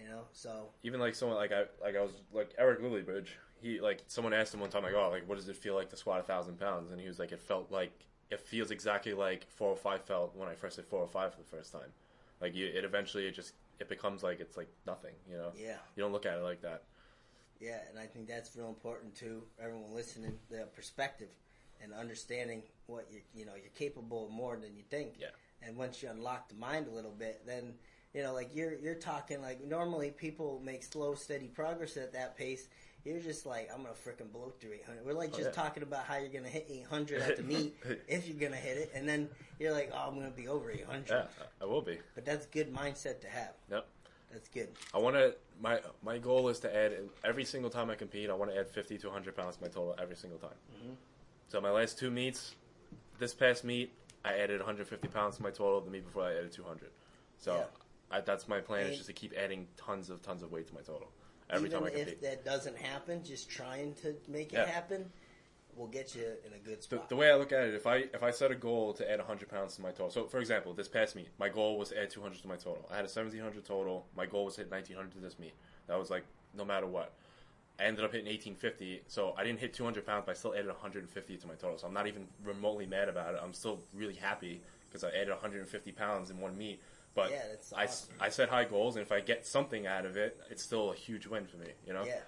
You 0.01 0.09
know? 0.09 0.21
So, 0.33 0.69
Even 0.83 0.99
like 0.99 1.15
someone 1.15 1.37
like 1.37 1.51
I 1.51 1.65
like 1.81 1.95
I 1.95 2.01
was 2.01 2.11
like 2.33 2.53
Eric 2.57 2.81
Lilliebridge. 2.81 3.27
He 3.61 3.79
like 3.79 4.01
someone 4.07 4.33
asked 4.33 4.53
him 4.53 4.59
one 4.59 4.69
time 4.69 4.83
like 4.83 4.93
oh 4.95 5.09
like 5.09 5.27
what 5.29 5.37
does 5.37 5.47
it 5.47 5.55
feel 5.55 5.75
like 5.75 5.89
to 5.89 5.97
squat 5.97 6.19
a 6.19 6.23
thousand 6.23 6.59
pounds 6.59 6.91
and 6.91 6.99
he 6.99 7.07
was 7.07 7.19
like 7.19 7.31
it 7.31 7.39
felt 7.39 7.71
like 7.71 7.91
it 8.31 8.39
feels 8.39 8.71
exactly 8.71 9.13
like 9.13 9.45
405 9.49 10.01
felt 10.05 10.35
when 10.35 10.47
I 10.47 10.55
first 10.55 10.77
did 10.77 10.85
405 10.85 11.33
for 11.33 11.37
the 11.37 11.57
first 11.57 11.71
time. 11.71 11.91
Like 12.39 12.55
you, 12.55 12.65
it 12.65 12.83
eventually 12.83 13.27
it 13.27 13.35
just 13.35 13.53
it 13.79 13.89
becomes 13.89 14.23
like 14.23 14.39
it's 14.39 14.57
like 14.57 14.69
nothing. 14.87 15.13
You 15.29 15.37
know. 15.37 15.51
yeah. 15.55 15.77
You 15.95 16.03
don't 16.03 16.11
look 16.11 16.25
at 16.25 16.37
it 16.37 16.43
like 16.43 16.61
that. 16.61 16.83
Yeah, 17.59 17.77
and 17.89 17.99
I 17.99 18.07
think 18.07 18.27
that's 18.27 18.55
real 18.55 18.69
important 18.69 19.13
too. 19.13 19.43
Everyone 19.61 19.93
listening, 19.93 20.39
the 20.49 20.67
perspective 20.75 21.29
and 21.83 21.93
understanding 21.93 22.63
what 22.87 23.07
you 23.11 23.21
you 23.35 23.45
know 23.45 23.53
you're 23.55 23.71
capable 23.75 24.25
of 24.25 24.31
more 24.31 24.55
than 24.55 24.75
you 24.75 24.83
think. 24.89 25.15
Yeah. 25.19 25.27
And 25.61 25.77
once 25.77 26.01
you 26.01 26.09
unlock 26.09 26.49
the 26.49 26.55
mind 26.55 26.87
a 26.87 26.91
little 26.91 27.11
bit, 27.11 27.43
then 27.45 27.73
you 28.13 28.21
know, 28.23 28.33
like 28.33 28.49
you're 28.53 28.73
you're 28.73 28.95
talking 28.95 29.41
like 29.41 29.63
normally 29.65 30.11
people 30.11 30.61
make 30.63 30.83
slow, 30.83 31.15
steady 31.15 31.47
progress 31.47 31.97
at 31.97 32.13
that 32.13 32.37
pace. 32.37 32.67
You're 33.05 33.19
just 33.19 33.45
like 33.45 33.69
I'm 33.73 33.81
gonna 33.83 33.93
freaking 33.95 34.31
blow 34.31 34.51
through 34.59 34.73
800. 34.73 35.05
We're 35.05 35.13
like 35.13 35.31
Oh, 35.33 35.37
just 35.37 35.49
yeah. 35.49 35.63
talking 35.63 35.81
about 35.83 36.03
how 36.05 36.17
you're 36.17 36.29
gonna 36.29 36.49
hit 36.49 36.67
800 36.69 37.21
at 37.21 37.37
the 37.37 37.43
meet 37.43 37.75
if 38.07 38.27
you're 38.27 38.37
gonna 38.37 38.61
hit 38.61 38.77
it, 38.77 38.91
and 38.93 39.07
then 39.07 39.29
you're 39.59 39.71
like, 39.71 39.91
oh, 39.93 40.07
I'm 40.09 40.15
gonna 40.15 40.29
be 40.29 40.47
over 40.47 40.69
800. 40.69 41.07
Yeah, 41.09 41.23
I 41.61 41.65
will 41.65 41.81
be. 41.81 41.97
But 42.15 42.25
that's 42.25 42.45
good 42.47 42.73
mindset 42.73 43.21
to 43.21 43.27
have. 43.27 43.53
Yep. 43.71 43.87
That's 44.31 44.47
good. 44.49 44.69
I 44.93 44.97
want 44.97 45.15
to. 45.15 45.35
My 45.61 45.79
my 46.03 46.17
goal 46.17 46.47
is 46.49 46.59
to 46.59 46.75
add 46.75 46.93
every 47.23 47.43
single 47.43 47.69
time 47.69 47.89
I 47.89 47.95
compete. 47.95 48.29
I 48.29 48.33
want 48.33 48.51
to 48.51 48.57
add 48.57 48.69
50 48.69 48.97
to 48.99 49.07
100 49.07 49.35
pounds 49.35 49.57
to 49.57 49.61
my 49.63 49.67
total 49.67 49.95
every 50.01 50.15
single 50.15 50.39
time. 50.39 50.51
Mm-hmm. 50.77 50.93
So 51.49 51.59
my 51.59 51.69
last 51.71 51.97
two 51.99 52.09
meets, 52.11 52.55
this 53.19 53.33
past 53.33 53.63
meet, 53.65 53.91
I 54.23 54.37
added 54.37 54.59
150 54.59 55.07
pounds 55.09 55.37
to 55.37 55.43
my 55.43 55.49
total. 55.49 55.81
The 55.81 55.89
meet 55.91 56.05
before 56.05 56.23
I 56.23 56.31
added 56.37 56.51
200. 56.53 56.89
So 57.39 57.55
Yeah. 57.55 57.63
I, 58.11 58.21
that's 58.21 58.47
my 58.47 58.59
plan. 58.59 58.81
And- 58.83 58.91
is 58.91 58.97
just 58.97 59.07
to 59.07 59.13
keep 59.13 59.33
adding 59.37 59.67
tons 59.77 60.09
of 60.09 60.21
tons 60.21 60.43
of 60.43 60.51
weight 60.51 60.67
to 60.67 60.73
my 60.73 60.81
total 60.81 61.09
every 61.49 61.67
Even 61.69 61.81
time 61.81 61.87
I 61.89 61.91
if 61.91 62.07
compete. 62.07 62.21
that 62.21 62.45
doesn't 62.45 62.77
happen, 62.77 63.23
just 63.23 63.49
trying 63.49 63.93
to 63.95 64.15
make 64.27 64.53
it 64.53 64.57
Yeah. 64.57 64.65
happen 64.67 65.11
will 65.75 65.87
get 65.87 66.13
you 66.15 66.23
in 66.45 66.51
a 66.53 66.57
good 66.59 66.79
The, 66.79 66.83
spot. 66.83 67.09
the 67.09 67.15
way 67.15 67.31
I 67.31 67.35
look 67.35 67.51
at 67.53 67.63
it, 67.63 67.73
if 67.73 67.87
I 67.87 67.97
if 68.13 68.23
I 68.23 68.31
set 68.31 68.51
a 68.51 68.55
goal 68.55 68.93
to 68.93 69.09
add 69.09 69.19
100 69.19 69.47
pounds 69.49 69.75
to 69.75 69.81
my 69.81 69.91
total, 69.91 70.09
so 70.09 70.27
for 70.27 70.39
example, 70.39 70.73
this 70.73 70.87
past 70.89 71.15
meet, 71.15 71.29
my 71.39 71.47
goal 71.49 71.77
was 71.77 71.89
to 71.89 72.01
add 72.01 72.09
200 72.09 72.41
to 72.41 72.47
my 72.47 72.57
total. 72.57 72.87
I 72.91 72.95
had 72.97 73.05
a 73.05 73.09
1700 73.09 73.63
total. 73.65 74.05
My 74.15 74.25
goal 74.25 74.45
was 74.45 74.55
to 74.55 74.61
hit 74.61 74.71
1900 74.71 75.11
to 75.13 75.19
this 75.19 75.39
meet. 75.39 75.53
That 75.87 75.97
was 75.97 76.09
like 76.09 76.25
no 76.53 76.65
matter 76.65 76.87
what. 76.87 77.13
I 77.79 77.85
ended 77.85 78.03
up 78.05 78.11
hitting 78.11 78.27
1850, 78.27 79.03
so 79.07 79.33
I 79.37 79.43
didn't 79.43 79.59
hit 79.59 79.73
200 79.73 80.05
pounds, 80.05 80.23
but 80.25 80.31
I 80.33 80.35
still 80.35 80.53
added 80.53 80.67
150 80.67 81.37
to 81.37 81.47
my 81.47 81.55
total. 81.55 81.77
So 81.77 81.87
I'm 81.87 81.93
not 81.93 82.05
even 82.05 82.27
remotely 82.43 82.85
mad 82.85 83.07
about 83.09 83.33
it. 83.33 83.39
I'm 83.43 83.53
still 83.53 83.79
really 83.93 84.13
happy 84.13 84.61
because 84.87 85.03
I 85.03 85.09
added 85.09 85.29
150 85.29 85.91
pounds 85.93 86.29
in 86.29 86.39
one 86.39 86.55
meet. 86.57 86.79
But 87.13 87.31
Yeah, 87.31 87.43
that's 87.49 87.73
I, 87.73 87.83
awesome. 87.85 88.13
I 88.19 88.29
set 88.29 88.49
high 88.49 88.65
goals, 88.65 88.95
and 88.95 89.05
if 89.05 89.11
I 89.11 89.19
get 89.19 89.45
something 89.45 89.85
out 89.85 90.05
of 90.05 90.15
it, 90.17 90.39
it's 90.49 90.63
still 90.63 90.91
a 90.91 90.95
huge 90.95 91.27
win 91.27 91.45
for 91.45 91.57
me. 91.57 91.67
You 91.85 91.93
know? 91.93 92.05
yeah, 92.05 92.19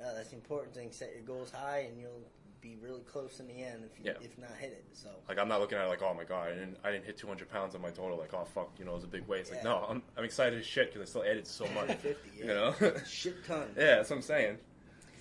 uh, 0.00 0.14
that's 0.14 0.28
the 0.30 0.36
important 0.36 0.74
thing. 0.74 0.92
Set 0.92 1.12
your 1.14 1.24
goals 1.24 1.50
high, 1.50 1.86
and 1.90 1.98
you'll 1.98 2.22
be 2.60 2.76
really 2.80 3.02
close 3.02 3.38
in 3.40 3.46
the 3.48 3.62
end 3.62 3.84
if 3.84 3.98
you, 3.98 4.04
Yeah. 4.12 4.18
if 4.20 4.36
not 4.38 4.50
hit 4.58 4.72
it. 4.72 4.84
So 4.92 5.08
Like 5.28 5.38
I'm 5.38 5.48
not 5.48 5.60
looking 5.60 5.78
at 5.78 5.84
it 5.84 5.88
like, 5.88 6.02
oh 6.02 6.14
my 6.14 6.24
god, 6.24 6.48
I 6.48 6.54
didn't, 6.54 6.78
I 6.82 6.90
didn't 6.90 7.04
hit 7.04 7.16
200 7.16 7.48
pounds 7.48 7.74
on 7.74 7.82
my 7.82 7.90
total. 7.90 8.16
Like, 8.18 8.32
oh 8.34 8.44
fuck, 8.44 8.70
you 8.78 8.84
know, 8.84 8.92
it 8.92 8.96
was 8.96 9.04
a 9.04 9.08
big 9.08 9.26
waste. 9.28 9.52
It's 9.52 9.56
like, 9.56 9.64
no, 9.64 9.86
I'm, 9.88 10.02
I'm 10.16 10.24
excited 10.24 10.58
as 10.58 10.66
shit 10.66 10.92
because 10.92 11.08
I 11.08 11.10
still 11.10 11.22
added 11.22 11.46
so 11.46 11.66
much. 11.68 11.88
50, 11.98 12.14
yeah. 12.36 12.40
You 12.44 12.46
know? 12.54 12.74
shit 13.06 13.44
ton. 13.44 13.68
yeah, 13.76 13.96
that's 13.96 14.10
what 14.10 14.16
I'm 14.16 14.22
saying. 14.22 14.58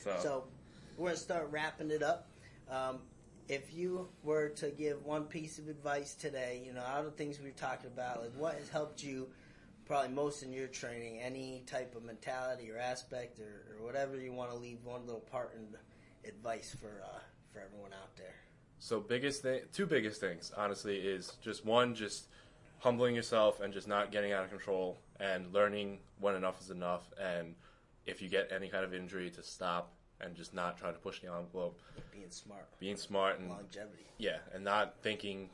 So, 0.04 0.16
So 0.22 0.44
we're 0.98 1.10
gonna 1.10 1.18
start 1.18 1.48
wrapping 1.52 1.92
it 1.92 2.02
up. 2.04 2.28
Um, 2.70 3.00
if 3.48 3.74
you 3.74 4.08
were 4.24 4.50
to 4.50 4.70
give 4.70 5.06
one 5.06 5.26
piece 5.26 5.60
of 5.60 5.68
advice 5.68 6.16
today, 6.16 6.64
you 6.66 6.74
know, 6.74 6.82
out 6.82 7.00
of 7.00 7.06
the 7.06 7.12
things 7.12 7.40
we've 7.40 7.56
talked 7.56 7.86
about, 7.86 8.22
like 8.22 8.34
what 8.38 8.56
has 8.56 8.70
helped 8.70 9.04
you 9.04 9.28
probably 9.86 10.10
most 10.10 10.42
in 10.42 10.52
your 10.52 10.68
training, 10.68 11.20
any 11.20 11.64
type 11.68 11.96
of 11.96 12.04
mentality 12.04 12.72
or 12.72 12.78
aspect 12.78 13.40
or, 13.40 13.76
or 13.76 13.86
whatever 13.86 14.18
you 14.18 14.34
want 14.34 14.50
to 14.50 14.58
leave 14.58 14.84
one 14.84 15.06
little 15.06 15.22
part 15.22 15.56
in 15.56 16.28
advice 16.28 16.76
for 16.80 17.04
uh, 17.04 17.20
for 17.54 17.60
everyone 17.62 17.94
out 17.94 18.16
there. 18.18 18.36
so 18.80 19.00
biggest 19.00 19.42
thing, 19.44 19.62
two 19.72 19.86
biggest 19.86 20.20
things, 20.20 20.52
honestly, 20.58 20.98
is 20.98 21.34
just 21.42 21.64
one, 21.66 21.96
just 21.96 22.26
humbling 22.80 23.16
yourself 23.16 23.62
and 23.62 23.74
just 23.74 23.88
not 23.88 24.12
getting 24.12 24.34
out 24.34 24.44
of 24.44 24.50
control 24.50 24.98
and 25.20 25.54
learning 25.54 26.00
when 26.20 26.36
enough 26.36 26.60
is 26.60 26.70
enough. 26.70 27.14
And 27.22 27.56
if 28.06 28.22
you 28.22 28.28
get 28.28 28.52
any 28.52 28.68
kind 28.68 28.84
of 28.84 28.94
injury, 28.94 29.30
to 29.32 29.44
stop 29.44 29.94
and 30.22 30.36
just 30.36 30.54
not 30.54 30.78
trying 30.78 30.94
to 30.94 31.00
push 31.00 31.20
the 31.22 31.28
envelope. 31.34 31.80
Being 32.12 32.30
smart, 32.30 32.66
Being 32.80 32.96
smart 32.98 33.40
and 33.40 33.50
longevity. 33.50 34.06
Yeah, 34.18 34.38
and 34.54 34.64
not 34.64 34.96
thinking 35.02 35.50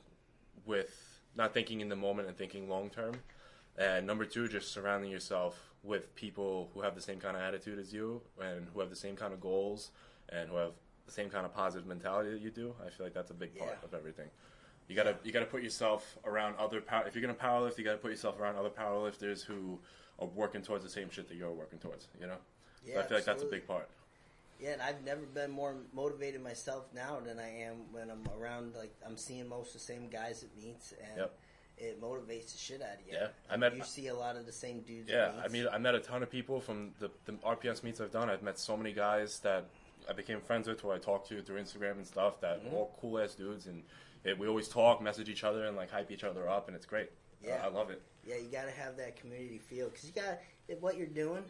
with 0.65 1.19
not 1.35 1.53
thinking 1.53 1.81
in 1.81 1.89
the 1.89 1.95
moment 1.95 2.27
and 2.27 2.37
thinking 2.37 2.69
long 2.69 2.89
term. 2.89 3.15
And 3.77 4.05
number 4.05 4.25
two, 4.25 4.47
just 4.47 4.71
surrounding 4.71 5.09
yourself 5.09 5.57
with 5.83 6.13
people 6.15 6.69
who 6.73 6.81
have 6.81 6.93
the 6.93 7.01
same 7.01 7.19
kind 7.19 7.35
of 7.35 7.41
attitude 7.41 7.79
as 7.79 7.91
you 7.93 8.21
and 8.39 8.67
who 8.73 8.81
have 8.81 8.89
the 8.89 8.95
same 8.95 9.15
kind 9.15 9.33
of 9.33 9.39
goals 9.41 9.91
and 10.29 10.49
who 10.49 10.57
have 10.57 10.73
the 11.05 11.11
same 11.11 11.29
kind 11.29 11.45
of 11.45 11.53
positive 11.53 11.87
mentality 11.87 12.29
that 12.31 12.41
you 12.41 12.51
do. 12.51 12.75
I 12.85 12.89
feel 12.89 13.05
like 13.05 13.13
that's 13.13 13.31
a 13.31 13.33
big 13.33 13.57
part 13.57 13.77
Yeah. 13.81 13.85
of 13.85 13.93
everything. 13.93 14.29
You 14.87 14.95
gotta 14.95 15.15
you 15.23 15.31
gotta 15.31 15.45
put 15.45 15.63
yourself 15.63 16.17
around 16.25 16.55
other 16.57 16.81
power. 16.81 17.07
If 17.07 17.15
you're 17.15 17.21
gonna 17.21 17.33
powerlift, 17.33 17.77
you 17.77 17.83
gotta 17.85 17.97
put 17.97 18.11
yourself 18.11 18.39
around 18.39 18.57
other 18.57 18.69
powerlifters 18.69 19.41
who 19.43 19.79
are 20.19 20.27
working 20.27 20.61
towards 20.61 20.83
the 20.83 20.89
same 20.89 21.09
shit 21.09 21.27
that 21.29 21.35
you're 21.35 21.51
working 21.51 21.79
towards. 21.79 22.07
You 22.19 22.27
know, 22.27 22.37
Yeah, 22.85 22.95
so 22.95 22.99
I 22.99 23.03
feel 23.03 23.17
like 23.17 23.25
that's 23.25 23.41
a 23.43 23.47
big 23.47 23.65
part. 23.65 23.89
Yeah, 24.61 24.73
and 24.73 24.81
I've 24.81 25.03
never 25.03 25.21
been 25.21 25.49
more 25.51 25.75
motivated 25.91 26.43
myself 26.43 26.85
now 26.93 27.19
than 27.19 27.39
I 27.39 27.49
am 27.63 27.91
when 27.91 28.09
I'm 28.11 28.23
around. 28.39 28.75
Like 28.75 28.93
I'm 29.05 29.17
seeing 29.17 29.47
most 29.49 29.67
of 29.69 29.73
the 29.73 29.79
same 29.79 30.07
guys 30.07 30.43
at 30.43 30.55
meets, 30.55 30.93
and 30.93 31.17
Yep. 31.17 31.39
it 31.77 32.01
motivates 32.01 32.51
the 32.51 32.57
shit 32.59 32.81
out 32.81 32.99
of 33.01 33.07
you. 33.07 33.13
Yeah, 33.13 33.29
I 33.49 33.57
met- 33.57 33.75
You 33.75 33.83
see 33.83 34.07
a 34.07 34.13
lot 34.15 34.35
of 34.35 34.45
the 34.45 34.51
same 34.51 34.81
dudes. 34.81 35.09
Yeah, 35.09 35.31
I 35.43 35.47
mean, 35.47 35.67
I 35.71 35.79
met 35.79 35.95
a 35.95 35.99
ton 35.99 36.21
of 36.21 36.29
people 36.29 36.59
from 36.61 36.93
the, 36.99 37.09
the 37.25 37.33
RPS 37.43 37.81
meets 37.83 37.99
I've 37.99 38.11
done. 38.11 38.29
I've 38.29 38.43
met 38.43 38.59
so 38.59 38.77
many 38.77 38.93
guys 38.93 39.39
that 39.39 39.65
I 40.07 40.13
became 40.13 40.41
friends 40.41 40.67
with, 40.67 40.79
who 40.81 40.91
I 40.91 40.99
talk 40.99 41.27
to 41.29 41.41
through 41.41 41.59
Instagram 41.61 41.93
and 41.93 42.05
stuff. 42.05 42.39
That 42.41 42.63
Mm-hmm. 42.63 42.75
all 42.75 42.95
cool 43.01 43.19
ass 43.19 43.33
dudes, 43.33 43.65
and 43.65 43.83
it, 44.23 44.37
we 44.37 44.47
always 44.47 44.67
talk, 44.67 45.01
message 45.01 45.27
each 45.27 45.43
other, 45.43 45.65
and 45.65 45.75
like 45.75 45.89
hype 45.89 46.11
each 46.11 46.23
other 46.23 46.47
up, 46.47 46.67
and 46.67 46.75
it's 46.75 46.85
great. 46.85 47.09
Yeah. 47.43 47.59
I, 47.63 47.65
I 47.65 47.69
love 47.71 47.89
it. 47.89 47.99
Yeah, 48.27 48.35
you 48.35 48.49
got 48.51 48.65
to 48.65 48.71
have 48.71 48.95
that 48.97 49.15
community 49.15 49.57
feel 49.57 49.89
because 49.89 50.05
you 50.05 50.11
got 50.11 50.37
what 50.79 50.95
you're 50.97 51.07
doing, 51.07 51.43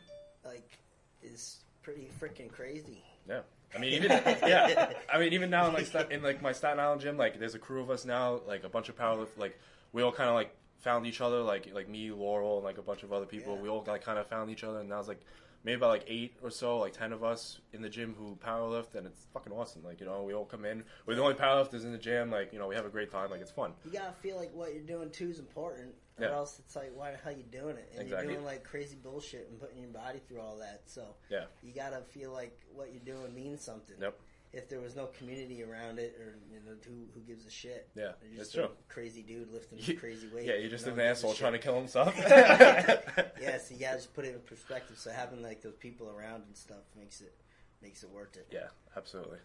like, 0.45 0.77
is 1.21 1.57
pretty 1.81 2.07
freaking 2.19 2.51
crazy. 2.51 3.03
Yeah. 3.27 3.41
I 3.75 3.79
mean, 3.79 3.93
even 3.93 4.11
yeah. 4.11 4.91
I 5.11 5.19
mean, 5.19 5.33
even 5.33 5.49
now 5.49 5.67
in 5.67 5.73
like 5.73 6.11
in 6.11 6.21
like 6.21 6.41
my 6.41 6.51
Staten 6.51 6.79
Island 6.79 7.01
gym, 7.01 7.17
like 7.17 7.39
there's 7.39 7.55
a 7.55 7.59
crew 7.59 7.81
of 7.81 7.89
us 7.89 8.05
now, 8.05 8.41
like 8.47 8.63
a 8.63 8.69
bunch 8.69 8.89
of 8.89 8.97
powerlift. 8.97 9.37
Like 9.37 9.57
we 9.93 10.01
all 10.01 10.11
kind 10.11 10.29
of 10.29 10.35
like 10.35 10.55
found 10.79 11.05
each 11.05 11.21
other, 11.21 11.41
like 11.41 11.69
like 11.73 11.87
me, 11.87 12.11
Laurel, 12.11 12.57
and 12.57 12.65
like 12.65 12.77
a 12.77 12.81
bunch 12.81 13.03
of 13.03 13.13
other 13.13 13.25
people. 13.25 13.55
Yeah. 13.55 13.61
We 13.61 13.69
all 13.69 13.83
like 13.87 14.03
kind 14.03 14.19
of 14.19 14.27
found 14.27 14.49
each 14.49 14.63
other, 14.63 14.79
and 14.79 14.89
now 14.89 14.99
it's 14.99 15.07
like 15.07 15.21
maybe 15.63 15.75
about 15.75 15.89
like 15.89 16.05
eight 16.07 16.35
or 16.41 16.49
so, 16.49 16.79
like 16.79 16.93
ten 16.93 17.13
of 17.13 17.23
us 17.23 17.59
in 17.71 17.81
the 17.81 17.89
gym 17.89 18.15
who 18.17 18.37
powerlift, 18.45 18.95
and 18.95 19.07
it's 19.07 19.27
fucking 19.33 19.53
awesome. 19.53 19.83
Like 19.83 19.99
you 19.99 20.05
know, 20.05 20.23
we 20.23 20.33
all 20.33 20.45
come 20.45 20.65
in. 20.65 20.83
We're 21.05 21.15
the 21.15 21.21
only 21.21 21.35
powerlifters 21.35 21.83
in 21.83 21.91
the 21.91 21.97
gym. 21.97 22.29
Like 22.29 22.51
you 22.51 22.59
know, 22.59 22.67
we 22.67 22.75
have 22.75 22.85
a 22.85 22.89
great 22.89 23.11
time. 23.11 23.29
Like 23.29 23.41
it's 23.41 23.51
fun. 23.51 23.73
You 23.85 23.91
gotta 23.91 24.13
feel 24.21 24.37
like 24.37 24.53
what 24.53 24.73
you're 24.73 24.83
doing 24.83 25.09
too 25.11 25.29
is 25.29 25.39
important, 25.39 25.93
or 26.19 26.25
Yeah. 26.25 26.31
else 26.35 26.59
it's 26.59 26.75
like, 26.75 26.91
why 26.95 27.11
the 27.11 27.17
hell 27.17 27.33
are 27.33 27.35
you 27.37 27.43
doing 27.43 27.77
it? 27.77 27.89
And 27.93 28.01
Exactly. 28.03 28.27
you're 28.27 28.33
doing 28.35 28.45
like 28.45 28.63
crazy 28.63 28.95
bullshit 29.01 29.47
and 29.49 29.59
putting 29.59 29.79
your 29.79 29.89
body 29.89 30.19
through 30.27 30.41
all 30.41 30.57
that. 30.57 30.81
So 30.85 31.15
Yeah. 31.29 31.45
you 31.63 31.73
gotta 31.73 32.01
feel 32.01 32.31
like 32.31 32.59
what 32.73 32.91
you're 32.93 33.03
doing 33.15 33.33
means 33.33 33.61
something. 33.63 33.95
Yep. 33.99 34.19
If 34.53 34.67
there 34.67 34.81
was 34.81 34.97
no 34.97 35.05
community 35.07 35.63
around 35.63 35.97
it, 35.97 36.13
or 36.19 36.35
you 36.51 36.59
know, 36.65 36.75
who 36.85 37.07
who 37.13 37.21
gives 37.21 37.45
a 37.45 37.49
shit? 37.49 37.87
Yeah, 37.95 38.11
You're 38.21 38.35
that's 38.35 38.51
just 38.51 38.55
a 38.55 38.57
true. 38.67 38.69
Crazy 38.89 39.21
dude 39.21 39.49
lifting 39.49 39.77
You- 39.81 39.97
crazy 39.97 40.27
weight. 40.27 40.45
Yeah, 40.45 40.55
you're 40.55 40.69
just 40.69 40.85
No 40.85 40.91
an 40.91 40.97
one 40.97 41.07
gives 41.07 41.23
a 41.23 41.27
asshole 41.27 41.33
trying 41.35 41.53
to 41.53 41.59
kill 41.59 41.75
himself. 41.75 42.13
Yeah, 43.41 43.57
so 43.59 43.73
you 43.73 43.79
gotta 43.79 43.95
just 43.97 44.13
put 44.13 44.25
it 44.25 44.35
in 44.35 44.41
perspective. 44.41 44.97
So 44.97 45.09
having 45.11 45.41
like 45.41 45.61
those 45.61 45.75
people 45.75 46.09
around 46.09 46.43
and 46.47 46.57
stuff 46.57 46.83
makes 46.97 47.21
it 47.21 47.33
makes 47.81 48.03
it 48.03 48.09
worth 48.09 48.35
it. 48.35 48.47
Yeah, 48.51 48.67
absolutely. 48.97 49.39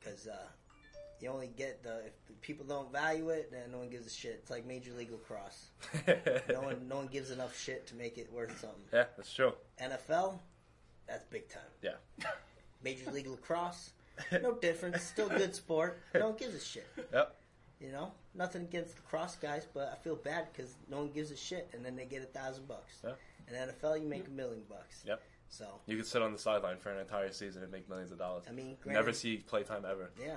because 0.00 0.26
uh, 0.26 0.36
you 1.20 1.28
only 1.30 1.48
get 1.56 1.82
the 1.82 2.06
if 2.06 2.12
people 2.42 2.64
don't 2.66 2.90
value 2.92 3.30
it, 3.30 3.50
then 3.50 3.70
no 3.72 3.78
one 3.78 3.88
gives 3.90 4.06
a 4.06 4.10
shit. 4.10 4.32
It's 4.42 4.50
like 4.50 4.66
Major 4.66 4.92
League 4.92 5.10
Lacrosse. 5.10 5.66
No 6.50 6.60
one, 6.60 6.86
no 6.88 6.96
one 6.96 7.06
gives 7.06 7.30
enough 7.30 7.58
shit 7.58 7.86
to 7.88 7.94
make 7.94 8.18
it 8.18 8.30
worth 8.32 8.58
something. 8.60 8.84
Yeah, 8.92 9.04
that's 9.16 9.32
true. 9.32 9.52
NFL, 9.82 10.38
that's 11.06 11.24
big 11.24 11.48
time. 11.48 11.62
Yeah. 11.82 11.92
Major 12.82 13.10
League 13.10 13.26
Lacrosse, 13.26 13.90
no 14.42 14.52
difference. 14.54 15.02
Still 15.02 15.28
good 15.28 15.54
sport. 15.54 16.00
No 16.14 16.28
one 16.28 16.36
gives 16.36 16.54
a 16.54 16.60
shit. 16.60 16.86
Yep. 17.12 17.34
You 17.80 17.92
know, 17.92 18.12
nothing 18.34 18.62
against 18.62 18.96
lacrosse 18.96 19.36
guys, 19.36 19.66
but 19.72 19.90
I 19.92 20.02
feel 20.02 20.16
bad 20.16 20.46
because 20.52 20.74
no 20.90 20.98
one 20.98 21.10
gives 21.10 21.30
a 21.30 21.36
shit, 21.36 21.68
and 21.72 21.84
then 21.84 21.96
they 21.96 22.04
get 22.04 22.22
a 22.22 22.26
thousand 22.26 22.68
bucks. 22.68 22.94
Yeah. 23.02 23.12
In 23.48 23.68
NFL, 23.68 24.00
you 24.02 24.08
make 24.08 24.26
a 24.26 24.30
million 24.30 24.62
bucks. 24.68 25.02
Yep. 25.06 25.20
So 25.50 25.66
You 25.86 25.96
could 25.96 26.06
sit 26.06 26.22
on 26.22 26.32
the 26.32 26.38
sideline 26.38 26.78
for 26.78 26.90
an 26.90 26.98
entire 26.98 27.30
season 27.30 27.62
and 27.62 27.70
make 27.70 27.88
millions 27.88 28.10
of 28.10 28.18
dollars. 28.18 28.44
I 28.48 28.52
mean, 28.52 28.76
Never 28.86 29.02
granted- 29.02 29.14
see 29.16 29.36
playtime 29.38 29.84
ever. 29.88 30.10
yeah, 30.20 30.36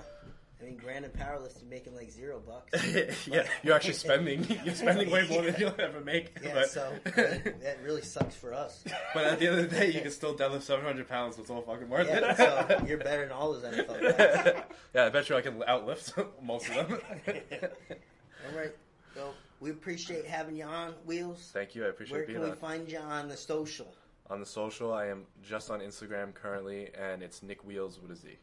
I 0.60 0.66
mean, 0.66 0.78
granted, 0.78 1.14
powerlifting 1.14 1.70
making 1.70 1.96
like 1.96 2.10
zero 2.10 2.42
bucks. 2.46 3.28
yeah, 3.28 3.46
you're 3.62 3.76
actually 3.76 3.94
spending. 3.94 4.44
You're 4.66 4.74
spending 4.74 5.12
way 5.12 5.28
more 5.30 5.44
than 5.44 5.56
you'll 5.60 5.76
ever 5.80 6.02
make. 6.02 6.36
Yeah, 6.44 6.54
but, 6.56 6.70
so 6.70 6.92
mean, 7.06 7.54
that 7.62 7.78
really 7.84 8.02
sucks 8.02 8.34
for 8.36 8.54
us. 8.56 8.84
but 9.14 9.26
at 9.26 9.40
the 9.40 9.48
end 9.48 9.60
of 9.60 9.70
the 9.70 9.76
day, 9.78 9.92
you 9.92 10.02
can 10.02 10.10
still 10.10 10.36
deadlift 10.36 10.64
700 10.64 11.08
pounds. 11.08 11.36
So 11.36 11.42
it's 11.44 11.52
all 11.52 11.62
fucking 11.62 11.88
worth 11.88 12.08
Yeah, 12.08 12.32
it. 12.32 12.38
so 12.38 12.86
you're 12.88 12.98
better 12.98 13.22
than 13.22 13.32
all 13.32 13.54
those 13.54 13.64
NFL 13.64 14.02
guys. 14.18 14.64
yeah, 14.96 15.06
I 15.06 15.10
bet 15.10 15.30
you 15.30 15.36
I 15.36 15.42
can 15.42 15.60
outlift 15.60 16.26
most 16.42 16.70
of 16.70 16.88
them. 16.90 17.00
All 17.28 18.58
right. 18.58 18.76
Well, 19.16 19.34
we 19.60 19.70
appreciate 19.70 20.26
having 20.26 20.56
you 20.56 20.66
on, 20.66 20.94
Wheels. 21.06 21.52
Thank 21.54 21.76
you. 21.76 21.86
I 21.86 21.90
appreciate 21.90 22.18
Where 22.18 22.26
being 22.26 22.38
can 22.40 22.46
we 22.46 22.52
on. 22.52 22.58
find 22.58 22.92
you 22.92 23.00
on 23.00 23.28
the 23.28 23.38
social? 23.38 23.94
On 24.30 24.40
the 24.40 24.46
social, 24.46 24.94
I 24.94 25.08
am 25.08 25.26
just 25.42 25.70
on 25.72 25.80
Instagram 25.82 26.34
currently, 26.34 26.90
and 27.00 27.22
it's 27.24 27.42
Nick 27.44 27.64
Wheels 27.64 28.00
with 28.02 28.12
a 28.12 28.16
Z. 28.16 28.38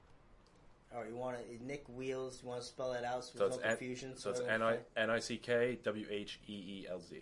Or 0.94 1.02
Oh, 1.02 1.08
you 1.08 1.16
want 1.16 1.36
to 1.38 1.64
Nick 1.66 1.84
Wheels? 1.88 2.40
You 2.42 2.48
want 2.48 2.60
to 2.60 2.66
spell 2.66 2.92
that 2.92 3.04
out 3.04 3.24
so 3.24 3.32
So 3.32 3.38
there's 3.38 3.54
it's 3.54 3.62
no 3.62 3.68
N- 3.70 3.76
confusion? 3.76 4.16
so 4.16 4.30
it's 4.30 4.40
everyone 4.40 4.62
N 4.62 4.68
I 4.68 4.72
can- 4.76 4.84
N 4.96 5.10
I 5.10 5.18
C 5.18 5.36
K 5.38 5.78
W 5.82 6.06
H 6.10 6.38
E 6.48 6.52
E 6.52 6.86
L 6.88 7.00
Z. 7.00 7.16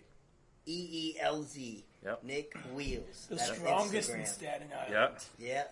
E 0.65 0.87
E 0.91 1.17
L 1.19 1.41
Z. 1.43 1.83
Yep. 2.05 2.23
Nick 2.23 2.53
Wheels. 2.73 3.25
The 3.29 3.35
That's 3.35 3.55
strongest 3.57 4.09
in 4.11 4.19
Instagram. 4.21 4.27
Staten 4.27 4.67
Island. 4.73 5.15
Yeah. 5.39 5.47
Yeah. 5.47 5.63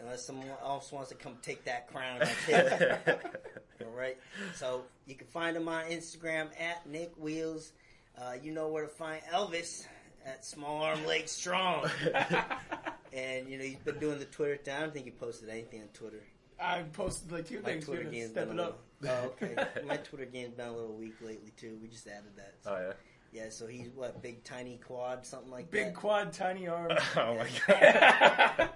Unless 0.00 0.24
someone 0.26 0.48
else 0.62 0.92
wants 0.92 1.08
to 1.08 1.14
come 1.14 1.38
take 1.42 1.64
that 1.64 1.88
crown. 1.88 2.20
All 3.80 3.90
right. 3.96 4.18
So 4.54 4.82
you 5.06 5.14
can 5.14 5.26
find 5.28 5.56
him 5.56 5.68
on 5.68 5.84
Instagram 5.86 6.48
at 6.60 6.86
Nick 6.86 7.12
Wheels. 7.16 7.72
Uh, 8.18 8.34
you 8.42 8.52
know 8.52 8.68
where 8.68 8.82
to 8.82 8.88
find 8.90 9.22
Elvis 9.32 9.86
at 10.26 10.44
Small 10.44 10.82
Arm 10.82 11.06
Leg 11.06 11.28
Strong. 11.28 11.88
and 13.12 13.48
you 13.48 13.56
know 13.58 13.64
he's 13.64 13.76
been 13.76 13.98
doing 13.98 14.18
the 14.18 14.24
Twitter 14.26 14.56
thing. 14.56 14.74
I 14.74 14.80
don't 14.80 14.92
think 14.92 15.06
he 15.06 15.10
posted 15.12 15.48
anything 15.48 15.80
on 15.82 15.88
Twitter. 15.88 16.22
I 16.60 16.82
posted 16.92 17.30
like 17.32 17.46
two 17.48 17.60
My 17.60 17.70
things. 17.70 17.84
Twitter 17.84 18.02
Twitter 18.04 18.16
game's 18.16 18.30
Step 18.30 18.48
been 18.48 18.58
it 18.58 18.62
up. 18.62 18.66
little. 18.66 18.80
Oh, 19.04 19.26
okay. 19.42 19.54
My 19.86 19.98
Twitter 19.98 20.24
game's 20.24 20.54
been 20.54 20.68
a 20.68 20.72
little 20.72 20.94
weak 20.94 21.16
lately 21.20 21.52
too. 21.58 21.78
We 21.82 21.88
just 21.88 22.06
added 22.06 22.34
that. 22.36 22.54
So, 22.64 22.70
Oh 22.74 22.86
yeah. 23.34 23.42
yeah. 23.44 23.50
So 23.50 23.66
he's 23.66 23.88
what 23.94 24.22
big 24.22 24.42
tiny 24.42 24.78
quad 24.78 25.26
something 25.26 25.50
like 25.50 25.66
that. 25.66 25.72
Big 25.72 25.84
that. 25.88 25.94
quad, 25.94 26.32
tiny 26.32 26.66
arm. 26.66 26.92
Oh 27.16 27.34
my 27.36 27.48
god. 27.68 28.70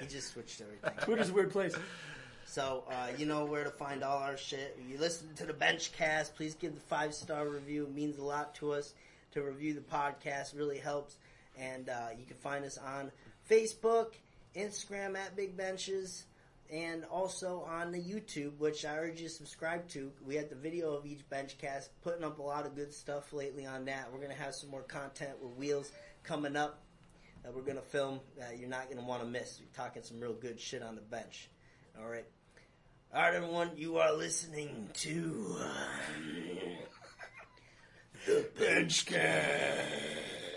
He 0.00 0.06
just 0.06 0.32
switched 0.32 0.60
everything. 0.60 0.90
Twitter's 1.02 1.30
a 1.30 1.32
weird 1.32 1.52
place. 1.52 1.74
So 2.46 2.82
uh, 2.90 3.08
you 3.16 3.24
know 3.26 3.44
where 3.44 3.62
to 3.62 3.70
find 3.70 4.02
all 4.02 4.18
our 4.18 4.36
shit. 4.36 4.76
If 4.84 4.90
you 4.90 4.98
listen 4.98 5.28
to 5.36 5.46
the 5.46 5.52
Bench 5.54 5.92
Cast, 5.92 6.34
please 6.34 6.54
give 6.56 6.74
the 6.74 6.80
five 6.80 7.14
star 7.14 7.48
review. 7.48 7.84
It 7.84 7.94
means 7.94 8.18
a 8.18 8.24
lot 8.24 8.56
to 8.56 8.72
us 8.72 8.92
to 9.34 9.42
review 9.42 9.74
the 9.74 9.80
podcast. 9.80 10.58
Really 10.58 10.78
helps. 10.78 11.16
And 11.56 11.88
uh, 11.88 12.08
you 12.18 12.26
can 12.26 12.36
find 12.38 12.64
us 12.64 12.76
on 12.76 13.12
Facebook, 13.48 14.14
Instagram 14.56 15.16
at 15.16 15.36
Big 15.36 15.56
Benches, 15.56 16.24
and 16.72 17.04
also 17.04 17.66
on 17.68 17.92
the 17.92 17.98
YouTube, 17.98 18.56
which 18.58 18.86
I 18.86 18.96
urge 18.96 19.20
you 19.20 19.28
to 19.28 19.34
subscribe 19.34 19.86
to. 19.90 20.10
We 20.26 20.36
had 20.36 20.48
the 20.48 20.56
video 20.56 20.94
of 20.94 21.04
each 21.04 21.28
bench 21.28 21.58
cast, 21.58 21.90
putting 22.00 22.24
up 22.24 22.38
a 22.38 22.42
lot 22.42 22.64
of 22.64 22.74
good 22.74 22.94
stuff 22.94 23.32
lately 23.34 23.66
on 23.66 23.84
that. 23.84 24.10
We're 24.10 24.22
gonna 24.22 24.32
have 24.34 24.54
some 24.54 24.70
more 24.70 24.82
content 24.82 25.32
with 25.42 25.52
wheels 25.58 25.92
coming 26.22 26.56
up 26.56 26.80
that 27.42 27.54
we're 27.54 27.62
gonna 27.62 27.82
film 27.82 28.20
that 28.38 28.58
you're 28.58 28.70
not 28.70 28.88
gonna 28.88 29.06
want 29.06 29.22
to 29.22 29.28
miss. 29.28 29.60
We're 29.60 29.84
talking 29.84 30.02
some 30.02 30.18
real 30.18 30.32
good 30.32 30.58
shit 30.58 30.82
on 30.82 30.94
the 30.94 31.02
bench. 31.02 31.50
All 32.00 32.08
right, 32.08 32.24
all 33.14 33.20
right, 33.20 33.34
everyone. 33.34 33.72
You 33.76 33.98
are 33.98 34.14
listening 34.14 34.88
to 34.94 35.56
uh, 35.60 35.66
the 38.26 38.46
bench 38.58 39.04
cast. 39.04 40.51